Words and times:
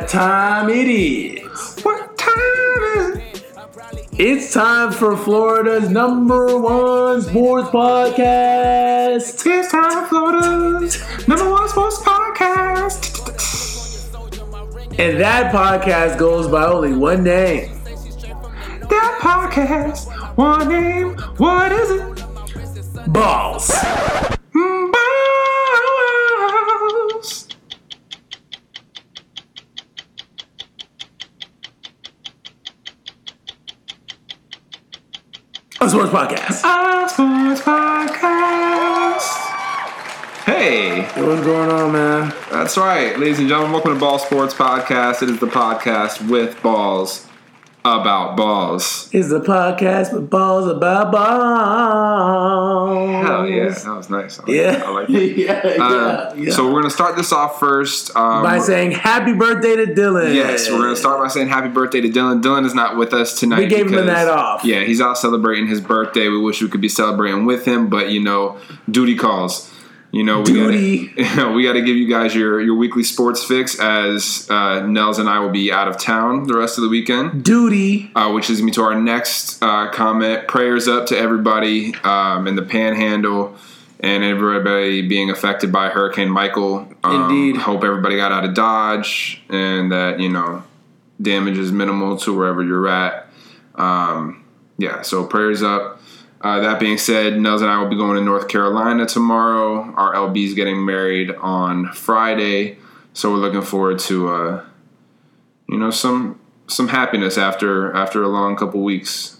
what 0.00 0.08
time 0.08 0.70
it 0.70 0.88
is. 0.88 1.80
what 1.82 2.16
time 2.16 2.82
is 2.96 3.16
it? 3.18 3.44
It's 4.12 4.54
time 4.54 4.92
for 4.92 5.14
Florida's 5.14 5.90
number 5.90 6.58
one 6.58 7.20
sports 7.20 7.68
podcast. 7.68 9.46
It's 9.46 9.70
time 9.70 10.04
for 10.04 10.08
Florida's 10.08 11.28
number 11.28 11.50
one 11.50 11.68
sports 11.68 11.98
podcast. 11.98 13.18
And 14.98 15.20
that 15.20 15.52
podcast 15.52 16.18
goes 16.18 16.48
by 16.48 16.64
only 16.64 16.94
one 16.94 17.22
name. 17.22 17.70
That 18.88 19.18
podcast, 19.20 20.08
one 20.36 20.68
name, 20.68 21.14
what 21.36 21.72
is 21.72 21.90
it? 21.90 23.12
Balls. 23.12 23.68
Balls. 23.68 24.30
A 35.79 35.79
sports 35.90 36.10
podcast. 36.12 36.62
A 36.64 37.08
sports 37.08 37.60
podcast. 37.62 39.26
Hey, 40.44 41.02
What's 41.20 41.42
going 41.44 41.70
on, 41.70 41.92
man? 41.92 42.32
that's 42.50 42.76
right, 42.76 43.18
ladies 43.18 43.40
and 43.40 43.48
gentlemen. 43.48 43.72
Welcome 43.72 43.94
to 43.94 44.00
Ball 44.00 44.18
Sports 44.20 44.54
Podcast. 44.54 45.22
It 45.22 45.30
is 45.30 45.40
the 45.40 45.46
podcast 45.46 46.28
with 46.30 46.62
balls 46.62 47.26
about 47.84 48.36
balls. 48.36 49.08
It's 49.12 49.28
the 49.30 49.40
podcast 49.40 50.12
with 50.12 50.28
balls 50.28 50.66
about 50.68 51.10
balls. 51.10 51.30
Hell 53.26 53.46
yeah, 53.48 53.68
that 53.70 53.96
was 53.96 54.10
nice. 54.10 54.38
I 54.38 54.42
like 54.42 54.50
Yeah. 54.52 54.70
that. 54.72 54.86
I 54.86 54.90
like 54.90 55.08
that. 55.08 55.38
yeah, 55.38 55.84
Uh, 55.84 56.34
yeah. 56.36 56.50
So 56.52 56.66
we're 56.66 56.80
gonna 56.80 56.90
start 56.90 57.16
this 57.16 57.32
off 57.32 57.58
first 57.58 58.14
um, 58.16 58.42
by 58.42 58.58
saying 58.58 58.92
happy 58.92 59.32
birthday 59.32 59.76
to 59.76 59.86
Dylan. 59.86 60.34
Yes, 60.34 60.70
we're 60.70 60.78
gonna 60.82 60.96
start 60.96 61.20
by 61.20 61.28
saying 61.28 61.48
happy 61.48 61.68
birthday 61.68 62.00
to 62.02 62.08
Dylan. 62.08 62.42
Dylan 62.42 62.64
is 62.66 62.74
not 62.74 62.96
with 62.96 63.12
us 63.14 63.38
tonight. 63.38 63.58
We 63.60 63.66
gave 63.66 63.86
him 63.86 63.92
the 63.92 64.04
night 64.04 64.28
off. 64.28 64.64
Yeah, 64.64 64.80
he's 64.84 65.00
out 65.00 65.16
celebrating 65.18 65.66
his 65.66 65.80
birthday. 65.80 66.28
We 66.28 66.38
wish 66.38 66.60
we 66.62 66.68
could 66.68 66.80
be 66.82 66.88
celebrating 66.88 67.46
with 67.46 67.64
him, 67.64 67.88
but 67.88 68.10
you 68.10 68.20
know, 68.22 68.58
duty 68.90 69.14
calls. 69.16 69.70
You 70.12 70.24
know, 70.24 70.40
we 70.40 70.44
Duty. 70.44 71.06
Gotta, 71.16 71.52
we 71.52 71.62
got 71.62 71.74
to 71.74 71.82
give 71.82 71.96
you 71.96 72.08
guys 72.08 72.34
your 72.34 72.60
your 72.60 72.74
weekly 72.74 73.04
sports 73.04 73.44
fix 73.44 73.78
as 73.78 74.48
uh, 74.50 74.84
Nels 74.86 75.18
and 75.18 75.28
I 75.28 75.38
will 75.38 75.50
be 75.50 75.70
out 75.72 75.86
of 75.86 75.98
town 75.98 76.46
the 76.46 76.56
rest 76.56 76.78
of 76.78 76.82
the 76.82 76.88
weekend. 76.88 77.44
Duty. 77.44 78.10
Uh, 78.14 78.32
which 78.32 78.48
leads 78.48 78.62
me 78.62 78.72
to 78.72 78.82
our 78.82 79.00
next 79.00 79.62
uh, 79.62 79.88
comment. 79.90 80.48
Prayers 80.48 80.88
up 80.88 81.06
to 81.06 81.18
everybody 81.18 81.94
um, 82.02 82.48
in 82.48 82.56
the 82.56 82.62
Panhandle 82.62 83.56
and 84.00 84.24
everybody 84.24 85.06
being 85.06 85.30
affected 85.30 85.70
by 85.70 85.90
Hurricane 85.90 86.30
Michael. 86.30 86.88
Um, 87.04 87.30
Indeed. 87.30 87.60
Hope 87.60 87.84
everybody 87.84 88.16
got 88.16 88.32
out 88.32 88.44
of 88.44 88.54
Dodge 88.54 89.42
and 89.48 89.92
that 89.92 90.18
you 90.18 90.28
know 90.28 90.64
damage 91.22 91.58
is 91.58 91.70
minimal 91.70 92.16
to 92.18 92.36
wherever 92.36 92.64
you're 92.64 92.88
at. 92.88 93.28
Um, 93.76 94.44
yeah, 94.78 95.02
so 95.02 95.24
prayers 95.24 95.62
up. 95.62 95.99
Uh, 96.40 96.60
that 96.60 96.80
being 96.80 96.96
said, 96.96 97.38
Nels 97.38 97.60
and 97.60 97.70
I 97.70 97.78
will 97.82 97.88
be 97.90 97.96
going 97.96 98.16
to 98.16 98.24
North 98.24 98.48
Carolina 98.48 99.04
tomorrow. 99.06 99.92
Our 99.94 100.14
LB 100.14 100.46
is 100.46 100.54
getting 100.54 100.84
married 100.84 101.30
on 101.32 101.92
Friday, 101.92 102.78
so 103.12 103.30
we're 103.30 103.36
looking 103.38 103.60
forward 103.62 103.98
to 104.00 104.28
uh, 104.28 104.64
you 105.68 105.76
know 105.76 105.90
some 105.90 106.40
some 106.66 106.88
happiness 106.88 107.36
after 107.36 107.92
after 107.94 108.22
a 108.22 108.28
long 108.28 108.56
couple 108.56 108.82
weeks 108.82 109.36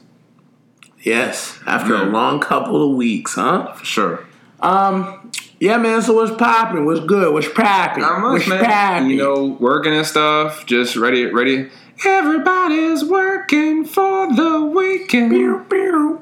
Yes, 1.03 1.59
after 1.67 1.95
a 1.95 2.03
long 2.05 2.41
couple 2.41 2.91
of 2.91 2.95
weeks, 2.97 3.37
huh? 3.37 3.73
for 3.73 3.85
sure. 3.87 4.27
Um, 4.61 5.33
yeah, 5.59 5.79
man. 5.79 6.03
So 6.03 6.13
what's 6.15 6.37
popping? 6.37 6.85
What's 6.85 7.01
good? 7.01 7.33
What's 7.33 7.49
popping? 7.49 8.03
Not 8.03 8.21
much, 8.21 8.33
What's 8.41 8.49
man. 8.49 8.65
popping? 8.67 9.11
You 9.11 9.17
know, 9.17 9.47
working 9.59 9.95
and 9.95 10.07
stuff. 10.07 10.67
Just 10.67 10.97
ready, 10.97 11.25
ready. 11.25 11.71
Everybody's 12.05 13.03
working 13.05 13.87
for 13.87 14.35
the 14.35 14.61
weekend. 14.75 15.31
Pew, 15.31 15.65
pew, 15.71 16.20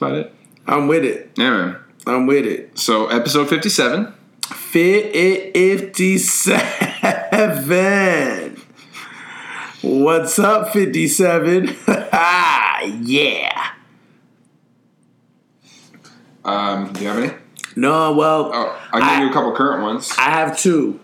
about 0.00 0.14
it. 0.14 0.34
I'm 0.66 0.86
with 0.88 1.04
it. 1.04 1.30
Yeah, 1.36 1.50
man. 1.50 1.76
I'm 2.06 2.26
with 2.26 2.46
it. 2.46 2.78
So 2.78 3.06
episode 3.08 3.48
fifty-seven. 3.48 4.14
57. 7.30 8.56
What's 9.82 10.38
up, 10.38 10.72
57? 10.72 11.64
yeah. 13.02 13.70
Um, 16.44 16.92
do 16.92 17.00
you 17.02 17.08
have 17.08 17.18
any? 17.22 17.32
No, 17.76 18.12
well, 18.12 18.50
Oh, 18.52 18.78
I'll 18.92 19.00
give 19.00 19.08
I- 19.08 19.22
you 19.22 19.30
a 19.30 19.32
couple 19.32 19.52
current 19.52 19.82
ones. 19.82 20.10
I 20.18 20.30
have 20.30 20.58
two 20.58 21.00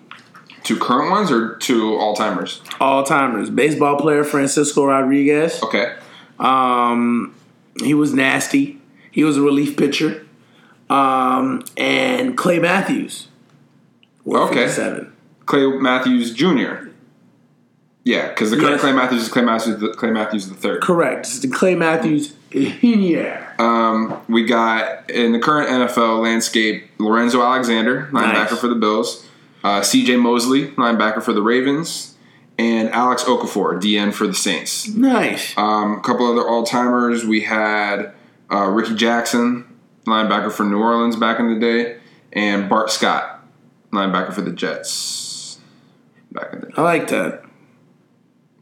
Two 0.62 0.76
current 0.78 1.10
ones 1.12 1.30
or 1.30 1.56
two 1.58 1.94
all 1.96 2.14
timers? 2.16 2.60
all 2.80 3.04
timers. 3.04 3.48
Baseball 3.50 3.96
player 3.98 4.24
Francisco 4.24 4.84
Rodriguez. 4.84 5.62
Okay. 5.62 5.94
Um, 6.40 7.34
he 7.82 7.94
was 7.94 8.12
nasty. 8.12 8.80
He 9.16 9.24
was 9.24 9.38
a 9.38 9.40
relief 9.42 9.78
pitcher. 9.78 10.26
Um, 10.90 11.64
and 11.78 12.36
Clay 12.36 12.58
Matthews. 12.58 13.28
Okay. 14.28 14.54
57. 14.66 15.10
Clay 15.46 15.66
Matthews 15.68 16.34
Jr. 16.34 16.88
Yeah, 18.04 18.28
because 18.28 18.50
the 18.50 18.58
current 18.58 18.72
Yes. 18.72 18.80
Clay 18.82 18.92
Matthews 18.92 19.22
is 19.22 19.28
Clay 19.30 19.40
Matthews. 19.42 19.80
The, 19.80 19.88
Clay 19.94 20.10
Matthews 20.10 20.50
the 20.50 20.54
third. 20.54 20.82
Correct. 20.82 21.20
It's 21.20 21.38
the 21.40 21.48
Clay 21.48 21.74
Matthews 21.74 22.34
Jr. 22.50 23.38
Um, 23.58 24.20
we 24.28 24.44
got 24.44 25.08
in 25.10 25.32
the 25.32 25.38
current 25.38 25.70
NFL 25.70 26.22
landscape 26.22 26.90
Lorenzo 26.98 27.40
Alexander, 27.42 28.08
linebacker 28.12 28.50
Nice. 28.50 28.60
for 28.60 28.68
the 28.68 28.74
Bills, 28.74 29.26
uh, 29.64 29.80
C.J. 29.80 30.16
Mosley, 30.16 30.68
linebacker 30.72 31.22
for 31.22 31.32
the 31.32 31.40
Ravens, 31.42 32.16
and 32.58 32.90
Alex 32.90 33.24
Okafor, 33.24 33.80
DN 33.80 34.12
for 34.12 34.26
the 34.26 34.34
Saints. 34.34 34.86
Nice. 34.88 35.56
Um, 35.56 35.94
a 35.96 36.00
couple 36.00 36.30
other 36.30 36.46
all 36.46 36.64
timers. 36.64 37.24
We 37.24 37.40
had 37.40 38.12
uh, 38.50 38.66
Rickey 38.66 38.94
Jackson, 38.94 39.64
linebacker 40.06 40.52
for 40.52 40.64
New 40.64 40.78
Orleans 40.78 41.16
back 41.16 41.38
in 41.40 41.52
the 41.52 41.60
day, 41.60 41.98
and 42.32 42.68
Bart 42.68 42.90
Scott, 42.90 43.44
linebacker 43.92 44.32
for 44.32 44.42
the 44.42 44.52
Jets 44.52 45.58
back 46.32 46.52
in 46.52 46.60
the 46.60 46.66
day. 46.66 46.72
I 46.76 46.82
like 46.82 47.08
that. 47.08 47.44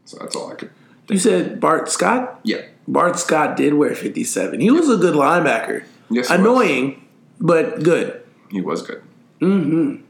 So 0.05 0.17
that's 0.19 0.35
all 0.35 0.51
I 0.51 0.55
could. 0.55 0.71
You 1.09 1.19
said 1.19 1.59
Bart 1.59 1.89
Scott? 1.89 2.39
Yeah. 2.43 2.61
Bart 2.87 3.17
Scott 3.17 3.57
did 3.57 3.73
wear 3.73 3.95
57. 3.95 4.59
He 4.59 4.71
was 4.71 4.89
a 4.89 4.97
good 4.97 5.15
linebacker. 5.15 5.83
Yes. 6.09 6.29
he 6.29 6.37
was. 6.37 6.39
Annoying, 6.39 7.07
but 7.39 7.83
good. 7.83 8.23
He 8.51 8.61
was 8.61 8.81
good. 8.81 9.01
Mm-hmm. 9.41 10.03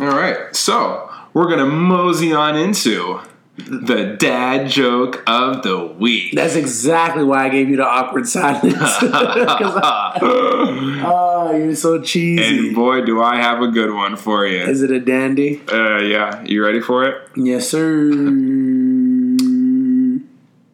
All 0.00 0.06
right, 0.08 0.56
so 0.56 1.10
we're 1.34 1.48
gonna 1.48 1.66
mosey 1.66 2.32
on 2.32 2.56
into 2.56 3.20
the 3.66 4.16
dad 4.18 4.68
joke 4.68 5.22
of 5.26 5.62
the 5.62 5.86
week. 5.86 6.32
That's 6.34 6.54
exactly 6.56 7.24
why 7.24 7.46
I 7.46 7.48
gave 7.48 7.68
you 7.68 7.76
the 7.76 7.86
awkward 7.86 8.26
silence. 8.28 8.74
I- 8.78 10.18
oh, 11.04 11.56
you're 11.56 11.74
so 11.74 12.00
cheesy. 12.00 12.42
and 12.68 12.74
boy, 12.74 13.04
do 13.04 13.22
I 13.22 13.36
have 13.36 13.60
a 13.62 13.68
good 13.68 13.92
one 13.94 14.16
for 14.16 14.46
you. 14.46 14.58
Is 14.62 14.82
it 14.82 14.90
a 14.90 15.00
dandy? 15.00 15.62
Uh, 15.70 15.98
yeah, 15.98 16.42
you 16.44 16.64
ready 16.64 16.80
for 16.80 17.04
it? 17.04 17.28
Yes, 17.36 17.68
sir. 17.68 18.10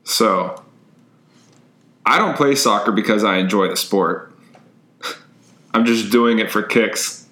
So, 0.04 0.62
I 2.06 2.18
don't 2.18 2.36
play 2.36 2.54
soccer 2.54 2.92
because 2.92 3.24
I 3.24 3.36
enjoy 3.36 3.68
the 3.68 3.76
sport. 3.76 4.32
I'm 5.74 5.84
just 5.84 6.10
doing 6.10 6.38
it 6.38 6.50
for 6.50 6.62
kicks. 6.62 7.26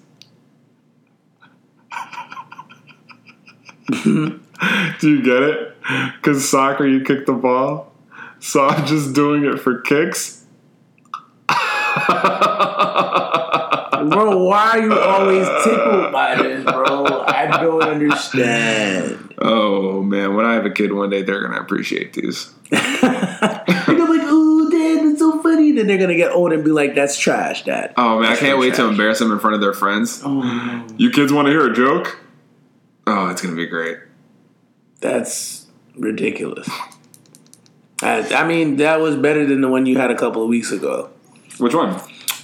Do 4.99 5.09
you 5.09 5.21
get 5.21 5.43
it? 5.43 5.75
Because 6.15 6.47
soccer, 6.49 6.87
you 6.87 7.01
kick 7.03 7.25
the 7.25 7.33
ball. 7.33 7.93
So 8.39 8.65
I'm 8.65 8.85
just 8.85 9.13
doing 9.13 9.45
it 9.45 9.59
for 9.59 9.81
kicks. 9.81 10.45
Bro, 14.09 14.45
why 14.45 14.69
are 14.69 14.79
you 14.79 14.93
always 14.93 15.47
tickled 15.63 16.11
by 16.11 16.35
this, 16.35 16.63
bro? 16.63 17.23
I 17.27 17.57
don't 17.61 17.81
understand. 17.81 19.33
Oh 19.39 20.01
man, 20.03 20.35
when 20.35 20.45
I 20.45 20.53
have 20.53 20.65
a 20.65 20.69
kid 20.69 20.93
one 20.93 21.09
day, 21.09 21.23
they're 21.23 21.41
gonna 21.41 21.59
appreciate 21.59 22.13
these. 22.13 22.53
Gonna 22.69 24.03
like, 24.03 24.27
ooh, 24.27 24.69
dad, 24.69 25.05
that's 25.05 25.19
so 25.19 25.41
funny. 25.41 25.71
Then 25.71 25.87
they're 25.87 25.97
gonna 25.97 26.15
get 26.15 26.31
old 26.31 26.53
and 26.53 26.63
be 26.63 26.71
like, 26.71 26.95
that's 26.95 27.17
trash, 27.17 27.63
dad. 27.63 27.93
Oh 27.97 28.19
man, 28.19 28.31
I 28.31 28.35
can't 28.35 28.59
wait 28.59 28.75
to 28.75 28.85
embarrass 28.85 29.19
them 29.19 29.31
in 29.31 29.39
front 29.39 29.55
of 29.55 29.61
their 29.61 29.73
friends. 29.73 30.21
Oh. 30.23 30.87
You 30.97 31.09
kids 31.09 31.31
want 31.31 31.47
to 31.47 31.51
hear 31.51 31.65
a 31.65 31.73
joke? 31.73 32.19
Oh, 33.07 33.27
it's 33.29 33.41
gonna 33.41 33.55
be 33.55 33.67
great. 33.67 33.97
That's 35.01 35.65
ridiculous. 35.95 36.69
I, 38.01 38.27
I 38.33 38.47
mean, 38.47 38.77
that 38.77 38.99
was 38.99 39.15
better 39.15 39.45
than 39.45 39.61
the 39.61 39.67
one 39.67 39.85
you 39.85 39.97
had 39.97 40.11
a 40.11 40.15
couple 40.15 40.43
of 40.43 40.49
weeks 40.49 40.71
ago. 40.71 41.09
Which 41.57 41.73
one? 41.73 41.99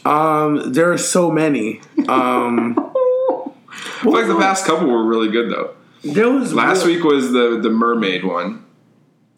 Um, 0.05 0.73
there 0.73 0.91
are 0.91 0.97
so 0.97 1.31
many. 1.31 1.81
Um, 2.07 2.73
like 4.03 4.27
the 4.27 4.35
past 4.39 4.65
couple 4.65 4.87
were 4.87 5.03
really 5.05 5.29
good 5.29 5.49
though. 5.51 5.75
there 6.03 6.29
was 6.29 6.53
Last 6.53 6.85
real- 6.85 6.95
week 6.95 7.03
was 7.05 7.31
the 7.31 7.59
the 7.61 7.69
mermaid 7.69 8.23
one. 8.25 8.65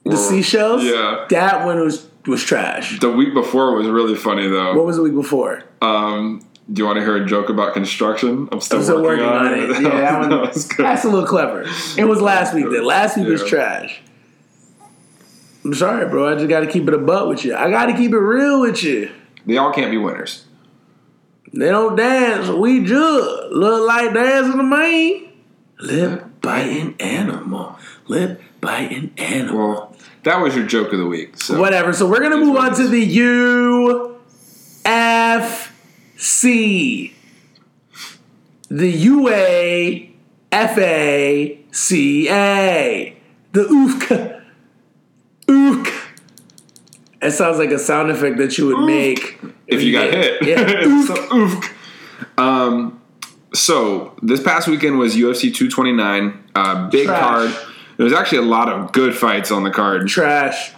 the 0.05 0.15
seashells. 0.17 0.83
Yeah. 0.83 1.25
that 1.29 1.65
one 1.65 1.79
was 1.81 2.07
was 2.25 2.43
trash. 2.43 2.99
The 2.99 3.11
week 3.11 3.33
before 3.33 3.75
was 3.75 3.87
really 3.87 4.15
funny 4.15 4.47
though. 4.47 4.75
What 4.75 4.85
was 4.85 4.95
the 4.95 5.03
week 5.03 5.13
before? 5.13 5.63
Um, 5.81 6.41
do 6.71 6.81
you 6.81 6.85
want 6.85 6.97
to 6.97 7.03
hear 7.03 7.15
a 7.15 7.25
joke 7.25 7.49
about 7.49 7.73
construction? 7.73 8.49
I'm 8.51 8.59
still, 8.59 8.79
I'm 8.79 8.83
still 8.83 9.01
working, 9.03 9.25
working 9.25 9.47
on 9.47 9.53
it. 9.53 9.81
Yeah, 9.83 10.01
that 10.01 10.19
one, 10.29 10.39
was 10.41 10.67
good. 10.67 10.85
that's 10.85 11.03
a 11.03 11.09
little 11.09 11.27
clever. 11.27 11.63
It 11.97 12.05
was 12.05 12.21
last 12.21 12.53
week. 12.53 12.65
Then 12.69 12.85
last 12.85 13.17
week 13.17 13.27
was 13.27 13.43
trash. 13.47 14.01
I'm 15.63 15.73
sorry, 15.73 16.07
bro. 16.07 16.31
I 16.31 16.35
just 16.35 16.49
got 16.49 16.61
to 16.61 16.67
keep 16.67 16.87
it 16.87 16.93
a 16.93 16.97
butt 16.97 17.27
with 17.27 17.43
you. 17.45 17.55
I 17.55 17.69
got 17.69 17.87
to 17.87 17.93
keep 17.93 18.11
it 18.11 18.17
real 18.19 18.61
with 18.61 18.83
you. 18.83 19.11
They 19.45 19.57
all 19.57 19.71
can't 19.71 19.91
be 19.91 19.97
winners. 19.97 20.45
They 21.53 21.69
don't 21.69 21.95
dance. 21.95 22.49
We 22.49 22.83
judge. 22.83 23.51
Look 23.51 23.87
like 23.87 24.13
dancing 24.13 24.57
to 24.57 24.63
me. 24.63 25.33
Lip 25.79 26.41
biting 26.41 26.95
animal. 26.99 27.77
Lip 28.07 28.41
biting 28.61 29.13
animal. 29.17 29.57
Well, 29.57 29.95
that 30.23 30.41
was 30.41 30.55
your 30.55 30.65
joke 30.65 30.91
of 30.93 30.99
the 30.99 31.05
week. 31.05 31.39
So 31.39 31.59
Whatever. 31.59 31.93
So 31.93 32.09
we're 32.09 32.21
gonna 32.21 32.37
move 32.37 32.57
on 32.57 32.73
to 32.75 32.87
the 32.87 33.05
the 33.05 34.15
UFC. 36.17 37.11
The 38.69 40.11
UAFACA. 40.51 43.15
The 43.51 43.63
OOFCA. 43.63 44.43
OOFCA. 45.47 46.01
It 47.21 47.31
sounds 47.31 47.57
like 47.57 47.71
a 47.71 47.79
sound 47.79 48.11
effect 48.11 48.37
that 48.37 48.57
you 48.57 48.67
would 48.67 48.85
make 48.85 49.39
if 49.67 49.81
you 49.81 49.91
got 49.93 50.13
hit, 50.13 50.41
Yeah. 50.43 51.05
so, 51.05 51.35
oof. 51.35 51.73
Um, 52.37 53.01
so 53.53 54.15
this 54.21 54.41
past 54.43 54.67
weekend 54.67 54.99
was 54.99 55.15
UFC 55.15 55.53
229. 55.53 56.43
Uh, 56.53 56.89
big 56.89 57.07
Trash. 57.07 57.19
card. 57.19 57.51
There 57.97 58.03
was 58.03 58.13
actually 58.13 58.39
a 58.39 58.43
lot 58.43 58.69
of 58.69 58.91
good 58.91 59.15
fights 59.15 59.51
on 59.51 59.63
the 59.63 59.71
card. 59.71 60.07
Trash. 60.07 60.73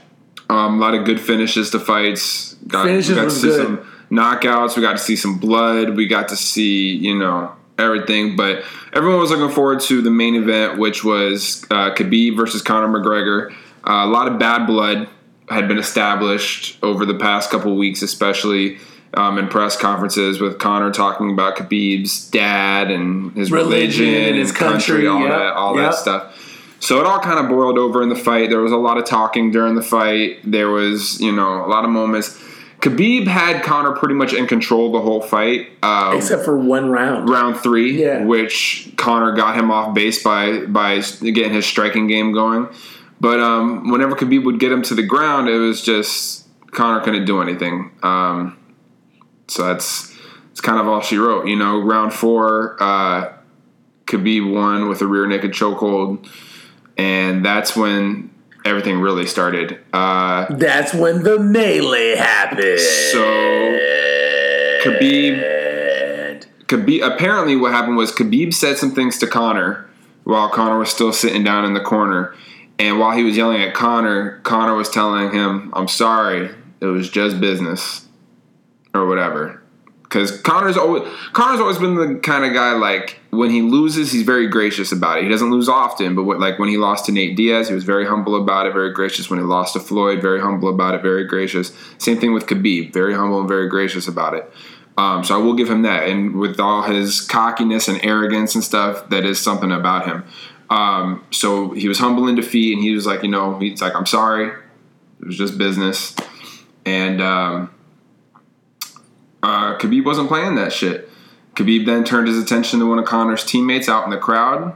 Um, 0.50 0.78
a 0.78 0.80
lot 0.80 0.94
of 0.94 1.04
good 1.04 1.20
finishes 1.20 1.72
to 1.72 1.80
fights. 1.80 2.54
Got, 2.68 2.86
Finishes 2.86 3.16
got 3.16 3.22
to 3.22 3.26
was 3.26 3.42
see 3.42 3.48
good. 3.48 3.66
some 3.66 3.92
knockouts. 4.12 4.76
We 4.76 4.82
got 4.82 4.94
to 4.94 4.98
see 4.98 5.16
some 5.16 5.38
blood. 5.40 5.96
We 5.96 6.08
got 6.08 6.30
to 6.30 6.36
see, 6.36 6.96
you 6.96 7.18
know, 7.18 7.56
everything. 7.78 8.36
But 8.36 8.64
everyone 8.94 9.20
was 9.20 9.32
looking 9.32 9.54
forward 9.54 9.80
to 9.82 10.02
the 10.02 10.12
main 10.12 10.36
event, 10.36 10.78
which 10.78 11.04
was 11.04 11.64
uh, 11.72 11.94
Khabib 11.94 12.36
versus 12.36 12.62
Conor 12.62 12.88
McGregor. 12.88 13.52
Uh, 13.88 14.06
a 14.06 14.08
lot 14.08 14.28
of 14.28 14.40
bad 14.40 14.66
blood 14.66 15.08
had 15.50 15.68
been 15.68 15.78
established 15.78 16.78
over 16.84 17.06
the 17.06 17.16
past 17.16 17.50
couple 17.50 17.76
weeks, 17.76 18.02
especially 18.02 18.78
um, 19.14 19.38
in 19.38 19.48
press 19.48 19.78
conferences 19.78 20.42
with 20.42 20.60
Conor 20.60 20.92
talking 20.92 21.32
about 21.32 21.56
Khabib's 21.56 22.30
dad 22.30 22.92
and 22.92 23.32
his 23.34 23.52
Religion 23.52 24.06
religion, 24.06 24.30
and 24.30 24.36
his 24.38 24.52
country, 24.52 25.06
country, 25.06 25.08
all 25.08 25.22
yep, 25.22 25.30
that, 25.30 25.54
all 25.54 25.76
yep. 25.76 25.92
that 25.92 25.98
stuff. 25.98 26.44
So 26.80 27.00
it 27.00 27.08
all 27.08 27.20
kind 27.20 27.40
of 27.40 27.50
boiled 27.50 27.78
over 27.78 28.04
in 28.04 28.10
the 28.10 28.16
fight. 28.16 28.50
There 28.50 28.60
was 28.60 28.72
a 28.72 28.78
lot 28.78 28.98
of 28.98 29.06
talking 29.06 29.52
during 29.52 29.76
the 29.76 29.82
fight. 29.82 30.40
There 30.44 30.70
was, 30.70 31.20
you 31.20 31.32
know, 31.32 31.66
a 31.66 31.68
lot 31.68 31.86
of 31.86 31.90
moments. 31.90 32.40
Khabib 32.82 33.26
had 33.28 33.64
Conor 33.64 33.94
pretty 33.94 34.14
much 34.14 34.34
in 34.34 34.46
control 34.46 34.92
the 34.92 35.02
whole 35.02 35.22
fight. 35.22 35.70
Uh, 35.82 36.14
Except 36.16 36.46
for 36.46 36.56
one 36.58 36.90
round. 36.92 37.28
round 37.28 37.58
three, 37.58 38.00
Yeah. 38.02 38.24
which 38.24 38.94
Conor 38.98 39.32
got 39.32 39.56
him 39.56 39.72
off 39.72 39.96
base 39.96 40.22
by 40.22 40.60
by 40.66 41.00
getting 41.22 41.54
his 41.54 41.66
striking 41.66 42.08
game 42.08 42.34
going. 42.34 42.68
But 43.20 43.40
um, 43.40 43.90
whenever 43.90 44.16
Khabib 44.16 44.44
would 44.46 44.60
get 44.60 44.72
him 44.72 44.84
to 44.84 44.94
the 44.96 45.02
ground, 45.04 45.50
it 45.50 45.58
was 45.58 45.82
just 45.82 46.48
Conor 46.72 47.00
couldn't 47.02 47.26
do 47.26 47.42
anything. 47.42 47.92
Um, 48.04 48.58
so 49.48 49.64
that's 49.66 50.16
it's 50.52 50.62
kind 50.62 50.80
of 50.80 50.88
all 50.88 51.02
she 51.02 51.18
wrote. 51.18 51.48
You 51.48 51.56
know, 51.56 51.82
round 51.82 52.14
four, 52.14 52.78
uh, 52.80 53.34
Khabib 54.06 54.54
won 54.54 54.88
with 54.88 55.02
a 55.02 55.08
rear 55.08 55.26
naked 55.26 55.52
chokehold, 55.52 56.30
and 56.96 57.44
that's 57.44 57.76
when 57.76 58.30
everything 58.68 59.00
really 59.00 59.26
started. 59.26 59.80
Uh, 59.94 60.46
That's 60.50 60.94
when 60.94 61.24
the 61.24 61.40
melee 61.40 62.16
happened. 62.16 62.80
so 62.80 63.24
Khabib 64.84 66.44
Khabib 66.68 67.02
apparently 67.16 67.56
what 67.56 67.72
happened 67.72 67.98
was 67.98 68.12
Khabib 68.12 68.54
said 68.54 68.78
some 68.78 68.94
things 68.94 69.18
to 69.20 69.28
Conor 69.28 69.90
while 70.24 70.50
Conor 70.50 70.78
was 70.80 70.90
still 70.90 71.14
sitting 71.14 71.44
down 71.44 71.64
in 71.66 71.74
the 71.74 71.80
corner. 71.82 72.36
And 72.80 73.00
while 73.00 73.16
he 73.18 73.24
was 73.24 73.36
yelling 73.36 73.62
at 73.62 73.74
Conor, 73.74 74.40
Conor 74.44 74.76
was 74.76 74.90
telling 74.90 75.32
him, 75.32 75.72
I'm 75.74 75.88
sorry, 75.88 76.52
it 76.80 76.86
was 76.86 77.10
just 77.10 77.40
business. 77.40 78.06
Or 78.94 79.08
whatever. 79.08 79.62
Because 80.08 80.42
Conor's 80.42 80.78
always 80.78 81.04
Conor's 81.34 81.60
always 81.60 81.78
been 81.78 81.96
the 81.96 82.20
kind 82.20 82.46
of 82.46 82.54
guy 82.54 82.72
like 82.72 83.20
when 83.32 83.50
he 83.50 83.62
loses, 83.62 84.12
he's 84.12 84.24
very 84.24 84.48
gracious 84.48 84.94
about 84.94 85.18
it. 85.18 85.24
He 85.24 85.30
doesn't 85.30 85.52
lose 85.52 85.68
often, 85.68 86.16
but 86.16 86.24
what, 86.24 86.40
like 86.40 86.60
when 86.60 86.70
he 86.70 86.78
lost 86.78 87.06
to 87.06 87.12
Nate 87.12 87.36
Diaz, 87.36 87.68
he 87.68 87.76
was 87.76 87.84
very 87.84 88.06
humble 88.06 88.42
about 88.42 88.68
it, 88.68 88.74
very 88.74 88.94
gracious. 88.94 89.30
When 89.30 89.38
he 89.38 89.46
lost 89.46 89.74
to 89.74 89.82
Floyd, 89.82 90.22
very 90.22 90.40
humble 90.40 90.70
about 90.70 90.96
it, 90.96 91.02
very 91.02 91.26
gracious. 91.26 91.74
Same 91.98 92.18
thing 92.20 92.34
with 92.34 92.46
Khabib, 92.46 92.94
very 92.94 93.14
humble 93.14 93.40
and 93.40 93.50
very 93.50 93.68
gracious 93.68 94.08
about 94.08 94.34
it. 94.34 94.50
Um, 94.98 95.24
so 95.24 95.36
I 95.36 95.44
will 95.44 95.54
give 95.54 95.70
him 95.70 95.84
that. 95.84 96.08
And 96.08 96.38
with 96.38 96.60
all 96.60 96.84
his 96.84 97.22
cockiness 97.22 97.88
and 97.88 98.04
arrogance 98.04 98.56
and 98.56 98.64
stuff, 98.64 99.10
that 99.10 99.26
is 99.26 99.40
something 99.40 99.72
about 99.72 100.06
him. 100.06 100.24
Um, 100.70 101.26
so 101.32 101.72
he 101.72 101.88
was 101.88 102.00
humble 102.00 102.28
in 102.28 102.36
defeat, 102.36 102.74
and 102.74 102.84
he 102.84 102.94
was 102.94 103.06
like, 103.06 103.24
you 103.24 103.30
know, 103.30 103.60
he's 103.60 103.82
like, 103.82 103.96
I'm 103.96 104.06
sorry, 104.06 104.48
it 104.48 105.26
was 105.26 105.38
just 105.38 105.58
business. 105.58 106.16
And 106.86 107.22
um, 107.22 107.74
uh, 109.44 109.78
Khabib 109.78 110.06
wasn't 110.06 110.28
playing 110.28 110.56
that 110.56 110.74
shit. 110.74 111.10
Khabib 111.56 111.86
then 111.86 112.04
turned 112.04 112.28
his 112.28 112.42
attention 112.42 112.80
to 112.80 112.86
one 112.88 113.00
of 113.00 113.06
Conor's 113.06 113.44
teammates 113.44 113.90
out 113.90 114.04
in 114.04 114.10
the 114.10 114.18
crowd, 114.18 114.76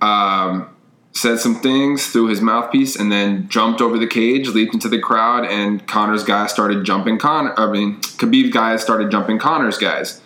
um, 0.00 0.68
said 1.12 1.38
some 1.38 1.54
things 1.54 2.06
through 2.08 2.28
his 2.28 2.40
mouthpiece, 2.40 2.96
and 2.96 3.10
then 3.10 3.48
jumped 3.48 3.80
over 3.80 3.98
the 3.98 4.06
cage, 4.06 4.48
leaped 4.48 4.74
into 4.74 4.88
the 4.88 4.98
crowd, 4.98 5.44
and 5.44 5.86
Conor's 5.86 6.24
guys 6.24 6.50
started 6.50 6.84
jumping 6.84 7.18
Conor. 7.18 7.54
I 7.56 7.70
mean, 7.70 8.00
Khabib's 8.00 8.52
guys 8.52 8.82
started 8.82 9.10
jumping 9.10 9.38
Conor's 9.38 9.78
guys. 9.78 10.20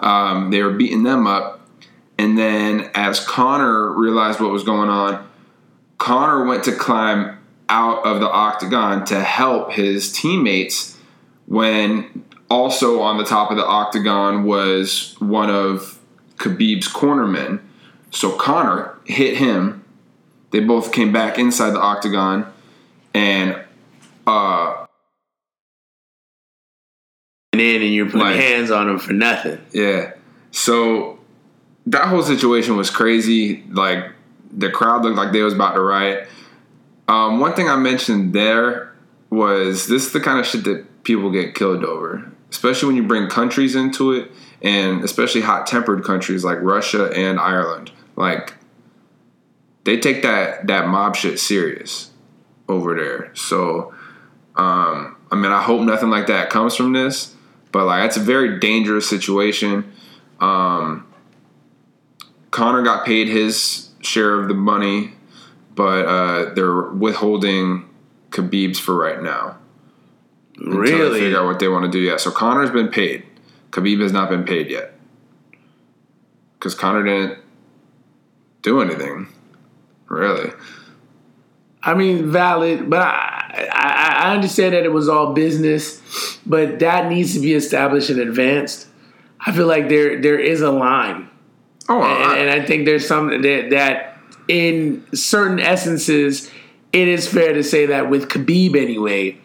Um, 0.00 0.50
they 0.50 0.62
were 0.62 0.72
beating 0.72 1.02
them 1.02 1.26
up, 1.26 1.60
and 2.18 2.38
then 2.38 2.90
as 2.94 3.20
Conor 3.24 3.92
realized 3.92 4.40
what 4.40 4.50
was 4.50 4.62
going 4.64 4.88
on, 4.88 5.28
Conor 5.98 6.44
went 6.44 6.64
to 6.64 6.72
climb 6.72 7.38
out 7.68 8.04
of 8.04 8.20
the 8.20 8.30
octagon 8.30 9.04
to 9.06 9.20
help 9.20 9.72
his 9.72 10.12
teammates 10.12 10.98
when 11.46 12.24
also 12.54 13.00
on 13.00 13.18
the 13.18 13.24
top 13.24 13.50
of 13.50 13.56
the 13.56 13.66
octagon 13.66 14.44
was 14.44 15.16
one 15.18 15.50
of 15.50 15.98
Khabib's 16.36 16.88
cornermen. 16.88 17.60
So 18.10 18.30
Conor 18.30 18.96
hit 19.04 19.36
him. 19.38 19.84
They 20.52 20.60
both 20.60 20.92
came 20.92 21.12
back 21.12 21.38
inside 21.38 21.70
the 21.72 21.80
octagon 21.80 22.46
and 23.12 23.60
uh 24.26 24.86
And 27.52 27.60
then 27.60 27.82
and 27.82 27.92
you're 27.94 28.06
putting 28.06 28.20
Like- 28.20 28.36
hands 28.36 28.70
on 28.70 28.88
him 28.88 28.98
for 28.98 29.12
nothing. 29.12 29.58
yeah. 29.72 30.12
So 30.50 31.18
that 31.86 32.06
whole 32.08 32.22
situation 32.22 32.76
was 32.76 32.88
crazy. 32.90 33.64
Like 33.70 34.04
the 34.56 34.70
crowd 34.70 35.02
looked 35.04 35.16
like 35.16 35.32
they 35.32 35.42
was 35.42 35.54
about 35.54 35.74
to 35.74 35.80
riot. 35.80 36.28
Um, 37.08 37.40
one 37.40 37.52
thing 37.54 37.68
I 37.68 37.76
mentioned 37.76 38.32
there 38.32 38.92
was 39.30 39.88
this 39.88 40.06
is 40.06 40.12
the 40.12 40.20
kind 40.20 40.38
of 40.38 40.46
shit 40.46 40.64
that 40.64 41.02
people 41.04 41.30
get 41.30 41.54
killed 41.54 41.84
over, 41.84 42.30
especially 42.50 42.88
when 42.88 42.96
you 42.96 43.02
bring 43.02 43.28
countries 43.28 43.74
into 43.74 44.12
it, 44.12 44.30
and 44.62 45.04
especially 45.04 45.42
hot 45.42 45.66
tempered 45.66 46.04
countries 46.04 46.44
like 46.44 46.60
Russia 46.60 47.10
and 47.14 47.38
Ireland. 47.38 47.90
Like 48.16 48.54
they 49.84 49.98
take 49.98 50.22
that 50.22 50.66
that 50.66 50.88
mob 50.88 51.16
shit 51.16 51.38
serious 51.38 52.10
over 52.68 52.94
there. 52.94 53.34
So 53.34 53.94
um, 54.56 55.16
I 55.30 55.36
mean, 55.36 55.52
I 55.52 55.62
hope 55.62 55.82
nothing 55.82 56.10
like 56.10 56.28
that 56.28 56.50
comes 56.50 56.76
from 56.76 56.92
this, 56.92 57.34
but 57.72 57.86
like 57.86 58.06
it's 58.06 58.16
a 58.16 58.20
very 58.20 58.60
dangerous 58.60 59.08
situation. 59.08 59.92
Um, 60.40 61.06
Conor 62.50 62.82
got 62.82 63.04
paid 63.04 63.28
his 63.28 63.90
share 64.00 64.40
of 64.40 64.48
the 64.48 64.54
money, 64.54 65.12
but 65.74 66.06
uh, 66.06 66.54
they're 66.54 66.82
withholding 66.82 67.88
Khabib's 68.30 68.78
for 68.78 68.94
right 68.94 69.20
now. 69.20 69.58
Really? 70.58 71.20
figure 71.20 71.38
out 71.38 71.46
what 71.46 71.58
they 71.58 71.68
want 71.68 71.84
to 71.84 71.90
do. 71.90 71.98
Yeah. 71.98 72.16
So 72.16 72.30
Conor's 72.30 72.70
been 72.70 72.88
paid. 72.88 73.24
Khabib 73.70 74.00
has 74.00 74.12
not 74.12 74.30
been 74.30 74.44
paid 74.44 74.70
yet 74.70 74.94
because 76.58 76.74
Conor 76.74 77.02
didn't 77.02 77.38
do 78.62 78.80
anything. 78.80 79.28
Really. 80.08 80.52
I 81.82 81.94
mean, 81.94 82.30
valid, 82.30 82.88
but 82.88 83.02
I, 83.02 83.68
I 83.72 84.14
I 84.24 84.34
understand 84.34 84.74
that 84.74 84.84
it 84.84 84.92
was 84.92 85.08
all 85.08 85.34
business, 85.34 86.00
but 86.46 86.78
that 86.78 87.10
needs 87.10 87.34
to 87.34 87.40
be 87.40 87.52
established 87.52 88.08
in 88.08 88.18
advance. 88.18 88.86
I 89.40 89.52
feel 89.52 89.66
like 89.66 89.88
there 89.88 90.20
there 90.22 90.38
is 90.38 90.62
a 90.62 90.70
line, 90.70 91.28
Oh, 91.88 92.00
and, 92.00 92.24
I, 92.24 92.38
and 92.38 92.50
I 92.50 92.64
think 92.64 92.86
there's 92.86 93.06
something 93.06 93.42
that 93.42 93.70
that 93.70 94.18
in 94.48 95.04
certain 95.14 95.60
essences, 95.60 96.50
it 96.92 97.08
is 97.08 97.28
fair 97.28 97.52
to 97.52 97.62
say 97.62 97.86
that 97.86 98.08
with 98.08 98.28
Khabib 98.28 98.76
anyway, 98.76 99.38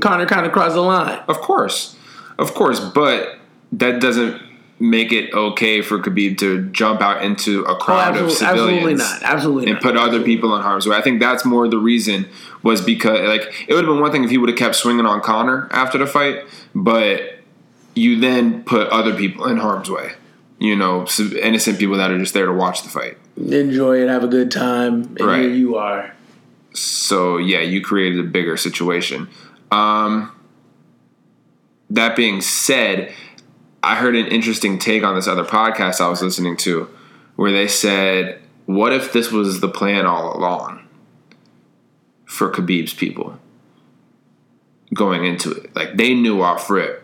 Conor 0.00 0.26
kind 0.26 0.46
of 0.46 0.52
crossed 0.52 0.74
the 0.74 0.80
line. 0.82 1.20
Of 1.28 1.38
course, 1.40 1.96
of 2.38 2.54
course, 2.54 2.80
but 2.80 3.38
that 3.72 4.00
doesn't 4.00 4.42
make 4.82 5.12
it 5.12 5.32
okay 5.34 5.82
for 5.82 5.98
Khabib 5.98 6.38
to 6.38 6.62
jump 6.70 7.02
out 7.02 7.22
into 7.22 7.64
a 7.64 7.72
Oh, 7.72 7.76
crowd 7.76 8.16
of 8.16 8.24
absolutely, 8.28 8.34
civilians 8.34 9.00
absolutely 9.00 9.20
not. 9.20 9.22
Absolutely 9.22 9.66
not. 9.66 9.72
and 9.72 9.84
not. 9.84 9.92
put 9.92 9.96
other 10.00 10.22
people 10.22 10.56
in 10.56 10.62
harm's 10.62 10.86
way. 10.86 10.96
I 10.96 11.02
think 11.02 11.20
that's 11.20 11.44
more 11.44 11.68
the 11.68 11.78
reason 11.78 12.26
was 12.62 12.80
because 12.80 13.20
like 13.28 13.42
it 13.68 13.74
would 13.74 13.84
have 13.84 13.92
been 13.92 14.00
one 14.00 14.10
thing 14.12 14.24
if 14.24 14.30
he 14.30 14.38
would 14.38 14.48
have 14.48 14.58
kept 14.58 14.74
swinging 14.76 15.04
on 15.06 15.20
Conor 15.20 15.68
after 15.70 15.98
the 15.98 16.06
fight, 16.06 16.44
but 16.74 17.38
you 17.94 18.18
then 18.20 18.62
put 18.64 18.88
other 18.88 19.14
people 19.14 19.46
in 19.46 19.58
harm's 19.58 19.90
way. 19.90 20.12
You 20.58 20.76
know, 20.76 21.06
innocent 21.42 21.78
people 21.78 21.96
that 21.96 22.10
are 22.10 22.18
just 22.18 22.34
there 22.34 22.46
to 22.46 22.52
watch 22.52 22.82
the 22.82 22.88
fight. 22.90 23.16
Enjoy 23.36 24.02
it, 24.02 24.08
have 24.08 24.24
a 24.24 24.28
good 24.28 24.50
time, 24.50 25.14
and 25.18 25.20
Right. 25.20 25.40
here 25.42 25.50
you 25.50 25.76
are. 25.76 26.12
So 26.74 27.36
yeah, 27.38 27.60
you 27.60 27.80
created 27.82 28.20
a 28.20 28.28
bigger 28.28 28.56
situation. 28.56 29.28
Um, 29.70 30.32
that 31.90 32.16
being 32.16 32.40
said, 32.40 33.12
I 33.82 33.96
heard 33.96 34.16
an 34.16 34.26
interesting 34.26 34.78
take 34.78 35.02
on 35.02 35.14
this 35.14 35.28
other 35.28 35.44
podcast 35.44 36.00
I 36.00 36.08
was 36.08 36.22
listening 36.22 36.56
to, 36.58 36.88
where 37.36 37.52
they 37.52 37.68
said, 37.68 38.40
"What 38.66 38.92
if 38.92 39.12
this 39.12 39.30
was 39.30 39.60
the 39.60 39.68
plan 39.68 40.06
all 40.06 40.36
along 40.36 40.86
for 42.26 42.50
Khabib's 42.50 42.94
people 42.94 43.38
going 44.94 45.24
into 45.24 45.50
it? 45.52 45.74
Like 45.74 45.96
they 45.96 46.14
knew 46.14 46.42
off 46.42 46.68
rip, 46.70 47.02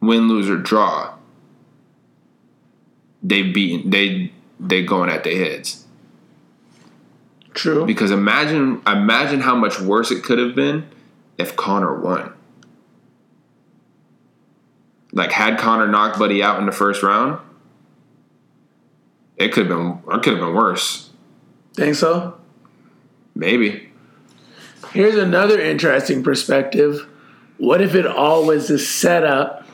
win, 0.00 0.28
lose 0.28 0.48
or 0.48 0.56
draw, 0.56 1.14
they 3.22 3.42
beat 3.42 3.90
they 3.90 4.32
they 4.60 4.84
going 4.84 5.10
at 5.10 5.24
their 5.24 5.36
heads." 5.36 5.86
True. 7.54 7.86
Because 7.86 8.10
imagine 8.10 8.82
imagine 8.86 9.40
how 9.40 9.54
much 9.54 9.80
worse 9.80 10.10
it 10.10 10.24
could 10.24 10.38
have 10.38 10.54
been 10.54 10.88
if 11.38 11.56
Conor 11.56 12.00
won. 12.00 12.32
Like 15.12 15.32
had 15.32 15.58
Conor 15.58 15.86
knocked 15.86 16.18
Buddy 16.18 16.42
out 16.42 16.58
in 16.58 16.66
the 16.66 16.72
first 16.72 17.02
round, 17.02 17.40
it 19.36 19.52
could 19.52 19.68
have 19.68 19.78
been 19.78 19.98
it 20.12 20.22
could 20.22 20.34
have 20.34 20.40
been 20.40 20.54
worse. 20.54 21.10
Think 21.74 21.94
so? 21.94 22.36
Maybe. 23.34 23.90
Here's 24.92 25.16
another 25.16 25.60
interesting 25.60 26.22
perspective. 26.22 27.08
What 27.58 27.80
if 27.80 27.94
it 27.94 28.06
all 28.06 28.46
was 28.46 28.70
a 28.70 28.78
setup 28.78 29.66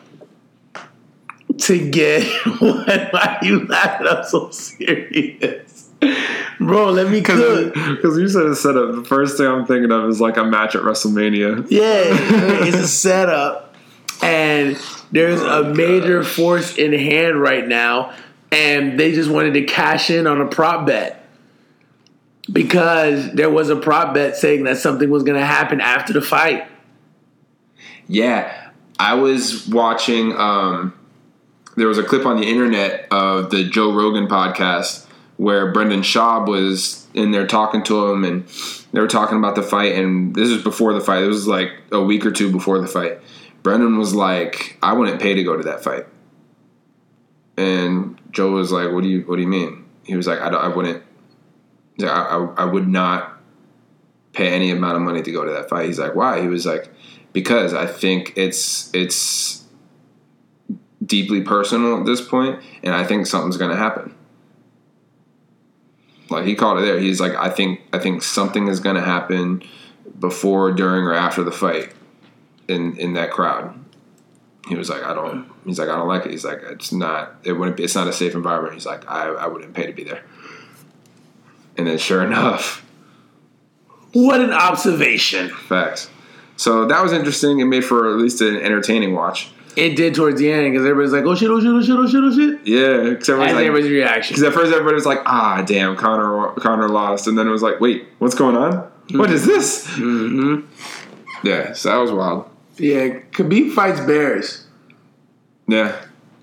to 1.58 1.90
get 1.90 2.24
what 2.60 3.12
why 3.12 3.38
are 3.40 3.44
you 3.44 3.66
laughing 3.66 4.06
I'm 4.06 4.24
so 4.24 4.50
serious? 4.50 5.69
Bro, 6.60 6.90
let 6.90 7.10
me 7.10 7.20
cook. 7.20 7.74
Because 7.74 8.18
you 8.18 8.28
said 8.28 8.46
it's 8.46 8.60
set 8.60 8.76
up. 8.76 8.94
The 8.94 9.04
first 9.04 9.36
thing 9.36 9.46
I'm 9.46 9.66
thinking 9.66 9.90
of 9.90 10.08
is 10.08 10.20
like 10.20 10.36
a 10.36 10.44
match 10.44 10.74
at 10.74 10.82
WrestleMania. 10.82 11.66
Yeah, 11.70 12.02
it's 12.66 12.76
a 12.76 12.88
setup, 12.88 13.74
and 14.22 14.78
there's 15.10 15.40
a 15.40 15.64
major 15.74 16.22
force 16.22 16.76
in 16.76 16.92
hand 16.92 17.40
right 17.40 17.66
now, 17.66 18.14
and 18.52 18.98
they 18.98 19.12
just 19.12 19.30
wanted 19.30 19.54
to 19.54 19.64
cash 19.64 20.10
in 20.10 20.26
on 20.26 20.40
a 20.40 20.46
prop 20.46 20.86
bet 20.86 21.24
because 22.50 23.32
there 23.32 23.50
was 23.50 23.68
a 23.68 23.76
prop 23.76 24.14
bet 24.14 24.36
saying 24.36 24.64
that 24.64 24.78
something 24.78 25.08
was 25.10 25.22
going 25.22 25.38
to 25.38 25.46
happen 25.46 25.80
after 25.80 26.12
the 26.12 26.22
fight. 26.22 26.66
Yeah, 28.06 28.70
I 28.98 29.14
was 29.14 29.68
watching. 29.68 30.36
Um, 30.36 30.94
there 31.76 31.88
was 31.88 31.98
a 31.98 32.02
clip 32.02 32.26
on 32.26 32.38
the 32.38 32.46
internet 32.46 33.06
of 33.10 33.50
the 33.50 33.64
Joe 33.64 33.92
Rogan 33.92 34.26
podcast 34.26 35.06
where 35.40 35.72
Brendan 35.72 36.02
Schaub 36.02 36.46
was 36.48 37.06
in 37.14 37.30
there 37.30 37.46
talking 37.46 37.82
to 37.84 38.10
him, 38.10 38.24
and 38.24 38.46
they 38.92 39.00
were 39.00 39.08
talking 39.08 39.38
about 39.38 39.54
the 39.54 39.62
fight. 39.62 39.94
And 39.94 40.34
this 40.34 40.50
was 40.50 40.62
before 40.62 40.92
the 40.92 41.00
fight. 41.00 41.22
It 41.22 41.28
was 41.28 41.48
like 41.48 41.72
a 41.90 42.02
week 42.02 42.26
or 42.26 42.30
two 42.30 42.52
before 42.52 42.78
the 42.78 42.86
fight. 42.86 43.20
Brendan 43.62 43.96
was 43.96 44.14
like, 44.14 44.76
"I 44.82 44.92
wouldn't 44.92 45.18
pay 45.18 45.32
to 45.32 45.42
go 45.42 45.56
to 45.56 45.62
that 45.62 45.82
fight," 45.82 46.04
and 47.56 48.18
Joe 48.30 48.50
was 48.50 48.70
like, 48.70 48.92
"What 48.92 49.02
do 49.02 49.08
you 49.08 49.22
What 49.22 49.36
do 49.36 49.42
you 49.42 49.48
mean?" 49.48 49.86
He 50.04 50.14
was 50.14 50.26
like, 50.26 50.40
"I, 50.40 50.48
I 50.48 50.68
wouldn't. 50.68 51.02
I, 52.02 52.04
I, 52.04 52.54
I 52.58 52.64
would 52.66 52.86
not 52.86 53.40
pay 54.34 54.48
any 54.48 54.70
amount 54.70 54.96
of 54.96 55.02
money 55.02 55.22
to 55.22 55.32
go 55.32 55.46
to 55.46 55.52
that 55.52 55.70
fight." 55.70 55.86
He's 55.86 55.98
like, 55.98 56.14
"Why?" 56.14 56.42
He 56.42 56.48
was 56.48 56.66
like 56.66 56.92
because 57.32 57.72
I 57.72 57.86
think 57.86 58.34
it's 58.36 58.90
it's 58.94 59.64
deeply 61.02 61.40
personal 61.40 61.98
at 61.98 62.04
this 62.04 62.20
point, 62.20 62.60
and 62.82 62.94
I 62.94 63.04
think 63.04 63.26
something's 63.26 63.56
going 63.56 63.70
to 63.70 63.78
happen. 63.78 64.14
Like 66.30 66.44
he 66.46 66.54
called 66.54 66.78
it 66.78 66.82
there. 66.82 66.98
He's 66.98 67.20
like, 67.20 67.34
I 67.34 67.50
think 67.50 67.80
I 67.92 67.98
think 67.98 68.22
something 68.22 68.68
is 68.68 68.80
going 68.80 68.96
to 68.96 69.02
happen 69.02 69.62
before, 70.18 70.70
during, 70.72 71.04
or 71.04 71.12
after 71.14 71.42
the 71.42 71.52
fight 71.52 71.92
in 72.68 72.96
in 72.98 73.14
that 73.14 73.30
crowd. 73.32 73.76
He 74.68 74.76
was 74.76 74.88
like, 74.88 75.02
I 75.02 75.12
don't. 75.14 75.50
He's 75.64 75.78
like, 75.78 75.88
I 75.88 75.96
don't 75.96 76.06
like 76.06 76.24
it. 76.26 76.30
He's 76.30 76.44
like, 76.44 76.60
it's 76.70 76.92
not. 76.92 77.34
It 77.42 77.52
wouldn't. 77.54 77.76
Be, 77.76 77.82
it's 77.84 77.94
not 77.96 78.06
a 78.06 78.12
safe 78.12 78.34
environment. 78.34 78.74
He's 78.74 78.86
like, 78.86 79.08
I 79.10 79.28
I 79.28 79.46
wouldn't 79.48 79.74
pay 79.74 79.86
to 79.86 79.92
be 79.92 80.04
there. 80.04 80.22
And 81.76 81.86
then, 81.86 81.98
sure 81.98 82.22
enough, 82.22 82.84
What 84.12 84.40
an 84.40 84.52
observation. 84.52 85.48
facts. 85.48 86.10
So 86.56 86.84
that 86.86 87.02
was 87.02 87.12
interesting. 87.12 87.58
It 87.60 87.64
made 87.64 87.84
for 87.84 88.10
at 88.10 88.16
least 88.16 88.40
an 88.42 88.56
entertaining 88.56 89.14
watch. 89.14 89.50
It 89.76 89.94
did 89.96 90.14
towards 90.14 90.38
the 90.40 90.50
end 90.50 90.72
because 90.72 90.84
everybody's 90.86 91.12
like, 91.12 91.24
oh 91.24 91.34
shit, 91.34 91.48
oh 91.50 91.60
shit, 91.60 91.68
oh 91.70 91.80
shit, 91.82 91.96
oh 91.96 92.06
shit, 92.06 92.20
oh 92.24 92.32
shit. 92.34 92.66
Yeah, 92.66 93.12
except 93.12 93.38
That's 93.38 93.52
like, 93.54 93.66
everybody's 93.66 93.90
reaction. 93.90 94.34
Because 94.34 94.42
at 94.48 94.52
first 94.52 94.72
everybody 94.72 94.94
was 94.94 95.06
like, 95.06 95.20
"Ah, 95.26 95.62
damn, 95.66 95.96
Conor, 95.96 96.52
Conor 96.54 96.88
lost," 96.88 97.26
and 97.28 97.38
then 97.38 97.46
it 97.46 97.50
was 97.50 97.62
like, 97.62 97.80
"Wait, 97.80 98.06
what's 98.18 98.34
going 98.34 98.56
on? 98.56 98.90
What 99.12 99.30
is 99.30 99.46
this?" 99.46 99.86
Mm-hmm. 99.86 100.66
Yeah, 101.46 101.72
so 101.72 101.88
that 101.90 101.96
was 101.98 102.10
wild. 102.12 102.48
Yeah, 102.78 103.20
Khabib 103.32 103.72
fights 103.72 104.00
bears. 104.00 104.66
Yeah, 105.68 105.96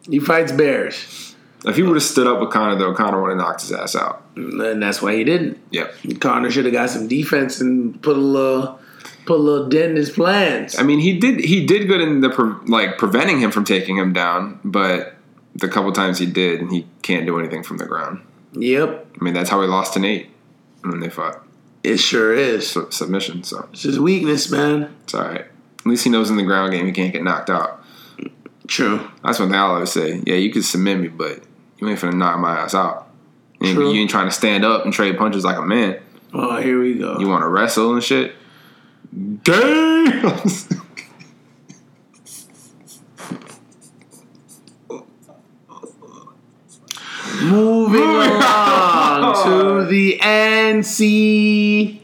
He 0.10 0.20
fights 0.20 0.52
bears. 0.54 1.36
if 1.66 1.76
he 1.76 1.84
would 1.84 1.96
have 1.96 2.04
stood 2.04 2.28
up 2.28 2.40
with 2.40 2.50
Conor 2.52 2.76
though, 2.78 2.94
Conor 2.94 3.22
would 3.22 3.30
have 3.30 3.38
knocked 3.38 3.62
his 3.62 3.72
ass 3.74 3.96
out. 3.96 4.24
And 4.36 4.82
that's 4.82 5.02
why 5.02 5.16
he 5.16 5.24
didn't. 5.24 5.60
Yep. 5.72 5.94
Conor 6.22 6.50
should 6.50 6.66
have 6.66 6.74
got 6.74 6.90
some 6.90 7.08
defense 7.08 7.60
and 7.60 8.02
put 8.02 8.16
a 8.16 8.20
little 8.20 8.80
put 9.28 9.36
a 9.38 9.44
little 9.44 9.68
dent 9.70 9.92
in 9.92 9.96
his 9.98 10.10
plans. 10.10 10.80
I 10.80 10.84
mean, 10.84 11.00
he 11.00 11.20
did 11.20 11.40
he 11.42 11.66
did 11.66 11.88
good 11.88 12.02
in 12.02 12.22
the 12.22 12.30
pre- 12.30 12.56
like 12.68 12.98
preventing 12.98 13.40
him 13.40 13.52
from 13.52 13.64
taking 13.66 13.98
him 13.98 14.14
down, 14.14 14.60
but 14.64 15.14
the 15.56 15.68
couple 15.68 15.92
times 15.92 16.18
he 16.18 16.26
did, 16.26 16.62
and 16.62 16.72
he 16.72 16.88
can't 17.04 17.26
do 17.26 17.38
anything 17.40 17.62
from 17.64 17.78
the 17.78 17.86
ground. 17.86 18.22
Yep, 18.54 19.08
I 19.20 19.24
mean, 19.24 19.34
that's 19.36 19.50
how 19.50 19.62
he 19.62 19.68
lost 19.68 19.94
to 19.94 20.00
Nate 20.00 20.30
when 20.82 21.00
they 21.00 21.10
fought 21.10 21.44
it 21.84 21.98
sure 21.98 22.34
is. 22.34 22.68
Su- 22.70 22.88
submission. 22.90 23.44
So 23.44 23.68
It's 23.72 23.84
his 23.84 24.00
weakness, 24.00 24.50
man. 24.52 24.96
it's 25.04 25.14
all 25.14 25.22
right. 25.22 25.42
At 25.42 25.86
least 25.86 26.04
he 26.04 26.10
knows 26.10 26.30
in 26.30 26.36
the 26.38 26.44
ground 26.44 26.72
game 26.74 26.86
he 26.86 26.92
can't 26.92 27.14
get 27.14 27.24
knocked 27.24 27.50
out. 27.50 27.84
True. 28.68 29.10
That's 29.24 29.40
one 29.40 29.50
thing 29.50 29.58
I 29.58 29.62
always 29.62 29.92
say. 29.92 30.22
Yeah, 30.26 30.36
you 30.36 30.52
can 30.52 30.62
submit 30.64 31.00
me, 31.00 31.08
but 31.08 31.40
you 31.78 31.88
ain't 31.88 32.00
finna 32.00 32.16
knock 32.16 32.40
my 32.40 32.58
ass 32.60 32.76
out. 32.76 33.08
You 33.62 33.68
ain't, 33.70 33.78
True. 33.78 33.94
you 33.94 34.02
ain't 34.02 34.10
trying 34.10 34.28
to 34.28 34.32
stand 34.34 34.66
up 34.66 34.84
and 34.84 34.94
trade 34.94 35.18
punches 35.18 35.46
like 35.46 35.58
a 35.58 35.62
man. 35.62 36.00
Oh, 36.34 36.60
here 36.62 36.82
we 36.82 36.96
go. 36.96 37.18
You 37.20 37.28
want 37.30 37.44
to 37.44 37.48
wrestle 37.48 37.94
and 37.94 38.04
shit. 38.04 38.34
Damn. 39.14 40.42
Moving 47.44 48.02
on 48.02 49.46
to 49.46 49.86
the 49.86 50.18
NCAA. 50.20 52.00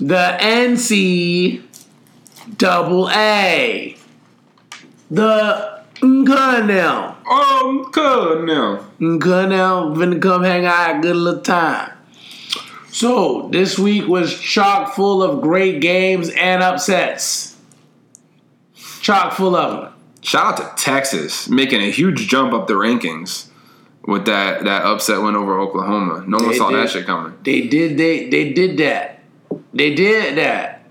The 0.00 0.36
NC 0.40 1.62
double 2.56 3.10
A. 3.10 3.96
The 5.10 5.82
Nkunel. 5.96 7.16
um, 7.26 8.46
now. 8.46 8.86
Nkunel 9.00 9.96
finna 9.96 10.22
come 10.22 10.44
hang 10.44 10.64
out, 10.66 10.98
a 10.98 11.00
good 11.00 11.16
little 11.16 11.40
time. 11.40 11.97
So, 12.98 13.48
this 13.52 13.78
week 13.78 14.08
was 14.08 14.36
chock 14.40 14.92
full 14.92 15.22
of 15.22 15.40
great 15.40 15.80
games 15.80 16.30
and 16.30 16.64
upsets. 16.64 17.56
Chock 19.00 19.34
full 19.34 19.54
of 19.54 19.84
them. 19.84 19.92
Shout 20.20 20.60
out 20.60 20.76
to 20.76 20.82
Texas 20.84 21.48
making 21.48 21.80
a 21.80 21.92
huge 21.92 22.26
jump 22.26 22.52
up 22.52 22.66
the 22.66 22.74
rankings 22.74 23.50
with 24.04 24.26
that 24.26 24.64
that 24.64 24.84
upset 24.84 25.22
win 25.22 25.36
over 25.36 25.60
Oklahoma. 25.60 26.24
No 26.26 26.38
one 26.38 26.48
They 26.50 26.58
saw 26.58 26.72
that 26.72 26.90
shit 26.90 27.06
coming. 27.06 27.38
They 27.44 27.68
did 27.68 27.96
they 27.98 28.28
they 28.30 28.52
did 28.52 28.78
that. 28.78 29.20
They 29.72 29.94
did 29.94 30.36
that. 30.38 30.82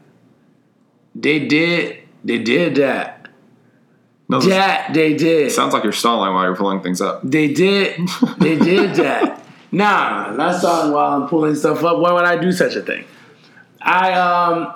They 1.14 1.46
did 1.46 1.98
they 2.24 2.38
did 2.38 2.76
that. 2.76 3.28
No, 4.30 4.40
That 4.40 4.94
they 4.94 5.14
did. 5.14 5.52
sounds 5.52 5.74
like 5.74 5.84
you're 5.84 5.92
stalling 5.92 6.34
while 6.34 6.46
you're 6.46 6.56
pulling 6.56 6.80
things 6.82 7.02
up. 7.02 7.20
They 7.22 7.52
did 7.54 8.08
they 8.38 8.58
did 8.58 8.96
that. 8.96 9.44
Nah, 9.72 10.32
not 10.34 10.60
starting 10.60 10.94
while 10.94 11.22
I'm 11.22 11.28
pulling 11.28 11.56
stuff 11.56 11.84
up. 11.84 12.00
Why 12.00 12.14
would 12.14 12.26
I 12.26 12.38
do 12.38 12.52
such 12.52 12.76
a 12.76 12.82
thing? 12.82 13.06
I 13.82 14.14
um 14.14 14.74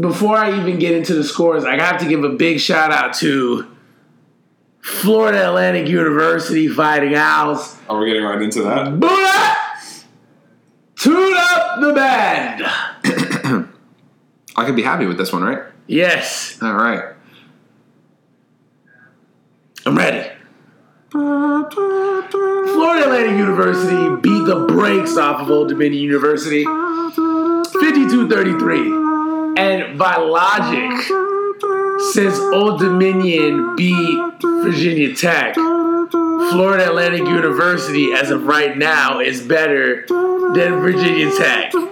before 0.00 0.36
I 0.36 0.58
even 0.60 0.78
get 0.78 0.94
into 0.94 1.14
the 1.14 1.24
scores, 1.24 1.64
I 1.64 1.76
have 1.76 2.00
to 2.00 2.08
give 2.08 2.22
a 2.22 2.28
big 2.28 2.60
shout 2.60 2.92
out 2.92 3.14
to 3.14 3.66
Florida 4.80 5.48
Atlantic 5.48 5.88
University 5.88 6.68
Fighting 6.68 7.14
Owls. 7.14 7.76
Are 7.88 7.98
we 7.98 8.06
getting 8.06 8.22
right 8.22 8.40
into 8.40 8.62
that? 8.62 8.86
Up! 9.02 9.56
Tune 10.96 11.34
up 11.36 11.80
the 11.80 11.92
band! 11.92 12.62
I 14.56 14.64
could 14.64 14.76
be 14.76 14.82
happy 14.82 15.06
with 15.06 15.18
this 15.18 15.32
one, 15.32 15.42
right? 15.42 15.64
Yes. 15.86 16.58
All 16.62 16.74
right. 16.74 17.14
I'm 19.86 19.96
ready. 19.96 20.30
Florida 21.10 23.04
Atlantic 23.04 23.36
University 23.36 24.16
beat 24.20 24.44
the 24.44 24.66
brakes 24.68 25.16
off 25.16 25.40
of 25.40 25.50
Old 25.50 25.68
Dominion 25.68 26.00
University 26.02 26.64
52-33. 26.64 29.58
And 29.58 29.98
by 29.98 30.18
logic, 30.18 30.92
since 32.12 32.38
Old 32.38 32.78
Dominion 32.78 33.74
beat 33.74 34.20
Virginia 34.40 35.16
Tech, 35.16 35.54
Florida 35.54 36.88
Atlantic 36.88 37.26
University, 37.26 38.12
as 38.12 38.30
of 38.30 38.46
right 38.46 38.78
now, 38.78 39.18
is 39.18 39.42
better 39.42 40.06
than 40.06 40.78
Virginia 40.80 41.32
Tech. 41.36 41.72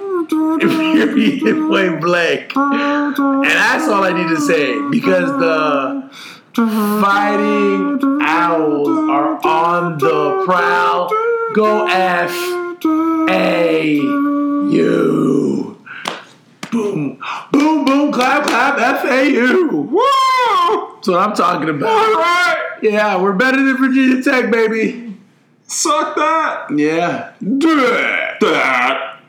Period, 0.60 1.68
point 1.68 2.00
blank. 2.00 2.52
And 2.56 3.44
that's 3.44 3.88
all 3.88 4.04
I 4.04 4.12
need 4.12 4.28
to 4.28 4.40
say 4.40 4.80
because 4.90 5.28
the 5.28 6.08
Fighting 6.58 8.00
Owls 8.20 8.88
are 9.08 9.46
on 9.46 9.96
the 9.98 10.42
prowl. 10.44 11.08
Go 11.54 11.86
F 11.86 12.32
A 13.30 13.94
U. 13.94 15.78
Boom, 16.72 17.22
boom, 17.52 17.84
boom, 17.84 18.10
clap, 18.10 18.42
clap, 18.48 18.76
F 18.76 19.04
A 19.04 19.30
U. 19.30 19.68
Woo! 19.70 20.02
That's 20.96 21.06
what 21.06 21.20
I'm 21.20 21.32
talking 21.36 21.68
about. 21.68 21.90
All 21.90 22.14
right. 22.20 22.78
Yeah, 22.82 23.22
we're 23.22 23.34
better 23.34 23.62
than 23.62 23.76
Virginia 23.76 24.20
Tech, 24.20 24.50
baby. 24.50 25.16
Suck 25.68 26.16
that. 26.16 26.76
Yeah. 26.76 27.34
Do 27.40 27.84
it. 27.84 28.40
That. 28.40 29.20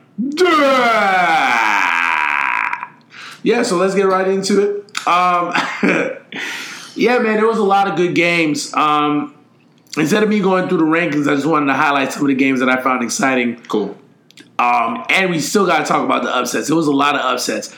Yeah, 3.44 3.62
so 3.62 3.76
let's 3.76 3.94
get 3.94 4.06
right 4.06 4.26
into 4.26 4.60
it. 4.60 5.06
Um, 5.06 5.54
yeah, 7.00 7.18
man, 7.18 7.36
there 7.36 7.46
was 7.46 7.58
a 7.58 7.64
lot 7.64 7.88
of 7.88 7.96
good 7.96 8.14
games. 8.14 8.74
Um, 8.74 9.34
instead 9.96 10.22
of 10.22 10.28
me 10.28 10.40
going 10.40 10.68
through 10.68 10.78
the 10.78 10.84
rankings, 10.84 11.26
I 11.26 11.34
just 11.34 11.46
wanted 11.46 11.66
to 11.66 11.74
highlight 11.74 12.12
some 12.12 12.22
of 12.22 12.28
the 12.28 12.34
games 12.34 12.60
that 12.60 12.68
I 12.68 12.80
found 12.82 13.02
exciting. 13.02 13.56
Cool. 13.68 13.96
Um, 14.58 15.06
and 15.08 15.30
we 15.30 15.40
still 15.40 15.64
got 15.64 15.78
to 15.78 15.84
talk 15.86 16.04
about 16.04 16.22
the 16.22 16.34
upsets. 16.34 16.68
It 16.68 16.74
was 16.74 16.86
a 16.86 16.92
lot 16.92 17.14
of 17.14 17.22
upsets. 17.22 17.74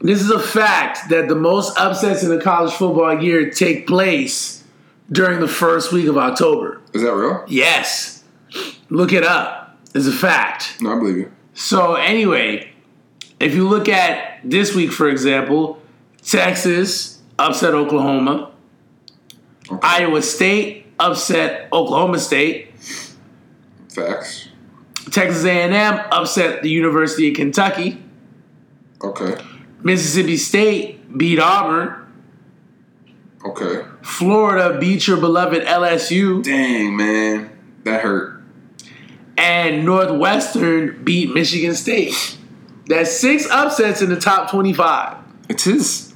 This 0.00 0.22
is 0.22 0.30
a 0.30 0.38
fact 0.38 1.10
that 1.10 1.28
the 1.28 1.34
most 1.34 1.78
upsets 1.78 2.22
in 2.22 2.30
the 2.30 2.40
college 2.40 2.72
football 2.72 3.22
year 3.22 3.50
take 3.50 3.86
place 3.86 4.64
during 5.12 5.40
the 5.40 5.48
first 5.48 5.92
week 5.92 6.06
of 6.06 6.16
October. 6.16 6.80
Is 6.94 7.02
that 7.02 7.14
real? 7.14 7.44
Yes. 7.46 8.24
Look 8.88 9.12
it 9.12 9.24
up. 9.24 9.76
It's 9.94 10.06
a 10.06 10.12
fact. 10.12 10.80
No, 10.80 10.96
I 10.96 10.98
believe 10.98 11.18
you. 11.18 11.32
So 11.52 11.94
anyway, 11.96 12.72
if 13.38 13.54
you 13.54 13.68
look 13.68 13.88
at 13.88 14.40
this 14.42 14.74
week, 14.74 14.92
for 14.92 15.10
example, 15.10 15.78
Texas 16.22 17.13
upset 17.38 17.74
Oklahoma. 17.74 18.52
Okay. 19.70 19.80
Iowa 19.82 20.22
State 20.22 20.86
upset 20.98 21.68
Oklahoma 21.72 22.18
State. 22.18 22.78
Facts. 23.88 24.48
Texas 25.10 25.44
A&M 25.44 26.00
upset 26.10 26.62
the 26.62 26.70
University 26.70 27.28
of 27.28 27.36
Kentucky. 27.36 28.02
Okay. 29.02 29.36
Mississippi 29.82 30.36
State 30.36 31.16
beat 31.16 31.38
Auburn. 31.38 32.00
Okay. 33.44 33.86
Florida 34.02 34.78
beat 34.78 35.06
your 35.06 35.18
beloved 35.18 35.62
LSU. 35.62 36.42
Dang, 36.42 36.96
man. 36.96 37.50
That 37.84 38.00
hurt. 38.00 38.42
And 39.36 39.84
Northwestern 39.84 41.04
beat 41.04 41.34
Michigan 41.34 41.74
State. 41.74 42.38
That's 42.86 43.12
six 43.12 43.48
upsets 43.50 44.00
in 44.00 44.08
the 44.08 44.18
top 44.18 44.50
25. 44.50 45.18
It 45.48 45.66
is. 45.66 46.13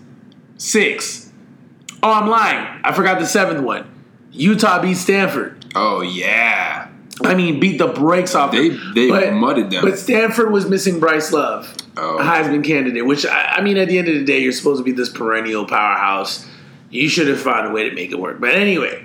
Six. 0.59 1.33
Oh, 2.03 2.13
I'm 2.13 2.29
lying. 2.29 2.81
I 2.85 2.93
forgot 2.93 3.19
the 3.19 3.27
seventh 3.27 3.65
one. 3.65 3.87
Utah 4.33 4.81
beat 4.83 4.95
Stanford. 4.97 5.65
Oh, 5.75 6.01
yeah. 6.03 6.89
I 7.25 7.35
mean, 7.35 7.59
beat 7.59 7.79
the 7.79 7.89
brakes 7.89 8.35
off. 8.35 8.53
They 8.53 8.69
them. 8.69 8.93
they 8.95 9.09
But- 9.09 9.33
mudded 9.33 9.71
them. 9.71 9.85
But 9.85 9.99
Stanford 9.99 10.53
was 10.53 10.69
missing 10.69 11.01
Bryce 11.01 11.33
Love, 11.33 11.73
Oh. 11.97 12.19
Heisman 12.21 12.63
candidate. 12.63 13.05
Which 13.07 13.27
I, 13.27 13.55
I 13.57 13.61
mean, 13.63 13.77
at 13.77 13.89
the 13.89 13.99
end 13.99 14.09
of 14.09 14.15
the 14.15 14.25
day, 14.25 14.39
you're 14.41 14.53
supposed 14.53 14.79
to 14.79 14.85
be 14.85 14.93
this 14.93 15.09
perennial 15.09 15.65
powerhouse. 15.67 16.47
You 16.91 17.09
should 17.09 17.27
have 17.29 17.41
found 17.41 17.67
a 17.69 17.71
way 17.71 17.89
to 17.89 17.95
make 17.95 18.13
it 18.13 18.19
work. 18.21 18.41
But 18.41 18.55
anyway, 18.55 19.05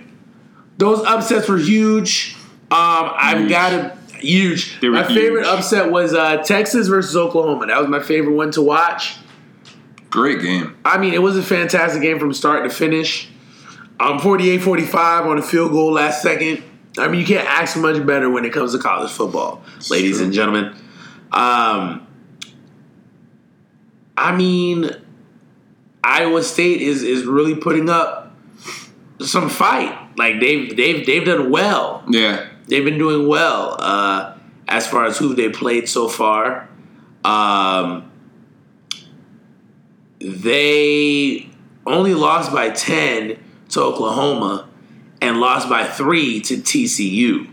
those 0.78 1.04
upsets 1.06 1.48
were 1.48 1.58
huge. 1.58 2.36
Um, 2.72 3.12
I've 3.16 3.40
Huge. 3.40 3.50
got 3.50 3.70
to 3.72 4.18
huge. 4.18 4.80
My 4.84 5.04
favorite 5.04 5.46
upset 5.46 5.92
was 5.92 6.14
uh, 6.14 6.38
Texas 6.38 6.88
versus 6.88 7.16
Oklahoma. 7.16 7.66
That 7.68 7.80
was 7.80 7.88
my 7.90 8.00
favorite 8.00 8.34
one 8.36 8.52
to 8.52 8.62
watch. 8.62 9.16
Great 10.14 10.42
game. 10.44 10.78
I 10.86 11.00
mean, 11.00 11.16
it 11.16 11.24
was 11.24 11.36
a 11.38 11.42
fantastic 11.42 12.04
game 12.04 12.20
from 12.20 12.32
start 12.34 12.64
to 12.66 12.70
finish. 12.70 13.30
Um, 14.00 14.20
48-45 14.20 15.26
on 15.26 15.40
a 15.40 15.42
field 15.42 15.72
goal 15.72 15.94
last 15.94 16.22
second. 16.22 16.62
I 17.00 17.08
mean, 17.08 17.20
you 17.20 17.26
can't 17.26 17.48
ask 17.48 17.76
much 17.76 18.06
better 18.06 18.30
when 18.30 18.46
it 18.46 18.54
comes 18.54 18.74
to 18.74 18.78
college 18.78 19.10
football, 19.10 19.64
ladies 19.90 20.18
true. 20.18 20.26
and 20.26 20.34
gentlemen. 20.36 20.66
Um, 21.32 22.06
I 24.16 24.36
mean, 24.36 24.92
Iowa 26.04 26.44
State 26.44 26.84
is 26.84 27.02
is 27.02 27.26
really 27.26 27.56
putting 27.56 27.90
up 27.90 28.36
some 29.20 29.50
fight. 29.50 29.98
Like 30.16 30.40
they've 30.40 30.78
they've 30.78 31.04
they've 31.08 31.26
done 31.26 31.50
well. 31.50 32.04
Yeah. 32.08 32.50
They've 32.68 32.86
been 32.86 33.00
doing 33.00 33.28
well 33.28 33.78
uh, 33.80 34.38
as 34.68 34.86
far 34.86 35.06
as 35.06 35.18
who 35.18 35.34
they 35.34 35.50
played 35.50 35.90
so 35.90 36.08
far. 36.08 36.70
Um, 37.26 38.12
they 40.24 41.50
only 41.86 42.14
lost 42.14 42.52
by 42.52 42.70
10 42.70 43.38
to 43.70 43.82
Oklahoma 43.82 44.70
and 45.22 45.40
lost 45.40 45.70
by 45.70 45.86
3 45.86 46.40
to 46.42 46.56
TCU. 46.58 47.50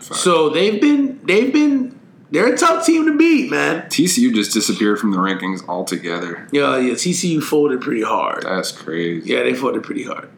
So 0.00 0.50
they've 0.50 0.80
been 0.80 1.20
they've 1.24 1.50
been 1.52 1.98
they're 2.30 2.52
a 2.52 2.56
tough 2.58 2.84
team 2.84 3.06
to 3.06 3.16
beat, 3.16 3.50
man. 3.50 3.82
TCU 3.88 4.34
just 4.34 4.52
disappeared 4.52 4.98
from 4.98 5.12
the 5.12 5.18
rankings 5.18 5.66
altogether. 5.68 6.46
Yeah, 6.52 6.76
yeah, 6.78 6.92
TCU 6.94 7.42
folded 7.42 7.80
pretty 7.80 8.02
hard. 8.02 8.42
That's 8.42 8.70
crazy. 8.72 9.32
Yeah, 9.32 9.44
they 9.44 9.54
folded 9.54 9.82
pretty 9.82 10.04
hard. 10.04 10.28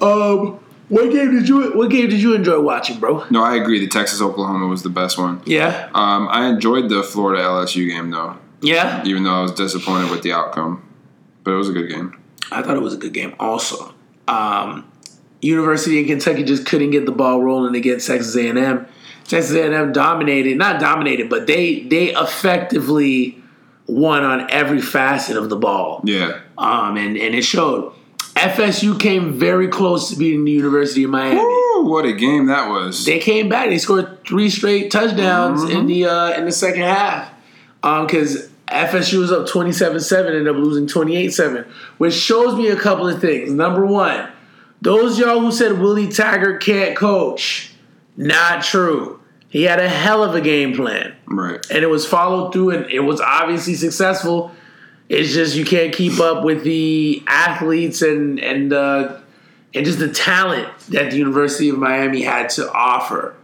Um, 0.00 0.60
what 0.90 1.10
game 1.10 1.34
did 1.34 1.48
you 1.48 1.72
what 1.72 1.90
game 1.90 2.08
did 2.08 2.20
you 2.20 2.34
enjoy 2.34 2.60
watching, 2.60 3.00
bro? 3.00 3.24
No, 3.30 3.42
I 3.42 3.56
agree. 3.56 3.80
The 3.80 3.88
Texas 3.88 4.20
Oklahoma 4.20 4.66
was 4.66 4.82
the 4.84 4.90
best 4.90 5.18
one. 5.18 5.42
Yeah, 5.46 5.88
Um, 5.94 6.28
I 6.30 6.46
enjoyed 6.46 6.88
the 6.88 7.02
Florida 7.02 7.42
LSU 7.42 7.88
game 7.88 8.10
though, 8.10 8.36
yeah. 8.60 9.02
even 9.04 9.24
though 9.24 9.34
I 9.34 9.42
was 9.42 9.52
disappointed 9.52 10.10
with 10.10 10.22
the 10.22 10.32
outcome. 10.32 10.83
But 11.44 11.52
it 11.52 11.56
was 11.56 11.68
a 11.68 11.72
good 11.72 11.90
game. 11.90 12.20
I 12.50 12.62
thought 12.62 12.76
it 12.76 12.82
was 12.82 12.94
a 12.94 12.98
good 12.98 13.12
game. 13.12 13.34
Also, 13.38 13.94
um, 14.28 14.90
University 15.40 16.00
of 16.00 16.06
Kentucky 16.06 16.42
just 16.42 16.66
couldn't 16.66 16.90
get 16.90 17.06
the 17.06 17.12
ball 17.12 17.42
rolling 17.42 17.76
against 17.76 18.06
Texas 18.06 18.34
A&M. 18.36 18.86
Texas 19.24 19.54
A&M 19.54 19.92
dominated, 19.92 20.56
not 20.56 20.80
dominated, 20.80 21.30
but 21.30 21.46
they 21.46 21.80
they 21.84 22.14
effectively 22.14 23.38
won 23.86 24.22
on 24.22 24.50
every 24.50 24.80
facet 24.80 25.36
of 25.36 25.50
the 25.50 25.56
ball. 25.56 26.00
Yeah. 26.04 26.40
Um, 26.56 26.96
and 26.96 27.16
and 27.16 27.34
it 27.34 27.42
showed. 27.42 27.92
FSU 28.34 28.98
came 28.98 29.32
very 29.32 29.68
close 29.68 30.10
to 30.10 30.16
beating 30.16 30.44
the 30.44 30.50
University 30.50 31.04
of 31.04 31.10
Miami. 31.10 31.36
Woo, 31.36 31.84
what 31.88 32.04
a 32.04 32.12
game 32.12 32.46
that 32.46 32.68
was. 32.68 33.04
They 33.04 33.20
came 33.20 33.48
back. 33.48 33.68
They 33.68 33.78
scored 33.78 34.24
three 34.26 34.50
straight 34.50 34.90
touchdowns 34.90 35.62
in 35.62 35.86
the 35.86 36.06
uh, 36.06 36.32
in 36.32 36.44
the 36.44 36.52
second 36.52 36.82
half. 36.82 37.30
Because 37.82 38.48
FSU 38.68 39.18
was 39.18 39.30
up 39.30 39.46
27-7, 39.46 40.26
ended 40.26 40.48
up 40.48 40.56
losing 40.56 40.86
28-7, 40.86 41.66
which 41.98 42.14
shows 42.14 42.56
me 42.56 42.68
a 42.68 42.76
couple 42.76 43.08
of 43.08 43.20
things. 43.20 43.52
Number 43.52 43.84
one, 43.84 44.30
those 44.80 45.18
y'all 45.18 45.40
who 45.40 45.52
said 45.52 45.78
Willie 45.78 46.08
Taggart 46.08 46.62
can't 46.62 46.96
coach, 46.96 47.72
not 48.16 48.62
true. 48.62 49.20
He 49.48 49.62
had 49.62 49.78
a 49.78 49.88
hell 49.88 50.24
of 50.24 50.34
a 50.34 50.40
game 50.40 50.74
plan 50.74 51.14
right. 51.26 51.64
and 51.70 51.84
it 51.84 51.86
was 51.88 52.06
followed 52.06 52.52
through 52.52 52.70
and 52.70 52.90
it 52.90 53.00
was 53.00 53.20
obviously 53.20 53.74
successful. 53.74 54.50
It's 55.08 55.32
just 55.32 55.54
you 55.54 55.64
can't 55.64 55.94
keep 55.94 56.18
up 56.18 56.44
with 56.44 56.64
the 56.64 57.22
athletes 57.26 58.02
and 58.02 58.40
and 58.40 58.72
uh, 58.72 59.20
and 59.74 59.84
just 59.84 59.98
the 59.98 60.08
talent 60.08 60.68
that 60.88 61.10
the 61.10 61.18
University 61.18 61.68
of 61.68 61.78
Miami 61.78 62.22
had 62.22 62.48
to 62.50 62.70
offer. 62.72 63.36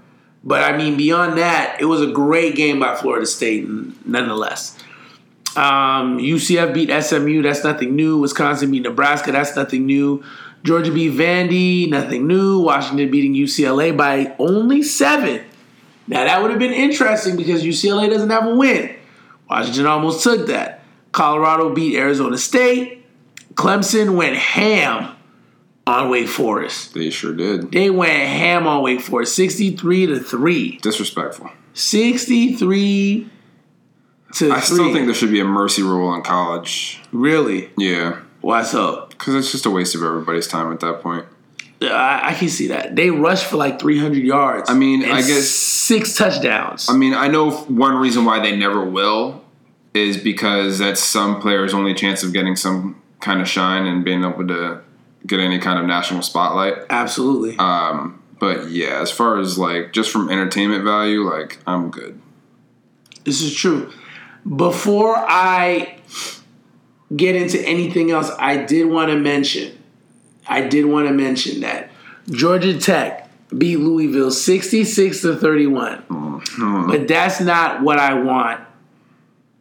But 0.43 0.63
I 0.63 0.77
mean, 0.77 0.97
beyond 0.97 1.39
that, 1.39 1.77
it 1.81 1.85
was 1.85 2.01
a 2.01 2.11
great 2.11 2.57
game 2.57 2.81
by 2.81 2.97
Florida 2.97 3.27
State, 3.27 3.69
nonetheless. 4.07 4.79
Um, 5.57 6.19
UCF 6.19 6.73
beat 6.73 7.03
SMU. 7.03 7.43
That's 7.43 7.65
nothing 7.65 7.97
new. 7.97 8.19
Wisconsin 8.19 8.71
beat 8.71 8.83
Nebraska. 8.83 9.33
That's 9.33 9.57
nothing 9.57 9.87
new. 9.87 10.23
Georgia 10.63 10.93
beat 10.93 11.13
Vandy. 11.13 11.89
Nothing 11.89 12.27
new. 12.27 12.61
Washington 12.61 13.11
beating 13.11 13.35
UCLA 13.35 13.97
by 13.97 14.35
only 14.39 14.83
seven. 14.83 15.45
Now 16.07 16.25
that 16.25 16.41
would 16.43 16.51
have 16.51 16.61
been 16.61 16.73
interesting 16.73 17.37
because 17.37 17.63
UCLA 17.63 18.09
doesn't 18.09 18.31
have 18.31 18.47
a 18.47 18.55
win. 18.55 18.95
Washington 19.49 19.87
almost 19.87 20.23
took 20.23 20.47
that. 20.47 20.83
Colorado 21.13 21.75
beat 21.75 21.97
Arizona 21.97 22.39
State. 22.39 23.05
Clemson 23.55 24.15
went 24.17 24.37
ham 24.37 25.17
on 25.87 26.09
Wake 26.09 26.29
Forest. 26.29 26.95
They 26.95 27.11
sure 27.11 27.35
did. 27.35 27.73
They 27.73 27.91
went 27.91 28.13
ham 28.13 28.67
on 28.67 28.83
Wake 28.83 29.01
Forest, 29.01 29.35
63 29.35 30.07
to 30.07 30.21
3. 30.21 30.79
Disrespectful. 30.79 31.51
63 31.75 33.29
to 34.35 34.51
I 34.53 34.61
3. 34.61 34.75
still 34.77 34.93
think 34.93 35.07
there 35.07 35.15
should 35.15 35.31
be 35.31 35.41
a 35.41 35.45
mercy 35.45 35.83
rule 35.83 36.15
in 36.15 36.23
college. 36.23 37.01
Really? 37.13 37.71
Yeah. 37.77 38.21
Why 38.41 38.63
so? 38.63 39.07
Because 39.11 39.35
it's 39.35 39.53
just 39.53 39.67
a 39.67 39.71
waste 39.71 39.95
of 39.95 40.03
everybody's 40.03 40.47
time 40.49 40.73
at 40.73 40.81
that 40.81 41.01
point. 41.03 41.27
I, 41.83 42.31
I 42.31 42.35
can 42.35 42.49
see 42.49 42.69
that. 42.69 42.95
They 42.95 43.11
rushed 43.11 43.47
for 43.47 43.57
like 43.57 43.81
300 43.81 44.23
yards. 44.23 44.69
I 44.71 44.75
mean, 44.75 45.03
and 45.03 45.13
I 45.13 45.23
guess- 45.23 45.49
six 45.49 46.15
touchdowns. 46.17 46.89
I 46.91 46.97
mean, 46.97 47.15
I 47.15 47.29
know 47.29 47.51
one 47.51 47.97
reason 47.97 48.25
why 48.25 48.41
they 48.41 48.55
never 48.57 48.85
will 48.85 49.43
is 49.95 50.17
because 50.17 50.79
that's 50.79 51.03
some 51.03 51.41
players' 51.41 51.75
only 51.75 51.95
chance 51.95 52.23
of 52.23 52.33
getting 52.33 52.55
some 52.55 53.01
kind 53.21 53.41
of 53.41 53.49
shine 53.49 53.87
and 53.87 54.05
being 54.05 54.23
able 54.25 54.47
to 54.47 54.81
get 55.27 55.41
any 55.41 55.59
kind 55.59 55.79
of 55.79 55.87
national 55.87 56.23
spotlight. 56.23 56.75
Absolutely. 56.91 57.57
Um, 57.59 58.23
but 58.39 58.71
yeah, 58.71 59.01
as 59.03 59.11
far 59.11 59.39
as 59.39 59.59
like 59.59 59.93
just 59.93 60.11
from 60.11 60.31
entertainment 60.31 60.85
value, 60.85 61.23
like 61.23 61.59
I'm 61.67 61.91
good. 61.91 62.21
This 63.25 63.43
is 63.43 63.55
true. 63.55 63.93
Before 64.57 65.17
I 65.17 65.99
get 67.15 67.37
into 67.37 67.61
anything 67.61 68.11
else, 68.11 68.31
I 68.39 68.65
did 68.65 68.87
want 68.87 69.11
to 69.11 69.17
mention, 69.17 69.79
I 70.47 70.63
did 70.63 70.87
want 70.87 71.09
to 71.09 71.15
mention 71.15 71.61
that 71.61 71.91
Georgia 72.31 72.79
Tech 72.79 73.31
beat 73.57 73.77
Louisville 73.77 74.31
66 74.31 75.23
to 75.23 75.37
31. 75.37 76.03
Mm-hmm. 76.03 76.91
But 76.91 77.09
that's 77.09 77.41
not 77.41 77.83
what 77.83 77.99
I 77.99 78.15
want 78.15 78.61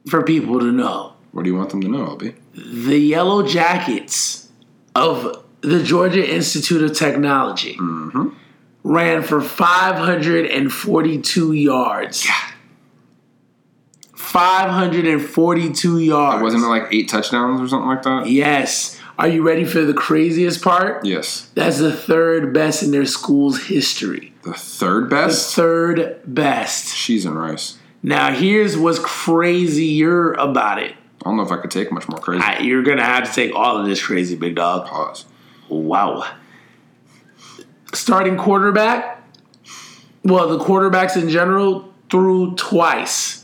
for 0.07 0.23
people 0.23 0.59
to 0.59 0.71
know. 0.71 1.15
What 1.31 1.43
do 1.43 1.49
you 1.49 1.55
want 1.55 1.69
them 1.69 1.81
to 1.81 1.87
know, 1.87 2.15
LB? 2.15 2.35
The 2.53 2.97
Yellow 2.97 3.45
Jackets 3.45 4.49
of 4.95 5.45
the 5.61 5.83
Georgia 5.83 6.27
Institute 6.27 6.81
of 6.83 6.97
Technology 6.97 7.75
mm-hmm. 7.75 8.29
ran 8.83 9.21
for 9.23 9.41
542 9.41 11.53
yards. 11.53 12.27
542 14.19 15.99
yards. 15.99 16.43
Wasn't 16.43 16.61
it 16.61 16.67
like 16.67 16.87
eight 16.91 17.07
touchdowns 17.07 17.61
or 17.61 17.67
something 17.67 17.87
like 17.87 18.03
that? 18.03 18.27
Yes. 18.29 18.99
Are 19.17 19.27
you 19.27 19.41
ready 19.41 19.63
for 19.63 19.81
the 19.81 19.93
craziest 19.93 20.61
part? 20.61 21.03
Yes. 21.05 21.49
That's 21.55 21.79
the 21.79 21.91
third 21.91 22.53
best 22.53 22.83
in 22.83 22.91
their 22.91 23.05
school's 23.05 23.63
history. 23.63 24.33
The 24.43 24.53
third 24.53 25.09
best? 25.09 25.55
The 25.55 25.61
third 25.61 26.21
best. 26.25 26.95
Cheese 26.95 27.25
and 27.25 27.39
rice. 27.39 27.77
Now, 28.03 28.31
here's 28.31 28.77
what's 28.77 28.99
crazier 28.99 30.33
about 30.33 30.83
it. 30.83 30.91
I 30.91 31.29
don't 31.29 31.37
know 31.37 31.43
if 31.43 31.51
I 31.51 31.57
could 31.57 31.71
take 31.71 31.91
much 31.91 32.07
more 32.07 32.19
crazy. 32.19 32.43
I, 32.43 32.59
you're 32.59 32.83
going 32.83 32.97
to 32.97 33.03
have 33.03 33.27
to 33.27 33.33
take 33.33 33.55
all 33.55 33.77
of 33.77 33.87
this 33.87 34.05
crazy, 34.05 34.35
big 34.35 34.55
dog. 34.55 34.85
Pause. 34.85 35.25
Wow. 35.69 36.29
Starting 37.93 38.37
quarterback. 38.37 39.23
Well, 40.23 40.49
the 40.49 40.63
quarterbacks 40.63 41.19
in 41.19 41.29
general 41.29 41.91
threw 42.11 42.53
twice. 42.55 43.38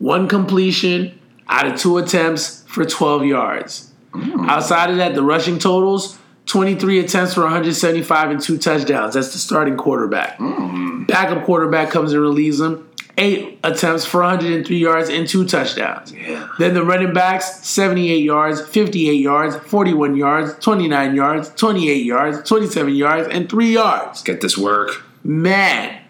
One 0.00 0.28
completion 0.28 1.20
out 1.46 1.66
of 1.66 1.78
two 1.78 1.98
attempts 1.98 2.64
for 2.66 2.84
12 2.84 3.26
yards. 3.26 3.92
Mm. 4.12 4.48
Outside 4.48 4.90
of 4.90 4.96
that, 4.96 5.14
the 5.14 5.22
rushing 5.22 5.58
totals 5.58 6.18
23 6.46 6.98
attempts 7.00 7.34
for 7.34 7.42
175 7.42 8.30
and 8.30 8.40
two 8.40 8.58
touchdowns. 8.58 9.14
That's 9.14 9.32
the 9.32 9.38
starting 9.38 9.76
quarterback. 9.76 10.38
Mm. 10.38 11.06
Backup 11.06 11.44
quarterback 11.44 11.90
comes 11.90 12.12
and 12.12 12.20
relieves 12.20 12.60
him. 12.60 12.88
Eight 13.18 13.58
attempts 13.62 14.06
for 14.06 14.22
103 14.22 14.76
yards 14.78 15.10
and 15.10 15.28
two 15.28 15.44
touchdowns. 15.44 16.12
Yeah. 16.12 16.48
Then 16.58 16.72
the 16.72 16.82
running 16.82 17.12
backs, 17.12 17.68
78 17.68 18.24
yards, 18.24 18.66
58 18.66 19.12
yards, 19.12 19.56
41 19.56 20.16
yards, 20.16 20.54
29 20.64 21.14
yards, 21.14 21.50
28 21.54 22.06
yards, 22.06 22.48
27 22.48 22.94
yards, 22.94 23.28
and 23.28 23.50
3 23.50 23.72
yards. 23.72 24.22
Get 24.22 24.40
this 24.40 24.56
work. 24.56 25.04
Man, 25.22 26.02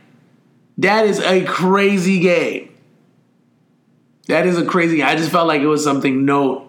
that 0.79 1.07
is 1.07 1.18
a 1.18 1.44
crazy 1.44 2.20
game. 2.20 2.69
That 4.30 4.46
is 4.46 4.58
a 4.58 4.64
crazy 4.64 5.02
I 5.02 5.16
just 5.16 5.30
felt 5.30 5.46
like 5.46 5.60
it 5.60 5.66
was 5.66 5.84
something 5.84 6.24
note. 6.24 6.66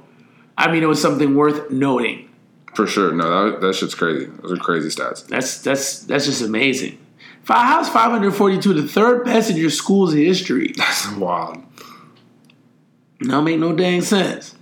I 0.58 0.72
mean, 0.72 0.84
it 0.84 0.88
was 0.88 1.02
something 1.02 1.36
worth 1.36 1.72
noting. 1.72 2.30
For 2.76 2.88
sure. 2.88 3.12
No, 3.12 3.52
that, 3.52 3.62
that 3.62 3.76
shit's 3.76 3.96
crazy. 3.96 4.26
Those 4.42 4.54
are 4.54 4.58
crazy 4.58 4.90
stats. 4.90 5.28
That's 5.28 5.62
that's 5.62 6.00
that's 6.04 6.26
just 6.26 6.42
amazing. 6.42 6.98
Fi- 7.44 7.66
How's 7.66 7.90
542 7.90 8.74
the 8.74 8.88
third 8.88 9.26
best 9.26 9.50
in 9.50 9.58
your 9.58 9.70
school's 9.70 10.14
history? 10.14 10.74
That's 10.78 11.12
wild. 11.14 11.64
No, 13.20 13.42
make 13.42 13.60
no 13.60 13.76
dang 13.76 14.02
sense. 14.02 14.56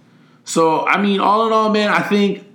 So, 0.43 0.85
I 0.85 1.01
mean, 1.01 1.19
all 1.19 1.45
in 1.47 1.53
all, 1.53 1.69
man, 1.69 1.89
I 1.89 2.01
think 2.01 2.45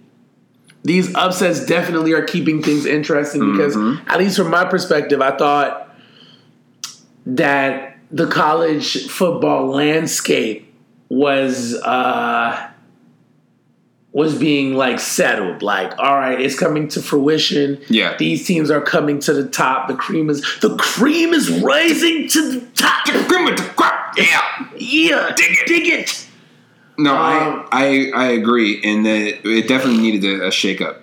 these 0.83 1.14
upsets 1.14 1.64
definitely 1.64 2.12
are 2.12 2.22
keeping 2.22 2.62
things 2.62 2.85
interesting 2.85 3.52
because, 3.52 3.76
mm-hmm. 3.76 4.09
at 4.09 4.18
least 4.18 4.37
from 4.37 4.50
my 4.50 4.64
perspective, 4.64 5.20
I 5.20 5.37
thought 5.37 5.94
that 7.26 7.93
the 8.11 8.27
college 8.27 9.07
football 9.09 9.67
landscape 9.69 10.73
was 11.09 11.75
uh 11.83 12.71
was 14.12 14.38
being 14.38 14.75
like 14.75 15.01
settled 15.01 15.62
like 15.62 15.97
all 15.99 16.14
right 16.14 16.40
it's 16.40 16.59
coming 16.59 16.87
to 16.88 17.03
fruition 17.03 17.81
Yeah. 17.88 18.17
these 18.17 18.47
teams 18.47 18.71
are 18.71 18.81
coming 18.81 19.19
to 19.21 19.33
the 19.33 19.49
top 19.49 19.88
the 19.88 19.95
cream 19.95 20.31
is 20.31 20.40
the 20.61 20.77
cream 20.77 21.33
is 21.35 21.51
rising 21.62 22.29
to 22.29 22.53
the 22.53 22.67
top 22.75 23.07
Yeah. 24.17 24.69
yeah 24.77 25.33
dig 25.37 25.51
it 25.59 25.67
dig 25.67 25.87
it 25.88 26.27
No, 26.97 27.12
Um, 27.17 27.67
I, 27.73 28.11
I 28.14 28.25
I 28.25 28.27
agree, 28.33 28.81
and 28.85 29.05
that 29.05 29.40
it 29.45 29.67
definitely 29.67 30.01
needed 30.01 30.25
a, 30.40 30.47
a 30.47 30.51
shakeup. 30.51 30.99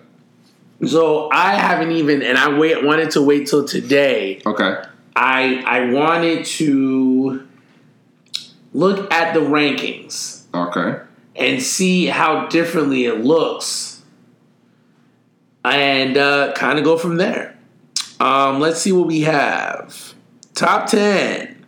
So 0.86 1.30
I 1.34 1.56
haven't 1.56 1.92
even, 1.92 2.24
and 2.24 2.38
I 2.38 2.58
wait 2.58 2.82
wanted 2.86 3.12
to 3.12 3.22
wait 3.22 3.48
till 3.48 3.66
today. 3.68 4.42
Okay. 4.46 4.82
I 5.16 5.64
I 5.66 5.92
wanted 5.92 6.46
to 6.46 7.48
look 8.74 9.12
at 9.12 9.34
the 9.34 9.40
rankings 9.42 10.44
Okay. 10.54 11.00
and 11.36 11.62
see 11.62 12.06
how 12.08 12.48
differently 12.48 13.06
it 13.06 13.24
looks, 13.24 14.02
and 15.64 16.18
uh, 16.18 16.54
kind 16.54 16.78
of 16.80 16.86
go 16.86 16.98
from 16.98 17.18
there. 17.18 17.58
Um, 18.20 18.60
let's 18.60 18.80
see 18.82 18.92
what 18.92 19.08
we 19.08 19.22
have. 19.22 20.14
Top 20.54 20.88
ten. 20.88 21.66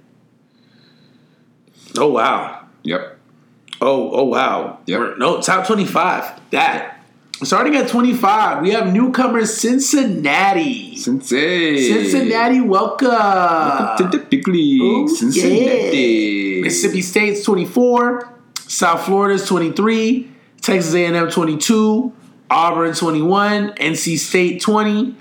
Oh 1.98 2.10
wow. 2.12 2.66
Yep. 2.84 3.18
Oh, 3.82 4.12
oh 4.12 4.24
wow. 4.24 4.80
Yep. 4.86 5.00
We're- 5.00 5.16
No, 5.18 5.42
top 5.42 5.68
25. 5.68 6.50
That. 6.52 7.03
Starting 7.42 7.76
at 7.76 7.90
25, 7.90 8.62
we 8.62 8.70
have 8.70 8.94
newcomers 8.94 9.58
Cincinnati. 9.58 10.96
Cincinnati. 10.96 11.92
Cincinnati, 11.92 12.62
welcome. 12.62 13.10
Welcome 13.10 14.12
to 14.12 14.18
the 14.18 14.24
big 14.24 14.48
league. 14.48 14.82
Oh, 14.82 15.08
Cincinnati. 15.08 16.62
Mississippi 16.62 17.02
State's 17.02 17.44
24, 17.44 18.30
South 18.60 19.04
Florida's 19.06 19.46
23, 19.48 20.32
Texas 20.62 20.94
A&M 20.94 21.30
22, 21.30 22.14
Auburn 22.50 22.94
21, 22.94 23.72
NC 23.72 24.18
State 24.18 24.62
20. 24.62 25.16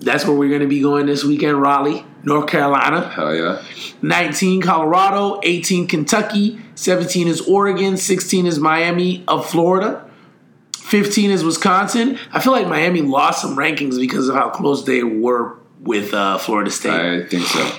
That's 0.00 0.26
where 0.26 0.36
we're 0.36 0.50
going 0.50 0.60
to 0.60 0.68
be 0.68 0.80
going 0.80 1.06
this 1.06 1.24
weekend, 1.24 1.60
Raleigh, 1.60 2.04
North 2.22 2.46
Carolina. 2.46 3.08
Hell 3.08 3.34
yeah. 3.34 3.62
19 4.02 4.60
Colorado, 4.60 5.40
18 5.42 5.88
Kentucky, 5.88 6.60
17 6.74 7.26
is 7.26 7.40
Oregon, 7.40 7.96
16 7.96 8.46
is 8.46 8.60
Miami 8.60 9.24
of 9.26 9.48
Florida, 9.48 10.08
15 10.84 11.30
is 11.30 11.42
Wisconsin. 11.42 12.18
I 12.30 12.40
feel 12.40 12.52
like 12.52 12.68
Miami 12.68 13.00
lost 13.00 13.40
some 13.40 13.56
rankings 13.56 13.98
because 13.98 14.28
of 14.28 14.34
how 14.34 14.50
close 14.50 14.84
they 14.84 15.02
were 15.02 15.56
with 15.80 16.12
uh, 16.12 16.36
Florida 16.36 16.70
State. 16.70 16.92
I 16.92 17.26
think 17.26 17.46
so. 17.46 17.78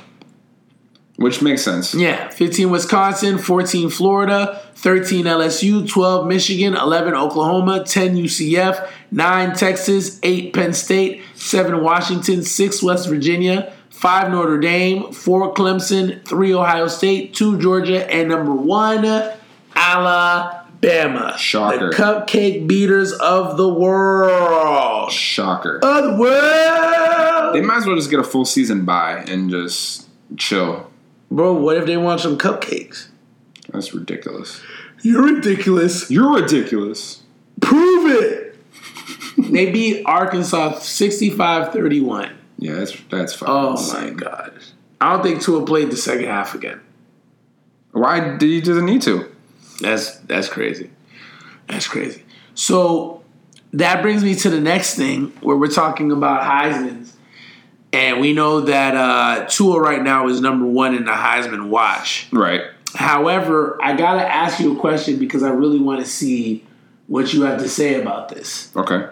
Which 1.17 1.39
makes 1.39 1.61
sense. 1.61 1.93
Yeah, 1.93 2.29
15 2.29 2.71
Wisconsin, 2.71 3.37
14 3.37 3.91
Florida, 3.91 4.59
13 4.73 5.25
LSU, 5.25 5.87
12 5.87 6.25
Michigan, 6.25 6.73
11 6.75 7.13
Oklahoma, 7.13 7.83
10 7.85 8.17
UCF, 8.17 8.89
9 9.11 9.55
Texas, 9.55 10.19
8 10.23 10.51
Penn 10.53 10.73
State, 10.73 11.21
7 11.35 11.83
Washington, 11.83 12.41
6 12.41 12.83
West 12.83 13.07
Virginia, 13.07 13.71
5 13.91 14.31
Notre 14.31 14.59
Dame, 14.59 15.13
4 15.13 15.53
Clemson, 15.53 16.25
3 16.25 16.53
Ohio 16.55 16.87
State, 16.87 17.35
2 17.35 17.59
Georgia, 17.59 18.11
and 18.11 18.29
number 18.29 18.51
1 18.51 19.05
Alabama. 19.75 20.64
Shocker. 21.37 21.89
The 21.91 21.95
cupcake 21.95 22.67
beaters 22.67 23.11
of 23.13 23.57
the 23.57 23.67
world. 23.67 25.11
Shocker. 25.11 25.79
Of 25.83 26.03
the 26.03 26.15
world. 26.17 27.55
They 27.55 27.61
might 27.61 27.77
as 27.77 27.85
well 27.85 27.95
just 27.95 28.09
get 28.09 28.19
a 28.19 28.23
full 28.23 28.45
season 28.45 28.85
bye 28.85 29.23
and 29.27 29.49
just 29.49 30.07
chill. 30.37 30.91
Bro, 31.31 31.53
what 31.53 31.77
if 31.77 31.85
they 31.85 31.97
want 31.97 32.21
some 32.21 32.37
cupcakes? 32.37 33.07
That's 33.71 33.93
ridiculous. 33.93 34.61
You're 35.01 35.23
ridiculous. 35.23 36.09
You're 36.11 36.33
ridiculous. 36.35 37.23
Prove 37.61 38.11
it. 38.11 38.57
they 39.51 39.71
beat 39.71 40.03
Arkansas 40.05 40.73
65-31. 40.79 42.33
Yeah, 42.57 42.73
that's 42.75 42.97
that's 43.09 43.33
fucking 43.33 43.53
Oh 43.53 43.71
insane. 43.71 44.13
my 44.15 44.19
god. 44.21 44.59
I 45.01 45.13
don't 45.13 45.23
think 45.23 45.41
Tua 45.41 45.65
played 45.65 45.91
the 45.91 45.97
second 45.97 46.25
half 46.25 46.55
again. 46.55 46.79
Why 47.91 48.37
did 48.37 48.41
he 48.49 48.61
doesn't 48.61 48.85
need 48.85 49.01
to? 49.03 49.29
That's 49.79 50.17
that's 50.19 50.47
crazy. 50.49 50.89
That's 51.67 51.87
crazy. 51.87 52.23
So 52.53 53.23
that 53.73 54.01
brings 54.01 54.23
me 54.23 54.35
to 54.35 54.49
the 54.49 54.61
next 54.61 54.95
thing 54.95 55.27
where 55.41 55.57
we're 55.57 55.67
talking 55.67 56.11
about 56.11 56.41
Heisman's. 56.43 57.13
And 57.91 58.19
we 58.19 58.33
know 58.33 58.61
that 58.61 58.95
uh, 58.95 59.45
Tua 59.45 59.79
right 59.79 60.01
now 60.01 60.27
is 60.27 60.41
number 60.41 60.65
one 60.65 60.95
in 60.95 61.05
the 61.05 61.11
Heisman 61.11 61.69
watch. 61.69 62.27
Right. 62.31 62.61
However, 62.93 63.77
I 63.81 63.95
gotta 63.95 64.25
ask 64.25 64.59
you 64.59 64.75
a 64.75 64.79
question 64.79 65.17
because 65.17 65.43
I 65.43 65.49
really 65.49 65.79
want 65.79 66.01
to 66.01 66.05
see 66.05 66.65
what 67.07 67.33
you 67.33 67.43
have 67.43 67.61
to 67.61 67.69
say 67.69 68.01
about 68.01 68.29
this. 68.29 68.71
Okay. 68.75 69.07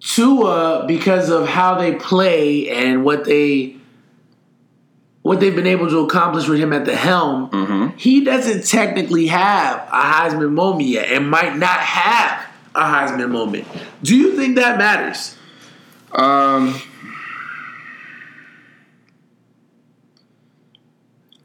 Tua, 0.00 0.84
because 0.86 1.28
of 1.28 1.46
how 1.46 1.76
they 1.78 1.94
play 1.94 2.70
and 2.70 3.04
what 3.04 3.24
they 3.24 3.76
what 5.30 5.38
they've 5.38 5.54
been 5.54 5.66
able 5.68 5.88
to 5.88 6.00
accomplish 6.00 6.48
with 6.48 6.58
him 6.58 6.72
at 6.72 6.84
the 6.84 6.96
helm, 6.96 7.48
Mm-hmm. 7.50 7.96
he 7.96 8.24
doesn't 8.24 8.66
technically 8.66 9.28
have 9.28 9.78
a 9.86 10.02
Heisman 10.02 10.50
moment 10.50 10.88
yet, 10.88 11.08
and 11.12 11.30
might 11.30 11.56
not 11.56 11.78
have 11.78 12.46
a 12.74 12.80
Heisman 12.82 13.30
moment. 13.30 13.64
Do 14.02 14.16
you 14.16 14.34
think 14.36 14.56
that 14.56 14.76
matters? 14.76 15.36
Um, 16.10 16.74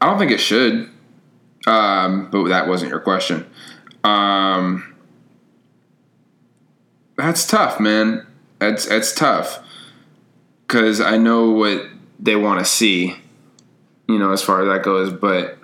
I 0.00 0.06
don't 0.06 0.18
think 0.18 0.32
it 0.32 0.38
should. 0.40 0.90
Um, 1.68 2.28
but 2.32 2.48
that 2.48 2.66
wasn't 2.66 2.90
your 2.90 2.98
question. 3.00 3.46
Um, 4.02 4.96
that's 7.16 7.46
tough, 7.46 7.78
man. 7.78 8.26
That's 8.58 8.86
that's 8.86 9.14
tough 9.14 9.60
because 10.66 11.00
I 11.00 11.18
know 11.18 11.50
what 11.52 11.86
they 12.18 12.34
want 12.34 12.58
to 12.58 12.64
see. 12.64 13.16
You 14.08 14.18
know, 14.18 14.32
as 14.32 14.42
far 14.42 14.62
as 14.62 14.68
that 14.68 14.84
goes, 14.84 15.12
but 15.12 15.58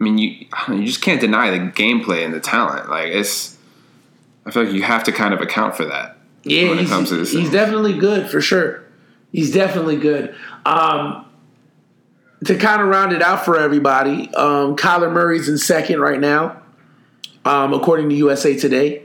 I 0.00 0.04
mean, 0.04 0.18
you 0.18 0.46
you 0.68 0.84
just 0.84 1.00
can't 1.02 1.20
deny 1.20 1.50
the 1.50 1.58
gameplay 1.58 2.24
and 2.24 2.32
the 2.32 2.40
talent. 2.40 2.88
Like 2.88 3.08
it's, 3.08 3.56
I 4.46 4.50
feel 4.50 4.64
like 4.64 4.72
you 4.72 4.82
have 4.82 5.04
to 5.04 5.12
kind 5.12 5.34
of 5.34 5.40
account 5.40 5.76
for 5.76 5.84
that. 5.84 6.16
Yeah, 6.44 6.68
when 6.68 6.78
it 6.78 6.82
he's, 6.82 6.90
comes 6.90 7.08
to 7.10 7.16
this 7.16 7.32
he's 7.32 7.44
thing. 7.44 7.52
definitely 7.52 7.98
good 7.98 8.30
for 8.30 8.40
sure. 8.40 8.84
He's 9.32 9.52
definitely 9.52 9.96
good. 9.96 10.34
Um, 10.64 11.26
to 12.44 12.56
kind 12.56 12.80
of 12.80 12.88
round 12.88 13.12
it 13.12 13.22
out 13.22 13.44
for 13.44 13.58
everybody, 13.58 14.32
um, 14.34 14.76
Kyler 14.76 15.12
Murray's 15.12 15.48
in 15.48 15.58
second 15.58 16.00
right 16.00 16.20
now, 16.20 16.62
um, 17.44 17.74
according 17.74 18.08
to 18.10 18.14
USA 18.14 18.56
Today. 18.56 19.02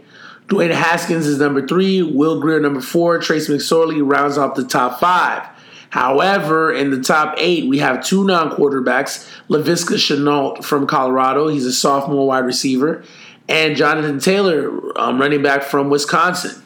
Dwayne 0.48 0.72
Haskins 0.72 1.26
is 1.26 1.40
number 1.40 1.66
three. 1.66 2.02
Will 2.02 2.40
Grier 2.40 2.60
number 2.60 2.82
four. 2.82 3.18
Trace 3.20 3.48
McSorley 3.48 4.02
rounds 4.04 4.38
off 4.38 4.56
the 4.56 4.66
top 4.66 5.00
five. 5.00 5.48
However, 5.94 6.74
in 6.74 6.90
the 6.90 7.00
top 7.00 7.36
eight, 7.38 7.68
we 7.68 7.78
have 7.78 8.04
two 8.04 8.24
non-quarterbacks: 8.24 9.30
Laviska 9.48 9.94
Shenault 9.94 10.64
from 10.64 10.88
Colorado. 10.88 11.50
He's 11.50 11.68
a 11.68 11.72
sophomore 11.72 12.26
wide 12.26 12.46
receiver, 12.46 13.04
and 13.48 13.78
Jonathan 13.78 14.18
Taylor, 14.18 14.72
um, 15.00 15.22
running 15.22 15.44
back 15.44 15.62
from 15.62 15.92
Wisconsin. 15.92 16.64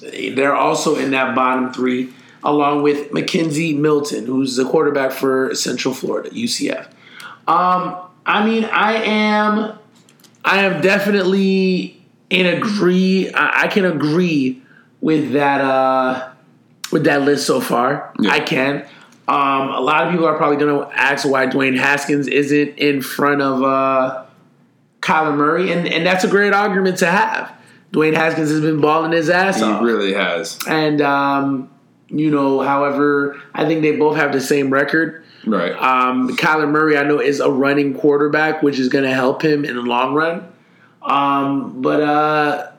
They're 0.00 0.54
also 0.56 0.96
in 0.96 1.10
that 1.10 1.34
bottom 1.34 1.70
three, 1.70 2.14
along 2.42 2.82
with 2.82 3.10
McKenzie 3.10 3.76
Milton, 3.76 4.24
who's 4.24 4.56
the 4.56 4.64
quarterback 4.64 5.12
for 5.12 5.54
Central 5.54 5.92
Florida, 5.92 6.30
UCF. 6.30 6.86
Um, 7.46 7.94
I 8.24 8.42
mean, 8.42 8.64
I 8.64 8.94
am, 8.94 9.78
I 10.46 10.60
am 10.60 10.80
definitely 10.80 12.02
in 12.30 12.46
agree. 12.46 13.30
I, 13.34 13.64
I 13.64 13.68
can 13.68 13.84
agree 13.84 14.62
with 15.02 15.32
that. 15.32 15.60
Uh, 15.60 16.30
with 16.92 17.04
that 17.04 17.22
list 17.22 17.46
so 17.46 17.60
far, 17.60 18.12
Yeah. 18.18 18.32
I 18.32 18.40
can. 18.40 18.86
Um, 19.28 19.70
a 19.70 19.80
lot 19.80 20.06
of 20.06 20.12
people 20.12 20.26
are 20.26 20.36
probably 20.36 20.56
going 20.56 20.78
to 20.78 20.96
ask 20.96 21.28
why 21.28 21.46
Dwayne 21.48 21.76
Haskins 21.76 22.28
isn't 22.28 22.78
in 22.78 23.02
front 23.02 23.42
of 23.42 23.62
uh, 23.62 24.24
Kyler 25.00 25.36
Murray, 25.36 25.72
and 25.72 25.86
and 25.88 26.06
that's 26.06 26.22
a 26.22 26.28
great 26.28 26.52
argument 26.52 26.98
to 26.98 27.06
have. 27.06 27.52
Dwayne 27.92 28.14
Haskins 28.14 28.50
has 28.50 28.60
been 28.60 28.80
balling 28.80 29.12
his 29.12 29.28
ass 29.28 29.56
He 29.56 29.64
off. 29.64 29.80
He 29.80 29.86
really 29.86 30.12
has. 30.12 30.58
And 30.68 31.00
um, 31.00 31.70
you 32.08 32.30
know, 32.30 32.60
however, 32.60 33.40
I 33.52 33.64
think 33.66 33.82
they 33.82 33.96
both 33.96 34.16
have 34.16 34.32
the 34.32 34.40
same 34.40 34.70
record. 34.70 35.24
Right. 35.44 35.72
Um, 35.72 36.36
Kyler 36.36 36.68
Murray, 36.68 36.96
I 36.96 37.04
know, 37.04 37.20
is 37.20 37.40
a 37.40 37.50
running 37.50 37.94
quarterback, 37.94 38.62
which 38.62 38.78
is 38.78 38.88
going 38.88 39.04
to 39.04 39.14
help 39.14 39.42
him 39.42 39.64
in 39.64 39.76
the 39.76 39.82
long 39.82 40.14
run. 40.14 40.52
Um, 41.02 41.82
but 41.82 42.00
uh, 42.00 42.70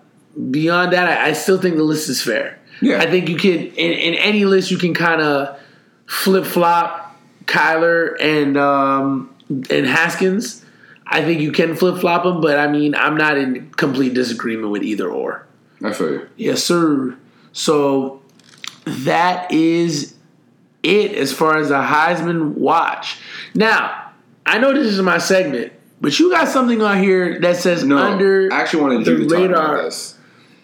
beyond 0.52 0.93
that, 0.93 1.08
I, 1.08 1.30
I 1.30 1.34
still 1.34 1.60
think 1.60 1.78
the 1.78 1.84
list 1.84 2.10
is 2.10 2.22
fair. 2.22 2.57
Yeah. 2.81 2.99
I 2.99 3.07
think 3.09 3.29
you 3.29 3.37
can 3.37 3.51
in, 3.53 3.91
in 3.93 4.13
any 4.15 4.45
list 4.45 4.71
you 4.71 4.77
can 4.77 4.93
kind 4.93 5.21
of 5.21 5.59
flip 6.05 6.45
flop 6.45 7.15
Kyler 7.45 8.15
and 8.19 8.57
um, 8.57 9.33
and 9.49 9.85
Haskins. 9.87 10.63
I 11.05 11.23
think 11.23 11.39
you 11.41 11.51
can 11.53 11.75
flip 11.75 11.99
flop 12.01 12.23
them, 12.23 12.41
but 12.41 12.59
I 12.59 12.67
mean, 12.67 12.93
I'm 12.93 13.15
not 13.15 13.37
in 13.37 13.69
complete 13.71 14.13
disagreement 14.13 14.71
with 14.71 14.83
either 14.83 15.09
or. 15.09 15.47
I 15.83 15.93
feel 15.93 16.11
you. 16.11 16.29
Yes, 16.35 16.63
sir. 16.63 17.17
So 17.53 18.21
that 18.85 19.51
is 19.51 20.15
it 20.83 21.13
as 21.13 21.31
far 21.33 21.57
as 21.57 21.69
the 21.69 21.75
Heisman 21.81 22.55
watch. 22.55 23.17
Now, 23.55 24.11
I 24.45 24.57
know 24.59 24.73
this 24.73 24.87
is 24.87 25.01
my 25.01 25.17
segment, 25.17 25.71
but 26.01 26.17
you 26.19 26.29
got 26.29 26.47
something 26.49 26.81
on 26.81 27.01
here 27.01 27.39
that 27.39 27.55
says 27.57 27.83
No, 27.83 27.97
under 27.97 28.49
I 28.51 28.59
actually 28.61 28.83
wanted 28.83 29.05
the 29.05 29.11
you 29.11 29.17
to 29.19 29.27
talk 29.27 29.37
radar. 29.37 29.75
about 29.75 29.83
this. 29.85 30.16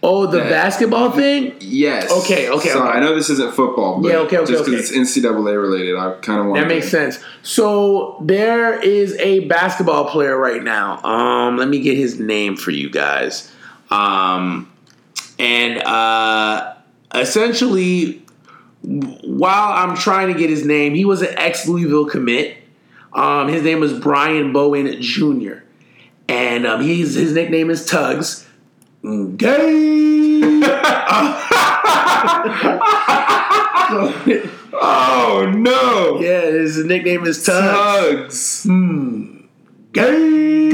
Oh, 0.05 0.25
the 0.25 0.39
Yeah. 0.39 0.49
basketball 0.49 1.11
thing? 1.11 1.53
Yes. 1.61 2.11
Okay, 2.11 2.49
okay, 2.49 2.69
So 2.69 2.81
okay. 2.83 2.97
I 2.97 2.99
know 2.99 3.15
this 3.15 3.29
isn't 3.29 3.53
football, 3.53 4.01
but 4.01 4.09
Yeah, 4.11 4.17
okay, 4.17 4.37
okay, 4.39 4.51
just 4.51 4.65
because 4.65 4.89
okay. 4.91 4.99
it's 4.99 5.09
NCAA 5.09 5.55
related, 5.55 5.95
I 5.95 6.11
kind 6.21 6.41
of 6.41 6.47
want 6.47 6.59
That 6.59 6.67
makes 6.67 6.89
sense. 6.89 7.19
So 7.41 8.17
there 8.21 8.77
is 8.81 9.15
a 9.19 9.41
basketball 9.47 10.05
player 10.09 10.37
right 10.37 10.61
now. 10.61 11.01
Um, 11.03 11.55
let 11.55 11.69
me 11.69 11.79
get 11.79 11.95
his 11.95 12.19
name 12.19 12.57
for 12.57 12.71
you 12.71 12.89
guys. 12.89 13.49
Um, 13.89 14.69
and 15.39 15.81
uh, 15.83 16.73
essentially, 17.15 18.23
while 18.83 19.71
I'm 19.71 19.95
trying 19.95 20.33
to 20.33 20.37
get 20.37 20.49
his 20.49 20.65
name, 20.65 20.95
he 20.95 21.05
was 21.05 21.21
an 21.21 21.29
ex 21.37 21.65
Louisville 21.65 22.05
commit. 22.05 22.57
Um, 23.13 23.47
his 23.47 23.63
name 23.63 23.79
was 23.79 23.93
Brian 23.97 24.51
Bowen 24.51 25.01
Jr. 25.01 25.59
And 26.27 26.65
um, 26.67 26.81
he's 26.81 27.15
his 27.15 27.33
nickname 27.33 27.69
is 27.69 27.85
Tugs. 27.85 28.45
Gay. 29.03 30.61
Oh 34.75 35.51
no! 35.55 36.19
yeah, 36.19 36.41
his 36.41 36.83
nickname 36.83 37.25
is 37.25 37.45
Tugs. 37.45 38.23
Tugs. 38.23 38.63
Hmm. 38.63 39.41
Gay. 39.91 40.69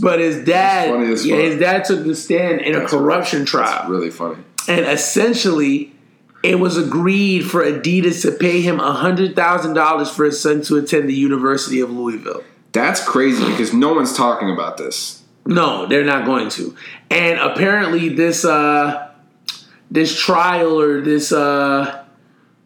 But 0.00 0.18
his 0.20 0.44
dad, 0.44 0.90
yeah, 1.24 1.36
his 1.36 1.58
dad 1.60 1.84
took 1.84 2.04
the 2.04 2.14
stand 2.14 2.60
in 2.62 2.74
a 2.74 2.80
That's 2.80 2.90
corruption 2.90 3.44
trial, 3.44 3.88
Really 3.88 4.10
funny. 4.10 4.36
and 4.68 4.86
essentially, 4.86 5.92
it 6.42 6.58
was 6.58 6.76
agreed 6.76 7.40
for 7.42 7.62
Adidas 7.62 8.22
to 8.22 8.32
pay 8.32 8.60
him 8.62 8.78
hundred 8.78 9.36
thousand 9.36 9.74
dollars 9.74 10.10
for 10.10 10.24
his 10.24 10.40
son 10.40 10.62
to 10.62 10.76
attend 10.76 11.08
the 11.08 11.14
University 11.14 11.80
of 11.80 11.90
Louisville. 11.90 12.42
That's 12.72 13.06
crazy 13.06 13.44
because 13.44 13.72
no 13.72 13.94
one's 13.94 14.16
talking 14.16 14.50
about 14.50 14.78
this. 14.78 15.22
No, 15.46 15.86
they're 15.86 16.04
not 16.04 16.24
going 16.24 16.48
to. 16.50 16.74
And 17.10 17.38
apparently, 17.38 18.08
this 18.08 18.44
uh, 18.44 19.12
this 19.90 20.18
trial 20.18 20.80
or 20.80 21.00
this 21.02 21.32
uh, 21.32 22.04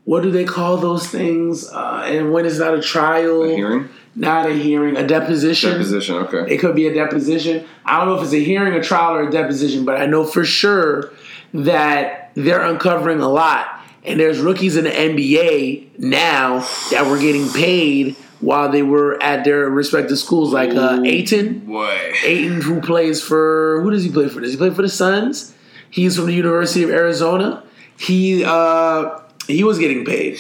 what 0.05 0.23
do 0.23 0.31
they 0.31 0.45
call 0.45 0.77
those 0.79 1.07
things? 1.07 1.69
Uh, 1.69 2.03
and 2.07 2.33
when 2.33 2.47
it's 2.47 2.59
not 2.59 2.75
a 2.75 2.81
trial, 2.81 3.43
A 3.43 3.55
hearing, 3.55 3.88
not 4.14 4.49
a 4.49 4.55
hearing, 4.55 4.97
a 4.97 5.07
deposition. 5.07 5.73
deposition. 5.73 6.14
Okay. 6.17 6.55
It 6.55 6.59
could 6.59 6.75
be 6.75 6.87
a 6.87 6.95
deposition. 6.95 7.67
I 7.85 7.99
don't 7.99 8.09
know 8.09 8.17
if 8.17 8.23
it's 8.23 8.33
a 8.33 8.43
hearing, 8.43 8.75
a 8.75 8.83
trial, 8.83 9.14
or 9.17 9.29
a 9.29 9.31
deposition, 9.31 9.85
but 9.85 10.01
I 10.01 10.07
know 10.07 10.25
for 10.25 10.45
sure 10.45 11.12
that 11.53 12.31
they're 12.35 12.62
uncovering 12.62 13.21
a 13.21 13.29
lot. 13.29 13.67
And 14.05 14.19
there's 14.19 14.38
rookies 14.38 14.77
in 14.77 14.85
the 14.85 14.91
NBA 14.91 15.99
now 15.99 16.61
that 16.91 17.07
were 17.07 17.19
getting 17.19 17.49
paid 17.51 18.17
while 18.40 18.70
they 18.70 18.83
were 18.83 19.20
at 19.22 19.44
their 19.44 19.68
respective 19.68 20.18
schools, 20.18 20.53
like 20.53 20.70
uh, 20.70 21.03
Ayton. 21.05 21.61
Boy. 21.61 22.12
Ayton, 22.24 22.61
who 22.61 22.81
plays 22.81 23.22
for 23.22 23.81
who 23.83 23.90
does 23.90 24.05
he 24.05 24.11
play 24.11 24.29
for? 24.29 24.40
Does 24.40 24.53
he 24.53 24.57
play 24.57 24.70
for 24.70 24.83
the 24.83 24.88
Suns? 24.88 25.55
He's 25.90 26.16
from 26.16 26.27
the 26.27 26.35
University 26.35 26.83
of 26.83 26.90
Arizona. 26.90 27.64
He 27.98 28.44
uh, 28.44 29.20
he 29.46 29.64
was 29.64 29.79
getting 29.79 30.05
paid. 30.05 30.38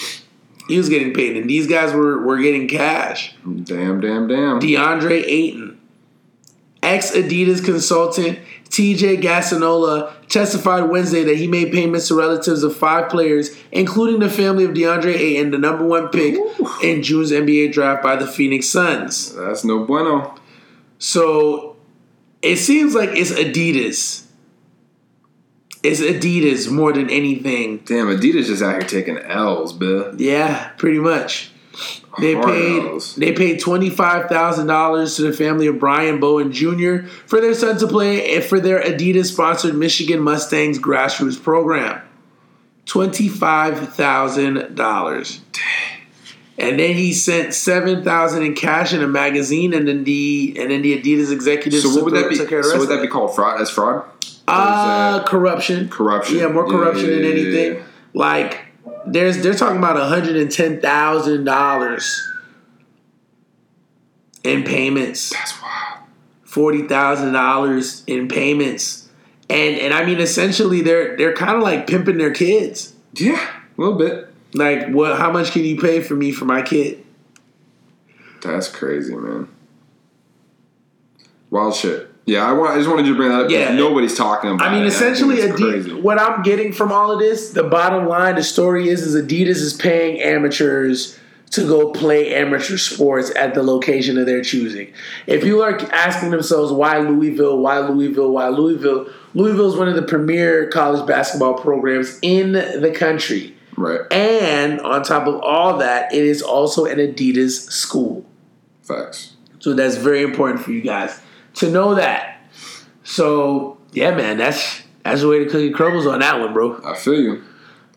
He 0.68 0.76
was 0.76 0.88
getting 0.88 1.14
paid, 1.14 1.36
and 1.36 1.48
these 1.48 1.66
guys 1.66 1.92
were 1.92 2.22
were 2.22 2.38
getting 2.38 2.68
cash. 2.68 3.34
Damn, 3.42 4.00
damn, 4.00 4.28
damn. 4.28 4.60
DeAndre 4.60 5.24
Ayton, 5.26 5.80
ex 6.82 7.10
Adidas 7.12 7.64
consultant 7.64 8.38
TJ 8.68 9.22
Gassnola 9.22 10.12
testified 10.28 10.90
Wednesday 10.90 11.24
that 11.24 11.36
he 11.36 11.46
made 11.46 11.72
payments 11.72 12.08
to 12.08 12.14
relatives 12.14 12.62
of 12.62 12.76
five 12.76 13.08
players, 13.08 13.56
including 13.72 14.20
the 14.20 14.30
family 14.30 14.64
of 14.64 14.72
DeAndre 14.72 15.14
Ayton, 15.14 15.50
the 15.50 15.58
number 15.58 15.84
one 15.84 16.08
pick 16.08 16.36
in 16.82 17.02
June's 17.02 17.32
NBA 17.32 17.72
draft 17.72 18.02
by 18.02 18.16
the 18.16 18.26
Phoenix 18.26 18.66
Suns. 18.66 19.34
That's 19.34 19.64
no 19.64 19.84
bueno. 19.84 20.34
So 20.98 21.76
it 22.42 22.56
seems 22.56 22.94
like 22.94 23.10
it's 23.12 23.32
Adidas. 23.32 24.24
It's 25.82 26.00
Adidas 26.00 26.70
more 26.70 26.92
than 26.92 27.08
anything. 27.08 27.78
Damn, 27.78 28.08
Adidas 28.08 28.46
just 28.46 28.62
out 28.62 28.72
here 28.72 28.82
taking 28.82 29.18
L's, 29.18 29.72
bill. 29.72 30.14
Yeah, 30.20 30.70
pretty 30.76 30.98
much. 30.98 31.50
They 32.20 32.34
Hard 32.34 32.46
paid 32.46 33.00
they 33.16 33.32
paid 33.32 33.60
twenty 33.60 33.90
five 33.90 34.28
thousand 34.28 34.66
dollars 34.66 35.16
to 35.16 35.22
the 35.22 35.32
family 35.32 35.66
of 35.68 35.78
Brian 35.78 36.18
Bowen 36.20 36.52
Jr. 36.52 37.06
for 37.26 37.40
their 37.40 37.54
son 37.54 37.78
to 37.78 37.86
play 37.86 38.34
and 38.36 38.44
for 38.44 38.58
their 38.60 38.80
Adidas 38.82 39.26
sponsored 39.32 39.74
Michigan 39.74 40.20
Mustangs 40.20 40.78
grassroots 40.78 41.40
program. 41.42 42.02
Twenty 42.86 43.28
five 43.28 43.94
thousand 43.94 44.74
dollars. 44.74 45.40
And 46.60 46.80
then 46.80 46.94
he 46.94 47.12
sent 47.12 47.54
seven 47.54 48.02
thousand 48.02 48.42
in 48.42 48.54
cash 48.54 48.92
in 48.92 49.00
a 49.00 49.06
magazine, 49.06 49.72
and 49.72 49.86
then 49.86 50.02
the 50.02 50.56
and 50.58 50.72
then 50.72 50.82
the 50.82 51.00
Adidas 51.00 51.30
executives 51.30 51.84
So 51.84 51.94
what 51.94 52.04
would 52.06 52.14
that 52.14 52.28
be? 52.28 52.36
took 52.36 52.48
care 52.48 52.58
of 52.58 52.64
the 52.64 52.70
So 52.72 52.78
would 52.80 52.88
that 52.88 53.00
be 53.00 53.06
called 53.06 53.36
fraud? 53.36 53.60
As 53.60 53.70
fraud? 53.70 54.04
Uh, 54.48 55.22
corruption. 55.24 55.88
Corruption. 55.88 56.38
Yeah, 56.38 56.48
more 56.48 56.64
Yeah, 56.64 56.70
corruption 56.72 57.04
yeah, 57.10 57.14
than 57.16 57.22
yeah, 57.24 57.30
anything. 57.30 57.74
yeah. 57.76 57.82
Like, 58.14 58.64
there's 59.12 59.42
they're 59.42 59.54
talking 59.54 59.78
about 59.78 59.96
hundred 59.96 60.36
and 60.36 60.50
ten 60.50 60.80
thousand 60.80 61.44
dollars 61.44 62.20
in 64.44 64.64
payments, 64.64 65.30
That's 65.30 65.60
wild. 65.60 66.00
forty 66.44 66.86
thousand 66.86 67.32
dollars 67.32 68.04
in 68.06 68.28
payments, 68.28 69.08
and 69.50 69.76
and 69.78 69.92
I 69.92 70.04
mean 70.04 70.20
essentially 70.20 70.80
they're 70.80 71.16
they're 71.16 71.34
kind 71.34 71.56
of 71.56 71.62
like 71.62 71.86
pimping 71.86 72.18
their 72.18 72.32
kids. 72.32 72.94
Yeah, 73.14 73.40
a 73.76 73.80
little 73.80 73.98
bit. 73.98 74.28
Like, 74.54 74.88
what? 74.88 75.18
How 75.18 75.30
much 75.30 75.50
can 75.52 75.64
you 75.64 75.78
pay 75.80 76.00
for 76.00 76.14
me 76.14 76.32
for 76.32 76.44
my 76.44 76.62
kid? 76.62 77.04
That's 78.42 78.68
crazy, 78.68 79.14
man. 79.14 79.48
Wild 81.50 81.74
shit. 81.74 82.10
Yeah, 82.28 82.46
I 82.46 82.52
want. 82.52 82.72
I 82.72 82.76
just 82.76 82.90
wanted 82.90 83.06
you 83.06 83.12
to 83.12 83.16
bring 83.16 83.30
that 83.30 83.46
up. 83.46 83.50
Yeah. 83.50 83.72
Nobody's 83.72 84.14
talking 84.14 84.50
about. 84.50 84.66
It. 84.66 84.68
I 84.68 84.74
mean, 84.74 84.84
it. 84.84 84.88
essentially, 84.88 85.36
it's 85.36 85.58
Adidas. 85.58 86.02
What 86.02 86.20
I'm 86.20 86.42
getting 86.42 86.74
from 86.74 86.92
all 86.92 87.10
of 87.10 87.18
this, 87.18 87.52
the 87.52 87.62
bottom 87.62 88.06
line, 88.06 88.34
the 88.34 88.42
story 88.42 88.90
is, 88.90 89.00
is 89.00 89.20
Adidas 89.20 89.56
is 89.56 89.72
paying 89.72 90.20
amateurs 90.20 91.18
to 91.52 91.66
go 91.66 91.90
play 91.90 92.34
amateur 92.34 92.76
sports 92.76 93.32
at 93.34 93.54
the 93.54 93.62
location 93.62 94.18
of 94.18 94.26
their 94.26 94.42
choosing. 94.42 94.92
If 95.26 95.42
you 95.42 95.62
are 95.62 95.80
asking 95.90 96.30
themselves 96.30 96.70
why 96.70 96.98
Louisville, 96.98 97.58
why 97.60 97.78
Louisville, 97.78 98.30
why 98.30 98.48
Louisville, 98.48 99.08
Louisville 99.32 99.72
is 99.72 99.78
one 99.78 99.88
of 99.88 99.94
the 99.94 100.02
premier 100.02 100.68
college 100.68 101.06
basketball 101.06 101.54
programs 101.54 102.18
in 102.20 102.52
the 102.52 102.94
country. 102.94 103.56
Right. 103.74 104.00
And 104.12 104.82
on 104.82 105.02
top 105.02 105.26
of 105.26 105.40
all 105.40 105.78
that, 105.78 106.12
it 106.12 106.24
is 106.24 106.42
also 106.42 106.84
an 106.84 106.98
Adidas 106.98 107.70
school. 107.70 108.26
Facts. 108.82 109.34
So 109.60 109.72
that's 109.72 109.96
very 109.96 110.22
important 110.22 110.62
for 110.62 110.72
you 110.72 110.82
guys 110.82 111.18
to 111.58 111.70
know 111.70 111.94
that. 111.94 112.40
So 113.04 113.78
yeah, 113.92 114.14
man, 114.14 114.36
that's 114.38 114.82
that's 115.04 115.20
the 115.22 115.28
way 115.28 115.44
the 115.44 115.50
cookie 115.50 115.70
crumbles 115.70 116.06
on 116.06 116.20
that 116.20 116.38
one, 116.40 116.52
bro. 116.52 116.80
I 116.84 116.94
feel 116.96 117.14
you. 117.20 117.44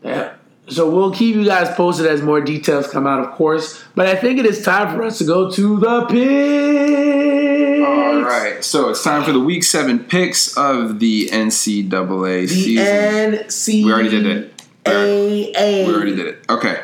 Yeah. 0.03 0.33
So 0.67 0.89
we'll 0.89 1.11
keep 1.11 1.35
you 1.35 1.43
guys 1.43 1.73
posted 1.75 2.05
as 2.05 2.21
more 2.21 2.39
details 2.39 2.87
come 2.87 3.05
out, 3.05 3.19
of 3.19 3.31
course. 3.31 3.83
But 3.95 4.07
I 4.07 4.15
think 4.15 4.39
it 4.39 4.45
is 4.45 4.63
time 4.63 4.95
for 4.95 5.03
us 5.03 5.17
to 5.17 5.25
go 5.25 5.51
to 5.51 5.79
the 5.79 6.05
picks. 6.05 7.85
All 7.85 8.21
right. 8.21 8.63
So 8.63 8.89
it's 8.89 9.03
time 9.03 9.23
for 9.23 9.33
the 9.33 9.39
week 9.39 9.63
seven 9.63 9.99
picks 9.99 10.55
of 10.55 10.99
the 10.99 11.27
NCAA 11.31 12.41
The 12.41 12.47
season. 12.47 12.85
NC. 12.85 13.85
We 13.85 13.91
already 13.91 14.09
did 14.09 14.25
it. 14.25 14.61
A-A. 14.85 15.85
We 15.87 15.93
already 15.93 16.15
did 16.15 16.27
it. 16.27 16.45
Okay. 16.49 16.83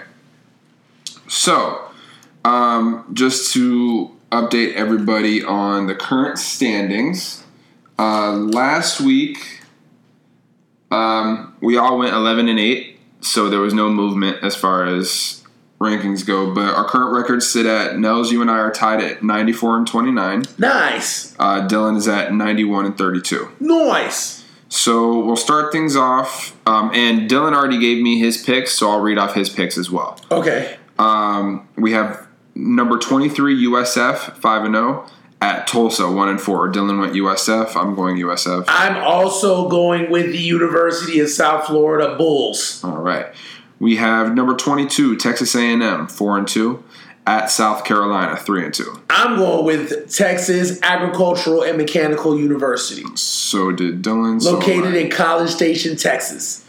So, 1.30 1.90
um, 2.44 3.06
just 3.13 3.54
to 3.54 4.12
update 4.32 4.74
everybody 4.74 5.44
on 5.44 5.88
the 5.88 5.96
current 5.96 6.38
standings, 6.38 7.44
uh, 8.00 8.32
last 8.32 9.02
week 9.02 9.58
um, 10.92 11.56
we 11.62 11.78
all 11.78 11.98
went 11.98 12.13
11 12.13 12.48
and 12.48 12.60
8, 12.60 13.00
so 13.22 13.50
there 13.50 13.60
was 13.60 13.74
no 13.74 13.90
movement 13.90 14.44
as 14.44 14.56
far 14.56 14.86
as 14.86 15.44
rankings 15.80 16.26
go. 16.26 16.54
But 16.54 16.74
our 16.74 16.86
current 16.86 17.13
records 17.13 17.50
sit 17.50 17.66
at 17.66 18.00
Nels, 18.00 18.32
you 18.32 18.42
and 18.42 18.50
I 18.50 18.58
are 18.58 18.72
tied 18.72 19.02
at 19.02 19.24
94 19.24 19.78
and 19.78 19.88
29. 19.88 20.44
Nice. 20.58 21.36
Uh, 21.38 21.68
Dylan 21.68 21.98
is 21.98 22.08
at 22.08 22.34
91 22.34 22.86
and 22.86 22.98
32. 22.98 23.50
Nice. 23.60 24.46
So 24.70 25.20
we'll 25.20 25.38
start 25.38 25.72
things 25.72 25.96
off. 25.96 26.58
Um, 26.68 26.92
and 26.94 27.30
Dylan 27.30 27.54
already 27.54 27.80
gave 27.80 28.02
me 28.02 28.20
his 28.20 28.42
picks, 28.42 28.74
so 28.74 28.90
I'll 28.92 29.00
read 29.00 29.18
off 29.18 29.34
his 29.34 29.50
picks 29.50 29.78
as 29.78 29.90
well. 29.90 30.20
Okay. 30.32 30.78
Um, 31.00 31.68
we 31.78 31.92
have 31.94 32.27
number 32.58 32.98
23 32.98 33.65
USF 33.67 34.36
5 34.38 34.63
and 34.65 34.76
0 34.76 35.06
at 35.41 35.67
Tulsa 35.67 36.10
1 36.12 36.30
and 36.30 36.41
4. 36.41 36.72
Dylan 36.72 37.00
went 37.00 37.13
USF. 37.13 37.76
I'm 37.76 37.96
going 37.96 38.17
USF. 38.17 38.65
I'm 38.67 38.98
also 38.98 39.70
going 39.70 40.10
with 40.10 40.28
the 40.32 40.38
University 40.39 41.20
of 41.20 41.30
South 41.30 41.67
Florida 41.67 42.15
Bulls. 42.17 42.84
All 42.84 42.98
right. 42.98 43.28
We 43.80 43.98
have 43.98 44.34
number 44.34 44.56
22 44.56 45.17
Texas 45.17 45.56
A&M 45.56 46.08
4 46.08 46.38
and 46.39 46.48
2 46.48 46.84
at 47.28 47.52
South 47.52 47.84
Carolina 47.84 48.36
3 48.38 48.65
and 48.65 48.74
2. 48.74 49.02
I'm 49.12 49.38
going 49.38 49.65
with 49.65 50.12
Texas 50.15 50.80
Agricultural 50.82 51.62
and 51.62 51.78
Mechanical 51.78 52.39
University, 52.39 53.04
So 53.15 53.72
did 53.72 54.02
Dylan. 54.02 54.41
located 54.43 54.96
I- 54.96 54.98
in 54.98 55.12
College 55.12 55.50
Station, 55.52 55.96
Texas. 55.98 56.63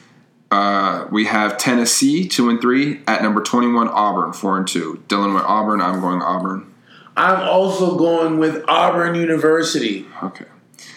Uh, 0.50 1.06
we 1.11 1.26
have 1.26 1.58
Tennessee 1.58 2.26
2 2.26 2.48
and 2.48 2.61
3 2.61 3.00
at 3.06 3.22
number 3.22 3.42
21 3.42 3.88
Auburn 3.88 4.32
4 4.32 4.58
and 4.58 4.66
2. 4.68 5.02
Dylan 5.08 5.34
went 5.34 5.46
Auburn. 5.46 5.80
I'm 5.82 6.00
going 6.00 6.22
Auburn. 6.22 6.72
I'm 7.16 7.40
also 7.46 7.96
going 7.96 8.38
with 8.38 8.64
Auburn 8.68 9.14
University, 9.14 10.06
Okay. 10.22 10.46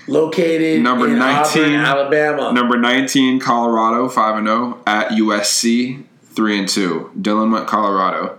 located 0.08 0.82
Number 0.82 1.08
in 1.08 1.18
19. 1.20 1.64
Auburn, 1.64 1.76
Alabama. 1.82 2.54
Number 2.54 2.78
19, 2.78 3.40
Colorado, 3.40 4.08
5 4.08 4.38
and 4.38 4.48
0 4.48 4.78
at 4.88 5.10
USC, 5.10 6.04
3 6.24 6.60
and 6.60 6.70
2. 6.70 7.12
Dylan 7.20 7.52
went 7.52 7.68
Colorado. 7.68 8.38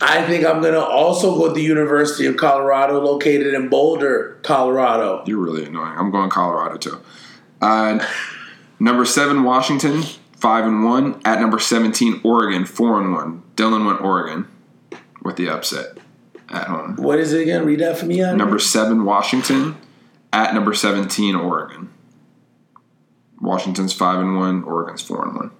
I 0.00 0.22
think 0.26 0.44
I'm 0.44 0.60
going 0.60 0.74
to 0.74 0.84
also 0.84 1.34
go 1.36 1.44
with 1.44 1.54
the 1.54 1.62
University 1.62 2.26
of 2.26 2.36
Colorado, 2.36 3.00
located 3.00 3.54
in 3.54 3.68
Boulder, 3.70 4.38
Colorado. 4.42 5.22
You're 5.26 5.38
really 5.38 5.64
annoying. 5.64 5.94
I'm 5.96 6.10
going 6.10 6.28
Colorado 6.28 6.76
too. 6.76 7.00
Uh, 7.62 8.04
number 8.78 9.06
7, 9.06 9.42
Washington, 9.42 10.02
5 10.36 10.64
and 10.64 10.84
1 10.84 11.22
at 11.24 11.40
number 11.40 11.58
17, 11.58 12.20
Oregon, 12.24 12.64
4 12.64 13.00
and 13.00 13.12
1. 13.12 13.42
Dylan 13.56 13.86
went 13.86 14.00
Oregon 14.00 14.48
with 15.22 15.36
the 15.36 15.48
upset 15.48 15.98
at 16.48 16.66
home. 16.66 16.96
What 16.96 17.18
is 17.18 17.32
it 17.32 17.42
again? 17.42 17.64
Read 17.64 17.80
that 17.80 17.98
for 17.98 18.06
me. 18.06 18.22
Adam. 18.22 18.38
Number 18.38 18.58
7, 18.58 19.04
Washington 19.04 19.76
at 20.32 20.54
number 20.54 20.74
17, 20.74 21.34
Oregon. 21.34 21.90
Washington's 23.40 23.92
5 23.92 24.20
and 24.20 24.36
1, 24.36 24.64
Oregon's 24.64 25.02
4 25.02 25.26
and 25.26 25.36
1. 25.36 25.50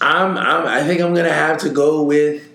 I'm, 0.00 0.36
I'm. 0.36 0.66
I 0.66 0.84
think 0.84 1.00
I'm 1.00 1.14
gonna 1.14 1.32
have 1.32 1.58
to 1.58 1.70
go 1.70 2.02
with 2.02 2.48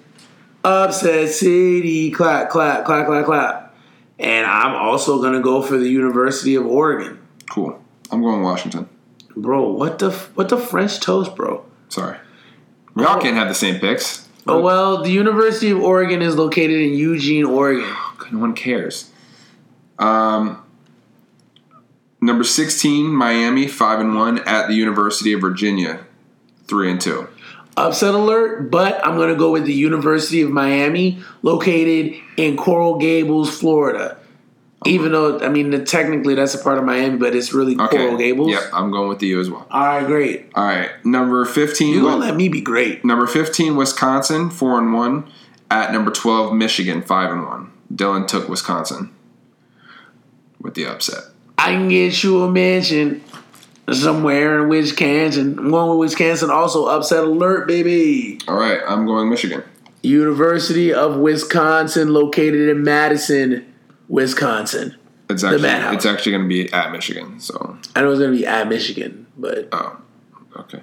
Upset 0.64 1.30
City. 1.30 2.10
Clap, 2.12 2.50
clap, 2.50 2.86
clap, 2.86 3.06
clap, 3.06 3.26
clap. 3.26 3.76
And 4.18 4.46
I'm 4.46 4.76
also 4.76 5.22
gonna 5.22 5.42
go 5.42 5.62
for 5.62 5.78
the 5.78 5.90
University 5.90 6.56
of 6.56 6.66
Oregon, 6.66 7.20
Cool. 7.54 7.80
I'm 8.10 8.24
going 8.24 8.42
Washington. 8.42 8.90
bro. 9.38 9.70
What 9.70 10.00
the 10.00 10.10
what 10.34 10.50
the 10.50 10.58
French 10.58 11.00
toast, 11.00 11.36
bro? 11.36 11.64
Sorry. 11.88 12.18
We 12.96 13.06
all 13.06 13.22
can't 13.22 13.36
have 13.36 13.48
the 13.48 13.54
same 13.54 13.80
picks. 13.80 14.28
Oh 14.48 14.60
well, 14.60 15.04
the 15.04 15.12
University 15.12 15.70
of 15.70 15.80
Oregon 15.80 16.24
is 16.24 16.36
located 16.36 16.82
in 16.82 16.96
Eugene, 16.96 17.46
Oregon. 17.46 17.88
No 18.32 18.40
one 18.40 18.56
cares. 18.56 19.12
Um, 20.00 20.64
number 22.20 22.44
16, 22.44 23.06
Miami, 23.06 23.68
5 23.68 24.00
and 24.00 24.16
1 24.16 24.40
at 24.48 24.68
the 24.68 24.74
University 24.74 25.32
of 25.34 25.42
Virginia, 25.42 26.00
3 26.66 26.90
and 26.90 27.00
2. 27.00 27.28
Upset 27.78 28.16
alert, 28.16 28.72
but 28.72 29.00
I'm 29.06 29.16
gonna 29.16 29.36
go 29.36 29.52
with 29.52 29.66
the 29.66 29.74
University 29.76 30.42
of 30.42 30.50
Miami, 30.50 31.20
located 31.44 32.20
in 32.36 32.58
Coral 32.58 32.98
Gables, 32.98 33.56
Florida. 33.56 34.18
Even 34.86 35.12
though 35.12 35.40
I 35.40 35.50
mean 35.50 35.86
technically 35.86 36.36
that's 36.36 36.54
a 36.54 36.58
part 36.64 36.78
of 36.78 36.84
Miami, 36.84 37.18
but 37.18 37.36
it's 37.36 37.54
really 37.54 37.76
Okay. 37.80 37.98
Coral 37.98 38.18
Gables. 38.18 38.52
Yep, 38.52 38.62
I'm 38.74 38.92
going 38.92 39.10
with 39.10 39.20
the 39.20 39.28
U 39.28 39.40
as 39.40 39.50
well. 39.50 39.66
All 39.72 39.82
right, 39.86 40.06
great. 40.06 40.46
All 40.56 40.64
right, 40.66 40.90
number 41.06 41.46
15, 41.46 41.94
You 41.94 42.02
gonna 42.04 42.18
let 42.18 42.36
me 42.36 42.50
be 42.50 42.62
great? 42.62 43.04
number 43.06 43.28
15, 43.28 43.76
Wisconsin, 43.76 44.50
4 44.50 44.80
and 44.80 44.94
1 44.94 45.24
at 45.72 45.92
number 45.92 46.12
12, 46.12 46.54
Michigan, 46.54 47.02
5 47.02 47.32
and 47.32 47.46
1. 47.46 47.72
Dylan 47.94 48.28
took 48.28 48.48
Wisconsin 48.50 49.10
with 50.62 50.74
the 50.76 50.86
upset. 50.86 51.24
I 51.58 51.72
can 51.72 51.90
get 51.90 52.24
you 52.24 52.44
a 52.44 52.52
mention 52.52 53.24
somewhere 53.92 54.62
in 54.62 54.70
Wisconsin. 54.70 55.58
I'm 55.60 55.70
going 55.72 55.90
with 55.98 56.10
Wisconsin. 56.10 56.50
Also, 56.50 56.86
upset 56.86 57.24
alert, 57.24 57.68
baby. 57.68 58.40
All 58.48 58.56
right, 58.56 58.80
I'm 58.88 59.06
going 59.06 59.30
Michigan. 59.30 59.64
University 60.02 60.94
of 60.94 61.18
Wisconsin, 61.18 62.14
located 62.14 62.70
in 62.70 62.84
Madison, 62.84 63.66
Wisconsin. 64.08 64.96
It's 65.30 65.44
actually 65.44 65.62
Madhouse. 65.64 65.96
it's 65.96 66.06
actually 66.06 66.34
going 66.34 66.44
to 66.44 66.50
be 66.50 66.72
at 66.74 66.92
Michigan. 66.92 67.40
So, 67.40 67.78
I 67.96 68.02
know 68.02 68.12
it's 68.12 68.20
gonna 68.20 68.32
be 68.32 68.46
at 68.46 68.68
Michigan, 68.68 69.26
but 69.38 69.70
oh, 69.72 69.98
okay. 70.58 70.82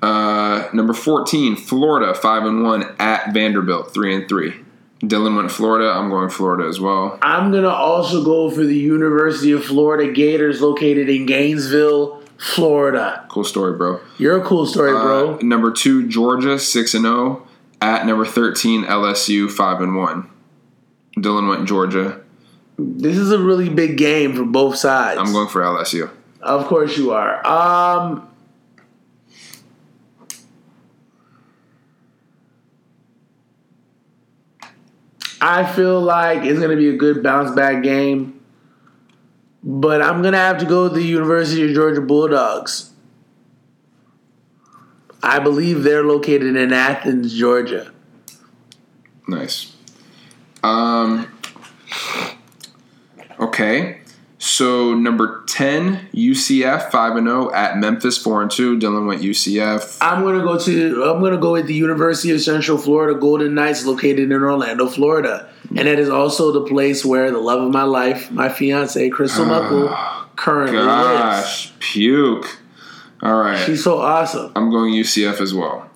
Uh, 0.00 0.68
number 0.72 0.92
14, 0.92 1.56
Florida, 1.56 2.14
5 2.14 2.44
and 2.44 2.62
1 2.62 2.96
at 3.00 3.32
Vanderbilt, 3.32 3.92
3 3.92 4.14
and 4.14 4.28
3. 4.28 4.54
Dylan 5.02 5.36
went 5.36 5.50
Florida. 5.50 5.90
I'm 5.90 6.08
going 6.10 6.28
Florida 6.28 6.68
as 6.68 6.80
well. 6.80 7.18
I'm 7.22 7.52
gonna 7.52 7.68
also 7.68 8.24
go 8.24 8.50
for 8.50 8.64
the 8.64 8.76
University 8.76 9.52
of 9.52 9.64
Florida 9.64 10.12
Gators, 10.12 10.60
located 10.60 11.08
in 11.08 11.26
Gainesville, 11.26 12.22
Florida. 12.36 13.24
Cool 13.28 13.44
story, 13.44 13.76
bro. 13.76 14.00
You're 14.18 14.40
a 14.40 14.44
cool 14.44 14.66
story, 14.66 14.92
bro. 14.92 15.34
Uh, 15.34 15.38
number 15.42 15.70
2, 15.70 16.08
Georgia, 16.08 16.58
6 16.58 16.94
and 16.94 17.04
0 17.04 17.46
at 17.80 18.06
number 18.06 18.26
13, 18.26 18.84
LSU, 18.84 19.50
5 19.50 19.80
and 19.80 19.96
1. 19.96 20.30
Dylan 21.22 21.48
went 21.48 21.66
Georgia. 21.68 22.20
this 22.78 23.16
is 23.16 23.30
a 23.32 23.38
really 23.38 23.68
big 23.68 23.96
game 23.96 24.34
for 24.34 24.44
both 24.44 24.76
sides. 24.76 25.18
I'm 25.20 25.32
going 25.32 25.48
for 25.48 25.62
LSU. 25.62 26.10
Of 26.40 26.66
course 26.66 26.96
you 26.96 27.10
are. 27.12 27.44
Um 27.46 28.28
I 35.40 35.64
feel 35.72 36.00
like 36.00 36.42
it's 36.44 36.58
gonna 36.60 36.76
be 36.76 36.88
a 36.88 36.96
good 36.96 37.22
bounce 37.22 37.54
back 37.54 37.82
game. 37.82 38.34
but 39.62 40.00
I'm 40.00 40.22
gonna 40.22 40.36
have 40.38 40.58
to 40.58 40.64
go 40.66 40.84
with 40.84 40.94
the 40.94 41.02
University 41.02 41.68
of 41.68 41.74
Georgia 41.74 42.00
Bulldogs. 42.00 42.90
I 45.22 45.40
believe 45.40 45.82
they're 45.82 46.04
located 46.04 46.54
in 46.56 46.72
Athens, 46.72 47.34
Georgia. 47.34 47.92
Nice. 49.26 49.74
Um. 50.62 51.32
Okay. 53.38 54.00
So 54.40 54.94
number 54.94 55.44
ten, 55.48 56.08
UCF 56.14 56.90
five 56.92 57.16
and 57.16 57.26
zero 57.26 57.52
at 57.52 57.76
Memphis 57.76 58.16
four 58.16 58.40
and 58.40 58.50
two. 58.50 58.78
Dylan 58.78 59.06
went 59.06 59.20
UCF. 59.20 59.98
I'm 60.00 60.22
gonna 60.22 60.42
go 60.42 60.56
to 60.58 61.04
I'm 61.04 61.20
gonna 61.20 61.38
go 61.38 61.52
with 61.52 61.66
the 61.66 61.74
University 61.74 62.32
of 62.32 62.40
Central 62.40 62.78
Florida 62.78 63.18
Golden 63.18 63.54
Knights 63.54 63.84
located 63.84 64.30
in 64.30 64.32
Orlando, 64.32 64.86
Florida. 64.86 65.48
And 65.70 65.86
that 65.88 65.98
is 65.98 66.08
also 66.08 66.52
the 66.52 66.62
place 66.62 67.04
where 67.04 67.30
the 67.30 67.38
love 67.38 67.62
of 67.62 67.72
my 67.72 67.82
life, 67.82 68.30
my 68.30 68.48
fiance, 68.48 69.08
Crystal 69.10 69.44
Muckle, 69.44 69.94
currently 70.36 70.78
lives. 70.78 71.44
Gosh, 71.44 71.72
puke. 71.80 72.58
All 73.20 73.40
right, 73.40 73.66
She's 73.66 73.82
so 73.82 73.98
awesome. 73.98 74.52
I'm 74.54 74.70
going 74.70 74.94
UCF 74.94 75.40
as 75.40 75.52
well. 75.52 75.90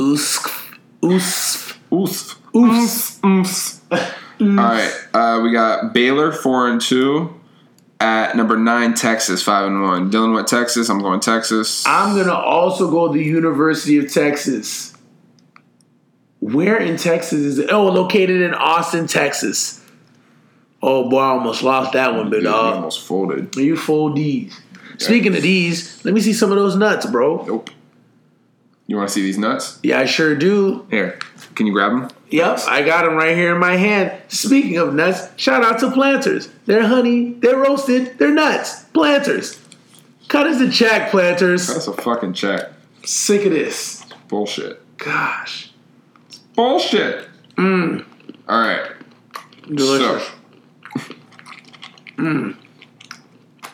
Oof. 0.00 0.78
Oof. 1.04 2.39
Oof. 2.56 3.22
All 3.24 4.46
right, 4.56 4.92
uh, 5.12 5.40
we 5.42 5.52
got 5.52 5.92
Baylor 5.92 6.32
four 6.32 6.68
and 6.68 6.80
two 6.80 7.38
at 8.00 8.34
number 8.36 8.56
nine 8.56 8.94
Texas 8.94 9.42
five 9.42 9.66
and 9.66 9.82
one. 9.82 10.10
Dylan 10.10 10.34
went 10.34 10.48
Texas. 10.48 10.88
I'm 10.88 11.00
going 11.00 11.20
Texas. 11.20 11.84
I'm 11.86 12.16
gonna 12.16 12.32
also 12.32 12.90
go 12.90 13.08
to 13.08 13.18
the 13.18 13.24
University 13.24 13.98
of 13.98 14.10
Texas. 14.12 14.94
Where 16.40 16.78
in 16.78 16.96
Texas 16.96 17.40
is 17.40 17.58
it? 17.58 17.70
Oh, 17.70 17.86
located 17.90 18.40
in 18.40 18.54
Austin, 18.54 19.06
Texas. 19.06 19.84
Oh 20.82 21.10
boy, 21.10 21.18
I 21.18 21.28
almost 21.32 21.62
lost 21.62 21.92
that 21.92 22.14
one, 22.14 22.30
big 22.30 22.38
You 22.42 22.48
dog. 22.48 22.76
almost 22.76 23.00
folded. 23.06 23.54
You 23.56 23.76
fold 23.76 24.16
D's. 24.16 24.58
Speaking 24.96 25.36
of 25.36 25.42
D's, 25.42 26.02
let 26.04 26.14
me 26.14 26.20
see 26.22 26.32
some 26.32 26.50
of 26.50 26.56
those 26.56 26.76
nuts, 26.76 27.04
bro. 27.06 27.44
Nope. 27.46 27.70
You 28.86 28.96
want 28.96 29.08
to 29.10 29.14
see 29.14 29.22
these 29.22 29.38
nuts? 29.38 29.78
Yeah, 29.82 30.00
I 30.00 30.06
sure 30.06 30.34
do. 30.34 30.86
Here, 30.90 31.18
can 31.54 31.66
you 31.66 31.72
grab 31.74 31.92
them? 31.92 32.08
Yep, 32.30 32.60
I 32.68 32.82
got 32.82 33.04
them 33.04 33.14
right 33.14 33.36
here 33.36 33.52
in 33.54 33.60
my 33.60 33.76
hand. 33.76 34.12
Speaking 34.28 34.76
of 34.76 34.94
nuts, 34.94 35.28
shout 35.36 35.64
out 35.64 35.80
to 35.80 35.90
Planters. 35.90 36.48
They're 36.66 36.86
honey, 36.86 37.32
they're 37.32 37.56
roasted, 37.56 38.18
they're 38.18 38.32
nuts. 38.32 38.84
Planters. 38.84 39.58
Cut 40.28 40.46
us 40.46 40.60
a 40.60 40.70
check, 40.70 41.10
Planters. 41.10 41.66
That's 41.66 41.88
a 41.88 41.92
fucking 41.92 42.34
check. 42.34 42.70
Sick 43.04 43.44
of 43.46 43.52
this. 43.52 44.04
Bullshit. 44.28 44.80
Gosh. 44.96 45.72
Bullshit. 46.54 47.28
Mmm. 47.56 48.04
All 48.48 48.60
right. 48.60 48.92
Delicious. 49.66 50.30
So. 52.16 52.54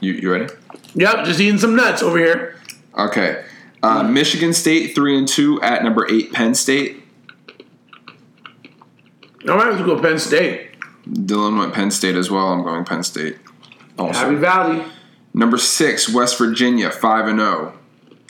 You 0.01 0.13
you 0.13 0.31
ready? 0.31 0.53
Yep, 0.95 1.25
just 1.25 1.41
eating 1.41 1.59
some 1.59 1.75
nuts 1.75 2.03
over 2.03 2.19
here. 2.19 2.61
Okay. 2.97 3.45
Uh, 3.83 4.03
Michigan 4.03 4.53
State 4.53 4.95
three 4.95 5.17
and 5.17 5.27
two 5.27 5.61
at 5.63 5.83
number 5.83 6.07
eight 6.11 6.33
Penn 6.33 6.55
State. 6.55 7.03
All 9.49 9.57
right, 9.57 9.73
let's 9.73 9.85
go 9.85 10.01
Penn 10.01 10.19
State. 10.19 10.71
Dylan 11.09 11.59
went 11.59 11.73
Penn 11.73 11.91
State 11.91 12.17
as 12.17 12.31
well. 12.31 12.49
I'm 12.49 12.63
going 12.63 12.85
Penn 12.85 13.03
State. 13.03 13.39
Also. 13.99 14.19
Happy 14.21 14.35
Valley. 14.35 14.83
Number 15.33 15.59
six, 15.59 16.13
West 16.13 16.39
Virginia, 16.39 16.91
five 16.91 17.27
and 17.29 17.39
zero, 17.39 17.79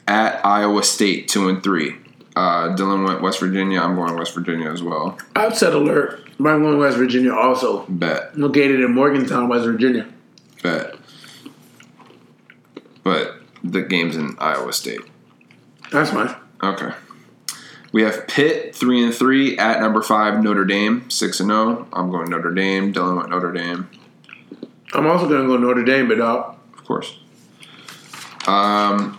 at 0.09 0.45
Iowa 0.45 0.83
State, 0.83 1.29
two 1.29 1.49
and 1.49 1.63
three. 1.63 1.97
Uh, 2.35 2.77
Dylan 2.77 3.07
went 3.07 3.23
West 3.23 3.41
Virginia. 3.41 3.81
I'm 3.81 3.95
going 3.97 4.15
West 4.17 4.35
Virginia 4.35 4.71
as 4.71 4.83
well. 4.83 5.17
Upset 5.35 5.73
alert. 5.75 6.23
I'm 6.39 6.45
going 6.63 6.79
West 6.79 6.99
Virginia 6.99 7.33
also. 7.33 7.87
Bet, 7.89 8.37
Located 8.39 8.81
in 8.81 8.93
Morgantown, 8.95 9.49
West 9.49 9.65
Virginia. 9.65 10.07
bet. 10.63 10.97
But 13.03 13.37
the 13.65 13.83
game's 13.83 14.17
in 14.17 14.37
Iowa 14.39 14.73
State. 14.73 15.01
That's 15.93 16.11
fine. 16.11 16.35
Okay. 16.63 16.91
We 17.97 18.03
have 18.03 18.29
Pitt, 18.29 18.75
three 18.75 19.03
and 19.03 19.15
three, 19.15 19.57
at 19.57 19.81
number 19.81 20.03
five 20.03 20.43
Notre 20.43 20.67
Dame, 20.67 21.09
six 21.09 21.41
and 21.41 21.49
zero. 21.49 21.89
I'm 21.95 22.11
going 22.11 22.29
Notre 22.29 22.53
Dame. 22.53 22.93
Dylan 22.93 23.17
went 23.17 23.31
Notre 23.31 23.55
Dame, 23.55 23.89
I'm 24.93 25.07
also 25.07 25.27
going 25.27 25.41
to 25.41 25.49
go 25.49 25.57
Notre 25.57 25.83
Dame, 25.83 26.07
but 26.07 26.19
dog. 26.19 26.59
of 26.77 26.85
course. 26.85 27.19
Um, 28.47 29.19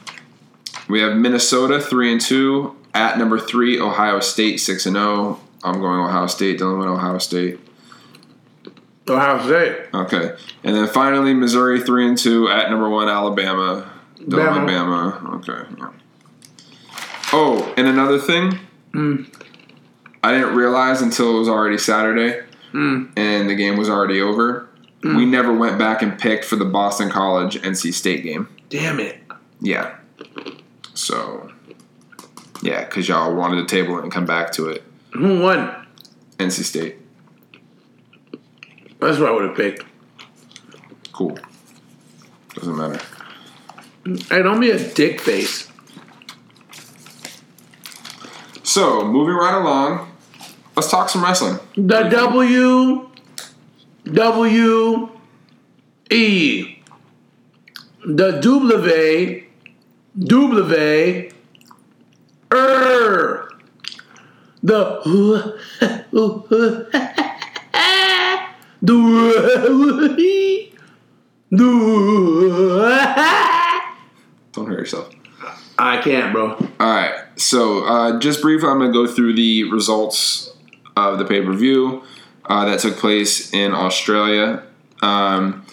we 0.88 1.02
have 1.02 1.18
Minnesota, 1.18 1.82
three 1.82 2.12
and 2.12 2.22
two, 2.22 2.76
at 2.94 3.18
number 3.18 3.40
three 3.40 3.80
Ohio 3.80 4.20
State, 4.20 4.58
six 4.58 4.86
and 4.86 4.96
zero. 4.96 5.40
I'm 5.64 5.82
going 5.82 6.00
Ohio 6.00 6.28
State. 6.28 6.60
Dylan 6.60 6.78
went 6.78 6.92
Ohio 6.92 7.18
State. 7.18 7.60
Ohio 9.10 9.44
State. 9.44 9.88
Okay, 9.92 10.36
and 10.64 10.76
then 10.76 10.88
finally 10.88 11.34
Missouri, 11.34 11.82
three 11.82 12.08
and 12.08 12.16
two, 12.16 12.48
at 12.48 12.70
number 12.70 12.88
one 12.88 13.10
Alabama. 13.10 13.92
Dylan 14.20 14.68
Bama. 14.68 15.20
Bama. 15.20 15.50
Okay. 15.50 15.76
yeah. 15.80 15.92
Oh, 17.34 17.74
and 17.76 17.88
another 17.88 18.20
thing. 18.20 18.60
Mm. 18.98 19.32
I 20.24 20.32
didn't 20.32 20.56
realize 20.56 21.02
until 21.02 21.36
it 21.36 21.39
was 21.39 21.48
already 21.48 21.78
Saturday 21.78 22.41
mm. 22.74 23.12
and 23.16 23.50
the 23.50 23.56
game 23.56 23.78
was 23.78 23.89
already 23.89 24.20
over. 24.20 24.68
Mm. 25.02 25.18
We 25.18 25.26
never 25.26 25.54
went 25.54 25.78
back 25.78 26.02
and 26.02 26.18
picked 26.18 26.43
for 26.43 26.56
the 26.56 26.66
Boston 26.66 27.10
College 27.10 27.62
NC 27.62 27.93
State 27.93 28.24
game. 28.24 28.50
Damn 28.70 29.00
it. 29.00 29.20
Yeah. 29.62 29.95
So, 30.95 31.52
yeah, 32.64 32.84
because 32.86 33.08
y'all 33.08 33.36
wanted 33.36 33.68
to 33.68 33.76
table 33.76 34.00
it 34.00 34.04
and 34.04 34.12
come 34.12 34.26
back 34.26 34.52
to 34.54 34.70
it. 34.70 34.84
Who 35.14 35.41
won? 35.41 35.88
NC 36.39 36.64
State. 36.64 36.98
That's 39.00 39.20
what 39.20 39.30
I 39.30 39.32
would 39.32 39.43
have 39.43 39.56
picked. 39.56 39.86
Cool. 41.14 41.38
Doesn't 42.56 42.76
matter. 42.76 43.00
Hey, 44.30 44.41
don't 44.41 44.60
be 44.60 44.72
a 44.72 44.93
dick 44.93 45.22
face. 45.22 45.66
So, 48.78 49.04
moving 49.04 49.34
right 49.34 49.60
along, 49.60 50.08
let's 50.76 50.92
talk 50.92 51.10
some 51.10 51.24
wrestling. 51.24 51.58
The 51.74 52.04
W 52.10 53.10
W 54.04 55.10
E 56.12 56.78
the 58.06 58.40
W 58.40 59.44
W 60.20 61.32
Er 62.54 63.50
the 64.62 65.02
the 66.12 66.38
the 68.84 68.94
Don't 74.52 74.68
hurt 74.68 74.78
yourself. 74.78 75.10
I 75.80 76.00
can't, 76.00 76.32
bro. 76.32 76.52
All 76.80 76.92
right. 76.92 77.27
So, 77.38 77.86
uh, 77.86 78.20
just 78.20 78.42
briefly, 78.42 78.68
I'm 78.68 78.80
going 78.80 78.92
to 78.92 78.94
go 78.94 79.08
through 79.12 79.34
the 79.36 79.66
results 79.66 80.52
of 80.96 81.20
the 81.20 81.26
pay 81.26 81.42
per 81.42 81.54
view 81.54 82.04
uh, 82.46 82.66
that 82.66 82.80
took 82.80 82.98
place 82.98 83.54
in 83.54 83.74
Australia. 83.74 84.64
Um, 85.02 85.66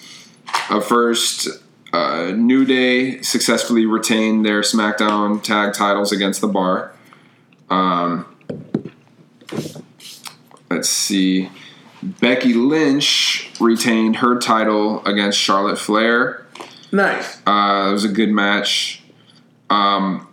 uh, 0.68 0.80
first, 0.80 1.48
uh, 1.92 2.32
New 2.36 2.64
Day 2.64 3.22
successfully 3.22 3.86
retained 3.86 4.44
their 4.44 4.60
SmackDown 4.60 5.42
tag 5.42 5.72
titles 5.72 6.12
against 6.12 6.40
the 6.40 6.48
Bar. 6.48 6.92
Um, 7.70 8.26
let's 10.70 10.88
see. 10.88 11.50
Becky 12.02 12.52
Lynch 12.52 13.50
retained 13.58 14.16
her 14.16 14.38
title 14.38 15.04
against 15.06 15.38
Charlotte 15.38 15.78
Flair. 15.78 16.46
Nice. 16.92 17.40
Uh, 17.46 17.86
it 17.88 17.92
was 17.92 18.04
a 18.04 18.08
good 18.08 18.30
match. 18.30 19.02
Um, 19.70 20.28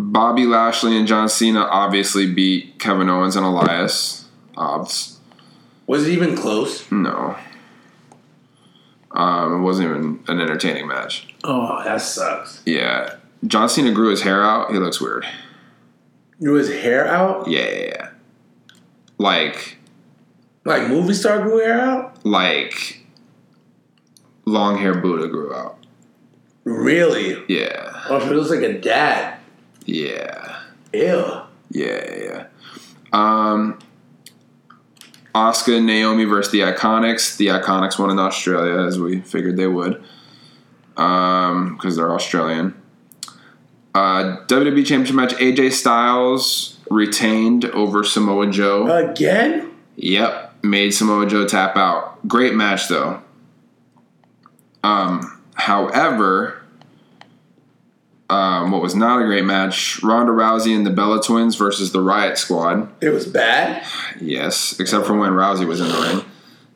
Bobby 0.00 0.46
Lashley 0.46 0.96
and 0.96 1.08
John 1.08 1.28
Cena 1.28 1.60
obviously 1.60 2.32
beat 2.32 2.78
Kevin 2.78 3.08
Owens 3.08 3.34
and 3.34 3.44
Elias. 3.44 4.26
Obs. 4.56 5.18
Was 5.88 6.06
it 6.06 6.12
even 6.12 6.36
close? 6.36 6.90
No. 6.92 7.36
Um, 9.10 9.54
it 9.54 9.62
wasn't 9.62 9.88
even 9.88 10.20
an 10.28 10.40
entertaining 10.40 10.86
match. 10.86 11.26
Oh, 11.42 11.82
that 11.82 12.00
sucks. 12.00 12.62
Yeah. 12.64 13.16
John 13.46 13.68
Cena 13.68 13.92
grew 13.92 14.10
his 14.10 14.22
hair 14.22 14.42
out. 14.44 14.70
He 14.70 14.78
looks 14.78 15.00
weird. 15.00 15.26
Grew 16.40 16.54
his 16.54 16.68
hair 16.68 17.08
out? 17.08 17.48
Yeah, 17.48 17.68
yeah, 17.68 17.86
yeah. 17.86 18.10
Like, 19.18 19.78
Like 20.64 20.86
movie 20.88 21.14
star 21.14 21.42
grew 21.42 21.58
hair 21.58 21.80
out? 21.80 22.24
like, 22.24 23.00
long 24.44 24.78
hair 24.78 24.94
Buddha 24.94 25.26
grew 25.26 25.52
out. 25.52 25.76
Really? 26.64 27.42
Yeah. 27.48 27.92
Oh, 28.08 28.20
so 28.20 28.26
it 28.26 28.32
looks 28.36 28.50
like 28.50 28.62
a 28.62 28.78
dad. 28.78 29.37
Yeah. 29.88 30.60
Ew. 30.92 31.40
Yeah, 31.70 32.14
yeah. 32.14 32.46
Um, 33.10 33.78
Asuka 35.34 35.78
and 35.78 35.86
Naomi 35.86 36.24
versus 36.24 36.52
the 36.52 36.60
Iconics. 36.60 37.38
The 37.38 37.46
Iconics 37.46 37.98
won 37.98 38.10
in 38.10 38.18
Australia, 38.18 38.86
as 38.86 39.00
we 39.00 39.22
figured 39.22 39.56
they 39.56 39.66
would, 39.66 40.02
because 40.94 41.96
they're 41.96 42.12
Australian. 42.12 42.74
Uh, 43.94 44.44
WWE 44.46 44.84
Championship 44.84 45.16
match: 45.16 45.32
AJ 45.36 45.72
Styles 45.72 46.78
retained 46.90 47.64
over 47.64 48.04
Samoa 48.04 48.50
Joe. 48.50 49.10
Again? 49.10 49.70
Yep, 49.96 50.56
made 50.62 50.90
Samoa 50.90 51.26
Joe 51.26 51.46
tap 51.46 51.78
out. 51.78 52.28
Great 52.28 52.54
match 52.54 52.88
though. 52.88 53.22
Um, 54.84 55.42
however, 55.54 56.57
um, 58.30 58.70
what 58.70 58.82
was 58.82 58.94
not 58.94 59.22
a 59.22 59.24
great 59.24 59.44
match: 59.44 60.02
Ronda 60.02 60.32
Rousey 60.32 60.76
and 60.76 60.86
the 60.86 60.90
Bella 60.90 61.22
Twins 61.22 61.56
versus 61.56 61.92
the 61.92 62.00
Riot 62.00 62.38
Squad. 62.38 62.92
It 63.02 63.10
was 63.10 63.26
bad. 63.26 63.84
Yes, 64.20 64.78
except 64.78 65.06
for 65.06 65.16
when 65.16 65.32
Rousey 65.32 65.66
was 65.66 65.80
in 65.80 65.88
the 65.88 65.94
ring. 65.94 66.24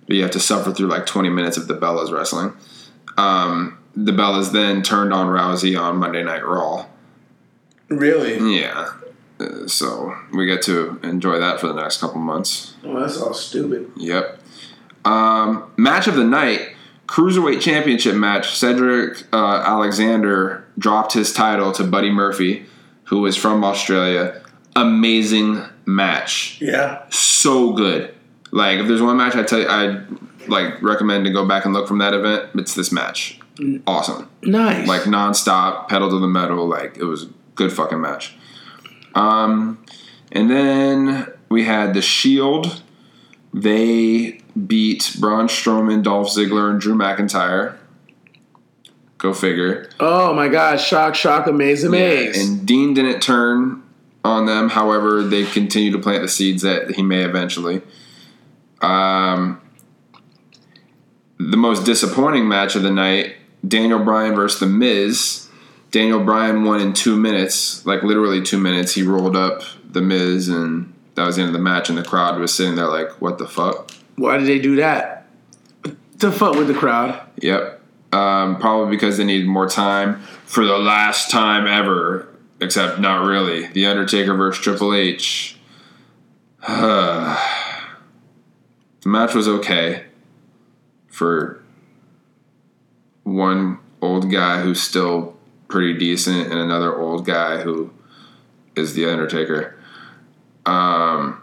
But 0.07 0.17
you 0.17 0.23
have 0.23 0.33
to 0.33 0.41
suffer 0.41 0.73
through 0.73 0.89
like 0.89 1.07
20 1.07 1.29
minutes 1.29 1.57
of 1.57 1.69
the 1.69 1.75
Bellas 1.75 2.11
wrestling. 2.11 2.55
Um, 3.17 3.79
the 3.95 4.13
Bellas 4.13 4.53
then 4.53 4.83
turned 4.83 5.13
on 5.13 5.29
Rousey 5.29 5.79
on 5.79 5.97
Monday 5.97 6.23
Night 6.23 6.45
Raw. 6.45 6.87
Really? 7.89 8.57
Yeah. 8.57 8.95
Uh, 9.39 9.67
so 9.67 10.17
we 10.33 10.47
get 10.47 10.63
to 10.63 10.99
enjoy 11.03 11.39
that 11.39 11.61
for 11.61 11.69
the 11.69 11.75
next 11.75 11.99
couple 11.99 12.21
months. 12.21 12.75
Oh, 12.85 12.99
that's 13.01 13.21
all 13.21 13.35
stupid. 13.35 13.91
Yep. 13.97 14.41
Um, 15.05 15.71
match 15.77 16.07
of 16.07 16.15
the 16.15 16.25
night, 16.25 16.72
cruiserweight 17.13 17.61
championship 17.61 18.15
match. 18.17 18.57
Cedric 18.57 19.25
uh, 19.35 19.63
Alexander 19.67 20.65
dropped 20.79 21.13
his 21.13 21.31
title 21.33 21.71
to 21.73 21.85
Buddy 21.85 22.11
Murphy, 22.11 22.65
who 23.05 23.21
was 23.21 23.37
from 23.37 23.63
Australia. 23.65 24.41
Amazing 24.75 25.63
match, 25.85 26.57
Yeah. 26.63 27.03
so 27.11 27.73
good. 27.75 28.15
Like 28.51 28.79
if 28.79 28.89
there's 28.89 29.03
one 29.03 29.19
match 29.19 29.35
I 29.35 29.43
tell 29.43 29.59
you 29.61 29.67
I 29.69 30.03
like 30.49 30.81
recommend 30.83 31.27
to 31.27 31.31
go 31.31 31.47
back 31.47 31.67
and 31.67 31.75
look 31.75 31.87
from 31.87 31.99
that 31.99 32.15
event, 32.15 32.51
it's 32.55 32.75
this 32.75 32.91
match. 32.91 33.39
Awesome 33.87 34.31
Nice. 34.43 34.89
like 34.89 35.03
nonstop, 35.03 35.89
pedal 35.89 36.09
to 36.09 36.19
the 36.19 36.27
metal. 36.27 36.67
Like 36.67 36.97
it 36.97 37.05
was 37.05 37.25
a 37.25 37.29
good 37.55 37.71
fucking 37.73 38.01
match. 38.01 38.35
Um, 39.15 39.85
and 40.33 40.51
then 40.51 41.27
we 41.51 41.65
had 41.65 41.93
the 41.93 42.01
Shield. 42.01 42.83
They 43.53 44.41
beat 44.67 45.17
Braun 45.19 45.47
Strowman, 45.49 46.03
Dolph 46.03 46.29
Ziggler, 46.29 46.71
and 46.71 46.81
Drew 46.81 46.95
McIntyre. 46.95 47.77
Go 49.19 49.33
figure. 49.33 49.89
oh 50.01 50.35
my 50.35 50.49
gosh! 50.49 50.85
Shock, 50.87 51.15
shock, 51.15 51.47
amaze, 51.47 51.85
amaze. 51.85 52.49
And 52.49 52.67
Dean 52.67 52.93
didn't 52.93 53.21
turn 53.21 53.83
on 54.25 54.47
them. 54.47 54.69
However, 54.69 55.23
they 55.23 55.45
continue 55.45 55.93
to 55.93 55.99
plant 55.99 56.23
the 56.23 56.29
seeds 56.29 56.63
that 56.63 56.97
he 56.97 57.03
may 57.03 57.23
eventually. 57.23 57.83
Um, 58.81 59.61
the 61.39 61.57
most 61.57 61.85
disappointing 61.85 62.49
match 62.49 62.75
of 62.75 62.83
the 62.83 62.91
night: 62.91 63.37
Daniel 63.67 64.01
Bryan 64.01 64.35
versus 64.35 64.59
The 64.59 64.67
Miz. 64.67 65.49
Daniel 65.93 66.25
Bryan 66.25 66.65
won 66.65 66.81
in 66.81 66.93
two 66.93 67.17
minutes, 67.17 67.85
like 67.87 68.03
literally 68.03 68.43
two 68.43 68.59
minutes. 68.59 68.95
He 68.95 69.03
rolled 69.03 69.37
up 69.37 69.63
The 69.89 70.01
Miz, 70.01 70.49
and 70.49 70.93
that 71.15 71.27
was 71.27 71.37
the 71.37 71.43
end 71.43 71.51
of 71.51 71.53
the 71.53 71.61
match. 71.61 71.89
And 71.89 71.97
the 71.97 72.03
crowd 72.03 72.41
was 72.41 72.53
sitting 72.53 72.75
there 72.75 72.89
like, 72.89 73.21
"What 73.21 73.39
the 73.39 73.47
fuck?" 73.47 73.93
Why 74.23 74.39
did 74.39 74.47
they 74.47 74.61
do 74.61 74.77
that? 74.77 75.27
To 76.21 76.31
fuck 76.31 76.55
with 76.55 76.69
the 76.69 76.75
crowd. 76.75 77.21
Yep. 77.39 77.81
Um, 78.13 78.57
probably 78.59 78.95
because 78.95 79.17
they 79.17 79.25
needed 79.25 79.49
more 79.49 79.69
time 79.69 80.23
for 80.47 80.65
the 80.65 80.79
last 80.79 81.29
time 81.29 81.67
ever. 81.67 82.29
Except 82.61 83.01
not 83.01 83.27
really. 83.27 83.67
The 83.67 83.85
Undertaker 83.87 84.37
versus 84.37 84.63
Triple 84.63 84.95
H. 84.95 85.59
the 86.69 87.37
match 89.05 89.35
was 89.35 89.49
okay 89.49 90.05
for 91.09 91.61
one 93.25 93.81
old 94.01 94.31
guy 94.31 94.63
who's 94.63 94.81
still 94.81 95.37
pretty 95.67 95.99
decent 95.99 96.47
and 96.53 96.61
another 96.61 96.97
old 96.97 97.27
guy 97.27 97.63
who 97.63 97.93
is 98.77 98.95
the 98.95 99.05
Undertaker. 99.07 99.77
Um, 100.65 101.42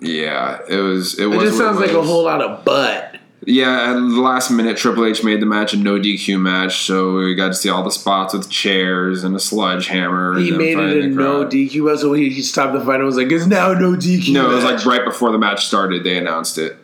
yeah, 0.00 0.60
it 0.68 0.76
was. 0.76 1.18
It, 1.18 1.24
It 1.24 1.26
was. 1.26 1.48
just 1.48 1.58
sounds 1.58 1.78
like 1.78 1.90
a 1.90 2.02
whole 2.02 2.24
lot 2.24 2.42
of 2.42 2.64
butt. 2.64 3.16
Yeah, 3.48 3.90
at 3.90 3.94
the 3.94 4.20
last 4.20 4.50
minute, 4.50 4.76
Triple 4.76 5.04
H 5.04 5.22
made 5.22 5.40
the 5.40 5.46
match 5.46 5.72
a 5.72 5.76
no 5.76 6.00
DQ 6.00 6.40
match, 6.40 6.80
so 6.84 7.18
we 7.18 7.34
got 7.36 7.48
to 7.48 7.54
see 7.54 7.68
all 7.68 7.84
the 7.84 7.92
spots 7.92 8.34
with 8.34 8.50
chairs 8.50 9.22
and 9.22 9.36
a 9.36 9.38
sludge 9.38 9.86
hammer. 9.86 10.36
He 10.36 10.50
made 10.50 10.78
it 10.78 11.04
a 11.04 11.06
no. 11.06 11.44
DQ. 11.46 11.98
So 11.98 12.12
he, 12.12 12.30
he 12.30 12.42
stopped 12.42 12.72
the 12.72 12.80
fight 12.84 12.96
and 12.96 13.04
was 13.04 13.16
like, 13.16 13.30
"It's 13.30 13.46
now 13.46 13.72
no 13.72 13.92
DQ." 13.92 14.32
No, 14.32 14.50
it 14.50 14.54
was 14.54 14.64
like 14.64 14.84
right 14.84 15.04
before 15.04 15.30
the 15.30 15.38
match 15.38 15.66
started. 15.66 16.02
They 16.02 16.18
announced 16.18 16.58
it, 16.58 16.76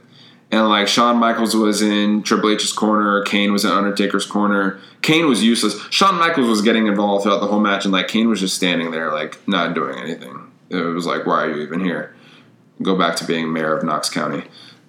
and 0.52 0.68
like 0.68 0.86
Shawn 0.86 1.16
Michaels 1.16 1.56
was 1.56 1.82
in 1.82 2.22
Triple 2.22 2.50
H's 2.50 2.72
corner, 2.72 3.22
Kane 3.22 3.52
was 3.52 3.64
in 3.64 3.72
Undertaker's 3.72 4.26
corner. 4.26 4.78
Kane 5.00 5.26
was 5.26 5.42
useless. 5.42 5.80
Shawn 5.90 6.16
Michaels 6.16 6.48
was 6.48 6.62
getting 6.62 6.86
involved 6.86 7.24
throughout 7.24 7.40
the 7.40 7.48
whole 7.48 7.60
match, 7.60 7.84
and 7.84 7.92
like 7.92 8.06
Kane 8.06 8.28
was 8.28 8.38
just 8.38 8.54
standing 8.54 8.92
there, 8.92 9.10
like 9.10 9.36
not 9.48 9.74
doing 9.74 9.98
anything. 9.98 10.38
It 10.70 10.76
was 10.76 11.06
like, 11.06 11.26
why 11.26 11.44
are 11.44 11.50
you 11.50 11.62
even 11.62 11.80
here? 11.80 12.14
Go 12.82 12.96
back 12.96 13.16
to 13.16 13.24
being 13.24 13.52
mayor 13.52 13.76
of 13.76 13.84
Knox 13.84 14.08
County. 14.08 14.44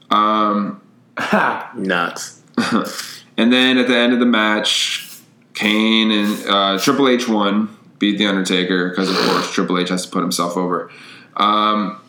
Um, 0.10 0.82
ha 1.18 1.72
nuts. 1.78 2.42
And 3.38 3.52
then 3.52 3.78
at 3.78 3.88
the 3.88 3.98
end 3.98 4.14
of 4.14 4.20
the 4.20 4.26
match, 4.26 5.10
Kane 5.54 6.12
and 6.12 6.48
uh, 6.48 6.80
Triple 6.80 7.10
H 7.10 7.28
won, 7.28 7.76
beat 8.00 8.18
the 8.18 8.28
Undertaker 8.28 8.90
because 8.90 9.10
of 9.10 9.18
course 9.18 9.52
Triple 9.52 9.80
H 9.80 9.90
has 9.90 10.06
to 10.06 10.12
put 10.12 10.22
himself 10.22 10.56
over. 10.56 10.92
Um, 11.38 12.00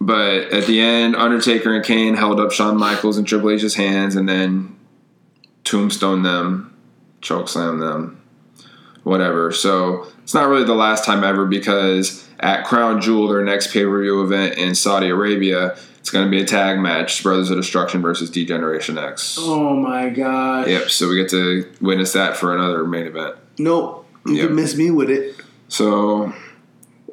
but 0.00 0.52
at 0.52 0.66
the 0.66 0.80
end, 0.80 1.16
Undertaker 1.16 1.74
and 1.74 1.84
Kane 1.84 2.14
held 2.14 2.40
up 2.40 2.52
Shawn 2.52 2.76
Michaels 2.76 3.16
and 3.16 3.26
Triple 3.26 3.50
H's 3.50 3.74
hands, 3.74 4.16
and 4.16 4.28
then 4.28 4.76
tombstone 5.64 6.22
them, 6.22 6.76
chokeslam 7.20 7.80
them, 7.80 8.20
whatever. 9.02 9.52
So 9.52 10.06
it's 10.22 10.34
not 10.34 10.48
really 10.48 10.64
the 10.64 10.74
last 10.74 11.04
time 11.04 11.22
ever 11.22 11.46
because 11.46 12.26
at 12.40 12.64
Crown 12.64 13.00
Jewel, 13.00 13.28
their 13.28 13.44
next 13.44 13.72
pay 13.72 13.84
per 13.84 14.00
view 14.02 14.22
event 14.22 14.56
in 14.58 14.74
Saudi 14.74 15.08
Arabia, 15.08 15.76
it's 15.98 16.10
going 16.10 16.24
to 16.24 16.30
be 16.30 16.40
a 16.40 16.44
tag 16.44 16.78
match: 16.80 17.22
Brothers 17.22 17.50
of 17.50 17.56
Destruction 17.58 18.00
versus 18.02 18.30
D-Generation 18.30 18.96
X. 18.98 19.36
Oh 19.38 19.74
my 19.76 20.08
god. 20.08 20.68
Yep. 20.68 20.90
So 20.90 21.08
we 21.08 21.16
get 21.16 21.28
to 21.30 21.70
witness 21.80 22.12
that 22.14 22.36
for 22.36 22.54
another 22.54 22.84
main 22.84 23.06
event. 23.06 23.36
Nope. 23.58 24.06
You 24.26 24.34
Yep. 24.34 24.46
can 24.48 24.56
miss 24.56 24.76
me 24.76 24.90
with 24.90 25.10
it. 25.10 25.36
So 25.68 26.32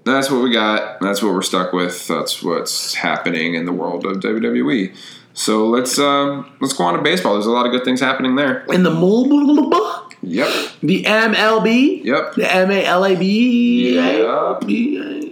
that's 0.05 0.31
what 0.31 0.41
we 0.41 0.51
got. 0.53 0.99
That's 1.01 1.21
what 1.21 1.33
we're 1.33 1.41
stuck 1.41 1.73
with. 1.73 2.07
That's 2.07 2.41
what's 2.41 2.93
happening 2.95 3.55
in 3.55 3.65
the 3.65 3.73
world 3.73 4.05
of 4.05 4.17
WWE. 4.17 4.95
So 5.33 5.67
let's 5.67 5.99
um, 5.99 6.49
let's 6.61 6.73
go 6.73 6.85
on 6.85 6.95
to 6.95 7.01
baseball. 7.01 7.33
There's 7.33 7.45
a 7.45 7.51
lot 7.51 7.65
of 7.65 7.71
good 7.71 7.83
things 7.83 7.99
happening 7.99 8.35
there. 8.35 8.63
In 8.73 8.83
the 8.83 8.89
mobile, 8.89 10.06
Yep. 10.29 10.49
the 10.83 11.03
MLB, 11.03 12.03
Yep. 12.03 12.35
the 12.35 12.53
M 12.53 12.71
A 12.71 12.85
L 12.85 13.05
A 13.05 13.15
B. 13.15 13.95
Yep. 13.95 14.63
Yep. 14.63 14.69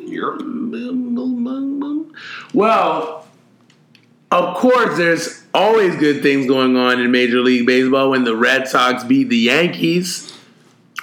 Yep. 0.07 0.41
Well, 2.53 3.27
of 4.31 4.55
course, 4.57 4.97
there's 4.97 5.43
always 5.53 5.95
good 5.97 6.21
things 6.21 6.47
going 6.47 6.75
on 6.77 6.99
in 6.99 7.11
Major 7.11 7.41
League 7.41 7.65
Baseball 7.65 8.11
when 8.11 8.23
the 8.23 8.35
Red 8.35 8.67
Sox 8.67 9.03
beat 9.03 9.29
the 9.29 9.37
Yankees. 9.37 10.31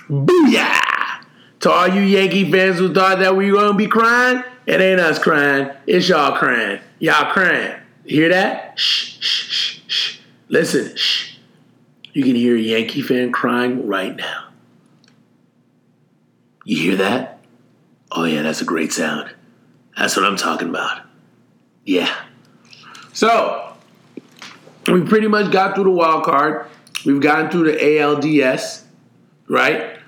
Booyah! 0.09 1.25
To 1.61 1.71
all 1.71 1.89
you 1.89 2.01
Yankee 2.03 2.51
fans 2.51 2.79
who 2.79 2.93
thought 2.93 3.21
that 3.21 3.37
we 3.37 3.53
were 3.53 3.59
going 3.59 3.73
to 3.73 3.79
be 3.79 3.87
crying, 3.87 4.43
it 4.67 4.81
ain't 4.81 5.01
us 5.01 5.19
crying. 5.19 5.71
It's 5.87 6.09
y'all 6.09 6.37
crying. 6.37 6.81
Y'all 6.99 7.33
crying. 7.33 7.79
Hear 8.05 8.29
that? 8.31 8.79
Shh, 8.79 9.17
shh, 9.21 9.51
shh, 9.51 9.81
shh. 9.87 10.19
Listen, 10.49 10.97
shh. 10.97 11.32
You 12.13 12.23
can 12.23 12.35
hear 12.35 12.57
a 12.57 12.61
Yankee 12.61 13.03
fan 13.03 13.33
crying 13.33 13.87
right 13.87 14.15
now. 14.15 14.49
You 16.65 16.77
hear 16.77 16.97
that? 16.97 17.41
Oh, 18.11 18.25
yeah, 18.25 18.43
that's 18.43 18.61
a 18.61 18.65
great 18.65 18.93
sound. 18.93 19.35
That's 19.97 20.17
what 20.17 20.25
I'm 20.25 20.37
talking 20.37 20.69
about. 20.69 21.03
Yeah. 21.85 22.15
So, 23.13 23.75
we 24.87 25.03
pretty 25.03 25.29
much 25.29 25.51
got 25.51 25.75
through 25.75 25.85
the 25.85 25.91
wild 25.91 26.25
card. 26.25 26.67
We've 27.05 27.21
gotten 27.21 27.51
through 27.51 27.73
the 27.73 27.79
ALDS, 27.79 28.83
right? 29.49 29.99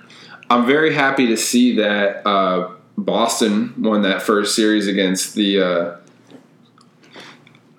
I'm 0.51 0.67
very 0.67 0.95
happy 0.95 1.27
to 1.29 1.37
see 1.37 1.77
that 1.77 2.27
uh, 2.27 2.75
Boston 2.97 3.75
won 3.79 4.03
that 4.03 4.23
first 4.23 4.55
series 4.55 4.87
against 4.87 5.35
the 5.35 5.61
uh, 5.61 5.97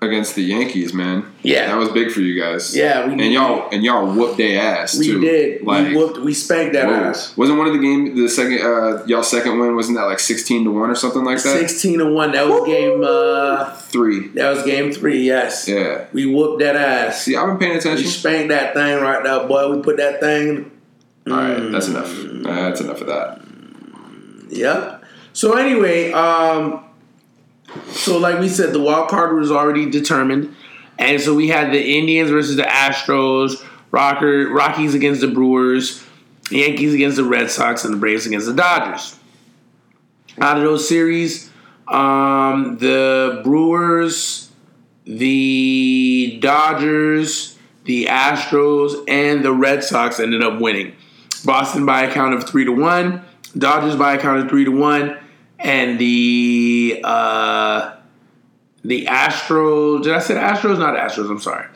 against 0.05 0.35
the 0.35 0.43
Yankees. 0.43 0.93
Man, 0.93 1.25
Yeah. 1.43 1.67
that 1.67 1.77
was 1.77 1.89
big 1.89 2.11
for 2.11 2.21
you 2.21 2.39
guys. 2.41 2.75
Yeah, 2.75 3.05
we 3.07 3.13
and 3.13 3.33
y'all 3.33 3.67
and 3.71 3.83
y'all 3.83 4.05
whooped 4.13 4.37
their 4.37 4.61
ass 4.61 4.97
We 4.97 5.07
too. 5.07 5.19
did. 5.19 5.63
Like, 5.63 5.87
we 5.89 5.95
whooped. 5.97 6.19
We 6.19 6.33
spanked 6.33 6.73
that 6.73 6.87
whoa. 6.87 6.93
ass. 6.93 7.35
Wasn't 7.35 7.57
one 7.57 7.67
of 7.67 7.73
the 7.73 7.79
game 7.79 8.15
the 8.15 8.29
second 8.29 8.61
uh, 8.61 9.03
y'all 9.05 9.23
second 9.23 9.59
win 9.59 9.75
wasn't 9.75 9.97
that 9.97 10.05
like 10.05 10.19
sixteen 10.19 10.63
to 10.63 10.71
one 10.71 10.89
or 10.89 10.95
something 10.95 11.23
like 11.25 11.41
that? 11.43 11.57
Sixteen 11.59 11.99
to 11.99 12.05
one. 12.09 12.31
That 12.31 12.47
was 12.47 12.65
game. 12.65 13.01
Uh, 13.03 13.71
Three. 13.75 14.27
that 14.29 14.49
was 14.49 14.63
game 14.63 14.91
three. 14.91 15.23
Yes. 15.23 15.67
Yeah. 15.67 16.05
We 16.13 16.25
whooped 16.25 16.59
that 16.59 16.75
ass. 16.75 17.23
See, 17.23 17.35
I've 17.35 17.47
been 17.47 17.57
paying 17.57 17.77
attention. 17.77 18.05
We 18.05 18.09
spanked 18.11 18.49
that 18.49 18.73
thing 18.73 19.01
right 19.01 19.23
now, 19.23 19.47
boy. 19.47 19.75
We 19.75 19.81
put 19.81 19.97
that 19.97 20.19
thing. 20.19 20.71
All 21.27 21.33
right, 21.33 21.71
that's 21.71 21.87
enough. 21.87 22.13
That's 22.43 22.81
enough 22.81 23.01
of 23.01 23.07
that. 23.07 23.41
Yep. 24.49 25.03
So 25.33 25.53
anyway, 25.57 26.11
um, 26.11 26.84
so 27.91 28.17
like 28.17 28.39
we 28.39 28.49
said, 28.49 28.73
the 28.73 28.81
wild 28.81 29.09
card 29.09 29.35
was 29.35 29.51
already 29.51 29.89
determined, 29.89 30.55
and 30.97 31.21
so 31.21 31.33
we 31.33 31.47
had 31.49 31.71
the 31.71 31.97
Indians 31.97 32.29
versus 32.29 32.55
the 32.55 32.63
Astros, 32.63 33.65
Rocker 33.91 34.49
Rockies 34.49 34.93
against 34.93 35.21
the 35.21 35.27
Brewers, 35.27 36.05
Yankees 36.49 36.93
against 36.93 37.17
the 37.17 37.23
Red 37.23 37.49
Sox, 37.49 37.85
and 37.85 37.93
the 37.93 37.97
Braves 37.97 38.25
against 38.25 38.45
the 38.45 38.53
Dodgers. 38.53 39.17
Out 40.39 40.57
of 40.57 40.63
those 40.63 40.87
series, 40.87 41.49
um, 41.87 42.77
the 42.79 43.41
Brewers, 43.43 44.51
the 45.05 46.37
Dodgers, 46.41 47.57
the 47.85 48.05
Astros, 48.05 49.03
and 49.07 49.45
the 49.45 49.53
Red 49.53 49.83
Sox 49.83 50.19
ended 50.19 50.43
up 50.43 50.59
winning. 50.59 50.95
Boston 51.45 51.85
by 51.85 52.03
a 52.03 52.11
count 52.11 52.33
of 52.33 52.49
three 52.49 52.65
to 52.65 52.71
one, 52.71 53.23
Dodgers 53.57 53.95
by 53.95 54.15
a 54.15 54.17
count 54.19 54.39
of 54.39 54.49
three 54.49 54.65
to 54.65 54.71
one, 54.71 55.17
and 55.65 55.97
the 55.99 57.01
uh, 57.03 57.95
the 58.83 59.05
Astros. 59.07 60.03
Did 60.03 60.13
I 60.13 60.19
say 60.19 60.35
Astros? 60.35 60.77
Not 60.77 60.95
Astros. 60.95 61.29
I'm 61.29 61.39
sorry. 61.39 61.67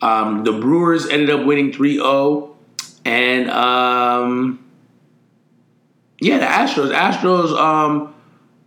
Um, 0.00 0.44
the 0.44 0.52
Brewers 0.52 1.08
ended 1.08 1.30
up 1.30 1.44
winning 1.44 1.72
3-0. 1.72 2.54
and 3.04 3.50
um, 3.50 4.64
yeah, 6.20 6.38
the 6.38 6.44
Astros. 6.44 6.94
Astros 6.94 7.58
um, 7.58 8.14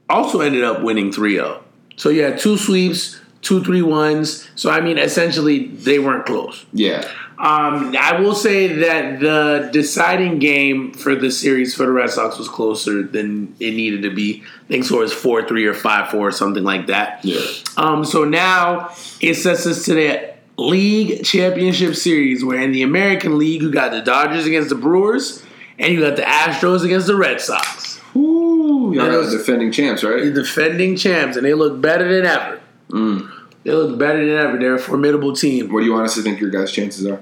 also 0.09 0.41
ended 0.41 0.63
up 0.63 0.82
winning 0.82 1.11
3-0. 1.11 1.61
So 1.95 2.09
yeah, 2.09 2.36
two 2.36 2.57
sweeps, 2.57 3.21
two 3.41 3.63
three 3.63 3.84
ones. 3.84 4.49
So 4.55 4.71
I 4.71 4.82
mean, 4.82 4.97
essentially, 4.97 5.67
they 5.67 5.99
weren't 5.99 6.25
close. 6.25 6.65
Yeah. 6.73 7.07
Um, 7.41 7.95
I 7.99 8.19
will 8.19 8.35
say 8.35 8.67
that 8.67 9.19
the 9.19 9.69
deciding 9.73 10.37
game 10.37 10.93
for 10.93 11.15
the 11.15 11.31
series 11.31 11.73
for 11.73 11.87
the 11.87 11.91
Red 11.91 12.11
Sox 12.11 12.37
was 12.37 12.47
closer 12.47 13.01
than 13.01 13.55
it 13.59 13.71
needed 13.71 14.03
to 14.03 14.13
be. 14.13 14.43
I 14.65 14.67
think 14.67 14.83
so 14.85 14.97
it 14.97 15.01
was 15.01 15.13
four 15.13 15.47
three 15.47 15.65
or 15.65 15.73
five 15.73 16.09
four 16.11 16.27
or 16.27 16.31
something 16.31 16.63
like 16.63 16.85
that. 16.87 17.25
Yeah. 17.25 17.41
Um, 17.77 18.05
so 18.05 18.25
now 18.25 18.91
it 19.21 19.33
sets 19.35 19.65
us 19.65 19.85
to 19.85 19.95
the 19.95 20.33
league 20.57 21.23
championship 21.25 21.95
series, 21.95 22.45
where 22.45 22.61
in 22.61 22.73
the 22.73 22.83
American 22.83 23.39
League 23.39 23.63
you 23.63 23.71
got 23.71 23.91
the 23.91 24.01
Dodgers 24.01 24.45
against 24.45 24.69
the 24.69 24.75
Brewers, 24.75 25.41
and 25.79 25.91
you 25.91 25.99
got 26.01 26.17
the 26.17 26.21
Astros 26.21 26.85
against 26.85 27.07
the 27.07 27.15
Red 27.15 27.41
Sox. 27.41 27.99
Ooh, 28.15 28.91
y'all 28.93 28.95
Yeah, 28.95 29.01
are 29.07 29.11
those- 29.13 29.31
the 29.31 29.39
defending 29.39 29.71
champs, 29.71 30.03
right? 30.03 30.31
Defending 30.31 30.95
champs, 30.95 31.37
and 31.37 31.45
they 31.45 31.55
look 31.55 31.81
better 31.81 32.07
than 32.13 32.25
ever. 32.27 32.59
Mm. 32.91 33.31
They 33.63 33.71
look 33.71 33.97
better 33.97 34.19
than 34.25 34.35
ever. 34.37 34.57
They're 34.59 34.75
a 34.75 34.79
formidable 34.79 35.33
team. 35.35 35.71
What 35.73 35.79
do 35.79 35.85
you 35.87 35.95
honestly 35.95 36.21
think 36.23 36.39
your 36.39 36.49
guys' 36.51 36.71
chances 36.71 37.05
are? 37.07 37.19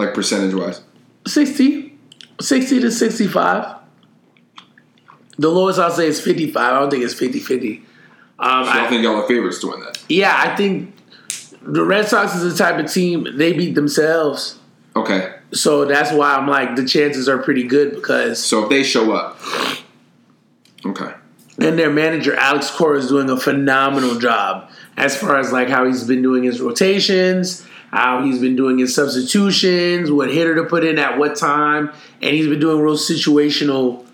Like 0.00 0.14
percentage 0.14 0.54
wise? 0.54 0.82
60, 1.26 1.96
60 2.40 2.80
to 2.80 2.90
65. 2.90 3.76
The 5.38 5.48
lowest 5.48 5.78
I'll 5.78 5.90
say 5.90 6.06
is 6.06 6.20
55. 6.20 6.56
I 6.56 6.78
don't 6.78 6.90
think 6.90 7.04
it's 7.04 7.14
50 7.14 7.38
50. 7.40 7.76
Um, 7.76 7.84
I 8.38 8.86
I, 8.86 8.88
think 8.88 9.02
y'all 9.02 9.16
are 9.16 9.28
favorites 9.28 9.58
to 9.60 9.68
win 9.68 9.80
that. 9.80 10.02
yeah, 10.08 10.34
I 10.34 10.56
think 10.56 10.94
the 11.62 11.84
Red 11.84 12.08
Sox 12.08 12.34
is 12.34 12.50
the 12.56 12.58
type 12.62 12.82
of 12.82 12.90
team, 12.90 13.26
they 13.36 13.52
beat 13.52 13.74
themselves. 13.74 14.58
Okay. 14.96 15.34
So 15.52 15.84
that's 15.84 16.10
why 16.12 16.34
I'm 16.34 16.48
like, 16.48 16.76
the 16.76 16.86
chances 16.86 17.28
are 17.28 17.38
pretty 17.38 17.64
good 17.64 17.94
because, 17.94 18.42
So 18.42 18.62
if 18.64 18.70
they 18.70 18.82
show 18.82 19.12
up. 19.12 19.38
Okay. 20.86 21.12
and 21.58 21.78
their 21.78 21.90
manager, 21.90 22.34
Alex 22.34 22.70
Cora, 22.70 22.98
is 22.98 23.08
doing 23.08 23.28
a 23.28 23.36
phenomenal 23.36 24.18
job 24.18 24.70
as 24.96 25.16
far 25.16 25.38
as 25.38 25.52
like 25.52 25.68
how 25.68 25.84
he's 25.84 26.04
been 26.04 26.22
doing 26.22 26.42
his 26.44 26.60
rotations, 26.62 27.66
how 27.90 28.22
he's 28.22 28.38
been 28.38 28.56
doing 28.56 28.78
his 28.78 28.94
substitutions, 28.94 30.10
what 30.10 30.30
hitter 30.32 30.54
to 30.56 30.64
put 30.64 30.84
in 30.84 30.98
at 30.98 31.18
what 31.18 31.36
time, 31.36 31.92
and 32.22 32.34
he's 32.34 32.46
been 32.46 32.60
doing 32.60 32.80
real 32.80 32.96
situational, 32.96 34.04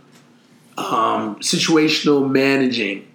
um, 0.79 1.37
situational 1.37 2.29
managing 2.31 3.07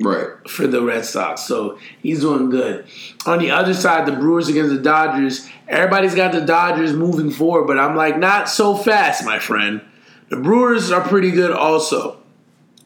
Right. 0.00 0.28
for 0.48 0.66
the 0.66 0.82
Red 0.82 1.04
Sox. 1.06 1.42
So 1.42 1.78
he's 2.02 2.20
doing 2.20 2.50
good. 2.50 2.84
On 3.24 3.38
the 3.38 3.50
other 3.50 3.72
side, 3.74 4.06
the 4.06 4.12
Brewers 4.12 4.48
against 4.48 4.70
the 4.74 4.80
Dodgers. 4.80 5.48
Everybody's 5.68 6.14
got 6.14 6.32
the 6.32 6.42
Dodgers 6.42 6.92
moving 6.92 7.30
forward, 7.30 7.66
but 7.66 7.78
I'm 7.78 7.96
like, 7.96 8.18
not 8.18 8.48
so 8.48 8.74
fast, 8.76 9.24
my 9.24 9.38
friend. 9.38 9.80
The 10.28 10.36
Brewers 10.36 10.90
are 10.90 11.00
pretty 11.00 11.30
good 11.30 11.50
also. 11.52 12.18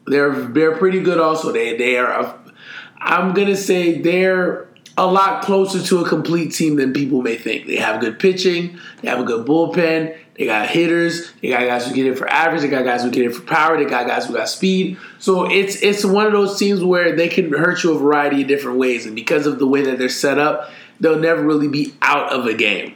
They're 0.07 0.31
they're 0.33 0.77
pretty 0.77 0.99
good 1.01 1.19
also. 1.19 1.51
They 1.51 1.75
they 1.77 1.97
are. 1.97 2.35
I'm 2.97 3.33
gonna 3.33 3.55
say 3.55 3.99
they're 4.01 4.67
a 4.97 5.05
lot 5.05 5.43
closer 5.43 5.81
to 5.81 5.99
a 5.99 6.07
complete 6.07 6.53
team 6.53 6.75
than 6.75 6.93
people 6.93 7.21
may 7.21 7.35
think. 7.35 7.67
They 7.67 7.77
have 7.77 8.01
good 8.01 8.19
pitching. 8.19 8.77
They 9.01 9.09
have 9.09 9.19
a 9.19 9.23
good 9.23 9.45
bullpen. 9.45 10.17
They 10.35 10.45
got 10.45 10.69
hitters. 10.69 11.31
They 11.41 11.49
got 11.49 11.61
guys 11.61 11.87
who 11.87 11.93
get 11.93 12.07
it 12.07 12.17
for 12.17 12.27
average. 12.29 12.61
They 12.61 12.67
got 12.67 12.83
guys 12.83 13.03
who 13.03 13.11
get 13.11 13.25
it 13.25 13.35
for 13.35 13.43
power. 13.43 13.77
They 13.77 13.89
got 13.89 14.07
guys 14.07 14.25
who 14.25 14.33
got 14.33 14.49
speed. 14.49 14.97
So 15.19 15.49
it's 15.49 15.81
it's 15.81 16.03
one 16.03 16.25
of 16.25 16.31
those 16.31 16.57
teams 16.57 16.83
where 16.83 17.15
they 17.15 17.27
can 17.27 17.51
hurt 17.51 17.83
you 17.83 17.93
a 17.93 17.97
variety 17.99 18.41
of 18.41 18.47
different 18.47 18.77
ways, 18.77 19.05
and 19.05 19.15
because 19.15 19.45
of 19.45 19.59
the 19.59 19.67
way 19.67 19.83
that 19.83 19.97
they're 19.97 20.09
set 20.09 20.39
up, 20.39 20.71
they'll 20.99 21.19
never 21.19 21.41
really 21.41 21.67
be 21.67 21.93
out 22.01 22.31
of 22.31 22.45
a 22.45 22.53
game. 22.53 22.95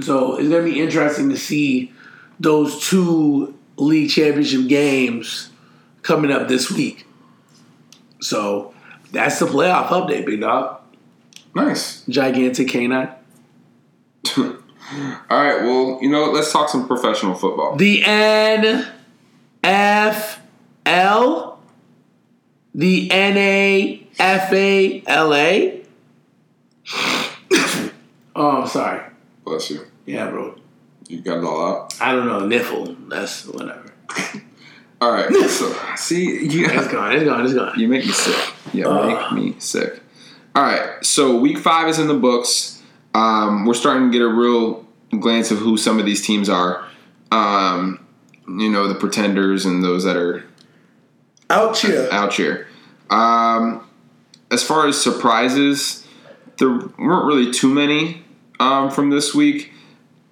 So 0.00 0.36
it's 0.36 0.48
gonna 0.48 0.64
be 0.64 0.80
interesting 0.80 1.28
to 1.30 1.36
see 1.36 1.92
those 2.40 2.88
two 2.88 3.56
league 3.76 4.10
championship 4.10 4.68
games 4.68 5.50
coming 6.02 6.30
up 6.30 6.48
this 6.48 6.70
week. 6.70 7.06
So 8.20 8.74
that's 9.12 9.38
the 9.38 9.46
playoff 9.46 9.88
update, 9.88 10.26
big 10.26 10.40
dog. 10.40 10.80
Nice. 11.54 12.04
Gigantic 12.08 12.68
canine. 12.68 13.10
All 14.38 14.56
right. 15.30 15.62
Well, 15.62 15.98
you 16.00 16.08
know, 16.08 16.22
what? 16.22 16.34
let's 16.34 16.52
talk 16.52 16.68
some 16.68 16.86
professional 16.86 17.34
football. 17.34 17.74
The 17.76 18.02
NFL, 18.02 18.86
the 22.74 23.08
NAFALA. 23.08 24.04
oh, 28.36 28.62
I'm 28.62 28.66
sorry. 28.66 29.02
Bless 29.44 29.70
you. 29.70 29.86
Yeah, 30.06 30.30
bro. 30.30 30.56
You 31.08 31.20
got 31.20 31.38
it 31.38 31.44
all 31.44 31.66
out. 31.66 32.00
I 32.00 32.12
don't 32.12 32.26
know. 32.26 32.40
Niffle. 32.40 33.08
That's 33.08 33.46
whatever. 33.46 33.92
All 35.00 35.12
right. 35.12 35.28
So 35.48 35.74
see, 35.96 36.24
you 36.46 36.66
It's 36.66 36.88
gone. 36.92 37.12
It's 37.12 37.24
gone. 37.24 37.44
It's 37.44 37.54
gone. 37.54 37.78
You 37.78 37.88
make 37.88 38.04
me 38.04 38.12
sick. 38.12 38.52
Yeah, 38.72 38.86
Uh. 38.86 39.06
make 39.06 39.32
me 39.32 39.54
sick. 39.58 40.00
All 40.54 40.62
right. 40.62 41.04
So 41.04 41.38
week 41.38 41.58
five 41.58 41.88
is 41.88 41.98
in 41.98 42.06
the 42.08 42.14
books. 42.14 42.82
Um, 43.14 43.64
we're 43.64 43.74
starting 43.74 44.10
to 44.10 44.18
get 44.18 44.22
a 44.24 44.28
real 44.28 44.86
glance 45.20 45.50
of 45.50 45.58
who 45.58 45.76
some 45.76 45.98
of 45.98 46.04
these 46.04 46.24
teams 46.24 46.48
are. 46.48 46.84
Um, 47.32 48.04
you 48.46 48.68
know, 48.70 48.86
the 48.88 48.94
pretenders 48.94 49.64
and 49.66 49.82
those 49.82 50.04
that 50.04 50.16
are 50.16 50.44
Out 51.50 51.78
here. 51.78 52.08
out 52.12 52.34
here. 52.34 52.66
Um, 53.10 53.86
as 54.50 54.62
far 54.62 54.86
as 54.86 55.00
surprises, 55.00 56.06
there 56.58 56.68
weren't 56.70 57.26
really 57.26 57.50
too 57.52 57.68
many 57.72 58.22
um, 58.60 58.90
from 58.90 59.10
this 59.10 59.34
week. 59.34 59.72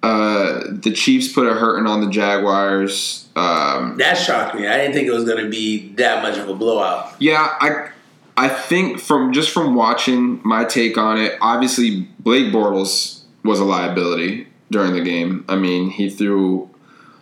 Uh, 0.07 0.63
the 0.69 0.91
Chiefs 0.91 1.33
put 1.33 1.45
a 1.47 1.53
hurting 1.53 1.85
on 1.85 1.99
the 1.99 2.09
Jaguars. 2.09 3.27
Um, 3.35 3.97
That 3.97 4.13
shocked 4.13 4.55
me. 4.55 4.65
I 4.65 4.77
didn't 4.77 4.93
think 4.93 5.07
it 5.07 5.11
was 5.11 5.25
going 5.25 5.43
to 5.43 5.49
be 5.49 5.89
that 5.93 6.23
much 6.23 6.37
of 6.37 6.47
a 6.47 6.53
blowout. 6.53 7.13
Yeah, 7.19 7.55
I 7.59 7.89
I 8.37 8.47
think 8.47 8.99
from 9.01 9.33
just 9.33 9.49
from 9.49 9.75
watching 9.75 10.39
my 10.45 10.63
take 10.63 10.97
on 10.97 11.17
it, 11.17 11.33
obviously 11.41 12.07
Blake 12.19 12.53
Bortles 12.53 13.21
was 13.43 13.59
a 13.59 13.65
liability 13.65 14.47
during 14.71 14.93
the 14.93 15.01
game. 15.01 15.43
I 15.49 15.55
mean, 15.57 15.89
he 15.89 16.09
threw 16.09 16.69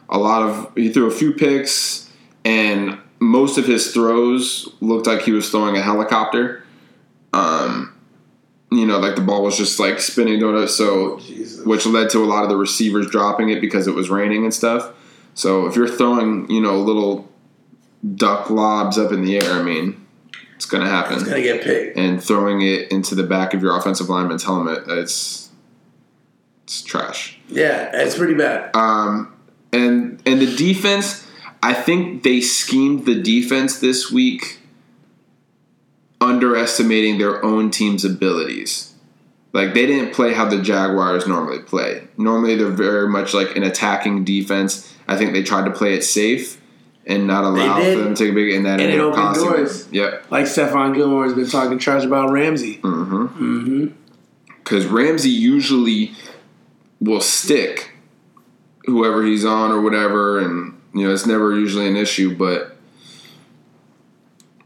a 0.09 0.19
lot 0.19 0.43
of 0.43 0.71
he 0.75 0.91
threw 0.91 1.07
a 1.07 1.11
few 1.11 1.33
picks 1.33 2.11
and 2.43 2.99
most 3.19 3.57
of 3.57 3.65
his 3.65 3.93
throws 3.93 4.69
looked 4.79 5.07
like 5.07 5.21
he 5.21 5.31
was 5.31 5.49
throwing 5.49 5.75
a 5.75 5.81
helicopter. 5.81 6.63
Um 7.33 7.94
you 8.71 8.85
know, 8.85 8.99
like 8.99 9.15
the 9.15 9.21
ball 9.21 9.43
was 9.43 9.57
just 9.57 9.79
like 9.79 9.99
spinning 9.99 10.39
so 10.67 11.19
Jesus. 11.19 11.65
which 11.65 11.85
led 11.85 12.09
to 12.11 12.23
a 12.23 12.25
lot 12.25 12.43
of 12.43 12.49
the 12.49 12.57
receivers 12.57 13.07
dropping 13.09 13.49
it 13.49 13.61
because 13.61 13.87
it 13.87 13.95
was 13.95 14.09
raining 14.09 14.43
and 14.43 14.53
stuff. 14.53 14.91
So 15.33 15.67
if 15.67 15.75
you're 15.75 15.87
throwing, 15.87 16.49
you 16.49 16.61
know, 16.61 16.79
little 16.79 17.29
duck 18.15 18.49
lobs 18.49 18.97
up 18.97 19.11
in 19.11 19.23
the 19.23 19.37
air, 19.37 19.51
I 19.51 19.61
mean, 19.61 20.05
it's 20.55 20.65
gonna 20.65 20.87
happen. 20.89 21.15
It's 21.15 21.23
going 21.23 21.35
to 21.35 21.43
get 21.43 21.63
picked. 21.63 21.97
and 21.97 22.23
throwing 22.23 22.61
it 22.61 22.91
into 22.91 23.13
the 23.15 23.23
back 23.23 23.53
of 23.53 23.61
your 23.61 23.77
offensive 23.77 24.09
lineman's 24.09 24.43
helmet, 24.43 24.83
it's 24.87 25.49
it's 26.63 26.81
trash. 26.81 27.37
Yeah, 27.49 27.91
it's 27.93 28.17
pretty 28.17 28.33
bad. 28.33 28.75
Um, 28.75 29.33
and 29.71 30.21
and 30.25 30.41
the 30.41 30.55
defense, 30.55 31.27
I 31.61 31.73
think 31.73 32.23
they 32.23 32.41
schemed 32.41 33.05
the 33.05 33.21
defense 33.21 33.79
this 33.79 34.09
week, 34.11 34.59
underestimating 36.25 37.17
their 37.17 37.43
own 37.43 37.71
team's 37.71 38.03
abilities. 38.03 38.93
Like 39.53 39.73
they 39.73 39.85
didn't 39.85 40.13
play 40.13 40.33
how 40.33 40.49
the 40.49 40.61
Jaguars 40.61 41.27
normally 41.27 41.59
play. 41.59 42.07
Normally 42.17 42.55
they're 42.55 42.67
very 42.67 43.07
much 43.07 43.33
like 43.33 43.55
an 43.55 43.63
attacking 43.63 44.25
defense. 44.25 44.93
I 45.07 45.15
think 45.15 45.31
they 45.31 45.43
tried 45.43 45.65
to 45.65 45.71
play 45.71 45.93
it 45.93 46.03
safe 46.03 46.61
and 47.05 47.27
not 47.27 47.43
allow 47.43 47.77
for 47.79 47.95
them 47.95 48.15
to 48.15 48.23
take 48.23 48.31
a 48.31 48.35
big 48.35 48.53
and 48.53 48.65
that 48.65 48.81
And 48.81 48.91
it 48.91 48.99
opened 48.99 49.35
doors. 49.35 49.87
Yep. 49.91 50.31
Like 50.31 50.45
Stephon 50.45 50.95
Gilmore 50.95 51.23
has 51.23 51.33
been 51.33 51.47
talking 51.47 51.77
trash 51.77 52.03
about 52.03 52.31
Ramsey. 52.31 52.77
Mm-hmm. 52.77 53.25
Mm-hmm. 53.25 53.87
because 54.57 54.87
Ramsey 54.87 55.29
usually 55.29 56.13
will 56.99 57.21
stick 57.21 57.91
whoever 58.85 59.23
he's 59.23 59.45
on 59.45 59.71
or 59.71 59.81
whatever, 59.81 60.39
and 60.39 60.79
you 60.93 61.07
know 61.07 61.13
it's 61.13 61.25
never 61.25 61.57
usually 61.57 61.87
an 61.87 61.95
issue. 61.95 62.35
But 62.35 62.74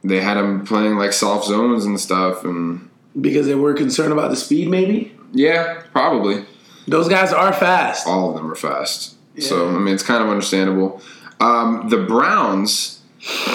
they 0.04 0.20
had 0.22 0.38
him 0.38 0.66
playing 0.66 0.96
like 0.98 1.14
soft 1.14 1.46
zones 1.48 1.86
and 1.86 2.00
stuff, 2.00 2.44
and 2.46 2.90
Because 3.20 3.46
they 3.48 3.56
were 3.56 3.74
concerned 3.74 4.14
about 4.14 4.30
the 4.30 4.36
speed, 4.38 4.70
maybe? 4.70 5.16
yeah, 5.34 5.82
probably 5.92 6.46
Those 6.88 7.08
guys 7.08 7.32
are 7.34 7.54
fast. 7.54 8.08
all 8.08 8.30
of 8.30 8.36
them 8.36 8.50
are 8.52 8.56
fast. 8.56 9.16
So 9.40 9.70
I 9.70 9.80
mean, 9.80 9.94
it's 9.94 10.04
kind 10.04 10.22
of 10.24 10.30
understandable. 10.30 11.02
Um, 11.40 11.88
the 11.90 11.98
Browns, 11.98 13.00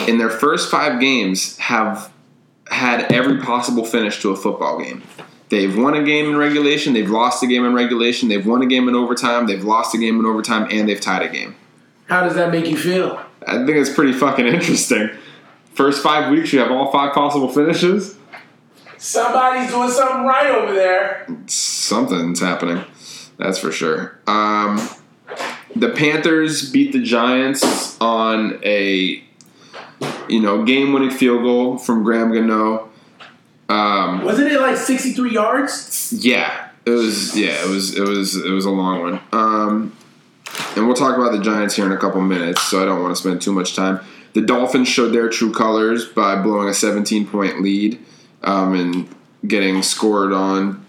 in 0.08 0.16
their 0.18 0.30
first 0.30 0.70
five 0.70 0.98
games, 1.00 1.58
have 1.58 2.10
had 2.70 3.12
every 3.12 3.38
possible 3.38 3.84
finish 3.84 4.20
to 4.22 4.30
a 4.30 4.36
football 4.36 4.78
game. 4.82 5.02
They've 5.50 5.76
won 5.76 5.92
a 5.94 6.02
game 6.02 6.26
in 6.30 6.36
regulation. 6.38 6.94
They've 6.94 7.10
lost 7.10 7.42
a 7.42 7.46
game 7.46 7.66
in 7.66 7.74
regulation. 7.74 8.30
They've 8.30 8.46
won 8.46 8.62
a 8.62 8.66
game 8.66 8.88
in 8.88 8.94
overtime. 8.94 9.46
They've 9.46 9.62
lost 9.62 9.94
a 9.94 9.98
game 9.98 10.18
in 10.18 10.24
overtime, 10.24 10.66
and 10.70 10.88
they've 10.88 11.00
tied 11.00 11.20
a 11.22 11.28
game. 11.28 11.54
How 12.06 12.22
does 12.22 12.34
that 12.36 12.50
make 12.50 12.66
you 12.66 12.78
feel? 12.78 13.20
I 13.46 13.56
think 13.66 13.76
it's 13.76 13.92
pretty 13.92 14.12
fucking 14.14 14.46
interesting. 14.56 15.10
First 15.74 16.02
five 16.02 16.30
weeks, 16.30 16.52
you 16.52 16.60
have 16.60 16.70
all 16.70 16.90
five 16.92 17.12
possible 17.12 17.48
finishes. 17.48 18.16
Somebody's 18.96 19.70
doing 19.70 19.90
something 19.90 20.24
right 20.24 20.50
over 20.50 20.72
there. 20.72 21.26
Something's 21.46 22.40
happening. 22.40 22.84
That's 23.38 23.58
for 23.58 23.72
sure. 23.72 24.18
Um, 24.26 24.80
the 25.74 25.90
Panthers 25.90 26.70
beat 26.70 26.92
the 26.92 27.02
Giants 27.02 28.00
on 28.00 28.60
a 28.62 29.22
you 30.28 30.40
know 30.40 30.64
game-winning 30.64 31.10
field 31.10 31.42
goal 31.42 31.78
from 31.78 32.04
Graham 32.04 32.32
Gano. 32.32 32.88
Um, 33.68 34.24
Wasn't 34.24 34.50
it 34.50 34.60
like 34.60 34.76
63 34.76 35.32
yards? 35.32 36.12
yeah, 36.12 36.68
it 36.86 36.90
was. 36.90 37.36
Yeah, 37.36 37.64
it 37.64 37.68
was. 37.68 37.96
It 37.96 38.06
was. 38.06 38.36
It 38.36 38.50
was 38.50 38.64
a 38.64 38.70
long 38.70 39.00
one. 39.00 39.20
Um, 39.32 39.96
and 40.76 40.86
we'll 40.86 40.94
talk 40.96 41.16
about 41.18 41.32
the 41.32 41.40
Giants 41.40 41.74
here 41.74 41.84
in 41.86 41.92
a 41.92 41.96
couple 41.98 42.20
minutes, 42.20 42.62
so 42.62 42.80
I 42.80 42.84
don't 42.84 43.02
want 43.02 43.14
to 43.16 43.20
spend 43.20 43.42
too 43.42 43.52
much 43.52 43.74
time. 43.74 44.00
The 44.34 44.40
Dolphins 44.42 44.88
showed 44.88 45.10
their 45.12 45.28
true 45.28 45.52
colors 45.52 46.04
by 46.06 46.40
blowing 46.42 46.68
a 46.68 46.72
17-point 46.72 47.62
lead 47.62 47.98
um, 48.42 48.74
and 48.74 49.08
getting 49.46 49.82
scored 49.82 50.32
on 50.32 50.84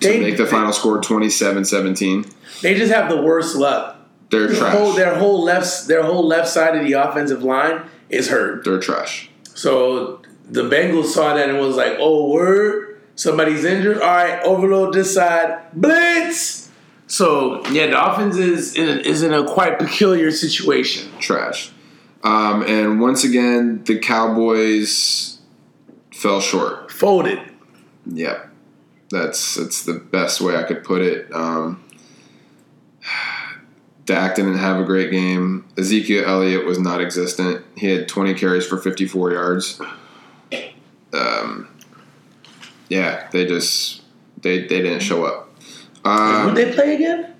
to 0.00 0.08
They- 0.08 0.20
make 0.20 0.36
the 0.36 0.46
final 0.46 0.72
score 0.72 1.00
27-17. 1.00 2.30
They 2.62 2.74
just 2.74 2.92
have 2.92 3.08
the 3.10 3.20
worst 3.20 3.56
luck. 3.56 3.96
They're 4.30 4.46
Their 4.48 4.56
trash. 4.56 4.76
whole, 4.76 4.92
their 4.92 5.14
whole 5.16 5.42
left 5.42 5.88
their 5.88 6.02
whole 6.04 6.24
left 6.26 6.48
side 6.48 6.76
of 6.76 6.84
the 6.84 6.92
offensive 6.92 7.42
line 7.42 7.82
is 8.10 8.28
hurt. 8.28 8.64
They're 8.64 8.78
trash. 8.78 9.28
So 9.54 10.20
the 10.48 10.62
Bengals 10.62 11.06
saw 11.06 11.34
that 11.34 11.48
and 11.48 11.58
was 11.58 11.74
like, 11.76 11.96
"Oh, 11.98 12.30
word, 12.30 13.00
somebody's 13.16 13.64
injured. 13.64 14.00
All 14.00 14.08
right, 14.08 14.40
overload 14.44 14.94
this 14.94 15.14
side, 15.14 15.58
blitz." 15.72 16.68
So 17.08 17.66
yeah, 17.70 17.86
the 17.88 18.12
offense 18.12 18.36
is 18.36 18.76
in 18.76 19.00
is 19.00 19.22
in 19.24 19.32
a 19.32 19.44
quite 19.44 19.80
peculiar 19.80 20.30
situation. 20.30 21.10
Trash. 21.18 21.72
Um, 22.22 22.62
and 22.62 23.00
once 23.00 23.24
again, 23.24 23.82
the 23.84 23.98
Cowboys 23.98 25.38
fell 26.12 26.40
short. 26.40 26.90
Folded. 26.92 27.38
Yep. 28.06 28.48
That's 29.10 29.54
that's 29.56 29.84
the 29.84 29.94
best 29.94 30.40
way 30.40 30.56
I 30.56 30.62
could 30.64 30.84
put 30.84 31.02
it. 31.02 31.32
Um, 31.34 31.82
Dak 34.04 34.34
didn't 34.36 34.58
have 34.58 34.78
a 34.80 34.84
great 34.84 35.10
game. 35.10 35.66
Ezekiel 35.78 36.24
Elliott 36.26 36.64
was 36.64 36.78
not 36.78 37.00
existent. 37.00 37.64
He 37.76 37.88
had 37.88 38.08
20 38.08 38.34
carries 38.34 38.66
for 38.66 38.76
54 38.76 39.32
yards. 39.32 39.80
Um, 41.12 41.68
yeah, 42.88 43.28
they 43.32 43.46
just 43.46 44.02
they 44.42 44.60
they 44.60 44.80
didn't 44.82 45.00
show 45.00 45.24
up. 45.24 45.48
Who 46.04 46.10
Um, 46.10 46.54
they 46.54 46.72
play 46.72 46.94
again? 46.94 47.34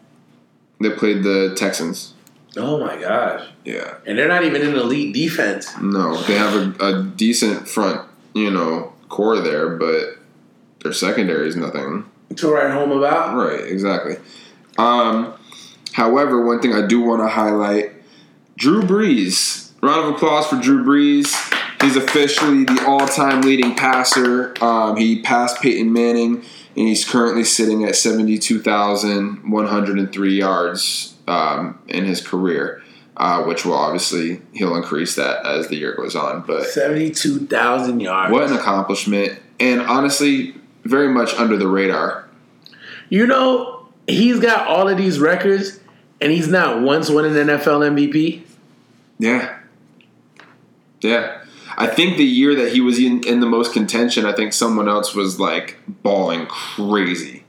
they 0.81 0.91
played 0.91 1.23
the 1.23 1.55
Texans. 1.57 2.15
Oh 2.57 2.79
my 2.81 2.97
gosh! 3.01 3.47
Yeah. 3.65 3.95
And 4.07 4.19
they're 4.19 4.27
not 4.29 4.45
even 4.45 4.63
an 4.63 4.75
elite 4.75 5.15
defense. 5.15 5.73
No, 5.81 6.21
they 6.23 6.35
have 6.35 6.55
a, 6.55 6.75
a 6.85 7.03
decent 7.05 7.69
front, 7.69 8.09
you 8.35 8.51
know, 8.51 8.93
core 9.09 9.39
there, 9.41 9.77
but 9.77 10.17
their 10.83 10.93
secondary 10.93 11.47
is 11.49 11.55
nothing. 11.57 12.05
to 12.37 12.51
write 12.53 12.73
home 12.73 12.91
about. 12.91 13.37
Right, 13.37 13.61
exactly. 13.61 14.17
Um, 14.79 15.35
however, 15.93 16.45
one 16.45 16.61
thing 16.61 16.73
I 16.73 16.87
do 16.87 17.01
want 17.01 17.21
to 17.23 17.29
highlight 17.29 17.93
Drew 18.57 18.83
Brees. 18.83 19.71
Round 19.83 20.09
of 20.09 20.15
applause 20.17 20.47
for 20.47 20.57
Drew 20.57 20.85
Brees. 20.85 21.35
He's 21.83 21.97
officially 21.97 22.65
the 22.65 22.85
all 22.87 23.07
time 23.07 23.41
leading 23.43 23.75
passer. 23.75 24.55
Um, 24.63 24.97
he 24.97 25.21
passed 25.23 25.61
Peyton 25.63 25.93
Manning, 25.93 26.37
and 26.37 26.45
he's 26.89 27.05
currently 27.09 27.45
sitting 27.45 27.85
at 27.85 27.97
72,103 27.97 30.39
yards 30.39 31.15
um, 31.31 31.79
in 31.89 32.05
his 32.05 32.21
career. 32.21 32.83
Uh, 33.17 33.43
which 33.45 33.67
will 33.67 33.75
obviously 33.75 34.41
he'll 34.55 34.77
increase 34.77 35.17
that 35.17 35.45
as 35.45 35.69
the 35.69 35.77
year 35.77 35.95
goes 35.95 36.17
on. 36.17 36.41
But 36.47 36.65
Seventy-two 36.65 37.49
thousand 37.49 38.01
yards. 38.01 38.33
what 38.33 38.45
an 38.45 38.55
accomplishment! 38.57 39.39
And 39.59 39.83
honestly, 39.83 40.55
very 40.85 41.09
much 41.09 41.35
under 41.35 41.59
the 41.59 41.69
radar. 41.69 42.27
You 43.11 43.27
know, 43.27 43.89
he's 44.07 44.41
got 44.41 44.67
all 44.67 44.89
of 44.89 44.97
these 44.97 45.19
records, 45.19 45.81
and 46.21 46.33
he's 46.33 46.49
not 46.49 46.81
once 46.81 47.11
won 47.11 47.27
an 47.27 47.35
NFL 47.35 47.95
MVP. 47.95 48.43
Yeah. 49.19 49.59
Yeah. 51.03 51.43
I 51.77 51.87
think 51.89 52.17
the 52.17 52.25
year 52.25 52.55
that 52.55 52.73
he 52.73 52.81
was 52.81 52.99
in, 52.99 53.23
in 53.27 53.41
the 53.41 53.47
most 53.47 53.73
contention, 53.73 54.25
I 54.25 54.33
think 54.33 54.53
someone 54.53 54.89
else 54.89 55.15
was 55.15 55.39
like 55.39 55.79
balling 55.89 56.47
crazy. 56.47 57.40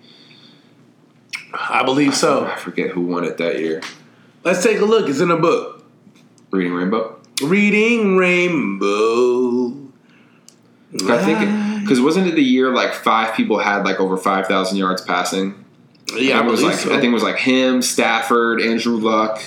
I 1.53 1.83
believe 1.83 2.15
so. 2.15 2.45
I 2.45 2.55
forget 2.55 2.91
who 2.91 3.01
won 3.01 3.23
it 3.23 3.37
that 3.37 3.59
year. 3.59 3.81
Let's 4.43 4.63
take 4.63 4.79
a 4.79 4.85
look. 4.85 5.09
It's 5.09 5.19
in 5.19 5.31
a 5.31 5.37
book. 5.37 5.83
Reading 6.51 6.73
Rainbow? 6.73 7.19
Reading 7.43 8.17
Rainbow. 8.17 9.77
I 11.09 11.23
think 11.23 11.81
because 11.83 12.01
wasn't 12.01 12.27
it 12.27 12.35
the 12.35 12.43
year 12.43 12.69
like 12.73 12.93
five 12.93 13.33
people 13.35 13.59
had 13.59 13.83
like 13.85 13.99
over 13.99 14.17
five 14.17 14.47
thousand 14.47 14.77
yards 14.77 15.01
passing? 15.01 15.63
yeah, 16.15 16.39
I 16.39 16.45
it 16.45 16.49
was 16.49 16.61
like 16.61 16.75
so. 16.75 16.89
I 16.89 16.99
think 16.99 17.05
it 17.11 17.13
was 17.13 17.23
like 17.23 17.37
him, 17.37 17.81
Stafford, 17.81 18.61
Andrew 18.61 18.97
Luck, 18.97 19.41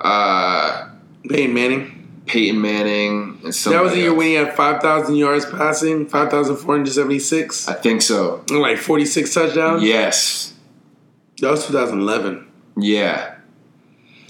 uh, 0.00 0.88
Peyton 1.28 1.54
Manning. 1.54 1.98
Peyton 2.26 2.60
Manning, 2.60 3.40
and 3.44 3.54
somebody 3.54 3.78
That 3.78 3.84
was 3.84 3.92
the 3.92 3.98
year 4.00 4.08
else. 4.08 4.18
when 4.18 4.26
he 4.28 4.34
had 4.34 4.54
five 4.54 4.80
thousand 4.80 5.16
yards 5.16 5.44
passing, 5.46 6.06
five 6.06 6.30
thousand 6.30 6.56
four 6.56 6.76
hundred 6.76 6.92
seventy-six, 6.92 7.68
I 7.68 7.74
think 7.74 8.00
so. 8.02 8.44
and 8.48 8.58
like 8.60 8.78
forty-six 8.78 9.34
touchdowns. 9.34 9.82
Yes. 9.82 10.51
That 11.42 11.50
was 11.50 11.66
two 11.66 11.72
thousand 11.74 12.00
eleven. 12.00 12.46
Yeah. 12.78 13.34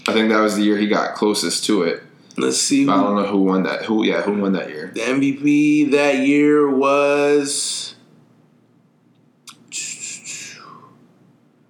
I 0.07 0.11
think 0.11 0.29
that 0.29 0.39
was 0.41 0.57
the 0.57 0.63
year 0.63 0.77
he 0.77 0.87
got 0.87 1.15
closest 1.15 1.63
to 1.65 1.83
it. 1.83 2.03
Let's 2.37 2.57
see. 2.57 2.85
But 2.85 2.97
I 2.97 3.03
don't 3.03 3.15
know 3.15 3.27
who 3.27 3.43
won 3.43 3.63
that. 3.63 3.85
Who? 3.85 4.03
Yeah, 4.03 4.21
who 4.23 4.33
won 4.41 4.51
that 4.53 4.67
year? 4.69 4.91
the 4.93 4.99
MVP 5.01 5.91
that 5.91 6.17
year 6.27 6.69
was. 6.69 7.95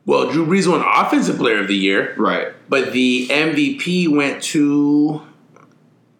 Well, 0.06 0.32
Drew 0.32 0.46
Brees 0.46 0.68
won 0.70 0.82
Offensive 0.86 1.38
Player 1.38 1.60
of 1.60 1.68
the 1.68 1.76
Year, 1.76 2.14
Right. 2.18 2.50
but 2.70 2.92
the 2.92 3.28
MVP 3.30 4.08
went 4.14 4.44
to. 4.44 5.22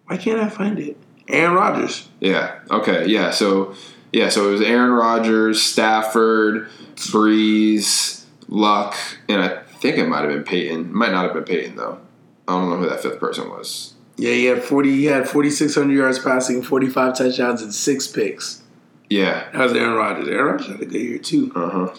Why 0.06 0.18
can't 0.18 0.40
I 0.40 0.50
find 0.50 0.80
it? 0.80 0.98
Aaron 1.28 1.54
Rodgers. 1.54 2.08
Yeah. 2.20 2.60
Okay. 2.70 3.08
Yeah. 3.08 3.32
So 3.32 3.74
yeah. 4.12 4.30
So 4.30 4.50
it 4.50 4.52
was 4.52 4.62
Aaron 4.62 4.92
Rodgers, 4.92 5.62
Stafford, 5.62 6.68
Brees, 6.96 8.23
Luck, 8.48 8.96
and 9.28 9.42
I 9.42 9.64
think 9.80 9.98
it 9.98 10.08
might 10.08 10.22
have 10.22 10.30
been 10.30 10.44
Peyton. 10.44 10.82
It 10.82 10.92
might 10.92 11.12
not 11.12 11.26
have 11.26 11.34
been 11.34 11.44
Peyton 11.44 11.76
though. 11.76 12.00
I 12.48 12.54
don't 12.54 12.70
know 12.70 12.78
who 12.78 12.90
that 12.90 13.02
fifth 13.02 13.20
person 13.20 13.50
was. 13.50 13.94
Yeah, 14.18 14.34
he 14.34 14.46
had 14.46 14.64
forty. 14.64 14.92
He 14.92 15.06
had 15.06 15.28
forty-six 15.28 15.76
hundred 15.76 15.96
yards 15.96 16.20
passing, 16.20 16.62
forty-five 16.62 17.18
touchdowns, 17.18 17.62
and 17.62 17.74
six 17.74 18.08
picks. 18.08 18.62
Yeah. 19.10 19.50
That 19.52 19.64
was 19.64 19.74
Aaron 19.74 19.96
Rodgers. 19.96 20.28
Aaron 20.28 20.54
Rodgers 20.54 20.68
had 20.68 20.82
a 20.82 20.86
good 20.86 21.02
year 21.02 21.18
too. 21.20 21.52
Uh 21.56 21.70
huh. 21.70 21.96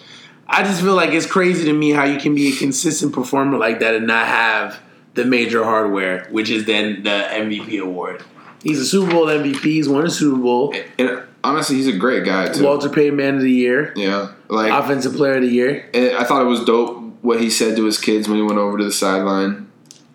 I 0.47 0.63
just 0.63 0.83
feel 0.83 0.95
like 0.95 1.11
it's 1.11 1.27
crazy 1.27 1.65
to 1.65 1.73
me 1.73 1.91
how 1.91 2.05
you 2.05 2.19
can 2.19 2.35
be 2.35 2.53
a 2.53 2.57
consistent 2.57 3.13
performer 3.13 3.57
like 3.57 3.81
that 3.81 3.95
and 3.95 4.07
not 4.07 4.27
have 4.27 4.81
the 5.15 5.25
major 5.25 5.65
hardware, 5.65 6.27
which 6.31 6.51
is 6.51 6.67
then 6.67 7.03
the 7.03 7.27
MVP 7.31 7.81
award. 7.81 8.23
He's 8.63 8.79
a 8.81 8.85
Super 8.85 9.11
Bowl 9.11 9.27
MVP. 9.27 9.63
He's 9.63 9.89
won 9.89 10.07
a 10.07 10.11
Super 10.11 10.41
Bowl. 10.41 10.75
And 10.99 11.23
honestly, 11.45 11.77
he's 11.77 11.87
a 11.87 11.97
great 11.97 12.25
guy 12.25 12.49
too. 12.49 12.65
Walter 12.65 12.89
Payton 12.89 13.15
Man 13.17 13.37
of 13.37 13.43
the 13.43 13.51
Year, 13.53 13.93
yeah. 13.97 14.33
Like 14.49 14.73
Offensive 14.73 15.15
Player 15.15 15.35
of 15.35 15.43
the 15.43 15.49
Year. 15.49 15.89
and 15.95 16.17
I 16.17 16.25
thought 16.25 16.43
it 16.43 16.47
was 16.47 16.65
dope 16.65 17.03
what 17.23 17.41
he 17.41 17.49
said 17.51 17.77
to 17.77 17.85
his 17.85 17.99
kids 17.99 18.29
when 18.29 18.37
he 18.39 18.43
went 18.43 18.59
over 18.59 18.77
to 18.79 18.85
the 18.85 18.93
sideline, 18.93 19.71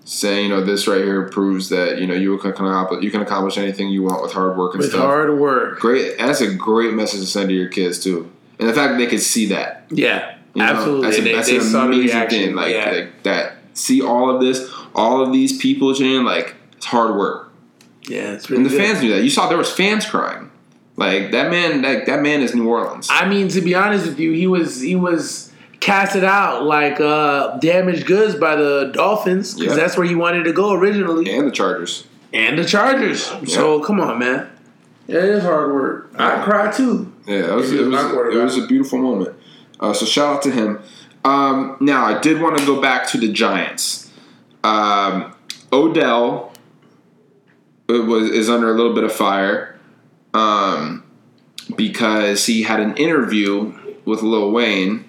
saying, 0.06 0.44
you 0.44 0.50
know, 0.50 0.64
this 0.64 0.88
right 0.88 1.02
here 1.04 1.28
proves 1.30 1.70
that 1.70 2.00
you 2.00 2.08
know 2.08 2.14
you 2.14 2.38
can 2.38 2.52
accomplish 2.52 3.04
you 3.04 3.12
can 3.12 3.22
accomplish 3.22 3.58
anything 3.58 3.90
you 3.90 4.04
want 4.04 4.22
with 4.22 4.32
hard 4.34 4.58
work 4.58 4.74
and 4.74 4.82
With 4.82 4.90
stuff. 4.92 5.02
hard 5.02 5.38
work. 5.40 5.80
Great. 5.80 6.18
That's 6.18 6.42
a 6.42 6.54
great 6.54 6.94
message 6.94 7.22
to 7.22 7.26
send 7.26 7.50
to 7.50 7.56
your 7.56 7.70
kids 7.70 8.04
too, 8.04 8.30
and 8.60 8.68
the 8.68 8.74
fact 8.74 8.92
that 8.92 8.98
they 8.98 9.08
could 9.08 9.22
see 9.22 9.46
that. 9.48 9.86
Yeah, 9.90 10.36
you 10.54 10.62
know, 10.62 10.70
absolutely. 10.70 11.06
That's, 11.08 11.18
a, 11.18 11.22
they, 11.22 11.34
that's 11.36 11.48
they 11.48 11.58
an 11.58 11.72
the 11.72 11.80
amazing 11.82 12.06
reaction. 12.06 12.40
thing. 12.40 12.56
Like, 12.56 12.74
yeah. 12.74 12.92
like 12.92 13.24
that. 13.24 13.54
See 13.74 14.02
all 14.02 14.30
of 14.30 14.42
this, 14.42 14.70
all 14.94 15.22
of 15.24 15.32
these 15.32 15.58
people, 15.58 15.94
Jan. 15.94 16.26
Like 16.26 16.56
it's 16.76 16.86
hard 16.86 17.16
work, 17.16 17.52
yeah, 18.08 18.34
it's 18.34 18.50
really 18.50 18.64
and 18.64 18.66
the 18.72 18.76
good. 18.78 18.86
fans 18.86 19.02
knew 19.02 19.14
that. 19.16 19.24
You 19.24 19.30
saw 19.30 19.48
there 19.48 19.58
was 19.58 19.72
fans 19.72 20.06
crying. 20.06 20.49
Like 21.00 21.32
that 21.32 21.50
man. 21.50 21.82
That 21.84 22.06
that 22.08 22.22
man 22.22 22.42
is 22.42 22.54
New 22.54 22.68
Orleans. 22.68 23.08
I 23.10 23.28
mean, 23.28 23.48
to 23.50 23.62
be 23.62 23.74
honest 23.74 24.06
with 24.06 24.20
you, 24.20 24.34
he 24.34 24.48
was 24.48 24.82
he 24.82 24.96
was 24.96 25.52
casted 25.80 26.26
out 26.26 26.64
like 26.66 27.00
uh, 27.00 27.58
damaged 27.60 28.06
goods 28.06 28.36
by 28.36 28.56
the 28.58 28.92
Dolphins 28.94 29.54
because 29.56 29.76
Yeah. 29.78 29.82
that's 29.84 29.98
where 29.98 30.06
he 30.06 30.14
wanted 30.16 30.44
to 30.44 30.52
go 30.54 30.74
originally, 30.74 31.32
and 31.32 31.48
the 31.48 31.52
Chargers. 31.52 32.06
and 32.34 32.58
the 32.60 32.66
Chargers. 32.66 33.32
So 33.48 33.80
come 33.82 34.00
on, 34.02 34.20
man. 34.20 34.50
It 35.08 35.16
is 35.16 35.42
hard 35.44 35.74
work. 35.74 36.12
I 36.20 36.44
cry 36.44 36.70
too. 36.72 37.12
Yeah, 37.26 37.52
it 37.52 37.56
was, 37.56 37.72
he 37.72 37.78
it 37.78 37.82
was 37.86 37.90
was, 37.90 38.04
my 38.04 38.12
quarterback. 38.12 38.40
it 38.40 38.44
was 38.44 38.58
a 38.58 38.68
beautiful 38.68 39.00
moment. 39.00 39.36
Uh, 39.80 39.94
so 39.94 40.06
shout 40.06 40.36
out 40.36 40.42
to 40.44 40.52
him. 40.52 40.80
Um, 41.24 41.78
now 41.80 42.06
I 42.06 42.20
did 42.20 42.42
want 42.42 42.58
to 42.60 42.66
go 42.66 42.82
back 42.82 43.08
to 43.12 43.18
the 43.18 43.32
Giants. 43.32 44.12
Um, 44.64 45.34
Odell 45.72 46.52
uh, 47.90 47.94
was 48.04 48.30
is 48.30 48.50
under 48.50 48.70
a 48.70 48.76
little 48.76 48.94
bit 48.94 49.04
of 49.06 49.14
fire 49.14 49.79
um, 50.34 51.04
because 51.76 52.46
he 52.46 52.64
had 52.64 52.80
an 52.80 52.96
interview 52.98 53.74
with 54.06 54.22
Lil 54.22 54.52
Wayne. 54.52 55.06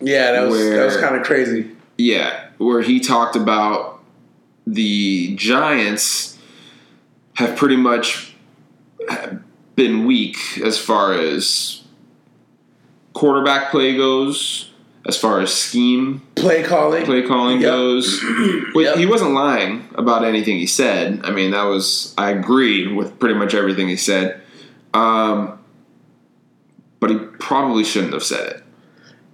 Yeah, 0.00 0.32
that 0.32 0.48
was 0.48 0.68
that 0.70 0.84
was 0.84 0.96
kind 0.98 1.16
of 1.16 1.24
crazy. 1.24 1.70
Yeah, 1.96 2.48
where 2.58 2.82
he 2.82 3.00
talked 3.00 3.36
about 3.36 4.00
the 4.66 5.34
Giants 5.36 6.38
have 7.34 7.56
pretty 7.56 7.76
much 7.76 8.34
been 9.76 10.04
weak 10.04 10.36
as 10.62 10.78
far 10.78 11.12
as 11.12 11.82
quarterback 13.12 13.70
play 13.70 13.96
goes, 13.96 14.70
as 15.06 15.16
far 15.18 15.40
as 15.40 15.52
scheme 15.54 16.22
Play 16.34 16.62
calling. 16.62 17.04
play 17.04 17.22
calling 17.22 17.60
Yep. 17.60 17.70
goes. 17.70 18.20
Yep. 18.74 18.96
He 18.96 19.06
wasn't 19.06 19.32
lying 19.32 19.88
about 19.94 20.24
anything 20.24 20.56
he 20.58 20.66
said. 20.66 21.20
I 21.24 21.30
mean, 21.30 21.52
that 21.52 21.64
was 21.64 22.14
I 22.18 22.30
agreed 22.30 22.94
with 22.96 23.18
pretty 23.18 23.34
much 23.36 23.54
everything 23.54 23.88
he 23.88 23.96
said. 23.96 24.40
Um, 24.92 25.58
but 27.00 27.10
he 27.10 27.16
probably 27.38 27.84
shouldn't 27.84 28.12
have 28.14 28.22
said 28.24 28.48
it. 28.48 28.62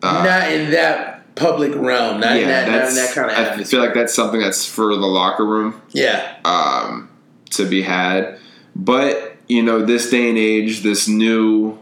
Uh, 0.02 0.24
not 0.24 0.50
in 0.52 0.70
that 0.72 1.34
public 1.36 1.74
realm. 1.74 2.20
Not 2.20 2.36
in 2.36 2.48
that. 2.48 2.68
Not 2.68 2.88
in 2.88 2.94
that 2.96 3.14
kind 3.14 3.30
of 3.30 3.36
I 3.60 3.64
feel 3.64 3.80
like 3.80 3.94
that's 3.94 4.14
something 4.14 4.40
that's 4.40 4.66
for 4.66 4.94
the 4.94 5.06
locker 5.06 5.44
room 5.44 5.80
yeah. 5.90 6.36
um, 6.44 7.08
to 7.50 7.64
be 7.68 7.82
had. 7.82 8.38
But 8.76 9.36
you 9.48 9.62
know, 9.62 9.84
this 9.84 10.10
day 10.10 10.28
and 10.28 10.38
age, 10.38 10.82
this 10.82 11.08
new 11.08 11.78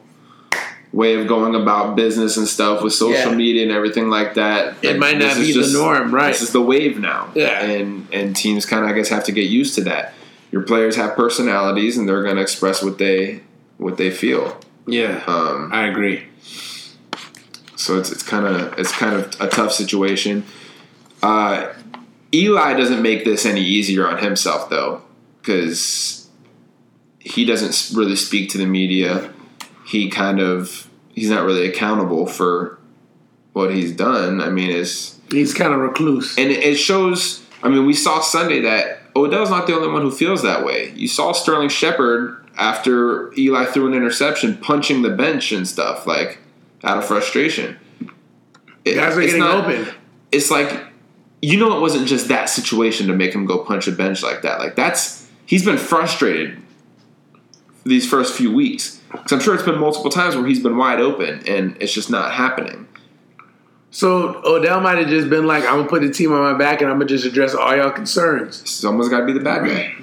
way 0.99 1.15
of 1.15 1.29
going 1.29 1.55
about 1.55 1.95
business 1.95 2.37
and 2.37 2.49
stuff 2.49 2.83
with 2.83 2.93
social 2.93 3.31
Yeah. 3.31 3.37
media 3.45 3.63
and 3.63 3.71
everything 3.71 4.09
like 4.11 4.35
that. 4.35 4.75
It 4.83 4.89
like, 4.89 4.99
might 4.99 5.19
not 5.19 5.37
be 5.37 5.53
the 5.53 5.71
norm, 5.73 6.13
right. 6.13 6.33
This 6.33 6.43
is 6.43 6.51
the 6.51 6.61
wave 6.61 6.99
now. 6.99 7.31
Yeah. 7.37 7.63
and 7.65 8.09
and 8.13 8.35
teams 8.35 8.67
kind 8.67 8.85
of 8.85 8.91
I 8.91 8.95
guess 8.95 9.09
have 9.09 9.23
to 9.25 9.33
get 9.33 9.49
used 9.49 9.77
to 9.77 9.83
that. 9.85 10.15
Your 10.51 10.63
players 10.63 10.97
have 10.97 11.15
personalities, 11.15 11.97
and 11.97 12.09
they're 12.09 12.25
going 12.25 12.35
to 12.37 12.43
express 12.43 12.83
what 12.83 12.99
they 12.99 13.43
what 13.77 13.97
they 13.97 14.11
feel. 14.11 14.59
Yeah. 14.89 15.23
Um, 15.29 15.71
I 15.73 15.87
agree. 15.87 16.25
so 17.77 17.97
it's 17.99 18.11
it's 18.11 18.25
kind 18.25 18.45
of 18.47 18.77
it's 18.77 18.91
kind 18.93 19.15
of 19.15 19.41
a 19.41 19.49
tough 19.49 19.73
situation. 19.73 20.45
Uh, 21.23 21.69
Eli 22.35 22.75
doesn't 22.75 23.03
make 23.03 23.25
this 23.25 23.47
any 23.47 23.63
easier 23.63 24.05
on 24.09 24.19
himself 24.19 24.69
though, 24.69 25.03
because 25.41 26.27
he 27.21 27.45
doesn't 27.45 27.97
really 27.97 28.17
speak 28.17 28.51
to 28.51 28.59
the 28.59 28.67
media. 28.67 29.33
He 29.87 30.11
kind 30.11 30.41
of 30.41 30.88
he's 31.19 31.31
not 31.31 31.45
really 31.45 31.67
accountable 31.69 32.27
for 32.27 32.79
what 33.53 33.73
he's 33.75 33.93
done. 33.93 34.41
I 34.41 34.51
mean, 34.51 34.71
it's 34.71 35.19
He's 35.31 35.53
kind 35.53 35.73
of 35.73 35.81
recluse. 35.81 36.37
and 36.39 36.51
it 36.51 36.77
shows. 36.77 37.43
I 37.63 37.69
mean, 37.69 37.87
we 37.87 37.93
saw 37.95 38.21
Sunday 38.21 38.61
that 38.63 39.01
Odell's 39.17 39.51
not 39.51 39.67
the 39.67 39.75
only 39.75 39.89
one 39.89 40.03
who 40.03 40.11
feels 40.11 40.43
that 40.43 40.65
way. 40.65 40.93
You 40.95 41.09
saw 41.09 41.33
Sterling 41.33 41.69
Shepard 41.69 42.47
after 42.57 43.33
Eli 43.39 43.65
threw 43.67 43.87
an 43.89 43.95
interception, 43.95 44.57
punching 44.59 45.03
the 45.03 45.11
bench 45.11 45.53
and 45.53 45.67
stuff 45.67 46.07
like 46.07 46.39
out 46.85 46.99
of 46.99 47.05
frustration. 47.05 47.77
It- 48.85 48.95
Guys 48.95 49.17
are 49.17 49.21
it's 49.21 49.33
getting 49.33 49.41
not- 49.41 49.65
open. 49.65 49.89
It's 50.33 50.51
like 50.51 50.85
you 51.41 51.57
know, 51.57 51.77
it 51.77 51.81
wasn't 51.81 52.09
just 52.09 52.29
that 52.29 52.49
situation 52.51 53.07
to 53.07 53.15
make 53.15 53.33
him 53.33 53.47
go 53.47 53.59
punch 53.59 53.87
a 53.87 53.93
bench 53.93 54.23
like 54.23 54.43
that. 54.43 54.59
Like 54.59 54.75
that's 54.77 55.29
he's 55.47 55.65
been 55.65 55.79
frustrated 55.79 56.61
these 57.85 58.09
first 58.09 58.35
few 58.35 58.53
weeks. 58.53 58.98
Because 59.11 59.33
I'm 59.33 59.41
sure 59.41 59.55
it's 59.55 59.63
been 59.65 59.79
multiple 59.79 60.11
times 60.11 60.37
where 60.37 60.47
he's 60.47 60.63
been 60.63 60.77
wide 60.77 61.01
open 61.01 61.47
and 61.47 61.77
it's 61.81 61.93
just 61.93 62.11
not 62.11 62.33
happening. 62.33 62.87
So 63.91 64.43
Odell 64.45 64.81
might 64.81 64.99
have 64.99 65.09
just 65.09 65.31
been 65.31 65.47
like, 65.47 65.65
"I'm 65.65 65.79
gonna 65.79 65.89
put 65.89 66.03
the 66.03 66.11
team 66.11 66.33
on 66.33 66.41
my 66.41 66.59
back 66.59 66.83
and 66.83 66.91
I'm 66.91 66.99
gonna 66.99 67.09
just 67.09 67.25
address 67.25 67.55
all 67.55 67.75
y'all 67.75 67.91
concerns." 67.91 68.69
Someone's 68.69 69.09
got 69.09 69.21
to 69.21 69.27
be 69.27 69.33
the 69.33 69.41
bad 69.41 69.67
guy. 69.67 69.95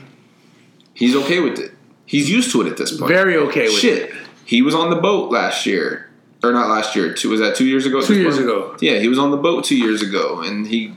He's 0.94 1.16
okay 1.16 1.40
with 1.40 1.60
it. 1.60 1.72
He's 2.06 2.30
used 2.30 2.52
to 2.52 2.62
it 2.62 2.68
at 2.68 2.78
this 2.78 2.98
point. 2.98 3.12
Very 3.12 3.36
okay 3.38 3.64
with 3.66 3.78
Shit, 3.78 4.10
it. 4.10 4.16
he 4.46 4.62
was 4.62 4.74
on 4.74 4.90
the 4.90 4.96
boat 4.96 5.32
last 5.32 5.66
year, 5.66 6.10
or 6.44 6.52
not 6.52 6.70
last 6.70 6.96
year. 6.96 7.14
Two 7.14 7.30
was 7.30 7.40
that 7.40 7.56
two 7.56 7.66
years 7.66 7.86
ago? 7.86 8.02
Two 8.02 8.16
years 8.16 8.36
point? 8.38 8.50
ago. 8.50 8.76
Yeah, 8.80 9.00
he 9.00 9.08
was 9.08 9.20
on 9.20 9.32
the 9.32 9.38
boat 9.38 9.64
two 9.64 9.78
years 9.78 10.02
ago, 10.02 10.42
and 10.42 10.66
he 10.66 10.94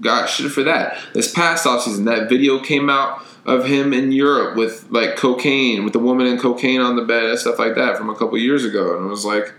got 0.00 0.28
shit 0.28 0.50
for 0.50 0.62
that. 0.64 0.98
This 1.14 1.32
past 1.32 1.64
offseason, 1.64 2.04
that 2.04 2.28
video 2.28 2.58
came 2.58 2.90
out 2.90 3.22
of 3.46 3.64
him 3.64 3.94
in 3.94 4.12
Europe 4.12 4.56
with 4.56 4.86
like 4.90 5.16
cocaine, 5.16 5.84
with 5.84 5.94
the 5.94 5.98
woman 5.98 6.26
and 6.26 6.38
cocaine 6.38 6.80
on 6.80 6.96
the 6.96 7.02
bed 7.02 7.24
and 7.24 7.38
stuff 7.38 7.58
like 7.58 7.74
that 7.76 7.96
from 7.96 8.10
a 8.10 8.14
couple 8.14 8.36
years 8.36 8.64
ago, 8.64 8.96
and 8.96 9.06
it 9.06 9.08
was 9.08 9.24
like, 9.24 9.54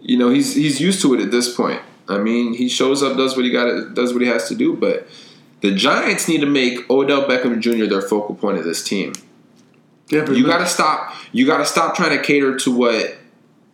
you 0.00 0.16
know, 0.16 0.30
he's 0.30 0.54
he's 0.54 0.80
used 0.80 1.02
to 1.02 1.12
it 1.14 1.20
at 1.20 1.30
this 1.30 1.54
point. 1.54 1.82
I 2.08 2.18
mean, 2.18 2.54
he 2.54 2.68
shows 2.68 3.02
up, 3.02 3.16
does 3.16 3.36
what 3.36 3.44
he 3.44 3.50
got, 3.50 3.94
does 3.94 4.12
what 4.12 4.22
he 4.22 4.28
has 4.28 4.48
to 4.48 4.54
do, 4.54 4.74
but. 4.74 5.06
The 5.62 5.74
Giants 5.74 6.26
need 6.26 6.40
to 6.40 6.46
make 6.46 6.88
Odell 6.88 7.28
Beckham 7.28 7.60
Jr. 7.60 7.84
their 7.84 8.00
focal 8.00 8.34
point 8.34 8.56
of 8.56 8.64
this 8.64 8.82
team. 8.82 9.12
Yeah, 10.10 10.28
You 10.28 10.46
got 10.46 10.58
to 10.58 10.66
stop. 10.66 11.14
You 11.32 11.46
got 11.46 11.58
to 11.58 11.66
stop 11.66 11.94
trying 11.94 12.16
to 12.16 12.22
cater 12.22 12.56
to 12.56 12.76
what 12.76 13.18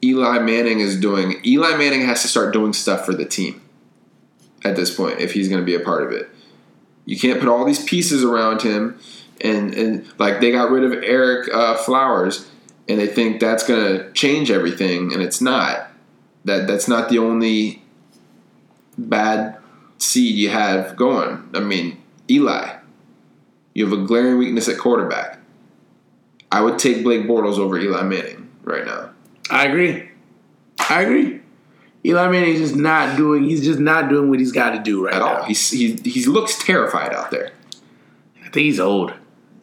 Eli 0.04 0.38
Manning 0.40 0.80
is 0.80 0.98
doing. 0.98 1.40
Eli 1.44 1.76
Manning 1.76 2.02
has 2.02 2.22
to 2.22 2.28
start 2.28 2.52
doing 2.52 2.72
stuff 2.72 3.06
for 3.06 3.14
the 3.14 3.24
team 3.24 3.62
at 4.64 4.76
this 4.76 4.94
point 4.94 5.20
if 5.20 5.32
he's 5.32 5.48
going 5.48 5.60
to 5.60 5.64
be 5.64 5.74
a 5.74 5.80
part 5.80 6.02
of 6.02 6.12
it. 6.12 6.28
You 7.06 7.18
can't 7.18 7.40
put 7.40 7.48
all 7.48 7.64
these 7.64 7.84
pieces 7.84 8.22
around 8.22 8.62
him, 8.62 8.98
and 9.40 9.74
and 9.74 10.06
like 10.18 10.40
they 10.40 10.52
got 10.52 10.70
rid 10.70 10.84
of 10.84 10.92
Ereck 10.92 11.48
uh, 11.52 11.76
Flowers, 11.76 12.48
and 12.88 12.98
they 12.98 13.06
think 13.06 13.40
that's 13.40 13.66
going 13.66 13.98
to 13.98 14.12
change 14.12 14.50
everything, 14.50 15.12
and 15.12 15.22
it's 15.22 15.40
not. 15.40 15.90
That 16.44 16.66
that's 16.66 16.88
not 16.88 17.08
the 17.08 17.18
only 17.18 17.82
bad 18.96 19.58
seed 19.98 20.34
you 20.36 20.48
have 20.50 20.96
going. 20.96 21.48
I 21.54 21.60
mean, 21.60 22.00
Eli, 22.30 22.76
you 23.74 23.88
have 23.88 23.98
a 23.98 24.04
glaring 24.04 24.38
weakness 24.38 24.68
at 24.68 24.78
quarterback. 24.78 25.38
I 26.52 26.60
would 26.60 26.78
take 26.78 27.02
Blake 27.02 27.22
Bortles 27.26 27.58
over 27.58 27.78
Eli 27.78 28.02
Manning 28.02 28.48
right 28.62 28.86
now. 28.86 29.10
I 29.50 29.66
agree. 29.66 30.08
I 30.88 31.02
agree. 31.02 31.40
Eli 32.04 32.28
Manning's 32.28 32.60
just 32.60 32.76
not 32.76 33.16
doing. 33.16 33.44
He's 33.44 33.64
just 33.64 33.80
not 33.80 34.08
doing 34.08 34.30
what 34.30 34.38
he's 34.38 34.52
got 34.52 34.70
to 34.70 34.78
do 34.78 35.04
right 35.04 35.14
At 35.14 35.18
now. 35.18 35.38
all. 35.38 35.42
He's, 35.44 35.70
he, 35.70 35.94
he 35.96 36.24
looks 36.26 36.62
terrified 36.64 37.12
out 37.12 37.32
there. 37.32 37.50
I 38.40 38.44
think 38.44 38.64
he's 38.64 38.78
old. 38.78 39.12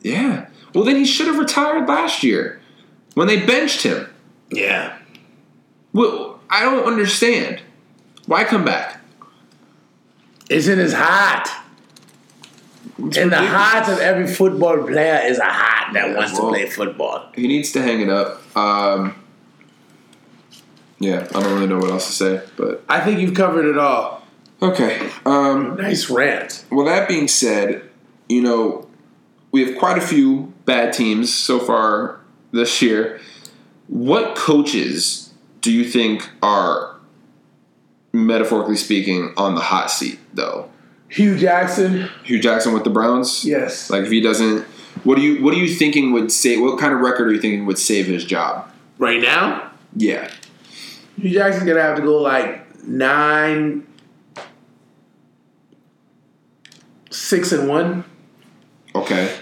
Yeah. 0.03 0.47
Well, 0.75 0.83
then 0.83 0.97
he 0.97 1.05
should 1.05 1.27
have 1.27 1.37
retired 1.39 1.87
last 1.87 2.23
year 2.23 2.61
when 3.15 3.27
they 3.27 3.45
benched 3.45 3.83
him. 3.83 4.07
Yeah. 4.51 4.97
Well, 5.93 6.39
I 6.49 6.63
don't 6.63 6.85
understand. 6.85 7.61
Why 8.25 8.43
come 8.43 8.63
back? 8.65 8.99
Is 10.49 10.67
in 10.67 10.77
his 10.79 10.93
heart. 10.93 11.47
It's 12.99 13.17
and 13.17 13.31
the 13.31 13.37
heart 13.37 13.89
of 13.89 13.99
every 13.99 14.27
football 14.27 14.77
player 14.83 15.21
is 15.25 15.39
a 15.39 15.45
heart 15.45 15.93
that 15.93 16.15
wants 16.15 16.33
well- 16.33 16.43
to 16.43 16.47
play 16.49 16.69
football. 16.69 17.29
He 17.35 17.47
needs 17.47 17.71
to 17.71 17.81
hang 17.81 18.01
it 18.01 18.09
up. 18.09 18.41
Um, 18.55 19.15
yeah, 20.99 21.27
I 21.33 21.41
don't 21.41 21.53
really 21.53 21.67
know 21.67 21.79
what 21.79 21.89
else 21.89 22.05
to 22.07 22.13
say, 22.13 22.41
but 22.55 22.83
I 22.87 22.99
think 23.01 23.19
you've 23.19 23.33
covered 23.33 23.65
it 23.65 23.77
all. 23.77 24.23
okay. 24.61 25.09
Um, 25.25 25.75
Nice 25.75 26.09
rant. 26.09 26.65
Well, 26.71 26.85
that 26.85 27.07
being 27.09 27.27
said, 27.27 27.89
you 28.29 28.41
know, 28.41 28.87
we 29.53 29.65
have 29.65 29.77
quite 29.77 29.97
a 29.97 30.01
few 30.01 30.51
bad 30.65 30.91
teams 30.93 31.33
so 31.33 31.59
far 31.59 32.19
this 32.51 32.81
year. 32.81 33.21
What 33.87 34.35
coaches 34.35 35.31
do 35.61 35.71
you 35.71 35.85
think 35.85 36.29
are, 36.41 36.95
metaphorically 38.11 38.75
speaking, 38.75 39.33
on 39.37 39.55
the 39.55 39.61
hot 39.61 39.89
seat, 39.91 40.19
though? 40.33 40.69
Hue 41.09 41.37
Jackson. 41.37 42.09
Hue 42.23 42.39
Jackson 42.41 42.73
with 42.73 42.83
the 42.83 42.89
Browns? 42.89 43.45
Yes. 43.45 43.89
Like, 43.91 44.03
if 44.03 44.09
he 44.11 44.19
doesn't. 44.19 44.63
What 45.03 45.15
do 45.15 45.21
you 45.21 45.43
What 45.43 45.53
are 45.53 45.57
you 45.57 45.73
thinking 45.73 46.11
would 46.13 46.31
say? 46.31 46.57
What 46.57 46.79
kind 46.79 46.93
of 46.93 46.99
record 47.01 47.27
are 47.27 47.33
you 47.33 47.39
thinking 47.41 47.65
would 47.67 47.77
save 47.79 48.07
his 48.07 48.25
job? 48.25 48.69
right 48.99 49.19
now, 49.21 49.71
Yeah, 49.95 50.31
Hue 51.19 51.29
Jackson's 51.31 51.65
gonna 51.67 51.81
have 51.81 51.95
to 51.97 52.01
go 52.03 52.17
like 52.19 52.83
nine, 52.85 53.85
six 57.09 57.51
and 57.51 57.67
one. 57.67 58.05
okay. 58.95 59.39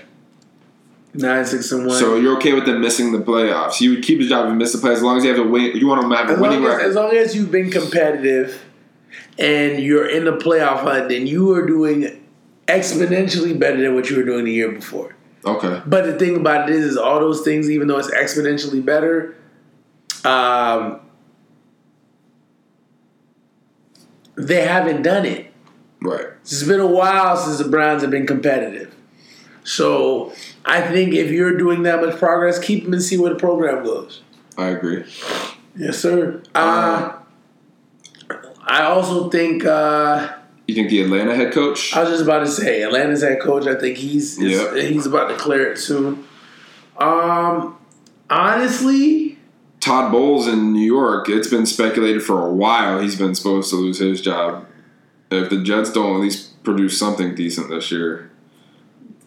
Nine, 1.13 1.45
six 1.45 1.71
and 1.71 1.85
one. 1.85 1.99
So 1.99 2.15
you're 2.15 2.37
okay 2.37 2.53
with 2.53 2.65
them 2.65 2.79
missing 2.79 3.11
the 3.11 3.19
playoffs? 3.19 3.81
You 3.81 3.91
would 3.91 4.03
keep 4.03 4.19
his 4.19 4.29
job 4.29 4.47
and 4.47 4.57
miss 4.57 4.71
the 4.71 4.77
playoffs 4.77 4.97
as 4.97 5.03
long 5.03 5.17
as 5.17 5.25
you 5.25 5.35
have 5.35 5.45
a 5.45 5.49
win. 5.49 5.75
You 5.75 5.87
want 5.87 6.01
them 6.01 6.09
to 6.11 6.15
have 6.17 6.29
a 6.29 6.33
as 6.33 6.39
winning 6.39 6.61
long 6.61 6.71
as, 6.71 6.77
record. 6.77 6.89
as 6.89 6.95
long 6.95 7.13
as 7.13 7.35
you've 7.35 7.51
been 7.51 7.69
competitive 7.69 8.63
and 9.37 9.79
you're 9.79 10.09
in 10.09 10.23
the 10.23 10.37
playoff 10.37 10.79
hunt, 10.83 11.09
then 11.09 11.27
you 11.27 11.53
are 11.53 11.65
doing 11.65 12.25
exponentially 12.67 13.57
better 13.59 13.81
than 13.81 13.93
what 13.93 14.09
you 14.09 14.15
were 14.15 14.23
doing 14.23 14.45
the 14.45 14.53
year 14.53 14.71
before. 14.71 15.15
okay. 15.43 15.81
But 15.85 16.05
the 16.05 16.17
thing 16.17 16.37
about 16.37 16.69
it 16.69 16.75
is, 16.75 16.85
is 16.85 16.97
all 16.97 17.19
those 17.19 17.41
things, 17.41 17.69
even 17.69 17.87
though 17.87 17.97
it's 17.97 18.11
exponentially 18.11 18.83
better, 18.83 19.35
um, 20.23 21.01
they 24.35 24.65
haven't 24.65 25.01
done 25.01 25.25
it. 25.25 25.51
Right. 26.01 26.27
It's 26.41 26.63
been 26.63 26.79
a 26.79 26.87
while 26.87 27.35
since 27.35 27.57
the 27.57 27.67
Browns 27.67 28.01
have 28.01 28.11
been 28.11 28.25
competitive. 28.25 28.95
So 29.63 30.33
I 30.65 30.81
think 30.81 31.13
if 31.13 31.31
you're 31.31 31.57
doing 31.57 31.83
that 31.83 32.01
much 32.01 32.17
progress, 32.17 32.59
keep 32.59 32.83
them 32.83 32.93
and 32.93 33.01
see 33.01 33.17
where 33.17 33.33
the 33.33 33.39
program 33.39 33.83
goes. 33.83 34.21
I 34.57 34.67
agree. 34.69 35.03
Yes, 35.75 35.97
sir. 35.97 36.41
Uh, 36.53 37.17
I 38.63 38.83
also 38.83 39.29
think 39.29 39.65
uh, 39.65 40.33
You 40.67 40.75
think 40.75 40.89
the 40.89 41.01
Atlanta 41.01 41.35
head 41.35 41.51
coach? 41.53 41.95
I 41.95 42.01
was 42.01 42.09
just 42.09 42.23
about 42.23 42.39
to 42.39 42.47
say 42.47 42.83
Atlanta's 42.83 43.21
head 43.23 43.41
coach. 43.41 43.65
I 43.67 43.75
think 43.75 43.97
he's 43.97 44.39
Yep. 44.41 44.75
he's 44.75 45.05
about 45.05 45.29
to 45.29 45.35
clear 45.35 45.71
it 45.71 45.77
soon. 45.77 46.25
Um, 46.97 47.77
honestly, 48.29 49.37
Todd 49.79 50.03
Todd 50.03 50.11
Bowles 50.11 50.47
in 50.47 50.73
New 50.73 50.85
York, 50.85 51.27
it's 51.27 51.47
been 51.47 51.65
speculated 51.65 52.21
for 52.23 52.45
a 52.45 52.51
while 52.51 52.99
he's 52.99 53.17
been 53.17 53.33
supposed 53.35 53.69
to 53.71 53.75
lose 53.77 53.99
his 53.99 54.21
job. 54.21 54.67
If 55.31 55.49
the 55.49 55.61
Jets 55.63 55.91
don't 55.91 56.15
at 56.15 56.21
least 56.21 56.61
produce 56.63 56.99
something 56.99 57.33
decent 57.35 57.69
this 57.69 57.91
year, 57.91 58.30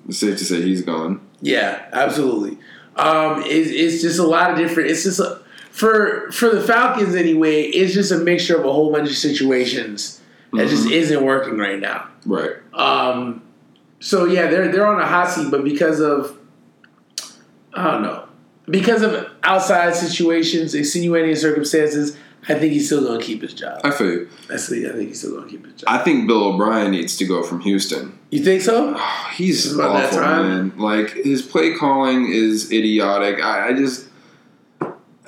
it's 0.09 0.19
safe 0.19 0.39
to 0.39 0.45
say 0.45 0.63
he's 0.63 0.83
gone. 0.83 1.21
Yeah, 1.41 1.87
absolutely. 1.93 2.59
Um, 2.97 3.43
it's, 3.45 3.71
it's 3.71 4.03
just 4.03 4.19
a 4.19 4.27
lot 4.27 4.51
of 4.51 4.57
different. 4.57 4.91
It's 4.91 5.03
just 5.03 5.21
a, 5.21 5.41
for 5.71 6.31
for 6.31 6.49
the 6.51 6.61
Falcons 6.61 7.15
anyway. 7.15 7.63
It's 7.63 7.93
just 7.93 8.13
a 8.13 8.19
mixture 8.19 8.57
of 8.57 8.65
a 8.65 8.73
whole 8.73 8.93
bunch 8.93 9.11
of 9.11 9.17
situations 9.17 10.21
that 10.53 10.69
just 10.69 10.89
isn't 10.89 11.25
working 11.25 11.59
right 11.59 11.81
now. 11.81 12.09
Right. 12.25 12.53
Um, 12.73 13.43
so 14.01 14.27
yeah, 14.27 14.47
they're 14.47 14.71
they're 14.71 14.87
on 14.87 15.01
a 15.01 15.07
hot 15.07 15.31
seat, 15.31 15.51
but 15.51 15.65
because 15.65 16.01
of 16.01 16.39
I 17.73 17.91
don't 17.91 18.03
know, 18.03 18.29
because 18.69 19.03
of 19.03 19.31
outside 19.43 19.95
situations, 19.95 20.75
extenuating 20.75 21.35
circumstances, 21.35 22.17
I 22.47 22.55
think 22.55 22.72
he's 22.72 22.86
still 22.86 23.05
gonna 23.05 23.22
keep 23.22 23.40
his 23.42 23.55
job. 23.55 23.80
I 23.84 23.90
feel 23.90 24.11
you. 24.11 24.28
I 24.51 24.57
see. 24.57 24.86
I 24.86 24.92
think 24.92 25.09
he's 25.09 25.20
still 25.20 25.36
gonna 25.36 25.49
keep 25.49 25.64
his 25.64 25.74
job. 25.74 25.88
I 25.88 25.99
think 25.99 26.26
Bill 26.26 26.45
O'Brien 26.45 26.90
needs 26.90 27.16
to 27.16 27.24
go 27.24 27.42
from 27.42 27.61
Houston. 27.61 28.18
You 28.30 28.45
think 28.45 28.61
so? 28.62 28.95
He's 29.34 29.72
about 29.74 29.95
that 29.95 30.05
awful, 30.07 30.18
time. 30.18 30.68
man. 30.68 30.78
Like 30.78 31.11
his 31.11 31.42
play 31.42 31.74
calling 31.74 32.30
is 32.30 32.70
idiotic. 32.70 33.42
I, 33.42 33.68
I 33.68 33.72
just, 33.72 34.09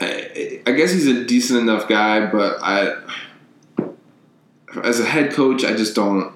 I, 0.00 0.60
I 0.66 0.72
guess 0.72 0.92
he's 0.92 1.06
a 1.06 1.24
decent 1.24 1.60
enough 1.60 1.88
guy, 1.88 2.26
but 2.26 2.58
I, 2.62 3.02
as 4.84 5.00
a 5.00 5.04
head 5.04 5.32
coach, 5.32 5.64
I 5.64 5.74
just 5.74 5.94
don't. 5.94 6.32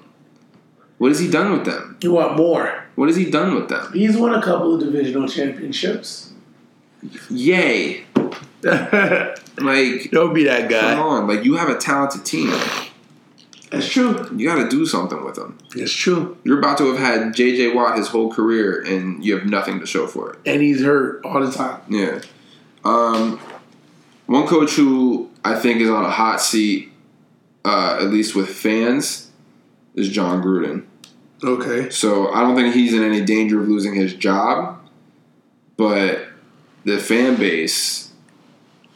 What 0.97 1.09
has 1.09 1.19
he 1.19 1.29
done 1.29 1.51
with 1.53 1.65
them? 1.65 1.97
You 2.01 2.11
want 2.13 2.35
more? 2.37 2.85
What 2.95 3.07
has 3.07 3.15
he 3.15 3.29
done 3.29 3.55
with 3.55 3.69
them? 3.69 3.91
He's 3.93 4.17
won 4.17 4.33
a 4.33 4.41
couple 4.41 4.75
of 4.75 4.81
divisional 4.81 5.27
championships. 5.27 6.33
Yay! 7.29 8.05
Like, 9.57 10.11
Don't 10.11 10.33
be 10.33 10.45
that 10.45 10.69
guy. 10.69 10.95
come 10.95 10.99
on! 10.99 11.27
Like 11.27 11.43
you 11.43 11.55
have 11.57 11.69
a 11.69 11.77
talented 11.77 12.25
team. 12.25 12.53
That's 13.69 13.87
true. 13.87 14.29
You 14.35 14.47
got 14.49 14.61
to 14.63 14.69
do 14.69 14.85
something 14.85 15.23
with 15.23 15.35
them. 15.35 15.57
That's 15.73 15.93
true. 15.93 16.37
You're 16.43 16.59
about 16.59 16.77
to 16.79 16.93
have 16.93 16.99
had 16.99 17.33
J.J. 17.33 17.73
Watt 17.73 17.97
his 17.97 18.09
whole 18.09 18.29
career, 18.31 18.81
and 18.81 19.23
you 19.23 19.33
have 19.37 19.45
nothing 19.45 19.79
to 19.79 19.85
show 19.85 20.07
for 20.07 20.33
it. 20.33 20.39
And 20.45 20.61
he's 20.61 20.83
hurt 20.83 21.23
all 21.23 21.39
the 21.39 21.49
time. 21.51 21.79
Yeah. 21.87 22.19
Um, 22.83 23.39
one 24.25 24.45
coach 24.45 24.73
who 24.73 25.29
I 25.45 25.55
think 25.55 25.79
is 25.79 25.89
on 25.89 26.03
a 26.03 26.09
hot 26.09 26.41
seat, 26.41 26.91
uh, 27.63 27.97
at 28.01 28.09
least 28.09 28.35
with 28.35 28.49
fans, 28.49 29.31
is 29.95 30.09
Jon 30.09 30.43
Gruden. 30.43 30.85
Okay. 31.41 31.89
So 31.89 32.29
I 32.33 32.41
don't 32.41 32.55
think 32.57 32.73
he's 32.75 32.93
in 32.93 33.03
any 33.03 33.23
danger 33.23 33.61
of 33.61 33.69
losing 33.69 33.93
his 33.95 34.13
job, 34.13 34.81
but 35.77 36.27
the 36.83 36.97
fan 36.99 37.37
base, 37.37 38.10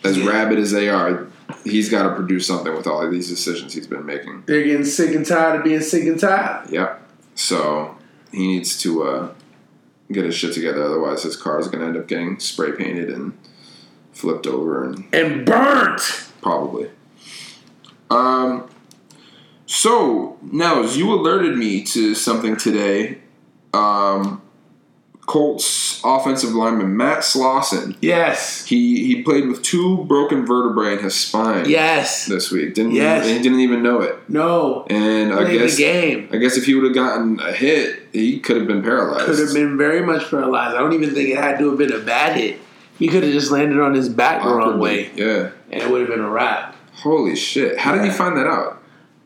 as 0.05 0.17
Yeah. 0.17 0.29
rabid 0.29 0.59
as 0.59 0.71
they 0.71 0.89
are, 0.89 1.27
he's 1.63 1.89
got 1.89 2.03
to 2.09 2.15
produce 2.15 2.45
something 2.47 2.73
with 2.75 2.87
all 2.87 3.01
of 3.03 3.11
these 3.11 3.27
decisions 3.29 3.73
he's 3.73 3.87
been 3.87 4.05
making. 4.05 4.43
They're 4.45 4.63
getting 4.63 4.85
sick 4.85 5.15
and 5.15 5.25
tired 5.25 5.57
of 5.59 5.63
being 5.63 5.81
sick 5.81 6.03
and 6.05 6.19
tired. 6.19 6.69
Yep. 6.69 7.01
So 7.35 7.97
he 8.31 8.47
needs 8.47 8.77
to 8.83 9.03
uh, 9.03 9.29
get 10.11 10.25
his 10.25 10.35
shit 10.35 10.53
together, 10.53 10.83
otherwise 10.83 11.23
his 11.23 11.35
car 11.35 11.59
is 11.59 11.67
going 11.67 11.81
to 11.81 11.87
end 11.87 11.97
up 11.97 12.07
getting 12.07 12.39
spray 12.39 12.71
painted 12.71 13.09
and 13.09 13.37
flipped 14.13 14.47
over 14.47 14.83
and 14.85 15.05
And 15.13 15.45
burnt. 15.45 16.29
Probably. 16.41 16.89
Um. 18.09 18.69
So, 19.67 20.37
Nels, 20.43 20.95
you 20.95 21.11
alerted 21.11 21.57
me 21.57 21.81
to 21.85 22.13
something 22.13 22.55
today. 22.55 23.17
Um, 23.73 24.41
Colts 25.25 25.94
offensive 26.05 26.51
lineman 26.53 26.95
Matt 26.95 27.19
Slauson. 27.19 27.95
Yes. 28.01 28.65
He 28.65 29.03
he 29.05 29.23
played 29.23 29.47
with 29.47 29.61
two 29.63 30.05
broken 30.05 30.45
vertebrae 30.45 30.93
in 30.93 30.99
his 30.99 31.15
spine 31.15 31.67
Yes. 31.67 32.25
this 32.27 32.51
week. 32.51 32.73
Didn't 32.75 32.91
Yes. 32.93 33.25
he 33.27 33.39
didn't 33.41 33.59
even 33.59 33.81
know 33.83 34.01
it. 34.01 34.17
No. 34.29 34.85
And 34.89 35.33
I 35.33 35.37
Played 35.45 35.59
guess 35.59 35.75
the 35.77 35.83
game. 35.83 36.29
I 36.31 36.37
guess 36.37 36.57
if 36.57 36.65
he 36.65 36.75
would 36.75 36.83
have 36.85 36.93
gotten 36.93 37.39
a 37.39 37.51
hit, 37.51 38.03
he 38.13 38.39
could 38.39 38.57
have 38.57 38.67
been 38.67 38.83
paralyzed. 38.83 39.25
Could 39.25 39.39
have 39.39 39.53
been 39.53 39.77
very 39.77 40.01
much 40.05 40.29
paralyzed. 40.29 40.75
I 40.75 40.79
don't 40.79 40.93
even 40.93 41.13
think 41.13 41.29
it 41.29 41.37
had 41.37 41.57
to 41.59 41.69
have 41.69 41.77
been 41.77 41.91
a 41.93 41.99
bad 41.99 42.35
hit. 42.37 42.59
He 42.99 43.07
could 43.09 43.23
have 43.23 43.33
just 43.33 43.51
landed 43.51 43.79
on 43.81 43.93
his 43.93 44.07
back 44.07 44.41
the 44.43 44.49
wrong 44.49 44.79
way, 44.79 45.09
Yeah. 45.15 45.49
and 45.71 45.81
it 45.81 45.89
would 45.89 46.01
have 46.01 46.09
been 46.09 46.21
a 46.21 46.29
wrap. 46.29 46.75
Holy 47.03 47.35
shit! 47.35 47.77
How 47.77 47.93
did 47.93 48.05
he 48.05 48.09
find 48.09 48.37
that 48.37 48.47
out? 48.47 48.81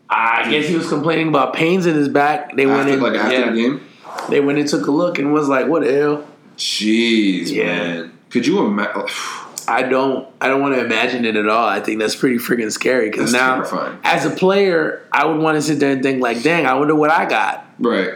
I 0.09 0.49
guess 0.49 0.67
he 0.67 0.75
was 0.75 0.89
complaining 0.89 1.27
about 1.27 1.53
pains 1.53 1.85
in 1.85 1.93
his 1.95 2.09
back. 2.09 2.55
They 2.55 2.65
went 2.65 2.89
in, 2.89 2.99
like 2.99 3.13
after 3.13 3.31
yeah, 3.39 3.51
the 3.51 3.55
game. 3.55 3.81
They 4.27 4.39
went 4.39 4.57
and 4.57 4.67
took 4.67 4.87
a 4.87 4.91
look 4.91 5.19
and 5.19 5.31
was 5.31 5.47
like, 5.47 5.67
"What 5.67 5.83
the 5.83 5.93
hell?" 5.93 6.25
Jeez, 6.59 7.51
Yeah. 7.51 7.65
man. 7.65 8.11
Could 8.29 8.45
you 8.45 8.59
imagine? 8.65 9.03
I 9.67 9.83
don't. 9.83 10.27
I 10.41 10.47
don't 10.47 10.61
want 10.61 10.73
to 10.75 10.83
imagine 10.83 11.25
it 11.25 11.35
at 11.35 11.47
all. 11.47 11.67
I 11.67 11.79
think 11.79 11.99
that's 11.99 12.15
pretty 12.15 12.37
freaking 12.37 12.71
scary. 12.71 13.09
Because 13.11 13.31
now, 13.31 13.55
terrifying. 13.55 13.99
as 14.03 14.25
a 14.25 14.31
player, 14.31 15.05
I 15.11 15.25
would 15.25 15.37
want 15.39 15.57
to 15.57 15.61
sit 15.61 15.79
there 15.79 15.91
and 15.91 16.01
think 16.01 16.21
like, 16.23 16.41
"Dang, 16.41 16.65
I 16.65 16.73
wonder 16.73 16.95
what 16.95 17.11
I 17.11 17.25
got." 17.27 17.65
Right. 17.77 18.13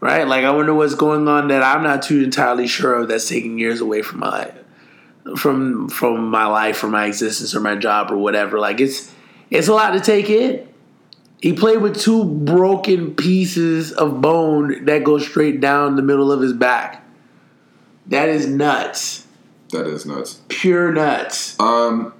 Right? 0.00 0.26
Like, 0.26 0.44
I 0.44 0.50
wonder 0.50 0.74
what's 0.74 0.94
going 0.96 1.28
on 1.28 1.48
that 1.48 1.62
I'm 1.62 1.82
not 1.84 2.02
too 2.02 2.22
entirely 2.24 2.66
sure 2.66 2.94
of. 2.94 3.08
That's 3.08 3.28
taking 3.28 3.56
years 3.58 3.80
away 3.80 4.02
from 4.02 4.18
my 4.20 4.50
from 5.36 5.88
from 5.88 6.28
my 6.28 6.46
life 6.46 6.82
or 6.82 6.88
my 6.88 7.06
existence 7.06 7.54
or 7.54 7.60
my 7.60 7.76
job 7.76 8.10
or 8.10 8.16
whatever. 8.16 8.58
Like, 8.58 8.80
it's 8.80 9.14
it's 9.48 9.68
a 9.68 9.72
lot 9.74 9.92
to 9.92 10.00
take 10.00 10.28
in. 10.28 10.66
He 11.40 11.52
played 11.52 11.78
with 11.82 12.00
two 12.00 12.24
broken 12.24 13.14
pieces 13.14 13.92
of 13.92 14.20
bone 14.20 14.84
that 14.86 15.04
go 15.04 15.18
straight 15.18 15.60
down 15.60 15.94
the 15.96 16.02
middle 16.02 16.32
of 16.32 16.40
his 16.40 16.52
back. 16.52 17.04
That 18.10 18.28
is 18.28 18.46
nuts. 18.46 19.26
That 19.70 19.86
is 19.86 20.04
nuts. 20.04 20.40
Pure 20.48 20.92
nuts. 20.92 21.58
Um, 21.60 22.12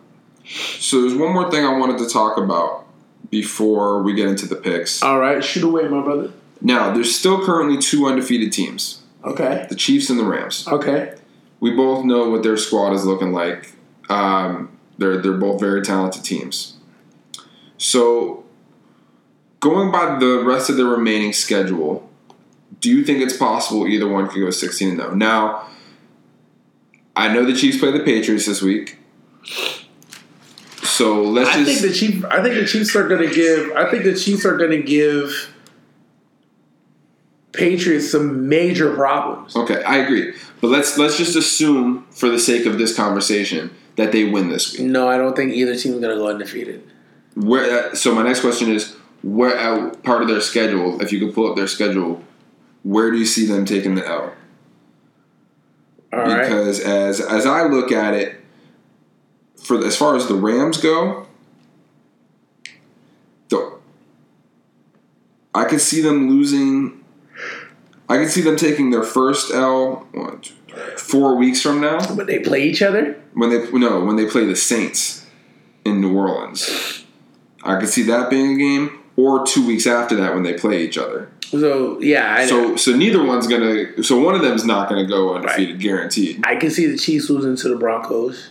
so 0.79 1.03
there's 1.03 1.15
one 1.15 1.33
more 1.33 1.51
thing 1.51 1.65
I 1.65 1.77
wanted 1.79 1.99
to 1.99 2.09
talk 2.09 2.39
about 2.39 2.87
before 3.31 4.03
we 4.03 4.15
get 4.15 4.29
into 4.29 4.47
the 4.47 4.57
picks. 4.57 5.03
All 5.03 5.19
right, 5.19 5.43
shoot 5.45 5.65
away, 5.65 5.87
my 5.89 6.01
brother. 6.03 6.33
Now, 6.61 6.93
there's 6.93 7.15
still 7.15 7.45
currently 7.45 7.79
two 7.79 8.07
undefeated 8.07 8.53
teams: 8.53 9.03
Okay. 9.25 9.67
the 9.69 9.75
Chiefs 9.75 10.11
and 10.11 10.19
the 10.19 10.25
Rams. 10.25 10.67
Okay. 10.69 11.15
We 11.59 11.73
both 11.73 12.05
know 12.05 12.31
what 12.31 12.43
their 12.43 12.57
squad 12.57 12.93
is 12.93 13.05
looking 13.05 13.33
like. 13.33 13.73
Um, 14.09 14.71
they're 14.99 15.19
they're 15.21 15.33
both 15.33 15.61
very 15.61 15.83
talented 15.83 16.25
teams. 16.25 16.77
So, 17.79 18.45
going 19.61 19.91
by 19.91 20.19
the 20.19 20.43
rest 20.45 20.71
of 20.71 20.77
the 20.77 20.85
remaining 20.85 21.33
schedule, 21.33 22.09
do 22.81 22.91
you 22.91 23.05
think 23.05 23.21
it's 23.23 23.37
possible 23.37 23.87
either 23.89 24.07
one 24.07 24.29
could 24.29 24.41
go 24.41 24.51
16 24.51 24.89
and 24.91 24.99
0? 24.99 25.15
Now, 25.15 25.67
I 27.21 27.29
know 27.29 27.45
the 27.45 27.55
Chiefs 27.55 27.79
play 27.79 27.91
the 27.91 28.01
Patriots 28.01 28.47
this 28.47 28.63
week. 28.63 28.97
So 30.83 31.23
let's 31.23 31.51
I 31.51 31.63
just 31.63 31.83
think 31.83 31.93
the 31.93 31.99
Chiefs. 31.99 32.25
I 32.25 32.43
think 32.43 32.55
the 32.55 32.67
Chiefs 32.67 32.97
are 32.97 33.07
going 33.07 33.29
to 33.29 33.35
give. 33.35 33.73
I 33.73 33.91
think 33.91 34.05
the 34.05 34.15
Chiefs 34.15 34.47
are 34.47 34.57
going 34.57 34.71
to 34.71 34.83
give 34.83 35.53
Patriots 37.53 38.11
some 38.11 38.49
major 38.49 38.95
problems. 38.95 39.55
Okay, 39.55 39.83
I 39.83 39.99
agree. 39.99 40.33
But 40.63 40.69
let's 40.69 40.97
let's 40.97 41.19
just 41.19 41.37
assume 41.37 42.07
for 42.11 42.31
the 42.31 42.39
sake 42.39 42.65
of 42.65 42.79
this 42.79 42.97
conversation 42.97 43.71
that 43.97 44.13
they 44.13 44.25
win 44.25 44.49
this 44.49 44.73
week. 44.73 44.87
No, 44.87 45.07
I 45.07 45.19
don't 45.19 45.37
think 45.37 45.53
either 45.53 45.77
team 45.77 45.93
is 45.93 46.01
going 46.01 46.17
to 46.17 46.17
go 46.17 46.29
undefeated. 46.29 46.83
Where 47.35 47.91
uh, 47.91 47.95
so 47.95 48.15
my 48.15 48.23
next 48.23 48.41
question 48.41 48.73
is 48.73 48.97
where 49.23 49.59
uh, 49.59 49.95
part 49.97 50.23
of 50.23 50.29
their 50.29 50.41
schedule, 50.41 51.03
if 51.03 51.13
you 51.13 51.19
could 51.19 51.35
pull 51.35 51.51
up 51.51 51.57
their 51.57 51.69
schedule, 51.69 52.25
where 52.83 53.11
do 53.11 53.19
you 53.19 53.27
see 53.27 53.45
them 53.45 53.67
taking 53.67 53.95
the 53.95 54.09
L? 54.09 54.33
All 56.13 56.21
right. 56.21 56.43
because 56.43 56.81
as 56.81 57.21
as 57.21 57.47
I 57.47 57.65
look 57.65 57.93
at 57.93 58.15
it, 58.15 58.41
for 59.63 59.85
as 59.85 59.97
far 59.97 60.17
as 60.17 60.27
the 60.27 60.35
Rams 60.35 60.79
go, 60.79 61.27
the 63.49 63.73
I 65.55 65.65
could 65.65 65.81
see 65.81 66.01
them 66.01 66.29
losing. 66.29 67.05
I 68.09 68.17
could 68.19 68.31
see 68.31 68.41
them 68.41 68.57
taking 68.57 68.91
their 68.91 69.05
first 69.05 69.53
L 69.53 70.09
one, 70.13 70.41
two, 70.41 70.55
three, 70.69 70.97
four 70.97 71.37
weeks 71.37 71.63
from 71.63 71.81
now 71.81 72.01
When 72.15 72.27
they 72.27 72.41
play 72.41 72.63
each 72.65 72.83
other. 72.83 73.17
when 73.35 73.51
they 73.51 73.71
no 73.71 74.05
when 74.05 74.17
they 74.17 74.27
play 74.27 74.45
the 74.47 74.57
Saints 74.57 75.27
in 75.85 76.01
New 76.01 76.17
Orleans. 76.17 77.05
I 77.63 77.79
could 77.79 77.89
see 77.91 78.03
that 78.05 78.31
being 78.31 78.55
a 78.55 78.59
game, 78.59 79.00
or 79.21 79.47
two 79.47 79.67
weeks 79.67 79.87
after 79.87 80.17
that 80.17 80.35
when 80.35 80.43
they 80.43 80.55
play 80.55 80.83
each 80.83 80.99
other. 80.99 81.31
So 81.51 82.01
yeah, 82.01 82.35
I, 82.39 82.47
So 82.47 82.77
so 82.77 82.95
neither 82.95 83.25
one's 83.25 83.47
gonna. 83.47 84.03
So 84.03 84.21
one 84.21 84.35
of 84.35 84.43
them's 84.43 84.65
not 84.65 84.89
gonna 84.89 85.07
go 85.07 85.35
undefeated, 85.35 85.81
guaranteed. 85.81 86.45
I 86.45 86.57
can 86.57 86.71
see 86.71 86.87
the 86.87 86.97
Chiefs 86.97 87.29
losing 87.29 87.57
to 87.57 87.69
the 87.69 87.77
Broncos. 87.77 88.51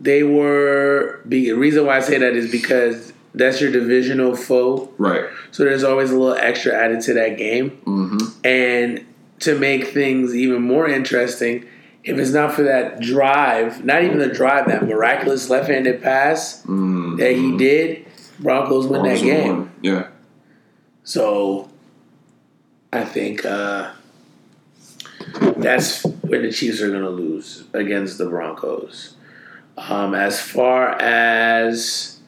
They 0.00 0.22
were 0.22 1.20
the 1.24 1.52
reason 1.52 1.86
why 1.86 1.96
I 1.96 2.00
say 2.00 2.18
that 2.18 2.34
is 2.34 2.50
because 2.50 3.12
that's 3.34 3.60
your 3.60 3.70
divisional 3.70 4.34
foe. 4.34 4.92
Right. 4.98 5.24
So 5.50 5.64
there's 5.64 5.84
always 5.84 6.10
a 6.10 6.18
little 6.18 6.36
extra 6.36 6.72
added 6.72 7.00
to 7.02 7.14
that 7.14 7.36
game. 7.36 7.70
Mm-hmm. 7.84 8.46
And 8.46 9.06
to 9.40 9.58
make 9.58 9.88
things 9.88 10.34
even 10.34 10.62
more 10.62 10.88
interesting, 10.88 11.66
if 12.02 12.18
it's 12.18 12.32
not 12.32 12.52
for 12.54 12.62
that 12.64 13.00
drive, 13.00 13.84
not 13.84 14.02
even 14.02 14.18
the 14.18 14.28
drive, 14.28 14.66
that 14.66 14.86
miraculous 14.86 15.48
left-handed 15.50 16.02
pass 16.02 16.62
that 16.62 17.34
he 17.36 17.56
did, 17.56 18.06
Broncos 18.40 18.86
win 18.86 19.02
that 19.02 19.20
game. 19.20 19.70
Yeah. 19.82 20.08
So 21.04 21.68
I 22.92 23.04
think 23.04 23.44
uh, 23.44 23.92
that's 25.56 26.04
where 26.04 26.42
the 26.42 26.52
Chiefs 26.52 26.80
are 26.80 26.90
going 26.90 27.02
to 27.02 27.10
lose 27.10 27.64
against 27.72 28.18
the 28.18 28.26
Broncos. 28.26 29.16
Um, 29.76 30.14
as 30.14 30.40
far 30.40 30.90
as 31.00 32.20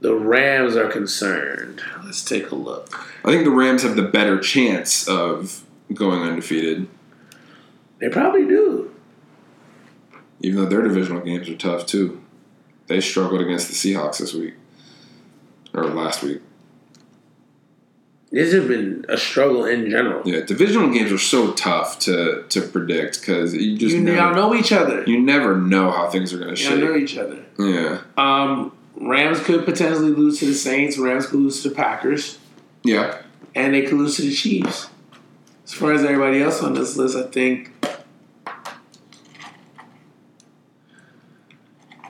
the 0.00 0.14
Rams 0.14 0.76
are 0.76 0.88
concerned, 0.88 1.82
let's 2.04 2.24
take 2.24 2.50
a 2.50 2.54
look. 2.54 3.06
I 3.24 3.30
think 3.30 3.44
the 3.44 3.50
Rams 3.50 3.82
have 3.82 3.96
the 3.96 4.02
better 4.02 4.38
chance 4.38 5.06
of 5.08 5.64
going 5.94 6.22
undefeated, 6.22 6.88
They 8.00 8.08
probably 8.08 8.44
do. 8.44 8.92
even 10.40 10.56
though 10.60 10.66
their 10.68 10.82
divisional 10.82 11.22
games 11.22 11.48
are 11.48 11.56
tough 11.56 11.86
too. 11.86 12.20
They 12.88 13.00
struggled 13.00 13.40
against 13.40 13.68
the 13.68 13.74
Seahawks 13.74 14.18
this 14.18 14.34
week 14.34 14.54
or 15.76 15.84
last 15.84 16.22
week. 16.22 16.40
This 18.32 18.52
has 18.52 18.66
been 18.66 19.04
a 19.08 19.16
struggle 19.16 19.64
in 19.64 19.88
general. 19.88 20.22
Yeah, 20.28 20.40
divisional 20.40 20.90
games 20.92 21.12
are 21.12 21.18
so 21.18 21.52
tough 21.52 21.98
to 22.00 22.44
to 22.48 22.60
predict 22.62 23.20
because 23.20 23.54
you 23.54 23.78
just 23.78 23.94
You 23.94 24.00
never, 24.02 24.34
know 24.34 24.54
each 24.54 24.72
other. 24.72 25.04
you 25.06 25.20
never 25.20 25.56
know 25.56 25.90
how 25.92 26.10
things 26.10 26.32
are 26.32 26.38
going 26.38 26.54
to 26.54 26.60
Y'all 26.62 26.76
know 26.76 26.96
each 26.96 27.16
other. 27.16 27.44
Yeah, 27.58 28.00
Um, 28.16 28.72
Rams 28.96 29.40
could 29.40 29.64
potentially 29.64 30.10
lose 30.10 30.40
to 30.40 30.46
the 30.46 30.54
Saints. 30.54 30.98
Rams 30.98 31.26
could 31.26 31.38
lose 31.40 31.62
to 31.62 31.68
the 31.68 31.74
Packers, 31.74 32.38
yeah. 32.82 33.22
and 33.54 33.72
they 33.74 33.82
could 33.82 33.94
lose 33.94 34.16
to 34.16 34.22
the 34.22 34.34
Chiefs. 34.34 34.88
As 35.64 35.72
far 35.74 35.92
as 35.92 36.02
everybody 36.04 36.42
else 36.42 36.62
on 36.62 36.74
this 36.74 36.96
list, 36.96 37.16
I 37.16 37.22
think. 37.24 37.72
Uh, 37.82 37.92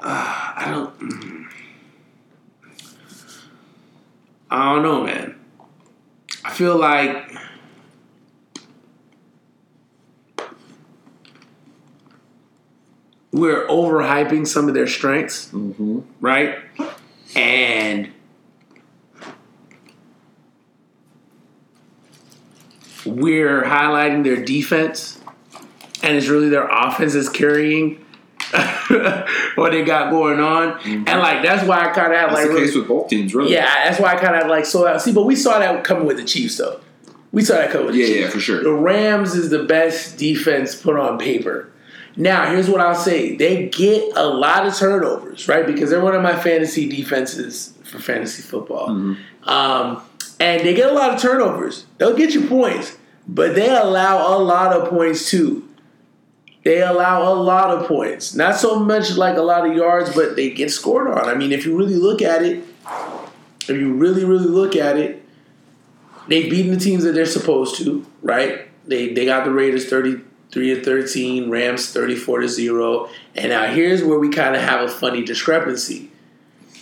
I 0.02 0.68
don't. 0.70 0.98
mm. 0.98 1.42
I 4.50 4.74
don't 4.74 4.82
know, 4.82 5.04
man. 5.04 5.38
I 6.44 6.52
feel 6.52 6.76
like. 6.76 7.32
We're 13.32 13.66
overhyping 13.66 14.46
some 14.46 14.68
of 14.68 14.74
their 14.74 14.86
strengths 14.86 15.48
Mm-hmm. 15.48 16.00
right? 16.20 16.58
And 17.34 18.10
we're 23.04 23.62
highlighting 23.64 24.24
their 24.24 24.42
defense, 24.42 25.20
and 26.02 26.16
it's 26.16 26.28
really 26.28 26.48
their 26.48 26.66
offense 26.66 27.14
is 27.14 27.28
carrying 27.28 28.05
what 29.56 29.72
they 29.72 29.84
got 29.84 30.10
going 30.10 30.40
on, 30.40 30.78
and 30.84 31.06
like 31.20 31.42
that's 31.42 31.66
why 31.66 31.88
I 31.88 31.92
kind 31.92 32.12
of 32.12 32.18
have 32.18 32.32
like 32.32 32.44
the 32.48 32.54
really- 32.54 32.66
case 32.66 32.74
with 32.76 32.88
both 32.88 33.08
teams, 33.08 33.34
really. 33.34 33.52
yeah, 33.52 33.66
that's 33.84 34.00
why 34.00 34.14
I 34.14 34.16
kind 34.16 34.36
of 34.36 34.48
like 34.48 34.64
so 34.66 34.96
see, 34.98 35.12
but 35.12 35.24
we 35.24 35.36
saw 35.36 35.58
that 35.58 35.84
coming 35.84 36.06
with 36.06 36.16
the 36.16 36.24
Chiefs 36.24 36.58
though. 36.58 36.80
We 37.32 37.42
saw 37.42 37.54
that 37.56 37.70
coming 37.70 37.86
with 37.86 37.94
the 37.96 38.00
Yeah, 38.02 38.06
Chiefs. 38.06 38.20
yeah, 38.20 38.28
for 38.30 38.40
sure. 38.40 38.62
The 38.62 38.72
Rams 38.72 39.34
is 39.34 39.50
the 39.50 39.64
best 39.64 40.16
defense 40.16 40.74
put 40.74 40.96
on 40.96 41.18
paper. 41.18 41.70
Now, 42.18 42.50
here's 42.50 42.68
what 42.70 42.80
I'll 42.80 42.94
say: 42.94 43.36
they 43.36 43.68
get 43.68 44.16
a 44.16 44.26
lot 44.26 44.66
of 44.66 44.74
turnovers, 44.74 45.46
right? 45.48 45.66
Because 45.66 45.90
they're 45.90 46.00
one 46.00 46.14
of 46.14 46.22
my 46.22 46.34
fantasy 46.38 46.88
defenses 46.88 47.74
for 47.84 47.98
fantasy 47.98 48.42
football, 48.42 48.88
um, 49.44 50.02
and 50.40 50.62
they 50.66 50.74
get 50.74 50.90
a 50.90 50.94
lot 50.94 51.12
of 51.14 51.20
turnovers. 51.20 51.84
They'll 51.98 52.16
get 52.16 52.32
you 52.32 52.46
points, 52.48 52.96
but 53.28 53.54
they 53.54 53.68
allow 53.68 54.34
a 54.34 54.38
lot 54.38 54.72
of 54.72 54.88
points 54.88 55.28
too. 55.30 55.65
They 56.66 56.82
allow 56.82 57.32
a 57.32 57.34
lot 57.34 57.70
of 57.70 57.86
points, 57.86 58.34
not 58.34 58.56
so 58.56 58.80
much 58.80 59.16
like 59.16 59.36
a 59.36 59.40
lot 59.40 59.70
of 59.70 59.76
yards, 59.76 60.12
but 60.12 60.34
they 60.34 60.50
get 60.50 60.72
scored 60.72 61.06
on. 61.06 61.28
I 61.28 61.34
mean, 61.36 61.52
if 61.52 61.64
you 61.64 61.76
really 61.78 61.94
look 61.94 62.20
at 62.20 62.42
it, 62.42 62.64
if 63.68 63.70
you 63.70 63.92
really, 63.92 64.24
really 64.24 64.48
look 64.48 64.74
at 64.74 64.96
it, 64.96 65.24
they've 66.26 66.50
beaten 66.50 66.72
the 66.72 66.80
teams 66.80 67.04
that 67.04 67.12
they're 67.12 67.24
supposed 67.24 67.76
to, 67.76 68.04
right? 68.20 68.66
They 68.84 69.12
they 69.12 69.24
got 69.24 69.44
the 69.44 69.52
Raiders 69.52 69.88
33 69.88 70.74
to 70.74 70.82
13, 70.82 71.50
Rams 71.50 71.92
34 71.92 72.40
to 72.40 72.48
0. 72.48 73.10
And 73.36 73.50
now 73.50 73.72
here's 73.72 74.02
where 74.02 74.18
we 74.18 74.30
kind 74.30 74.56
of 74.56 74.62
have 74.62 74.80
a 74.80 74.88
funny 74.88 75.24
discrepancy. 75.24 76.10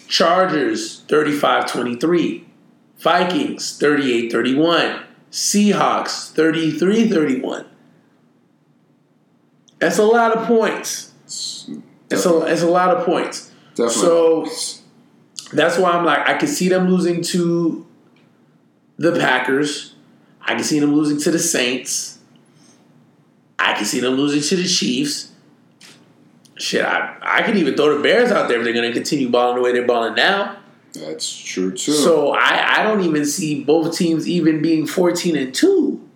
Chargers 0.09 1.03
35-23, 1.09 2.43
Vikings 3.01 3.79
38-31, 3.79 5.03
Seahawks 5.31 6.33
33-31. 6.33 7.67
That's 9.85 9.99
a 9.99 10.03
lot 10.03 10.35
of 10.35 10.47
points. 10.47 11.13
It's 11.27 11.69
a, 12.25 12.47
it's 12.47 12.63
a 12.63 12.67
lot 12.67 12.97
of 12.97 13.05
points. 13.05 13.53
Definitely. 13.75 13.93
So 13.93 14.47
that's 15.53 15.77
why 15.77 15.91
I'm 15.91 16.07
like, 16.07 16.27
I 16.27 16.39
can 16.39 16.49
see 16.49 16.71
them 16.71 16.89
losing 16.89 17.21
to 17.25 17.87
the 18.97 19.13
Packers. 19.13 19.95
I 20.41 20.55
can 20.55 20.65
see 20.65 20.81
them 20.81 20.95
losing 20.95 21.21
to 21.21 21.31
the 21.31 21.39
Saints. 21.39 22.19
I 23.59 23.75
can 23.75 23.85
see 23.85 24.01
them 24.01 24.15
losing 24.15 24.41
to 24.41 24.57
the 24.57 24.67
Chiefs. 24.67 25.33
Shit, 26.57 26.83
I, 26.83 27.19
I 27.21 27.43
can 27.43 27.59
even 27.59 27.77
throw 27.77 27.95
the 27.95 28.03
Bears 28.03 28.33
out 28.33 28.49
there 28.49 28.57
if 28.57 28.65
they're 28.65 28.73
going 28.73 28.89
to 28.89 28.95
continue 28.95 29.29
balling 29.29 29.57
the 29.57 29.63
way 29.63 29.73
they're 29.73 29.87
balling 29.87 30.15
now. 30.15 30.57
That's 30.95 31.31
true 31.31 31.73
too. 31.73 31.93
So 31.93 32.33
I, 32.33 32.79
I 32.79 32.83
don't 32.85 33.03
even 33.03 33.27
see 33.27 33.63
both 33.63 33.95
teams 33.99 34.27
even 34.27 34.63
being 34.63 34.87
14 34.87 35.37
and 35.37 35.55
2, 35.55 36.09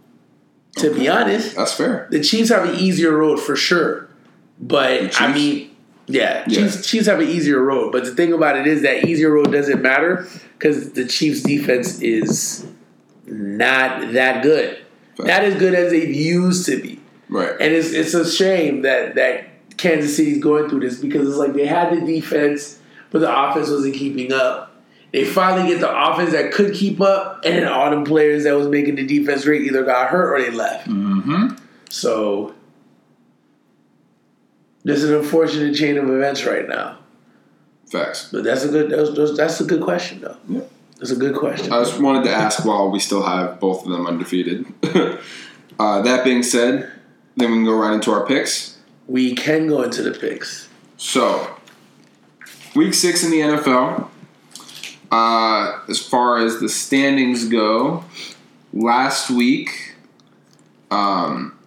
to 0.78 0.94
be 0.94 1.08
honest. 1.08 1.56
That's 1.56 1.72
fair. 1.74 2.08
The 2.10 2.20
Chiefs 2.20 2.50
have 2.50 2.68
an 2.68 2.74
easier 2.76 3.16
road 3.16 3.38
for 3.38 3.56
sure. 3.56 4.08
But 4.60 5.20
I 5.20 5.32
mean, 5.32 5.76
yeah, 6.06 6.44
Yeah. 6.46 6.62
Chiefs, 6.62 6.86
Chiefs 6.86 7.06
have 7.06 7.20
an 7.20 7.28
easier 7.28 7.60
road. 7.62 7.92
But 7.92 8.04
the 8.04 8.14
thing 8.14 8.32
about 8.32 8.56
it 8.56 8.66
is 8.66 8.82
that 8.82 9.04
easier 9.06 9.30
road 9.30 9.52
doesn't 9.52 9.82
matter 9.82 10.26
because 10.58 10.92
the 10.92 11.06
Chiefs' 11.06 11.42
defense 11.42 12.00
is 12.00 12.66
not 13.26 14.12
that 14.12 14.42
good, 14.42 14.78
not 15.18 15.44
as 15.44 15.54
good 15.56 15.74
as 15.74 15.92
they've 15.92 16.14
used 16.14 16.66
to 16.66 16.80
be. 16.80 17.00
Right. 17.28 17.50
And 17.60 17.74
it's 17.74 17.92
it's 17.92 18.14
a 18.14 18.28
shame 18.30 18.82
that 18.82 19.14
that 19.16 19.76
Kansas 19.76 20.16
City's 20.16 20.42
going 20.42 20.68
through 20.68 20.80
this 20.80 20.98
because 20.98 21.28
it's 21.28 21.36
like 21.36 21.52
they 21.54 21.66
had 21.66 21.94
the 21.94 22.00
defense, 22.04 22.78
but 23.10 23.20
the 23.20 23.30
offense 23.30 23.68
wasn't 23.68 23.94
keeping 23.94 24.32
up. 24.32 24.67
They 25.12 25.24
finally 25.24 25.68
get 25.68 25.80
the 25.80 25.90
offense 25.90 26.32
that 26.32 26.52
could 26.52 26.74
keep 26.74 27.00
up, 27.00 27.42
and 27.44 27.56
then 27.56 27.68
all 27.68 27.90
them 27.90 28.04
players 28.04 28.44
that 28.44 28.54
was 28.54 28.68
making 28.68 28.96
the 28.96 29.06
defense 29.06 29.44
great 29.44 29.62
either 29.62 29.82
got 29.84 30.08
hurt 30.10 30.34
or 30.34 30.42
they 30.42 30.50
left. 30.50 30.86
mm-hmm. 30.88 31.56
So 31.90 32.54
there's 34.84 35.04
an 35.04 35.14
unfortunate 35.14 35.74
chain 35.74 35.96
of 35.96 36.08
events 36.10 36.44
right 36.44 36.68
now. 36.68 36.98
Facts. 37.90 38.28
But 38.30 38.44
that's 38.44 38.64
a 38.64 38.68
good 38.68 38.90
that's, 38.90 39.10
that's- 39.10 39.36
that's 39.36 39.60
a 39.60 39.64
good 39.64 39.82
question 39.82 40.20
though. 40.20 40.36
Yeah. 40.48 40.60
That's 40.98 41.10
a 41.12 41.16
good 41.16 41.36
question. 41.36 41.72
I 41.72 41.78
just 41.84 42.00
wanted 42.00 42.24
to 42.24 42.30
ask 42.32 42.64
while 42.64 42.90
we 42.90 42.98
still 42.98 43.22
have 43.22 43.60
both 43.60 43.84
of 43.84 43.90
them 43.92 44.04
undefeated. 44.06 44.66
uh, 45.78 46.02
that 46.02 46.24
being 46.24 46.42
said, 46.42 46.90
then 47.36 47.50
we 47.52 47.56
can 47.58 47.64
go 47.64 47.74
right 47.74 47.92
into 47.94 48.10
our 48.10 48.26
picks. 48.26 48.78
we 49.06 49.32
can 49.34 49.68
go 49.68 49.82
into 49.82 50.02
the 50.02 50.10
picks. 50.10 50.68
So, 50.96 51.56
week 52.74 52.94
six 52.94 53.22
in 53.22 53.30
the 53.30 53.38
NFL. 53.40 54.08
Uh, 55.10 55.80
as 55.88 55.98
far 56.00 56.38
as 56.38 56.60
the 56.60 56.68
standings 56.68 57.48
go, 57.48 58.04
last 58.72 59.30
week, 59.30 59.94
um, 60.90 61.58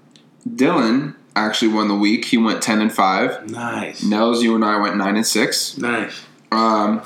Dylan 0.47 1.15
actually 1.35 1.73
won 1.73 1.87
the 1.87 1.95
week. 1.95 2.25
He 2.25 2.37
went 2.37 2.61
ten 2.61 2.81
and 2.81 2.93
five. 2.93 3.49
Nice. 3.49 4.03
Nels, 4.03 4.43
you 4.43 4.53
and 4.55 4.63
I 4.63 4.79
went 4.79 4.97
nine 4.97 5.15
and 5.15 5.25
six. 5.25 5.77
Nice. 5.77 6.21
um, 6.51 6.99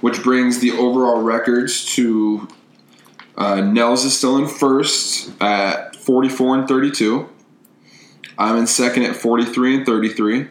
which 0.00 0.22
brings 0.22 0.58
the 0.60 0.72
overall 0.72 1.22
records 1.22 1.84
to 1.94 2.48
uh, 3.36 3.60
Nels 3.60 4.04
is 4.04 4.16
still 4.16 4.36
in 4.38 4.46
first 4.46 5.30
at 5.42 5.96
44 5.96 6.58
and 6.58 6.68
32. 6.68 7.28
I'm 8.38 8.56
in 8.56 8.66
second 8.66 9.04
at 9.04 9.16
43 9.16 9.76
and 9.76 9.86
33. 9.86 10.48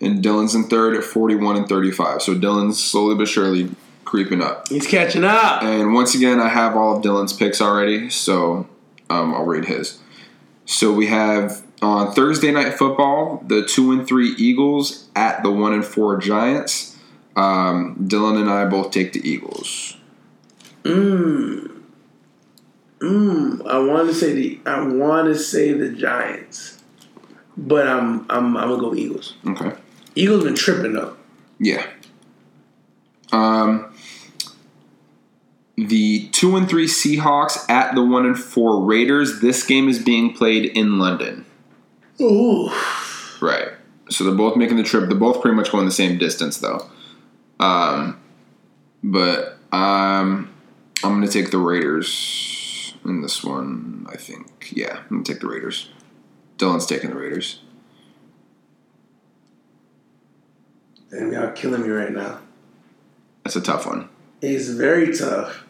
And 0.00 0.22
Dylan's 0.24 0.54
in 0.54 0.64
third 0.64 0.96
at 0.96 1.04
41 1.04 1.56
and 1.56 1.68
35. 1.68 2.22
So 2.22 2.34
Dylan's 2.34 2.82
slowly 2.82 3.14
but 3.14 3.28
surely 3.28 3.70
creeping 4.04 4.42
up. 4.42 4.68
He's 4.68 4.86
catching 4.86 5.24
up. 5.24 5.62
And 5.62 5.94
once 5.94 6.14
again, 6.14 6.40
I 6.40 6.48
have 6.48 6.76
all 6.76 6.96
of 6.96 7.02
Dylan's 7.02 7.32
picks 7.32 7.60
already, 7.60 8.10
so 8.10 8.68
um, 9.10 9.34
I'll 9.34 9.44
read 9.44 9.66
his. 9.66 10.00
So 10.66 10.92
we 10.92 11.06
have 11.08 11.62
on 11.82 12.12
Thursday 12.12 12.50
night 12.50 12.74
football 12.74 13.42
the 13.46 13.64
two 13.64 13.92
and 13.92 14.06
three 14.06 14.34
Eagles 14.38 15.08
at 15.14 15.42
the 15.42 15.50
one 15.50 15.72
and 15.72 15.84
four 15.84 16.18
Giants. 16.18 16.96
Um, 17.36 17.96
Dylan 18.00 18.40
and 18.40 18.50
I 18.50 18.64
both 18.64 18.90
take 18.92 19.12
the 19.12 19.28
Eagles. 19.28 19.96
Mmm. 20.84 21.82
Mmm. 23.00 23.66
I 23.66 23.78
want 23.78 24.08
to 24.08 24.14
say 24.14 24.32
the 24.32 24.60
I 24.66 24.86
want 24.86 25.26
to 25.26 25.38
say 25.38 25.72
the 25.72 25.90
Giants, 25.90 26.82
but 27.56 27.86
I'm 27.86 28.26
I'm 28.30 28.56
I'm 28.56 28.68
gonna 28.68 28.80
go 28.80 28.94
Eagles. 28.94 29.34
Okay. 29.46 29.72
Eagles 30.14 30.44
been 30.44 30.54
tripping 30.54 30.92
though. 30.92 31.16
Yeah. 31.58 31.86
Um, 33.32 33.93
the 35.76 36.28
two 36.28 36.56
and 36.56 36.68
three 36.68 36.86
Seahawks 36.86 37.68
at 37.68 37.94
the 37.94 38.04
one 38.04 38.26
and 38.26 38.38
four 38.38 38.84
Raiders. 38.84 39.40
This 39.40 39.64
game 39.64 39.88
is 39.88 39.98
being 39.98 40.32
played 40.32 40.66
in 40.66 40.98
London. 40.98 41.44
Ooh. 42.20 42.70
Right. 43.40 43.72
So 44.10 44.24
they're 44.24 44.34
both 44.34 44.56
making 44.56 44.76
the 44.76 44.82
trip. 44.82 45.08
They're 45.08 45.18
both 45.18 45.40
pretty 45.40 45.56
much 45.56 45.72
going 45.72 45.84
the 45.84 45.90
same 45.90 46.18
distance, 46.18 46.58
though. 46.58 46.88
Um, 47.58 48.20
but 49.02 49.58
um, 49.72 50.52
I'm 51.02 51.18
going 51.18 51.22
to 51.22 51.28
take 51.28 51.50
the 51.50 51.58
Raiders 51.58 52.94
in 53.04 53.22
this 53.22 53.42
one. 53.42 54.06
I 54.10 54.16
think. 54.16 54.72
Yeah, 54.72 54.98
I'm 54.98 55.08
going 55.08 55.24
to 55.24 55.32
take 55.32 55.40
the 55.40 55.48
Raiders. 55.48 55.88
Dylan's 56.58 56.86
taking 56.86 57.10
the 57.10 57.16
Raiders. 57.16 57.60
Damn, 61.10 61.32
y'all 61.32 61.50
killing 61.52 61.82
me 61.82 61.88
right 61.88 62.12
now. 62.12 62.40
That's 63.44 63.56
a 63.56 63.60
tough 63.60 63.86
one. 63.86 64.08
It's 64.46 64.68
very 64.68 65.16
tough. 65.16 65.64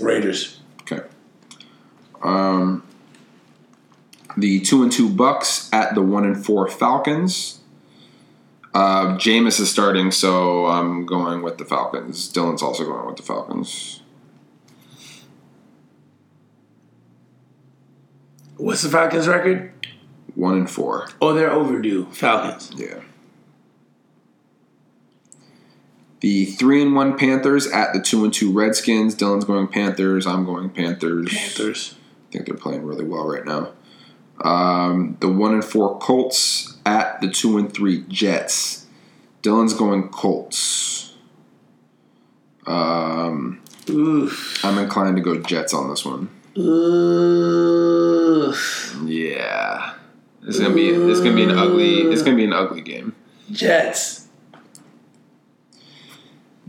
Raiders. 0.00 0.58
Okay. 0.80 1.06
Um, 2.20 2.82
the 4.36 4.58
two 4.60 4.82
and 4.82 4.90
two 4.90 5.08
Bucks 5.08 5.70
at 5.72 5.94
the 5.94 6.02
one 6.02 6.24
and 6.24 6.44
four 6.44 6.68
Falcons. 6.68 7.60
Uh, 8.74 9.16
Jameis 9.18 9.60
is 9.60 9.70
starting, 9.70 10.10
so 10.10 10.66
I'm 10.66 11.06
going 11.06 11.42
with 11.42 11.58
the 11.58 11.64
Falcons. 11.64 12.32
Dylan's 12.32 12.62
also 12.62 12.84
going 12.84 13.06
with 13.06 13.16
the 13.16 13.22
Falcons. 13.22 14.02
What's 18.56 18.82
the 18.82 18.88
Falcons' 18.88 19.28
record? 19.28 19.72
One 20.34 20.56
and 20.56 20.70
four. 20.70 21.08
Oh, 21.20 21.32
they're 21.34 21.52
overdue. 21.52 22.06
Falcons. 22.10 22.72
Yeah. 22.74 23.00
The 26.20 26.44
three 26.44 26.82
and 26.82 26.94
one 26.94 27.16
Panthers 27.18 27.66
at 27.66 27.92
the 27.92 28.00
two 28.00 28.24
and 28.24 28.32
two 28.32 28.52
Redskins. 28.52 29.14
Dylan's 29.14 29.44
going 29.44 29.68
Panthers. 29.68 30.26
I'm 30.26 30.44
going 30.44 30.70
Panthers. 30.70 31.32
Panthers. 31.32 31.94
I 32.28 32.32
think 32.32 32.46
they're 32.46 32.54
playing 32.54 32.84
really 32.84 33.04
well 33.04 33.26
right 33.26 33.44
now. 33.44 33.72
Um, 34.42 35.16
the 35.20 35.28
one 35.28 35.54
and 35.54 35.64
four 35.64 35.98
Colts 35.98 36.78
at 36.86 37.20
the 37.20 37.28
two 37.28 37.58
and 37.58 37.72
three 37.72 38.04
Jets. 38.08 38.86
Dylan's 39.42 39.74
going 39.74 40.08
Colts. 40.10 41.14
Um, 42.66 43.62
Oof. 43.88 44.64
I'm 44.64 44.78
inclined 44.78 45.16
to 45.16 45.22
go 45.22 45.38
Jets 45.40 45.74
on 45.74 45.88
this 45.90 46.04
one. 46.04 46.28
Oof. 46.58 47.80
Yeah, 49.04 49.94
it's 50.42 50.58
gonna 50.58 50.74
be 50.74 50.88
it's 50.88 51.20
gonna 51.20 51.34
be 51.34 51.44
an 51.44 51.52
ugly 51.52 52.02
it's 52.02 52.22
gonna 52.22 52.36
be 52.36 52.44
an 52.44 52.52
ugly 52.52 52.82
game. 52.82 53.14
Jets. 53.50 54.28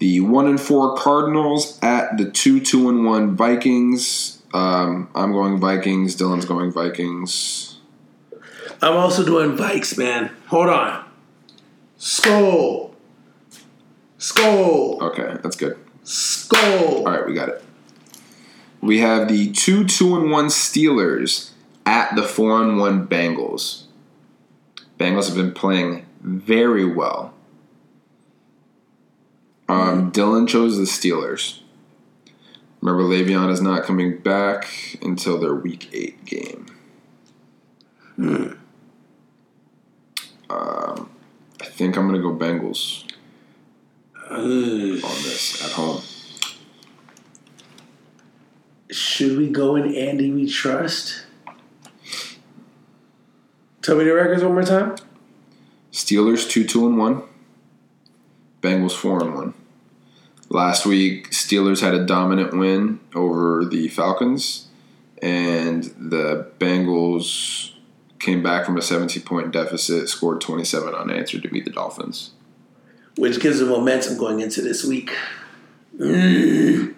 The 0.02 0.19
one 0.19 0.48
and 0.48 0.60
four 0.60 0.95
Cardinals 0.95 1.78
at 1.84 2.18
the 2.18 2.28
two 2.28 2.60
two 2.60 2.90
and 2.90 3.06
one 3.06 3.36
Vikings. 3.36 4.41
Um, 4.52 5.07
I'm 5.14 5.32
going 5.32 5.60
Vikings. 5.60 6.15
Dylan's 6.15 6.45
going 6.45 6.72
Vikings. 6.72 7.78
I'm 8.82 8.98
also 8.98 9.23
doing 9.23 9.56
Vikes, 9.56 9.95
man. 9.99 10.32
Hold 10.48 10.69
on. 10.69 11.06
Skull. 11.99 12.95
Skull. 14.18 15.03
Okay, 15.03 15.38
that's 15.44 15.56
good. 15.56 15.78
Skull. 16.03 17.06
All 17.07 17.14
right, 17.14 17.28
we 17.28 17.36
got 17.36 17.49
it. 17.49 17.64
We 18.82 19.02
have 19.02 19.28
the 19.28 19.52
two 19.52 19.86
two 19.86 20.15
and 20.15 20.32
one 20.32 20.48
Steelers 20.48 21.52
at 21.86 22.15
the 22.15 22.23
four 22.23 22.64
and 22.64 22.80
one 22.80 23.06
Bengals. 23.07 23.84
Bengals 24.98 25.28
have 25.28 25.38
been 25.38 25.53
playing 25.53 26.07
very 26.22 26.86
well. 26.86 27.36
Um, 29.72 30.11
Dylan 30.11 30.49
chose 30.49 30.76
the 30.76 30.84
Steelers. 30.84 31.60
Remember, 32.81 33.03
Le'Veon 33.03 33.49
is 33.49 33.61
not 33.61 33.84
coming 33.84 34.18
back 34.18 34.68
until 35.02 35.39
their 35.39 35.56
Week 35.56 35.89
Eight 35.93 36.26
game. 36.26 36.65
Um, 40.49 41.10
I 41.61 41.65
think 41.65 41.95
I'm 41.95 42.06
gonna 42.06 42.22
go 42.22 42.35
Bengals 42.35 43.06
Ugh. 44.30 44.35
on 44.35 45.15
this 45.23 45.64
at 45.64 45.72
home. 45.72 46.02
Should 48.89 49.38
we 49.38 49.48
go 49.48 49.77
in 49.77 49.95
Andy 49.95 50.31
we 50.31 50.49
trust? 50.49 51.26
Tell 53.81 53.95
me 53.95 54.03
the 54.03 54.14
records 54.14 54.43
one 54.43 54.52
more 54.53 54.64
time. 54.64 54.98
Steelers 55.93 56.49
two 56.49 56.65
two 56.65 56.85
and 56.85 56.98
one. 56.98 57.23
Bengals 58.61 58.91
four 58.91 59.23
and 59.23 59.34
one. 59.34 59.53
Last 60.52 60.86
week, 60.86 61.30
Steelers 61.32 61.80
had 61.80 61.94
a 61.94 62.06
dominant 62.06 62.52
win 62.57 62.99
over 63.15 63.64
the 63.64 63.88
Falcons, 63.88 64.68
and 65.22 65.86
the 65.98 66.52
Bengals 66.60 67.72
came 68.19 68.44
back 68.44 68.65
from 68.65 68.76
a 68.76 68.82
17 68.82 69.23
point 69.23 69.52
deficit, 69.52 70.10
scored 70.10 70.41
27 70.41 70.94
unanswered 70.94 71.44
to 71.44 71.48
beat 71.48 71.64
the 71.64 71.72
Dolphins. 71.72 72.32
Which 73.15 73.40
gives 73.40 73.60
them 73.60 73.69
momentum 73.69 74.18
going 74.18 74.41
into 74.41 74.61
this 74.61 74.84
week. 74.84 75.15
Mm. 75.98 76.95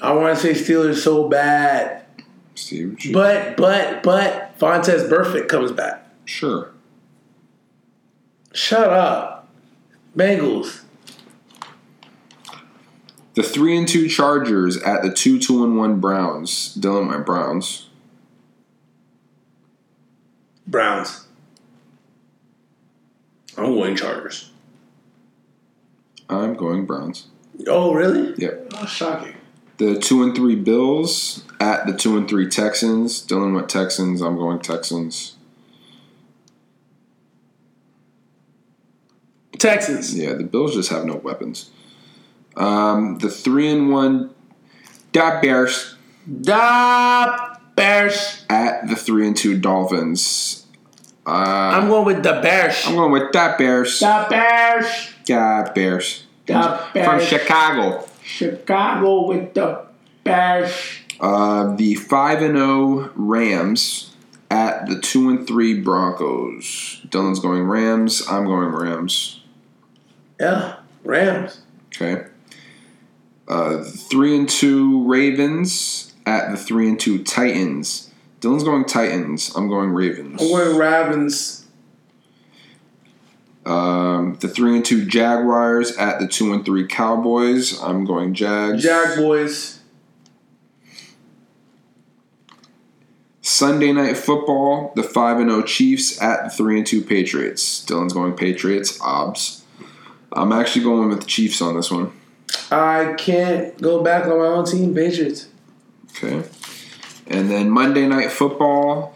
I 0.00 0.12
want 0.12 0.38
to 0.38 0.42
say 0.42 0.52
Steelers 0.52 0.96
so 0.96 1.28
bad. 1.28 2.06
Steve, 2.54 2.98
But, 3.12 3.56
but, 3.58 4.02
but, 4.02 4.58
Vontaze 4.58 5.08
Burfict 5.10 5.48
comes 5.48 5.72
back. 5.72 6.06
sure. 6.24 6.72
Shut 8.54 8.88
up. 8.88 9.46
Bengals. 10.16 10.84
The 13.38 13.44
three 13.44 13.78
and 13.78 13.86
two 13.86 14.08
Chargers 14.08 14.78
at 14.78 15.02
the 15.02 15.12
two 15.12 15.38
two 15.38 15.62
and 15.62 15.78
one 15.78 16.00
Browns. 16.00 16.76
Dylan, 16.76 17.06
my 17.06 17.18
Browns. 17.18 17.88
Browns. 20.66 21.24
I'm 23.56 23.76
going 23.76 23.94
Chargers. 23.94 24.50
I'm 26.28 26.54
going 26.54 26.84
Browns. 26.84 27.28
Oh, 27.68 27.94
really? 27.94 28.34
Yep. 28.38 28.72
Oh, 28.74 28.86
shocking. 28.86 29.36
The 29.76 29.96
two 30.00 30.24
and 30.24 30.34
three 30.34 30.56
Bills 30.56 31.44
at 31.60 31.86
the 31.86 31.96
two 31.96 32.16
and 32.16 32.28
three 32.28 32.48
Texans. 32.48 33.24
Dylan 33.24 33.54
went 33.54 33.68
Texans. 33.68 34.20
I'm 34.20 34.34
going 34.34 34.58
Texans. 34.58 35.36
Texans. 39.60 40.18
Yeah, 40.18 40.32
the 40.32 40.42
Bills 40.42 40.74
just 40.74 40.90
have 40.90 41.04
no 41.04 41.14
weapons. 41.14 41.70
Um, 42.58 43.18
the 43.18 43.30
three 43.30 43.70
and 43.70 43.90
one 43.90 44.30
Da 45.12 45.40
Bears 45.40 45.94
Da 46.42 47.54
Bears. 47.76 48.44
at 48.50 48.88
the 48.88 48.96
three 48.96 49.26
and 49.26 49.36
two 49.36 49.58
Dolphins. 49.58 50.66
Uh, 51.26 51.30
I'm 51.30 51.88
going 51.88 52.04
with 52.06 52.22
the 52.22 52.40
Bears. 52.42 52.82
I'm 52.86 52.96
going 52.96 53.12
with 53.12 53.32
Da 53.32 53.56
Bears. 53.56 54.00
Da 54.00 54.28
Bears. 54.28 55.10
Da 55.24 55.72
Bears. 55.72 56.24
Da 56.46 56.78
From 56.92 57.20
Chicago. 57.20 58.08
Chicago 58.22 59.26
with 59.28 59.54
the 59.54 59.82
Bears. 60.24 60.72
Uh, 61.20 61.76
the 61.76 61.94
five 61.94 62.42
and 62.42 62.56
zero 62.56 63.10
Rams 63.14 64.14
at 64.50 64.86
the 64.88 64.98
two 65.00 65.28
and 65.28 65.46
three 65.46 65.78
Broncos. 65.80 67.02
Dylan's 67.08 67.40
going 67.40 67.62
Rams. 67.64 68.26
I'm 68.28 68.46
going 68.46 68.68
Rams. 68.68 69.42
Yeah, 70.40 70.76
Rams. 71.04 71.60
Okay. 71.94 72.27
Uh, 73.48 73.82
three 73.82 74.36
and 74.36 74.48
two 74.48 75.08
Ravens 75.08 76.12
at 76.26 76.50
the 76.50 76.56
three 76.58 76.88
and 76.88 77.00
two 77.00 77.24
Titans. 77.24 78.10
Dylan's 78.40 78.62
going 78.62 78.84
Titans. 78.84 79.56
I'm 79.56 79.68
going 79.68 79.90
Ravens. 79.90 80.40
I'm 80.40 80.48
going 80.48 80.76
Ravens. 80.76 81.66
Um, 83.64 84.36
the 84.40 84.48
three 84.48 84.76
and 84.76 84.84
two 84.84 85.06
Jaguars 85.06 85.96
at 85.96 86.20
the 86.20 86.28
two 86.28 86.52
and 86.52 86.64
three 86.64 86.86
Cowboys. 86.86 87.80
I'm 87.82 88.04
going 88.04 88.34
Jags. 88.34 88.82
Jag 88.82 89.16
boys. 89.16 89.80
Sunday 93.40 93.92
night 93.92 94.16
football. 94.16 94.92
The 94.94 95.02
five 95.02 95.38
and 95.38 95.50
zero 95.50 95.62
Chiefs 95.62 96.20
at 96.20 96.44
the 96.44 96.50
three 96.50 96.76
and 96.76 96.86
two 96.86 97.02
Patriots. 97.02 97.84
Dylan's 97.84 98.12
going 98.12 98.34
Patriots. 98.34 99.00
Obs. 99.00 99.64
I'm 100.32 100.52
actually 100.52 100.84
going 100.84 101.08
with 101.08 101.20
the 101.20 101.26
Chiefs 101.26 101.62
on 101.62 101.74
this 101.74 101.90
one. 101.90 102.12
I 102.70 103.14
can't 103.16 103.80
go 103.80 104.02
back 104.02 104.24
on 104.24 104.38
my 104.38 104.44
own 104.46 104.64
team, 104.64 104.94
Patriots. 104.94 105.48
Okay. 106.10 106.48
And 107.26 107.50
then 107.50 107.70
Monday 107.70 108.06
Night 108.06 108.30
Football, 108.32 109.14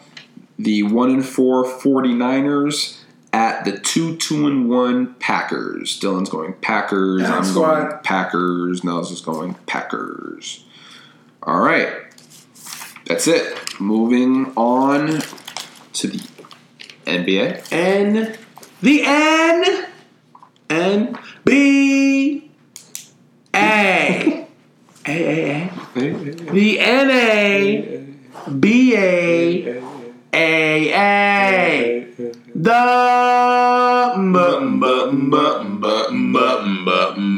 the 0.58 0.82
1 0.82 1.10
and 1.10 1.24
4 1.26 1.64
49ers 1.64 2.98
at 3.32 3.64
the 3.64 3.78
2 3.78 4.16
2 4.16 4.46
and 4.46 4.68
1 4.68 5.14
Packers. 5.14 5.98
Dylan's 5.98 6.28
going 6.28 6.52
Packers. 6.54 7.22
Pack 7.22 7.32
I'm 7.32 7.44
squad. 7.44 7.88
going 7.88 8.02
Packers. 8.02 8.84
Nels 8.84 9.10
is 9.10 9.20
going 9.20 9.54
Packers. 9.66 10.64
All 11.42 11.60
right. 11.60 11.90
That's 13.06 13.26
it. 13.26 13.80
Moving 13.80 14.52
on 14.56 15.22
to 15.94 16.06
the 16.06 16.20
NBA. 17.06 17.72
N. 17.72 18.36
The 18.80 19.02
N. 19.04 19.86
N. 20.70 21.18
B. 21.44 22.41
A. 23.54 24.46
A. 25.06 25.08
A. 25.08 25.70
A. 25.96 26.00
The 26.52 26.80
N. 26.80 27.10
A. 27.10 28.50
B. 28.58 28.94
A. 28.96 29.82
A. 30.34 30.92
A. 30.94 32.06
The. 32.54 34.12
M- 34.14 34.36
m- 34.36 34.82
m- 34.82 34.82
m- 34.82 35.34
m- 35.34 35.84
m- 35.84 36.36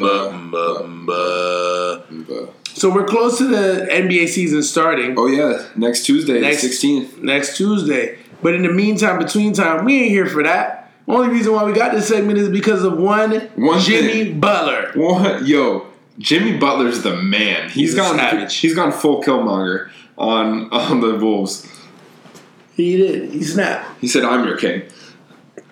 m- 0.02 0.54
m- 0.54 1.08
m- 1.08 2.48
So 2.74 2.90
we're 2.90 3.04
close 3.06 3.38
to 3.38 3.46
the 3.48 3.86
NBA 3.90 4.28
season 4.28 4.62
starting. 4.62 5.14
Oh, 5.16 5.26
yeah. 5.26 5.62
Next 5.76 6.04
Tuesday, 6.04 6.40
Next- 6.40 6.62
the 6.62 6.68
16th. 6.68 7.22
next 7.22 7.56
Tuesday. 7.56 8.18
But 8.42 8.54
in 8.54 8.62
the 8.62 8.72
meantime, 8.72 9.18
between 9.18 9.52
time, 9.54 9.84
we 9.84 10.00
ain't 10.02 10.10
here 10.10 10.26
for 10.26 10.42
that. 10.42 10.90
Only 11.06 11.28
reason 11.28 11.52
why 11.52 11.64
we 11.64 11.72
got 11.72 11.92
this 11.92 12.08
segment 12.08 12.38
is 12.38 12.48
because 12.48 12.82
of 12.84 12.98
one, 12.98 13.48
One 13.56 13.78
Jimmy 13.80 14.24
thing. 14.24 14.40
Butler. 14.40 14.90
What? 14.94 15.46
Yo, 15.46 15.86
Jimmy 16.18 16.58
Butler's 16.58 17.02
the 17.02 17.16
man. 17.16 17.68
He's 17.70 17.90
He's 17.90 17.94
gone. 17.94 18.16
savage. 18.16 18.56
He's 18.56 18.74
gone 18.74 18.92
full 18.92 19.22
Killmonger 19.22 19.90
on 20.16 20.70
on 20.72 21.00
the 21.00 21.14
Wolves. 21.16 21.66
He 22.74 22.96
did. 22.96 23.30
He 23.30 23.42
snapped. 23.42 24.00
He 24.00 24.08
said, 24.08 24.24
"I'm 24.24 24.44
your 24.46 24.56
king." 24.56 24.82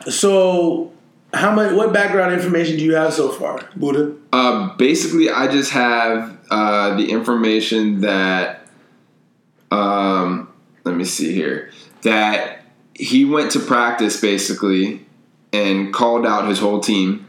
So, 0.08 0.92
how 1.32 1.54
much? 1.54 1.72
What 1.74 1.92
background 1.92 2.32
information 2.32 2.76
do 2.76 2.84
you 2.84 2.94
have 2.94 3.12
so 3.12 3.30
far, 3.30 3.68
Buddha? 3.76 4.14
Uh, 4.32 4.74
basically, 4.76 5.30
I 5.30 5.46
just 5.50 5.70
have 5.72 6.38
uh, 6.50 6.96
the 6.96 7.10
information 7.10 8.00
that, 8.00 8.66
um, 9.70 10.52
let 10.84 10.96
me 10.96 11.04
see 11.04 11.32
here, 11.32 11.70
that 12.02 12.62
he 12.94 13.24
went 13.24 13.50
to 13.52 13.60
practice 13.60 14.20
basically 14.20 15.04
and 15.52 15.92
called 15.92 16.26
out 16.26 16.48
his 16.48 16.58
whole 16.58 16.80
team, 16.80 17.26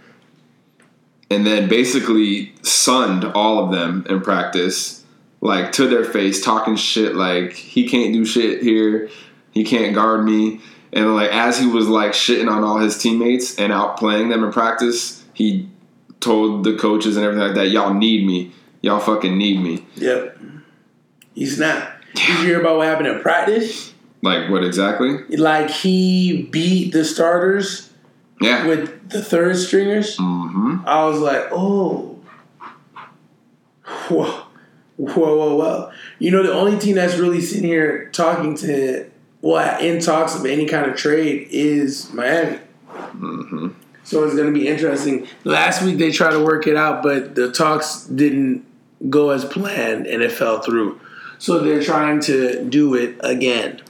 and 1.29 1.45
then 1.45 1.67
basically 1.67 2.53
sunned 2.61 3.25
all 3.25 3.63
of 3.63 3.71
them 3.71 4.05
in 4.09 4.21
practice, 4.21 5.03
like 5.41 5.71
to 5.73 5.87
their 5.87 6.03
face, 6.05 6.43
talking 6.43 6.75
shit 6.75 7.15
like 7.15 7.53
he 7.53 7.87
can't 7.87 8.13
do 8.13 8.25
shit 8.25 8.61
here, 8.61 9.09
he 9.51 9.63
can't 9.63 9.95
guard 9.95 10.25
me. 10.25 10.61
And 10.91 11.15
like 11.15 11.31
as 11.31 11.59
he 11.59 11.65
was 11.65 11.87
like 11.87 12.11
shitting 12.11 12.49
on 12.49 12.63
all 12.63 12.77
his 12.77 12.97
teammates 12.97 13.57
and 13.57 13.73
outplaying 13.73 14.29
them 14.29 14.43
in 14.43 14.51
practice, 14.51 15.23
he 15.33 15.69
told 16.19 16.63
the 16.63 16.75
coaches 16.77 17.17
and 17.17 17.25
everything 17.25 17.47
like 17.47 17.55
that, 17.55 17.69
y'all 17.69 17.93
need 17.93 18.25
me. 18.25 18.51
Y'all 18.81 18.99
fucking 18.99 19.37
need 19.37 19.61
me. 19.61 19.85
Yep. 19.95 20.37
He 21.33 21.45
snapped. 21.45 22.05
Did 22.15 22.27
you 22.27 22.45
hear 22.45 22.59
about 22.59 22.77
what 22.77 22.87
happened 22.87 23.07
in 23.07 23.21
practice? 23.21 23.93
Like 24.21 24.49
what 24.49 24.63
exactly? 24.63 25.23
Like 25.29 25.69
he 25.69 26.43
beat 26.43 26.93
the 26.93 27.03
starters 27.03 27.89
Yeah. 28.43 28.67
with 28.67 29.09
the 29.09 29.23
third 29.23 29.57
stringers. 29.57 30.17
mm-hmm. 30.17 30.77
I 30.85 31.05
was 31.05 31.19
like, 31.19 31.47
oh, 31.51 32.19
whoa, 34.09 34.45
whoa, 34.97 35.37
whoa, 35.37 35.55
whoa. 35.55 35.91
You 36.19 36.31
know, 36.31 36.43
the 36.43 36.53
only 36.53 36.77
team 36.77 36.95
that's 36.95 37.17
really 37.17 37.41
sitting 37.41 37.63
here 37.63 38.09
talking 38.11 38.55
to, 38.57 39.09
well, 39.41 39.79
in 39.79 39.99
talks 40.01 40.35
of 40.35 40.45
any 40.45 40.65
kind 40.65 40.89
of 40.89 40.97
trade 40.97 41.47
is 41.51 42.11
Miami. 42.13 42.59
Mm-hmm. 42.89 43.69
So 44.03 44.23
it's 44.25 44.35
going 44.35 44.53
to 44.53 44.59
be 44.59 44.67
interesting. 44.67 45.27
Last 45.45 45.81
week 45.81 45.97
they 45.97 46.11
tried 46.11 46.31
to 46.31 46.43
work 46.43 46.67
it 46.67 46.75
out, 46.75 47.03
but 47.03 47.35
the 47.35 47.51
talks 47.51 48.05
didn't 48.05 48.65
go 49.09 49.29
as 49.29 49.45
planned 49.45 50.07
and 50.07 50.21
it 50.21 50.31
fell 50.31 50.59
through. 50.59 50.99
So 51.37 51.59
they're 51.59 51.83
trying 51.83 52.19
to 52.21 52.63
do 52.65 52.95
it 52.95 53.17
again. 53.21 53.81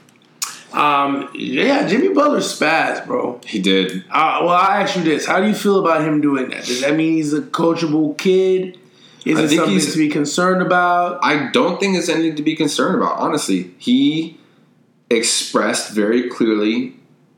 Um, 0.74 1.30
yeah, 1.34 1.86
Jimmy 1.86 2.08
Butler 2.08 2.40
spaz, 2.40 3.06
bro. 3.06 3.40
He 3.46 3.60
did. 3.60 4.04
Uh, 4.10 4.40
well, 4.42 4.50
I'll 4.50 4.82
ask 4.82 4.96
you 4.96 5.04
this: 5.04 5.24
How 5.24 5.40
do 5.40 5.46
you 5.46 5.54
feel 5.54 5.78
about 5.78 6.02
him 6.02 6.20
doing 6.20 6.50
that? 6.50 6.64
Does 6.64 6.80
that 6.80 6.96
mean 6.96 7.14
he's 7.14 7.32
a 7.32 7.42
coachable 7.42 8.18
kid? 8.18 8.78
Is 9.24 9.38
I 9.38 9.42
it 9.44 9.48
something 9.50 9.80
to 9.80 9.98
be 9.98 10.08
concerned 10.08 10.62
about? 10.62 11.20
I 11.22 11.50
don't 11.52 11.78
think 11.78 11.96
it's 11.96 12.08
anything 12.08 12.36
to 12.36 12.42
be 12.42 12.56
concerned 12.56 12.96
about. 12.96 13.18
Honestly, 13.18 13.72
he 13.78 14.38
expressed 15.08 15.92
very 15.92 16.28
clearly 16.28 16.96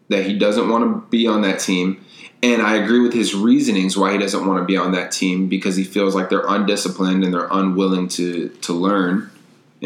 that 0.09 0.25
he 0.25 0.39
doesn't 0.39 0.69
want 0.69 0.85
to 0.85 1.11
be 1.11 1.27
on 1.27 1.43
that 1.43 1.61
team, 1.61 2.03
and 2.43 2.63
I 2.63 2.77
agree 2.77 3.01
with 3.01 3.13
his 3.13 3.35
reasonings 3.35 3.99
why 3.99 4.13
he 4.13 4.19
doesn't 4.19 4.47
want 4.47 4.61
to 4.61 4.65
be 4.65 4.79
on 4.79 4.93
that 4.93 5.13
team 5.13 5.49
because 5.49 5.77
he 5.77 5.85
feels 5.85 6.15
like 6.15 6.31
they're 6.31 6.47
undisciplined 6.47 7.23
and 7.23 7.35
they're 7.35 7.49
unwilling 7.51 8.09
to 8.09 8.49
to 8.49 8.73
learn 8.73 9.31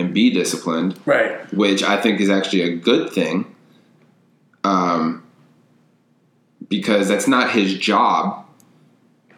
and 0.00 0.14
be 0.14 0.30
disciplined. 0.30 0.98
Right. 1.06 1.52
which 1.52 1.82
I 1.82 2.00
think 2.00 2.20
is 2.20 2.30
actually 2.30 2.62
a 2.62 2.74
good 2.76 3.12
thing. 3.12 3.54
Um, 4.64 5.24
because 6.68 7.08
that's 7.08 7.28
not 7.28 7.50
his 7.50 7.78
job 7.78 8.46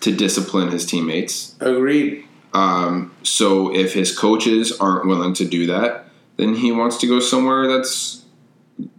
to 0.01 0.15
discipline 0.15 0.71
his 0.71 0.85
teammates. 0.85 1.55
Agreed. 1.61 2.25
Um, 2.55 3.15
so 3.23 3.75
if 3.75 3.95
his 3.95 4.17
coaches 4.17 4.73
aren't 4.79 5.07
willing 5.07 5.33
to 5.35 5.45
do 5.45 5.67
that, 5.67 6.07
then 6.37 6.55
he 6.55 6.73
wants 6.73 6.99
to 6.99 7.07
go 7.07 7.21
somewhere 7.21 7.67
that's 7.69 8.25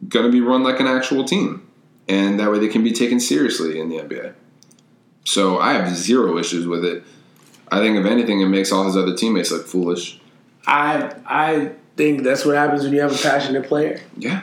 going 0.08 0.26
to 0.26 0.32
be 0.32 0.42
run 0.42 0.64
like 0.64 0.80
an 0.80 0.88
actual 0.88 1.24
team. 1.26 1.68
And 2.08 2.40
that 2.40 2.52
way 2.52 2.60
they 2.60 2.68
can 2.68 2.84
be 2.84 2.92
taken 2.92 3.20
seriously 3.20 3.80
in 3.80 3.90
the 3.90 3.98
NBA. 3.98 4.34
So 5.26 5.60
I 5.60 5.74
have 5.74 5.96
zero 5.96 6.38
issues 6.38 6.68
with 6.68 6.84
it. 6.84 7.04
I 7.72 7.80
think 7.80 7.98
if 7.98 8.06
anything, 8.06 8.42
it 8.42 8.48
makes 8.48 8.72
all 8.72 8.86
his 8.86 8.98
other 8.98 9.16
teammates 9.16 9.52
look 9.52 9.68
foolish. 9.68 10.20
I 10.66 11.14
I 11.26 11.72
think 11.96 12.24
that's 12.24 12.46
what 12.46 12.56
happens 12.56 12.84
when 12.84 12.94
you 12.94 13.02
have 13.02 13.14
a 13.14 13.22
passionate 13.22 13.66
player. 13.68 14.02
Yeah. 14.18 14.42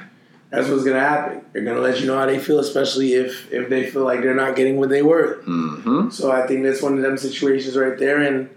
That's 0.50 0.68
what's 0.68 0.84
gonna 0.84 1.00
happen. 1.00 1.42
They're 1.52 1.64
gonna 1.64 1.80
let 1.80 2.00
you 2.00 2.06
know 2.06 2.18
how 2.18 2.26
they 2.26 2.38
feel, 2.38 2.58
especially 2.58 3.14
if 3.14 3.50
if 3.52 3.68
they 3.68 3.88
feel 3.88 4.04
like 4.04 4.20
they're 4.22 4.34
not 4.34 4.56
getting 4.56 4.78
what 4.78 4.88
they 4.88 5.02
worth. 5.02 5.44
hmm 5.44 6.10
So 6.10 6.30
I 6.32 6.46
think 6.46 6.64
that's 6.64 6.82
one 6.82 6.96
of 6.96 7.02
them 7.02 7.16
situations 7.18 7.76
right 7.76 7.96
there, 7.98 8.18
and 8.18 8.50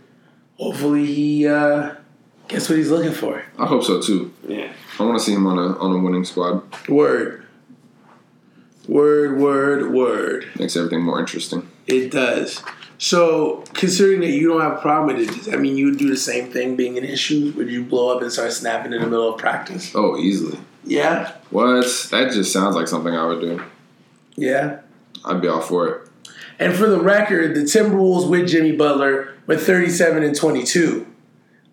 hopefully 0.58 1.06
he 1.06 1.48
uh, 1.48 1.96
gets 2.48 2.68
what 2.68 2.78
he's 2.80 2.90
looking 2.90 3.12
for. 3.14 3.44
I 3.60 3.68
hope 3.68 3.84
so 3.84 4.02
too. 4.02 4.34
Yeah. 4.48 4.74
I 5.00 5.04
want 5.04 5.18
to 5.20 5.24
see 5.24 5.34
him 5.34 5.46
on 5.46 5.58
a 5.60 5.78
on 5.78 5.96
a 5.96 6.00
winning 6.00 6.26
squad. 6.26 6.64
Word. 6.90 7.46
Word, 8.88 9.40
word, 9.40 9.92
word. 9.94 10.50
Makes 10.60 10.76
everything 10.76 11.04
more 11.04 11.20
interesting. 11.20 11.70
It 11.88 12.12
does. 12.12 12.62
So, 13.04 13.66
considering 13.74 14.22
that 14.22 14.30
you 14.30 14.48
don't 14.48 14.62
have 14.62 14.78
a 14.78 14.82
problem 14.82 15.14
with 15.14 15.28
it, 15.28 15.36
does 15.36 15.48
that 15.48 15.60
mean 15.60 15.76
you 15.76 15.88
would 15.88 15.98
do 15.98 16.08
the 16.08 16.16
same 16.16 16.50
thing 16.50 16.78
being 16.78 16.98
an 16.98 17.04
issue? 17.04 17.52
Would 17.58 17.70
you 17.70 17.84
blow 17.84 18.16
up 18.16 18.22
and 18.22 18.32
start 18.32 18.54
snapping 18.54 18.94
in 18.94 19.02
the 19.02 19.08
middle 19.08 19.34
of 19.34 19.38
practice? 19.38 19.92
Oh, 19.94 20.16
easily. 20.16 20.58
Yeah? 20.86 21.36
What? 21.50 21.84
That 22.12 22.32
just 22.32 22.54
sounds 22.54 22.78
like 22.78 22.88
something 22.88 23.14
I 23.14 23.26
would 23.26 23.42
do. 23.42 23.62
Yeah. 24.38 24.80
I'd 25.26 25.42
be 25.42 25.50
all 25.50 25.60
for 25.60 25.90
it. 25.90 26.10
And 26.60 26.74
for 26.74 26.88
the 26.88 26.98
record, 26.98 27.56
the 27.56 27.64
Timberwolves 27.64 28.30
with 28.30 28.48
Jimmy 28.48 28.72
Butler 28.72 29.36
went 29.48 29.60
37 29.60 30.24
and 30.24 30.34
22. 30.34 31.06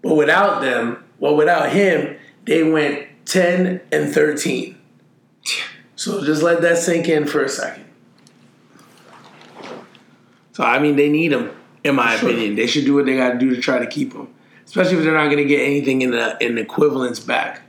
But 0.02 0.16
without 0.16 0.62
them, 0.62 1.04
well, 1.20 1.36
without 1.36 1.70
him, 1.70 2.16
they 2.44 2.64
went 2.64 3.06
10 3.26 3.80
and 3.92 4.12
13. 4.12 4.76
So 5.94 6.24
just 6.24 6.42
let 6.42 6.60
that 6.62 6.78
sink 6.78 7.08
in 7.08 7.24
for 7.24 7.44
a 7.44 7.48
second. 7.48 7.84
So, 10.52 10.64
I 10.64 10.78
mean, 10.78 10.96
they 10.96 11.08
need 11.08 11.32
him, 11.32 11.50
in 11.84 11.94
my 11.94 12.16
Sure. 12.16 12.28
opinion. 12.30 12.56
They 12.56 12.66
should 12.66 12.84
do 12.84 12.94
what 12.94 13.06
they 13.06 13.16
got 13.16 13.32
to 13.32 13.38
do 13.38 13.54
to 13.54 13.60
try 13.60 13.78
to 13.78 13.86
keep 13.86 14.12
him, 14.12 14.28
especially 14.66 14.98
if 14.98 15.04
they're 15.04 15.14
not 15.14 15.26
going 15.26 15.38
to 15.38 15.44
get 15.44 15.60
anything 15.60 16.02
in 16.02 16.10
the 16.10 16.36
in 16.40 16.58
equivalence 16.58 17.20
back. 17.20 17.62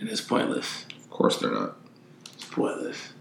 And 0.00 0.08
it's 0.08 0.20
pointless. 0.20 0.86
Of 0.96 1.10
course 1.10 1.38
they're 1.38 1.52
not. 1.52 1.76
It's 2.34 2.44
pointless. 2.44 3.12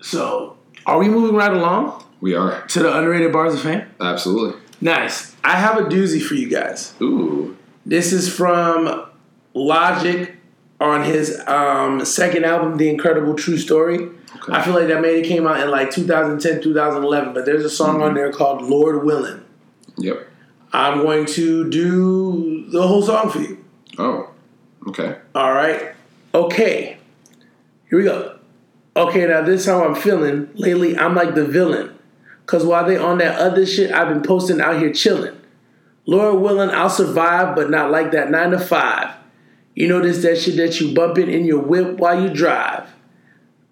So, 0.00 0.56
are 0.86 0.98
we 0.98 1.08
moving 1.08 1.34
right 1.36 1.52
along 1.52 2.04
We 2.20 2.34
are. 2.34 2.66
to 2.68 2.78
the 2.82 2.96
underrated 2.96 3.32
bars 3.32 3.54
of 3.54 3.60
fame? 3.60 3.82
Absolutely. 4.00 4.58
Nice. 4.80 5.34
I 5.42 5.56
have 5.56 5.76
a 5.78 5.82
doozy 5.82 6.22
for 6.22 6.34
you 6.34 6.48
guys. 6.48 6.94
Ooh. 7.02 7.56
This 7.84 8.12
is 8.12 8.32
from 8.34 9.06
Logic 9.54 10.36
on 10.80 11.02
his 11.04 11.40
um, 11.48 12.04
second 12.04 12.44
album, 12.44 12.76
The 12.76 12.88
Incredible 12.88 13.34
True 13.34 13.56
Story. 13.58 14.08
Okay. 14.36 14.52
I 14.52 14.62
feel 14.62 14.74
like 14.74 14.88
that 14.88 15.00
maybe 15.00 15.26
came 15.26 15.46
out 15.46 15.60
in 15.60 15.70
like 15.70 15.90
2010, 15.90 16.62
2011, 16.62 17.32
but 17.32 17.46
there's 17.46 17.64
a 17.64 17.70
song 17.70 18.02
on 18.02 18.08
mm-hmm. 18.08 18.16
there 18.16 18.32
called 18.32 18.62
Lord 18.62 19.04
Willing. 19.04 19.44
Yep. 19.96 20.28
I'm 20.72 20.98
going 20.98 21.26
to 21.26 21.68
do 21.70 22.68
the 22.70 22.86
whole 22.86 23.02
song 23.02 23.30
for 23.30 23.40
you. 23.40 23.64
Oh. 23.98 24.30
Okay. 24.88 25.18
All 25.34 25.52
right. 25.52 25.94
Okay. 26.34 26.98
Here 27.88 27.98
we 27.98 28.04
go. 28.04 28.38
Okay, 28.96 29.26
now 29.26 29.42
this 29.42 29.62
is 29.62 29.66
how 29.66 29.84
I'm 29.84 29.94
feeling. 29.94 30.50
Lately, 30.54 30.98
I'm 30.98 31.14
like 31.14 31.34
the 31.34 31.44
villain. 31.44 31.96
Cause 32.46 32.64
while 32.64 32.84
they 32.84 32.96
on 32.96 33.18
that 33.18 33.38
other 33.38 33.66
shit, 33.66 33.92
I've 33.92 34.08
been 34.08 34.22
posting 34.22 34.60
out 34.60 34.78
here 34.78 34.92
chilling. 34.92 35.38
Lord 36.06 36.40
willing, 36.40 36.70
I'll 36.70 36.88
survive, 36.88 37.54
but 37.54 37.70
not 37.70 37.90
like 37.90 38.12
that 38.12 38.30
nine 38.30 38.50
to 38.52 38.58
five. 38.58 39.14
You 39.74 39.86
notice 39.86 40.22
that 40.22 40.38
shit 40.38 40.56
that 40.56 40.80
you 40.80 40.94
bumping 40.94 41.30
in 41.30 41.44
your 41.44 41.60
whip 41.60 41.98
while 41.98 42.20
you 42.20 42.30
drive. 42.30 42.88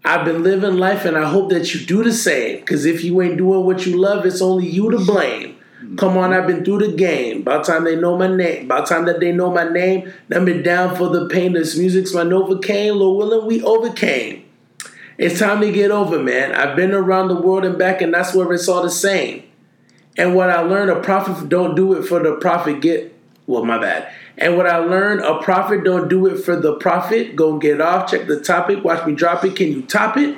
I've 0.06 0.24
been 0.24 0.44
living 0.44 0.76
life 0.76 1.04
and 1.04 1.18
I 1.18 1.28
hope 1.28 1.50
that 1.50 1.74
you 1.74 1.84
do 1.84 2.04
the 2.04 2.12
same. 2.12 2.64
Cause 2.64 2.84
if 2.84 3.02
you 3.02 3.20
ain't 3.22 3.38
doing 3.38 3.64
what 3.64 3.84
you 3.86 4.00
love, 4.00 4.24
it's 4.24 4.40
only 4.40 4.68
you 4.68 4.90
to 4.92 4.98
blame. 4.98 5.56
Come 5.98 6.16
on, 6.16 6.32
I've 6.32 6.46
been 6.46 6.64
through 6.64 6.78
the 6.78 6.96
game. 6.96 7.42
By 7.42 7.58
the 7.58 7.64
time 7.64 7.84
they 7.84 7.96
know 7.96 8.16
my 8.16 8.28
name. 8.28 8.68
by 8.68 8.80
the 8.80 8.86
time 8.86 9.04
that 9.06 9.18
they 9.20 9.32
know 9.32 9.50
my 9.52 9.68
name. 9.68 10.12
Let 10.28 10.42
me 10.42 10.62
down 10.62 10.94
for 10.94 11.08
the 11.08 11.28
pain. 11.28 11.52
This 11.54 11.76
music's 11.76 12.14
my 12.14 12.22
Novocaine. 12.22 12.96
Lord 12.96 13.18
willing, 13.18 13.46
we 13.46 13.62
overcame. 13.62 14.44
It's 15.18 15.38
time 15.38 15.60
to 15.60 15.72
get 15.72 15.90
over, 15.90 16.18
man. 16.18 16.52
I've 16.52 16.76
been 16.76 16.92
around 16.92 17.28
the 17.28 17.40
world 17.40 17.64
and 17.64 17.78
back, 17.78 18.00
and 18.02 18.12
that's 18.12 18.34
where 18.34 18.52
it's 18.52 18.68
all 18.68 18.82
the 18.82 18.90
same. 18.90 19.42
And 20.16 20.34
what 20.34 20.50
I 20.50 20.60
learned, 20.60 20.90
a 20.90 21.00
prophet 21.00 21.48
don't 21.48 21.74
do 21.74 21.94
it 21.94 22.02
for 22.02 22.22
the 22.22 22.36
profit. 22.36 22.80
Get 22.80 23.14
well, 23.46 23.64
my 23.64 23.78
bad. 23.78 24.12
And 24.38 24.56
what 24.56 24.66
I 24.66 24.78
learned, 24.78 25.20
a 25.20 25.42
prophet 25.42 25.84
don't 25.84 26.08
do 26.08 26.26
it 26.26 26.36
for 26.36 26.56
the 26.56 26.76
profit. 26.76 27.36
Go 27.36 27.58
get 27.58 27.80
off. 27.80 28.10
Check 28.10 28.26
the 28.26 28.40
topic. 28.40 28.84
Watch 28.84 29.06
me 29.06 29.14
drop 29.14 29.44
it. 29.44 29.56
Can 29.56 29.68
you 29.68 29.82
top 29.82 30.16
it? 30.16 30.36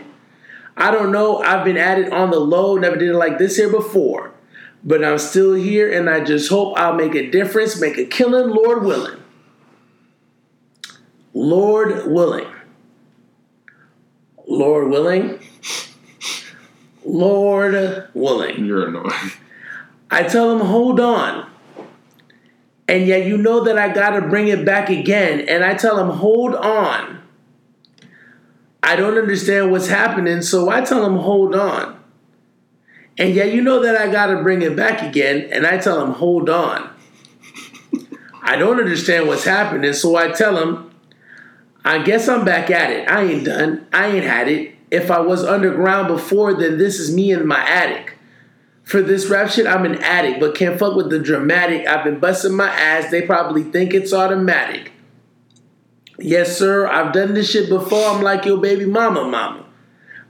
I 0.76 0.90
don't 0.90 1.10
know. 1.10 1.38
I've 1.38 1.64
been 1.64 1.76
at 1.76 1.98
it 1.98 2.12
on 2.12 2.30
the 2.30 2.38
low. 2.38 2.76
Never 2.76 2.96
did 2.96 3.08
it 3.10 3.16
like 3.16 3.38
this 3.38 3.56
here 3.56 3.70
before. 3.70 4.32
But 4.84 5.04
I'm 5.04 5.18
still 5.18 5.54
here, 5.54 5.92
and 5.92 6.08
I 6.08 6.22
just 6.22 6.48
hope 6.48 6.78
I'll 6.78 6.94
make 6.94 7.16
a 7.16 7.28
difference, 7.30 7.80
make 7.80 7.98
a 7.98 8.04
killing, 8.04 8.50
Lord 8.50 8.84
willing. 8.84 9.20
Lord 11.34 12.06
willing. 12.06 12.46
Lord 14.48 14.88
willing, 14.88 15.38
Lord 17.04 18.08
willing. 18.14 18.64
You're 18.64 18.88
annoying. 18.88 19.32
I 20.10 20.22
tell 20.22 20.50
him, 20.50 20.66
hold 20.66 21.00
on. 21.00 21.47
And 22.88 23.06
yet 23.06 23.26
you 23.26 23.36
know 23.36 23.64
that 23.64 23.78
I 23.78 23.92
got 23.92 24.10
to 24.10 24.22
bring 24.22 24.48
it 24.48 24.64
back 24.64 24.88
again. 24.88 25.46
And 25.48 25.62
I 25.62 25.74
tell 25.74 25.98
him, 25.98 26.08
hold 26.08 26.54
on. 26.54 27.22
I 28.82 28.96
don't 28.96 29.18
understand 29.18 29.70
what's 29.70 29.88
happening. 29.88 30.40
So 30.40 30.70
I 30.70 30.80
tell 30.80 31.04
him, 31.04 31.16
hold 31.16 31.54
on. 31.54 32.00
And 33.18 33.34
yet 33.34 33.52
you 33.52 33.60
know 33.60 33.82
that 33.82 33.96
I 33.96 34.10
got 34.10 34.26
to 34.26 34.42
bring 34.42 34.62
it 34.62 34.74
back 34.74 35.02
again. 35.02 35.48
And 35.52 35.66
I 35.66 35.76
tell 35.76 36.02
him, 36.02 36.12
hold 36.12 36.48
on. 36.48 36.88
I 38.40 38.56
don't 38.56 38.78
understand 38.78 39.26
what's 39.28 39.44
happening. 39.44 39.92
So 39.92 40.16
I 40.16 40.30
tell 40.30 40.56
him, 40.56 40.90
I 41.84 42.02
guess 42.02 42.28
I'm 42.28 42.44
back 42.44 42.70
at 42.70 42.90
it. 42.90 43.08
I 43.08 43.24
ain't 43.24 43.44
done. 43.44 43.86
I 43.92 44.06
ain't 44.06 44.24
had 44.24 44.48
it. 44.48 44.74
If 44.90 45.10
I 45.10 45.20
was 45.20 45.44
underground 45.44 46.08
before, 46.08 46.54
then 46.54 46.78
this 46.78 46.98
is 46.98 47.14
me 47.14 47.32
in 47.32 47.46
my 47.46 47.60
attic. 47.68 48.17
For 48.88 49.02
this 49.02 49.26
rap 49.26 49.50
shit, 49.50 49.66
I'm 49.66 49.84
an 49.84 49.96
addict, 49.96 50.40
but 50.40 50.54
can't 50.54 50.78
fuck 50.78 50.96
with 50.96 51.10
the 51.10 51.18
dramatic. 51.18 51.86
I've 51.86 52.04
been 52.04 52.18
busting 52.18 52.54
my 52.54 52.70
ass. 52.70 53.10
They 53.10 53.20
probably 53.20 53.62
think 53.64 53.92
it's 53.92 54.14
automatic. 54.14 54.92
Yes, 56.18 56.56
sir. 56.56 56.86
I've 56.86 57.12
done 57.12 57.34
this 57.34 57.50
shit 57.50 57.68
before. 57.68 58.02
I'm 58.08 58.22
like 58.22 58.46
your 58.46 58.56
baby 58.56 58.86
mama, 58.86 59.24
mama. 59.24 59.66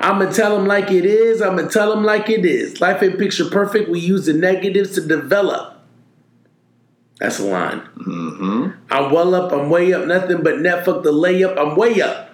I'ma 0.01 0.32
tell 0.32 0.56
them 0.56 0.66
like 0.66 0.90
it 0.90 1.05
is. 1.05 1.40
I'ma 1.40 1.68
tell 1.68 1.90
them 1.90 2.02
like 2.02 2.28
it 2.28 2.44
is. 2.44 2.80
Life 2.80 3.01
ain't 3.01 3.16
picture 3.16 3.48
perfect. 3.48 3.89
We 3.89 4.01
use 4.01 4.26
the 4.26 4.32
negatives 4.32 4.97
to 4.97 5.06
develop. 5.06 5.78
That's 7.20 7.39
a 7.39 7.44
line. 7.44 7.80
Mm-hmm. 7.97 8.70
I'm 8.90 9.12
well 9.12 9.36
up, 9.36 9.52
I'm 9.52 9.70
way 9.70 9.93
up, 9.93 10.06
nothing 10.06 10.43
but 10.43 10.59
net 10.59 10.85
fuck 10.85 11.05
the 11.05 11.12
layup, 11.12 11.56
I'm 11.56 11.76
way 11.76 12.01
up. 12.01 12.30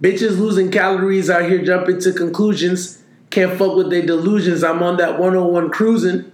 Bitches 0.00 0.38
losing 0.38 0.70
calories 0.70 1.28
out 1.28 1.44
here 1.44 1.62
jumping 1.62 2.00
to 2.00 2.12
conclusions. 2.14 3.02
Can't 3.30 3.56
fuck 3.56 3.76
with 3.76 3.90
their 3.90 4.04
delusions. 4.04 4.64
I'm 4.64 4.82
on 4.82 4.96
that 4.96 5.18
101 5.18 5.70
cruising. 5.70 6.32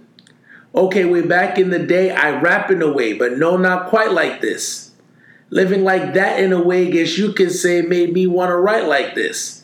Okay, 0.73 1.05
way 1.05 1.21
back 1.21 1.57
in 1.57 1.69
the 1.69 1.79
day, 1.79 2.11
I 2.11 2.39
rap 2.39 2.69
in 2.69 2.81
a 2.81 2.91
way, 2.91 3.13
but 3.13 3.37
no, 3.37 3.57
not 3.57 3.89
quite 3.89 4.11
like 4.11 4.41
this. 4.41 4.91
Living 5.49 5.83
like 5.83 6.13
that 6.13 6.39
in 6.39 6.51
a 6.51 6.61
way, 6.61 6.91
guess 6.91 7.17
you 7.17 7.31
could 7.33 7.51
say 7.51 7.81
made 7.81 8.13
me 8.13 8.27
want 8.27 8.49
to 8.49 8.55
write 8.55 8.85
like 8.85 9.15
this. 9.15 9.63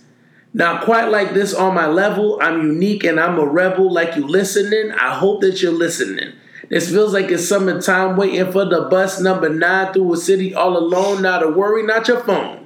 Not 0.54 0.86
quite 0.86 1.10
like 1.10 1.34
this 1.34 1.54
on 1.54 1.74
my 1.74 1.88
level. 1.88 2.40
I'm 2.42 2.62
unique 2.62 3.04
and 3.04 3.20
I'm 3.20 3.40
a 3.40 3.46
rebel. 3.46 3.92
Like 3.92 4.16
you 4.16 4.26
listening, 4.26 4.92
I 4.92 5.14
hope 5.16 5.42
that 5.42 5.62
you're 5.62 5.72
listening. 5.72 6.34
This 6.70 6.90
feels 6.90 7.14
like 7.14 7.30
it's 7.32 7.48
summertime 7.48 8.16
waiting 8.16 8.52
for 8.52 8.66
the 8.66 8.82
bus 8.90 9.20
number 9.20 9.50
nine 9.50 9.92
through 9.94 10.14
a 10.14 10.18
city 10.18 10.54
all 10.54 10.78
alone. 10.78 11.24
Not 11.24 11.44
a 11.44 11.50
worry, 11.50 11.84
not 11.84 12.08
your 12.08 12.24
phone. 12.24 12.63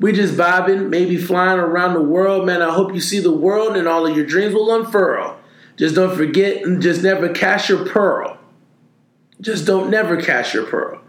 We 0.00 0.12
just 0.12 0.34
vibing, 0.34 0.88
maybe 0.88 1.18
flying 1.18 1.60
around 1.60 1.92
the 1.92 2.02
world. 2.02 2.46
Man, 2.46 2.62
I 2.62 2.72
hope 2.72 2.94
you 2.94 3.00
see 3.00 3.20
the 3.20 3.32
world 3.32 3.76
and 3.76 3.86
all 3.86 4.06
of 4.06 4.16
your 4.16 4.24
dreams 4.24 4.54
will 4.54 4.74
unfurl. 4.74 5.38
Just 5.76 5.94
don't 5.94 6.16
forget 6.16 6.62
and 6.64 6.80
just 6.80 7.02
never 7.02 7.28
cash 7.28 7.68
your 7.68 7.86
pearl. 7.86 8.38
Just 9.42 9.66
don't 9.66 9.90
never 9.90 10.20
cash 10.20 10.54
your 10.54 10.64
pearl. 10.64 11.02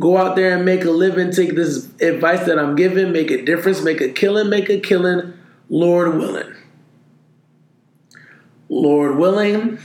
Go 0.00 0.16
out 0.16 0.34
there 0.34 0.56
and 0.56 0.64
make 0.64 0.84
a 0.84 0.90
living. 0.90 1.30
Take 1.30 1.54
this 1.54 1.88
advice 2.00 2.44
that 2.46 2.58
I'm 2.58 2.74
giving. 2.74 3.12
Make 3.12 3.30
a 3.30 3.44
difference. 3.44 3.82
Make 3.82 4.00
a 4.00 4.08
killing. 4.08 4.48
Make 4.50 4.68
a 4.68 4.80
killing. 4.80 5.34
Lord 5.68 6.16
willing. 6.16 6.52
Lord 8.68 9.18
willing. 9.18 9.78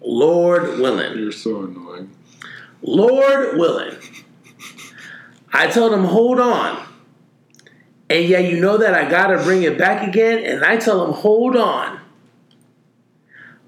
Lord 0.00 0.78
willing. 0.78 1.18
You're 1.18 1.32
so 1.32 1.64
annoying. 1.64 2.10
Lord 2.82 3.56
willing. 3.58 3.96
I 5.52 5.68
told 5.68 5.92
him, 5.92 6.04
hold 6.04 6.40
on. 6.40 6.87
And 8.10 8.24
yeah, 8.24 8.38
you 8.38 8.60
know 8.60 8.78
that 8.78 8.94
I 8.94 9.08
gotta 9.08 9.42
bring 9.42 9.62
it 9.62 9.76
back 9.76 10.06
again. 10.06 10.44
And 10.44 10.64
I 10.64 10.76
tell 10.76 11.04
him, 11.04 11.12
hold 11.12 11.56
on. 11.56 12.00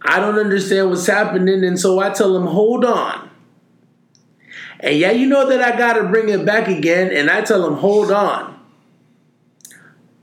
I 0.02 0.18
don't 0.18 0.38
understand 0.38 0.88
what's 0.88 1.06
happening. 1.06 1.62
And 1.62 1.78
so 1.78 2.00
I 2.00 2.10
tell 2.10 2.34
him, 2.36 2.46
hold 2.46 2.84
on. 2.84 3.28
And 4.80 4.96
yeah, 4.96 5.10
you 5.10 5.26
know 5.26 5.48
that 5.48 5.60
I 5.60 5.76
gotta 5.76 6.04
bring 6.04 6.30
it 6.30 6.46
back 6.46 6.68
again. 6.68 7.14
And 7.14 7.30
I 7.30 7.42
tell 7.42 7.66
him, 7.66 7.74
hold 7.74 8.10
on. 8.10 8.58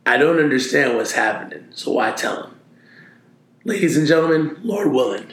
I 0.06 0.18
don't 0.18 0.40
understand 0.40 0.96
what's 0.96 1.12
happening. 1.12 1.68
So 1.72 2.00
I 2.00 2.12
tell 2.12 2.44
him, 2.44 2.56
ladies 3.66 3.98
and 3.98 4.08
gentlemen, 4.08 4.58
Lord 4.64 4.92
willing, 4.92 5.28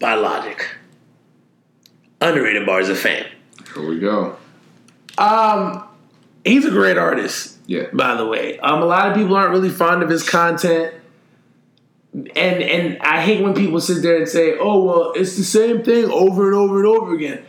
by 0.00 0.14
logic. 0.14 0.76
Underrated 2.20 2.64
bars 2.64 2.88
of 2.88 2.98
fame. 2.98 3.26
Here 3.74 3.86
we 3.86 3.98
go. 3.98 4.36
Um, 5.18 5.84
he's 6.44 6.64
a 6.64 6.70
great 6.70 6.96
artist. 6.96 7.51
Yeah. 7.66 7.86
By 7.92 8.14
the 8.16 8.26
way, 8.26 8.58
um, 8.58 8.82
a 8.82 8.86
lot 8.86 9.08
of 9.08 9.14
people 9.16 9.36
aren't 9.36 9.50
really 9.52 9.68
fond 9.70 10.02
of 10.02 10.08
his 10.10 10.28
content, 10.28 10.94
and 12.14 12.34
and 12.62 12.98
I 13.02 13.20
hate 13.22 13.42
when 13.42 13.54
people 13.54 13.80
sit 13.80 14.02
there 14.02 14.16
and 14.18 14.28
say, 14.28 14.56
"Oh, 14.58 14.82
well, 14.84 15.12
it's 15.14 15.36
the 15.36 15.44
same 15.44 15.82
thing 15.82 16.06
over 16.10 16.46
and 16.46 16.54
over 16.54 16.78
and 16.78 16.86
over 16.86 17.14
again." 17.14 17.44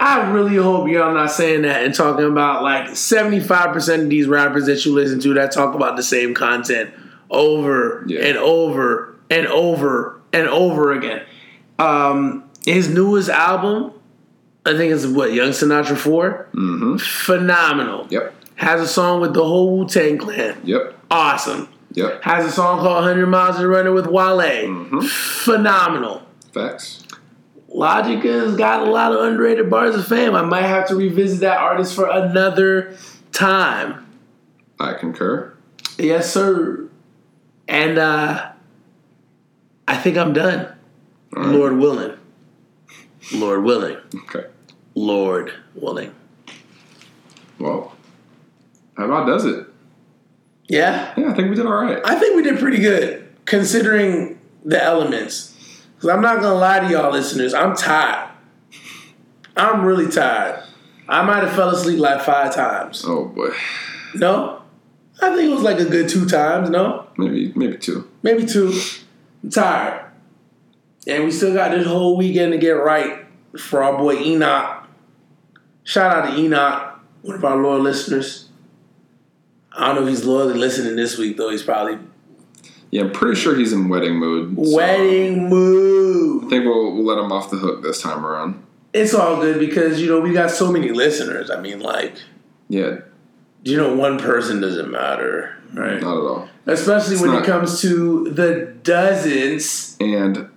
I 0.00 0.30
really 0.30 0.54
hope 0.56 0.86
y'all 0.88 1.12
not 1.12 1.32
saying 1.32 1.62
that 1.62 1.84
and 1.84 1.92
talking 1.92 2.26
about 2.26 2.62
like 2.62 2.94
seventy 2.94 3.40
five 3.40 3.72
percent 3.72 4.02
of 4.04 4.10
these 4.10 4.28
rappers 4.28 4.66
that 4.66 4.84
you 4.84 4.94
listen 4.94 5.18
to 5.20 5.34
that 5.34 5.50
talk 5.50 5.74
about 5.74 5.96
the 5.96 6.02
same 6.04 6.34
content 6.34 6.90
over 7.30 8.04
Yeah. 8.06 8.20
and 8.20 8.38
over 8.38 9.16
and 9.30 9.46
over 9.48 10.20
and 10.32 10.46
over 10.48 10.92
again. 10.92 11.22
Um, 11.80 12.44
his 12.64 12.88
newest 12.88 13.28
album, 13.28 13.92
I 14.64 14.76
think 14.76 14.92
it's 14.92 15.06
what 15.06 15.32
Young 15.32 15.50
Sinatra 15.50 15.96
4 15.96 16.48
Mm-hmm. 16.54 16.96
phenomenal. 16.98 18.06
Yep. 18.10 18.34
Has 18.58 18.80
a 18.80 18.88
song 18.88 19.20
with 19.20 19.34
the 19.34 19.44
whole 19.44 19.78
Wu 19.78 19.86
Tang 19.86 20.18
Clan. 20.18 20.60
Yep. 20.64 20.98
Awesome. 21.12 21.68
Yep. 21.92 22.24
Has 22.24 22.44
a 22.44 22.50
song 22.50 22.80
called 22.80 23.04
100 23.04 23.28
Miles 23.28 23.56
to 23.58 23.68
Running 23.68 23.94
with 23.94 24.08
Wale. 24.08 24.38
Mm-hmm. 24.38 25.00
Phenomenal. 25.00 26.22
Facts. 26.52 27.04
Logic 27.68 28.20
has 28.24 28.56
got 28.56 28.86
a 28.86 28.90
lot 28.90 29.12
of 29.12 29.20
underrated 29.20 29.70
bars 29.70 29.94
of 29.94 30.08
fame. 30.08 30.34
I 30.34 30.42
might 30.42 30.62
have 30.62 30.88
to 30.88 30.96
revisit 30.96 31.38
that 31.40 31.58
artist 31.58 31.94
for 31.94 32.10
another 32.10 32.96
time. 33.30 34.04
I 34.80 34.94
concur. 34.94 35.54
Yes, 35.96 36.32
sir. 36.32 36.88
And 37.68 37.96
uh 37.96 38.50
I 39.86 39.96
think 39.96 40.16
I'm 40.16 40.32
done. 40.32 40.74
Right. 41.30 41.46
Lord 41.46 41.76
willing. 41.76 42.18
Lord 43.32 43.62
willing. 43.62 43.98
Okay. 44.14 44.46
Lord 44.96 45.52
willing. 45.76 46.12
Well, 47.60 47.94
how 48.98 49.04
about 49.04 49.26
does 49.26 49.44
it? 49.44 49.66
Yeah? 50.68 51.14
Yeah, 51.16 51.30
I 51.30 51.34
think 51.34 51.48
we 51.48 51.54
did 51.54 51.64
all 51.64 51.72
right. 51.72 52.00
I 52.04 52.18
think 52.18 52.36
we 52.36 52.42
did 52.42 52.58
pretty 52.58 52.78
good 52.78 53.26
considering 53.46 54.38
the 54.64 54.82
elements. 54.82 55.54
Because 55.94 56.10
I'm 56.10 56.20
not 56.20 56.40
going 56.40 56.52
to 56.52 56.58
lie 56.58 56.80
to 56.80 56.90
y'all 56.90 57.10
listeners, 57.10 57.54
I'm 57.54 57.74
tired. 57.74 58.30
I'm 59.56 59.84
really 59.84 60.10
tired. 60.10 60.64
I 61.08 61.22
might 61.22 61.42
have 61.42 61.54
fell 61.54 61.70
asleep 61.70 61.98
like 61.98 62.20
five 62.20 62.54
times. 62.54 63.04
Oh 63.06 63.24
boy. 63.26 63.48
No? 64.14 64.62
I 65.20 65.34
think 65.34 65.50
it 65.50 65.54
was 65.54 65.62
like 65.62 65.80
a 65.80 65.84
good 65.84 66.08
two 66.08 66.26
times, 66.26 66.70
no? 66.70 67.08
Maybe 67.16 67.52
maybe 67.56 67.76
two. 67.78 68.08
Maybe 68.22 68.46
two. 68.46 68.78
I'm 69.42 69.50
tired. 69.50 70.04
And 71.06 71.24
we 71.24 71.30
still 71.30 71.54
got 71.54 71.70
this 71.70 71.86
whole 71.86 72.16
weekend 72.16 72.52
to 72.52 72.58
get 72.58 72.72
right 72.72 73.24
for 73.58 73.82
our 73.82 73.96
boy 73.96 74.18
Enoch. 74.18 74.84
Shout 75.82 76.14
out 76.14 76.30
to 76.30 76.38
Enoch, 76.38 77.00
one 77.22 77.36
of 77.36 77.44
our 77.44 77.56
loyal 77.56 77.80
listeners. 77.80 78.47
I 79.78 79.86
don't 79.86 79.96
know 79.96 80.02
if 80.02 80.08
he's 80.08 80.24
loyally 80.24 80.54
listening 80.54 80.96
this 80.96 81.16
week, 81.16 81.36
though. 81.36 81.50
He's 81.50 81.62
probably 81.62 81.98
Yeah, 82.90 83.02
I'm 83.02 83.12
pretty 83.12 83.36
sure 83.40 83.54
he's 83.54 83.72
in 83.72 83.88
wedding 83.88 84.16
mood. 84.16 84.56
so 84.66 84.76
wedding 84.76 85.48
mood. 85.48 86.44
I 86.44 86.48
think 86.48 86.64
we'll, 86.64 86.94
we'll 86.94 87.04
let 87.04 87.18
him 87.18 87.30
off 87.32 87.50
the 87.50 87.56
hook 87.56 87.82
this 87.82 88.02
time 88.02 88.24
around. 88.26 88.62
It's 88.92 89.14
all 89.14 89.40
good 89.40 89.58
because, 89.60 90.00
you 90.00 90.08
know, 90.08 90.20
we 90.20 90.32
got 90.32 90.50
so 90.50 90.72
many 90.72 90.90
listeners. 90.90 91.50
I 91.50 91.60
mean, 91.60 91.80
like, 91.80 92.14
Yeah, 92.68 92.98
you 93.62 93.76
know, 93.76 93.94
one 93.94 94.18
person 94.18 94.60
doesn't 94.60 94.90
matter, 94.90 95.54
right? 95.74 96.00
not 96.00 96.16
at 96.16 96.24
all. 96.24 96.48
Especially 96.66 97.16
when 97.18 97.30
not- 97.32 97.42
it 97.42 97.46
comes 97.46 97.80
to 97.82 98.30
the 98.30 98.72
dozens 98.82 99.96
And 100.00 100.48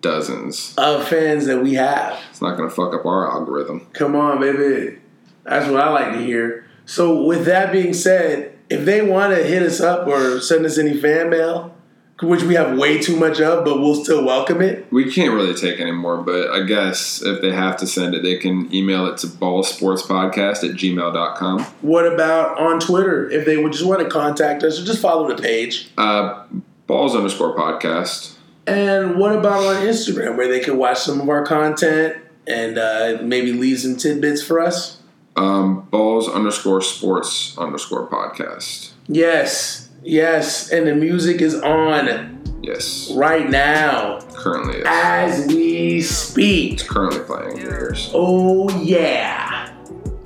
dozens. 0.00 0.74
of 0.78 1.06
fans 1.06 1.46
that 1.46 1.62
we 1.62 1.74
have. 1.74 2.16
It's 2.30 2.40
not 2.42 2.56
gonna 2.56 2.70
fuck 2.70 2.94
up 2.94 3.04
our 3.06 3.30
algorithm. 3.30 3.86
Come 3.92 4.14
on, 4.16 4.40
baby. 4.40 4.98
That's 5.44 5.68
what 5.70 5.80
I 5.80 5.90
like 5.90 6.12
to 6.14 6.18
hear. 6.20 6.64
So, 6.86 7.22
with 7.24 7.44
that 7.46 7.72
being 7.72 7.92
said, 7.94 8.49
if 8.70 8.84
they 8.84 9.02
want 9.02 9.34
to 9.34 9.42
hit 9.42 9.62
us 9.62 9.80
up 9.80 10.06
or 10.06 10.40
send 10.40 10.64
us 10.64 10.78
any 10.78 10.96
fan 10.96 11.28
mail, 11.28 11.74
which 12.22 12.42
we 12.42 12.54
have 12.54 12.78
way 12.78 12.98
too 12.98 13.16
much 13.16 13.40
of, 13.40 13.64
but 13.64 13.80
we'll 13.80 14.02
still 14.02 14.24
welcome 14.24 14.60
it. 14.60 14.86
We 14.92 15.10
can't 15.10 15.34
really 15.34 15.54
take 15.54 15.80
any 15.80 15.92
more, 15.92 16.18
but 16.18 16.50
I 16.50 16.62
guess 16.62 17.22
if 17.22 17.40
they 17.40 17.50
have 17.50 17.76
to 17.78 17.86
send 17.86 18.14
it, 18.14 18.22
they 18.22 18.36
can 18.36 18.72
email 18.74 19.06
it 19.06 19.18
to 19.18 19.26
ballsportspodcast 19.26 20.68
at 20.68 20.76
gmail.com. 20.76 21.62
What 21.80 22.06
about 22.06 22.58
on 22.58 22.78
Twitter? 22.78 23.28
If 23.30 23.44
they 23.46 23.56
would 23.56 23.72
just 23.72 23.84
want 23.84 24.02
to 24.02 24.08
contact 24.08 24.62
us, 24.62 24.80
or 24.80 24.84
just 24.84 25.00
follow 25.00 25.34
the 25.34 25.40
page. 25.42 25.90
Uh, 25.96 26.44
balls 26.86 27.16
underscore 27.16 27.56
podcast. 27.56 28.36
And 28.66 29.16
what 29.16 29.34
about 29.34 29.64
on 29.64 29.86
Instagram, 29.86 30.36
where 30.36 30.48
they 30.48 30.60
can 30.60 30.76
watch 30.76 30.98
some 30.98 31.20
of 31.20 31.28
our 31.28 31.44
content 31.44 32.16
and 32.46 32.78
uh, 32.78 33.18
maybe 33.22 33.52
leave 33.52 33.80
some 33.80 33.96
tidbits 33.96 34.42
for 34.42 34.60
us? 34.60 34.99
Um, 35.40 35.82
balls 35.90 36.28
underscore 36.28 36.82
sports 36.82 37.56
underscore 37.56 38.06
podcast. 38.08 38.90
Yes, 39.08 39.88
yes, 40.02 40.70
and 40.70 40.86
the 40.86 40.94
music 40.94 41.40
is 41.40 41.54
on 41.62 42.36
Yes, 42.62 43.10
right 43.14 43.48
now 43.48 44.20
currently 44.34 44.76
is. 44.80 44.84
as 44.86 45.46
we 45.46 46.02
speak. 46.02 46.74
It's 46.74 46.82
currently 46.82 47.20
playing 47.20 47.52
in 47.56 47.62
your 47.62 47.72
ears. 47.72 48.10
Oh 48.12 48.68
yeah, 48.82 49.74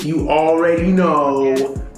you 0.02 0.28
already 0.28 0.90
know 0.90 1.54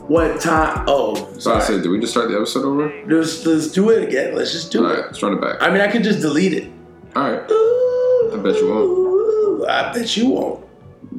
what 0.08 0.38
time. 0.42 0.84
Oh, 0.86 1.14
So 1.38 1.54
I 1.54 1.60
said, 1.60 1.82
did 1.82 1.88
we 1.88 1.98
just 1.98 2.12
start 2.12 2.28
the 2.28 2.36
episode 2.36 2.66
over? 2.66 2.92
Let's 3.06 3.46
let's 3.46 3.68
do 3.72 3.88
it 3.90 4.06
again. 4.06 4.34
Let's 4.34 4.52
just 4.52 4.70
do 4.70 4.84
All 4.84 4.90
it. 4.90 4.94
right, 4.94 5.06
let's 5.06 5.22
run 5.22 5.32
it 5.32 5.40
back. 5.40 5.56
I 5.62 5.70
mean, 5.70 5.80
I 5.80 5.88
could 5.90 6.04
just 6.04 6.20
delete 6.20 6.52
it. 6.52 6.70
All 7.16 7.22
right, 7.30 7.40
I 7.40 8.36
bet 8.42 8.56
you 8.60 8.68
won't. 8.68 9.70
I 9.70 9.92
bet 9.94 10.16
you 10.18 10.28
won't. 10.28 10.65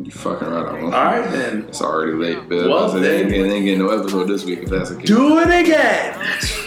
You 0.04 0.12
fucking 0.12 0.48
right. 0.48 0.82
Won't. 0.82 0.94
All 0.94 1.06
right 1.06 1.30
then. 1.32 1.66
It's 1.68 1.82
already 1.82 2.14
late, 2.14 2.48
Bill. 2.50 2.70
Well, 2.70 2.90
said, 2.90 3.02
they 3.02 3.22
ain't, 3.22 3.30
they 3.30 3.38
ain't 3.38 3.66
getting 3.66 3.80
no 3.80 3.90
episode 3.90 4.26
this 4.26 4.46
week 4.46 4.60
if 4.60 4.70
that's 4.70 4.90
the 4.90 4.98
case. 4.98 5.08
Do 5.08 5.40
it 5.40 5.50
again. 5.50 6.16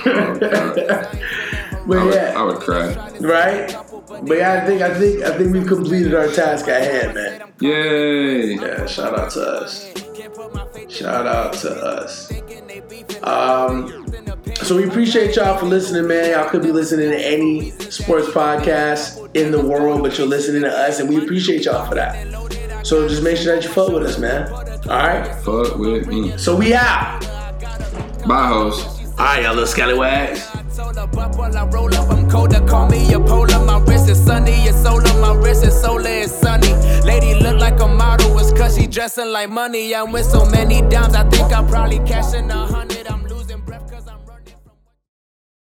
Oh, 0.06 0.38
but 1.86 1.98
I 1.98 2.04
would, 2.04 2.14
yeah, 2.14 2.34
I 2.36 2.42
would 2.42 2.56
cry. 2.60 2.94
right. 3.20 3.76
But 4.26 4.36
yeah, 4.38 4.62
I 4.62 4.66
think 4.66 4.82
I 4.82 4.98
think 4.98 5.22
I 5.22 5.36
think 5.36 5.52
we've 5.52 5.66
completed 5.66 6.14
our 6.14 6.28
task 6.28 6.68
at 6.68 6.82
hand, 6.82 7.14
man. 7.14 7.52
Yay! 7.60 8.54
Yeah, 8.54 8.86
shout 8.86 9.18
out 9.18 9.30
to 9.32 9.40
us. 9.40 9.92
Shout 10.88 11.26
out 11.26 11.52
to 11.54 11.70
us. 11.70 12.30
Um, 13.22 14.06
so 14.56 14.76
we 14.76 14.84
appreciate 14.86 15.36
y'all 15.36 15.56
for 15.58 15.66
listening, 15.66 16.06
man. 16.06 16.30
Y'all 16.30 16.48
could 16.48 16.62
be 16.62 16.72
listening 16.72 17.10
to 17.10 17.18
any 17.18 17.70
sports 17.70 18.28
podcast 18.28 19.34
in 19.34 19.50
the 19.52 19.64
world, 19.64 20.02
but 20.02 20.18
you're 20.18 20.26
listening 20.26 20.62
to 20.62 20.70
us, 20.70 21.00
and 21.00 21.08
we 21.08 21.16
appreciate 21.18 21.64
y'all 21.64 21.86
for 21.86 21.94
that. 21.94 22.14
So 22.82 23.06
just 23.08 23.22
make 23.22 23.36
sure 23.36 23.54
that 23.54 23.64
you 23.64 23.70
fuck 23.70 23.92
with 23.92 24.04
us, 24.04 24.18
man. 24.18 24.50
All 24.52 24.58
right. 24.88 25.34
Fuck 25.42 25.76
with 25.76 26.06
me. 26.06 26.36
So 26.38 26.56
we 26.56 26.74
out. 26.74 27.20
Bye, 28.26 28.48
hoes. 28.48 28.84
All 29.18 29.26
right, 29.26 29.42
y'all 29.42 29.52
little 29.52 29.66
scallywags. 29.66 30.48
Sold 30.70 30.96
up 30.96 31.16
up 31.16 31.36
while 31.36 31.56
I 31.56 31.64
roll 31.66 31.94
up, 31.94 32.10
I'm 32.10 32.30
colder. 32.30 32.60
Call 32.66 32.88
me 32.88 33.12
a 33.12 33.20
polar. 33.20 33.62
My 33.64 33.78
wrist 33.80 34.08
is 34.08 34.24
sunny, 34.24 34.52
it's 34.52 34.82
solar. 34.82 35.02
My 35.20 35.34
wrist 35.34 35.64
is 35.64 35.78
solar, 35.78 36.08
it's 36.08 36.32
sunny. 36.32 36.72
Lady 37.04 37.34
look 37.34 37.60
like 37.60 37.80
a 37.80 37.86
model, 37.88 38.38
it's 38.38 38.52
cause 38.52 38.76
she 38.76 38.86
dressing 38.86 39.28
like 39.28 39.50
money. 39.50 39.94
I'm 39.94 40.12
with 40.12 40.26
so 40.26 40.46
many 40.46 40.80
dimes, 40.88 41.14
I 41.14 41.28
think 41.28 41.52
I'm 41.52 41.66
probably 41.66 41.98
cashing 42.00 42.50
a 42.50 42.66
hundred. 42.66 42.99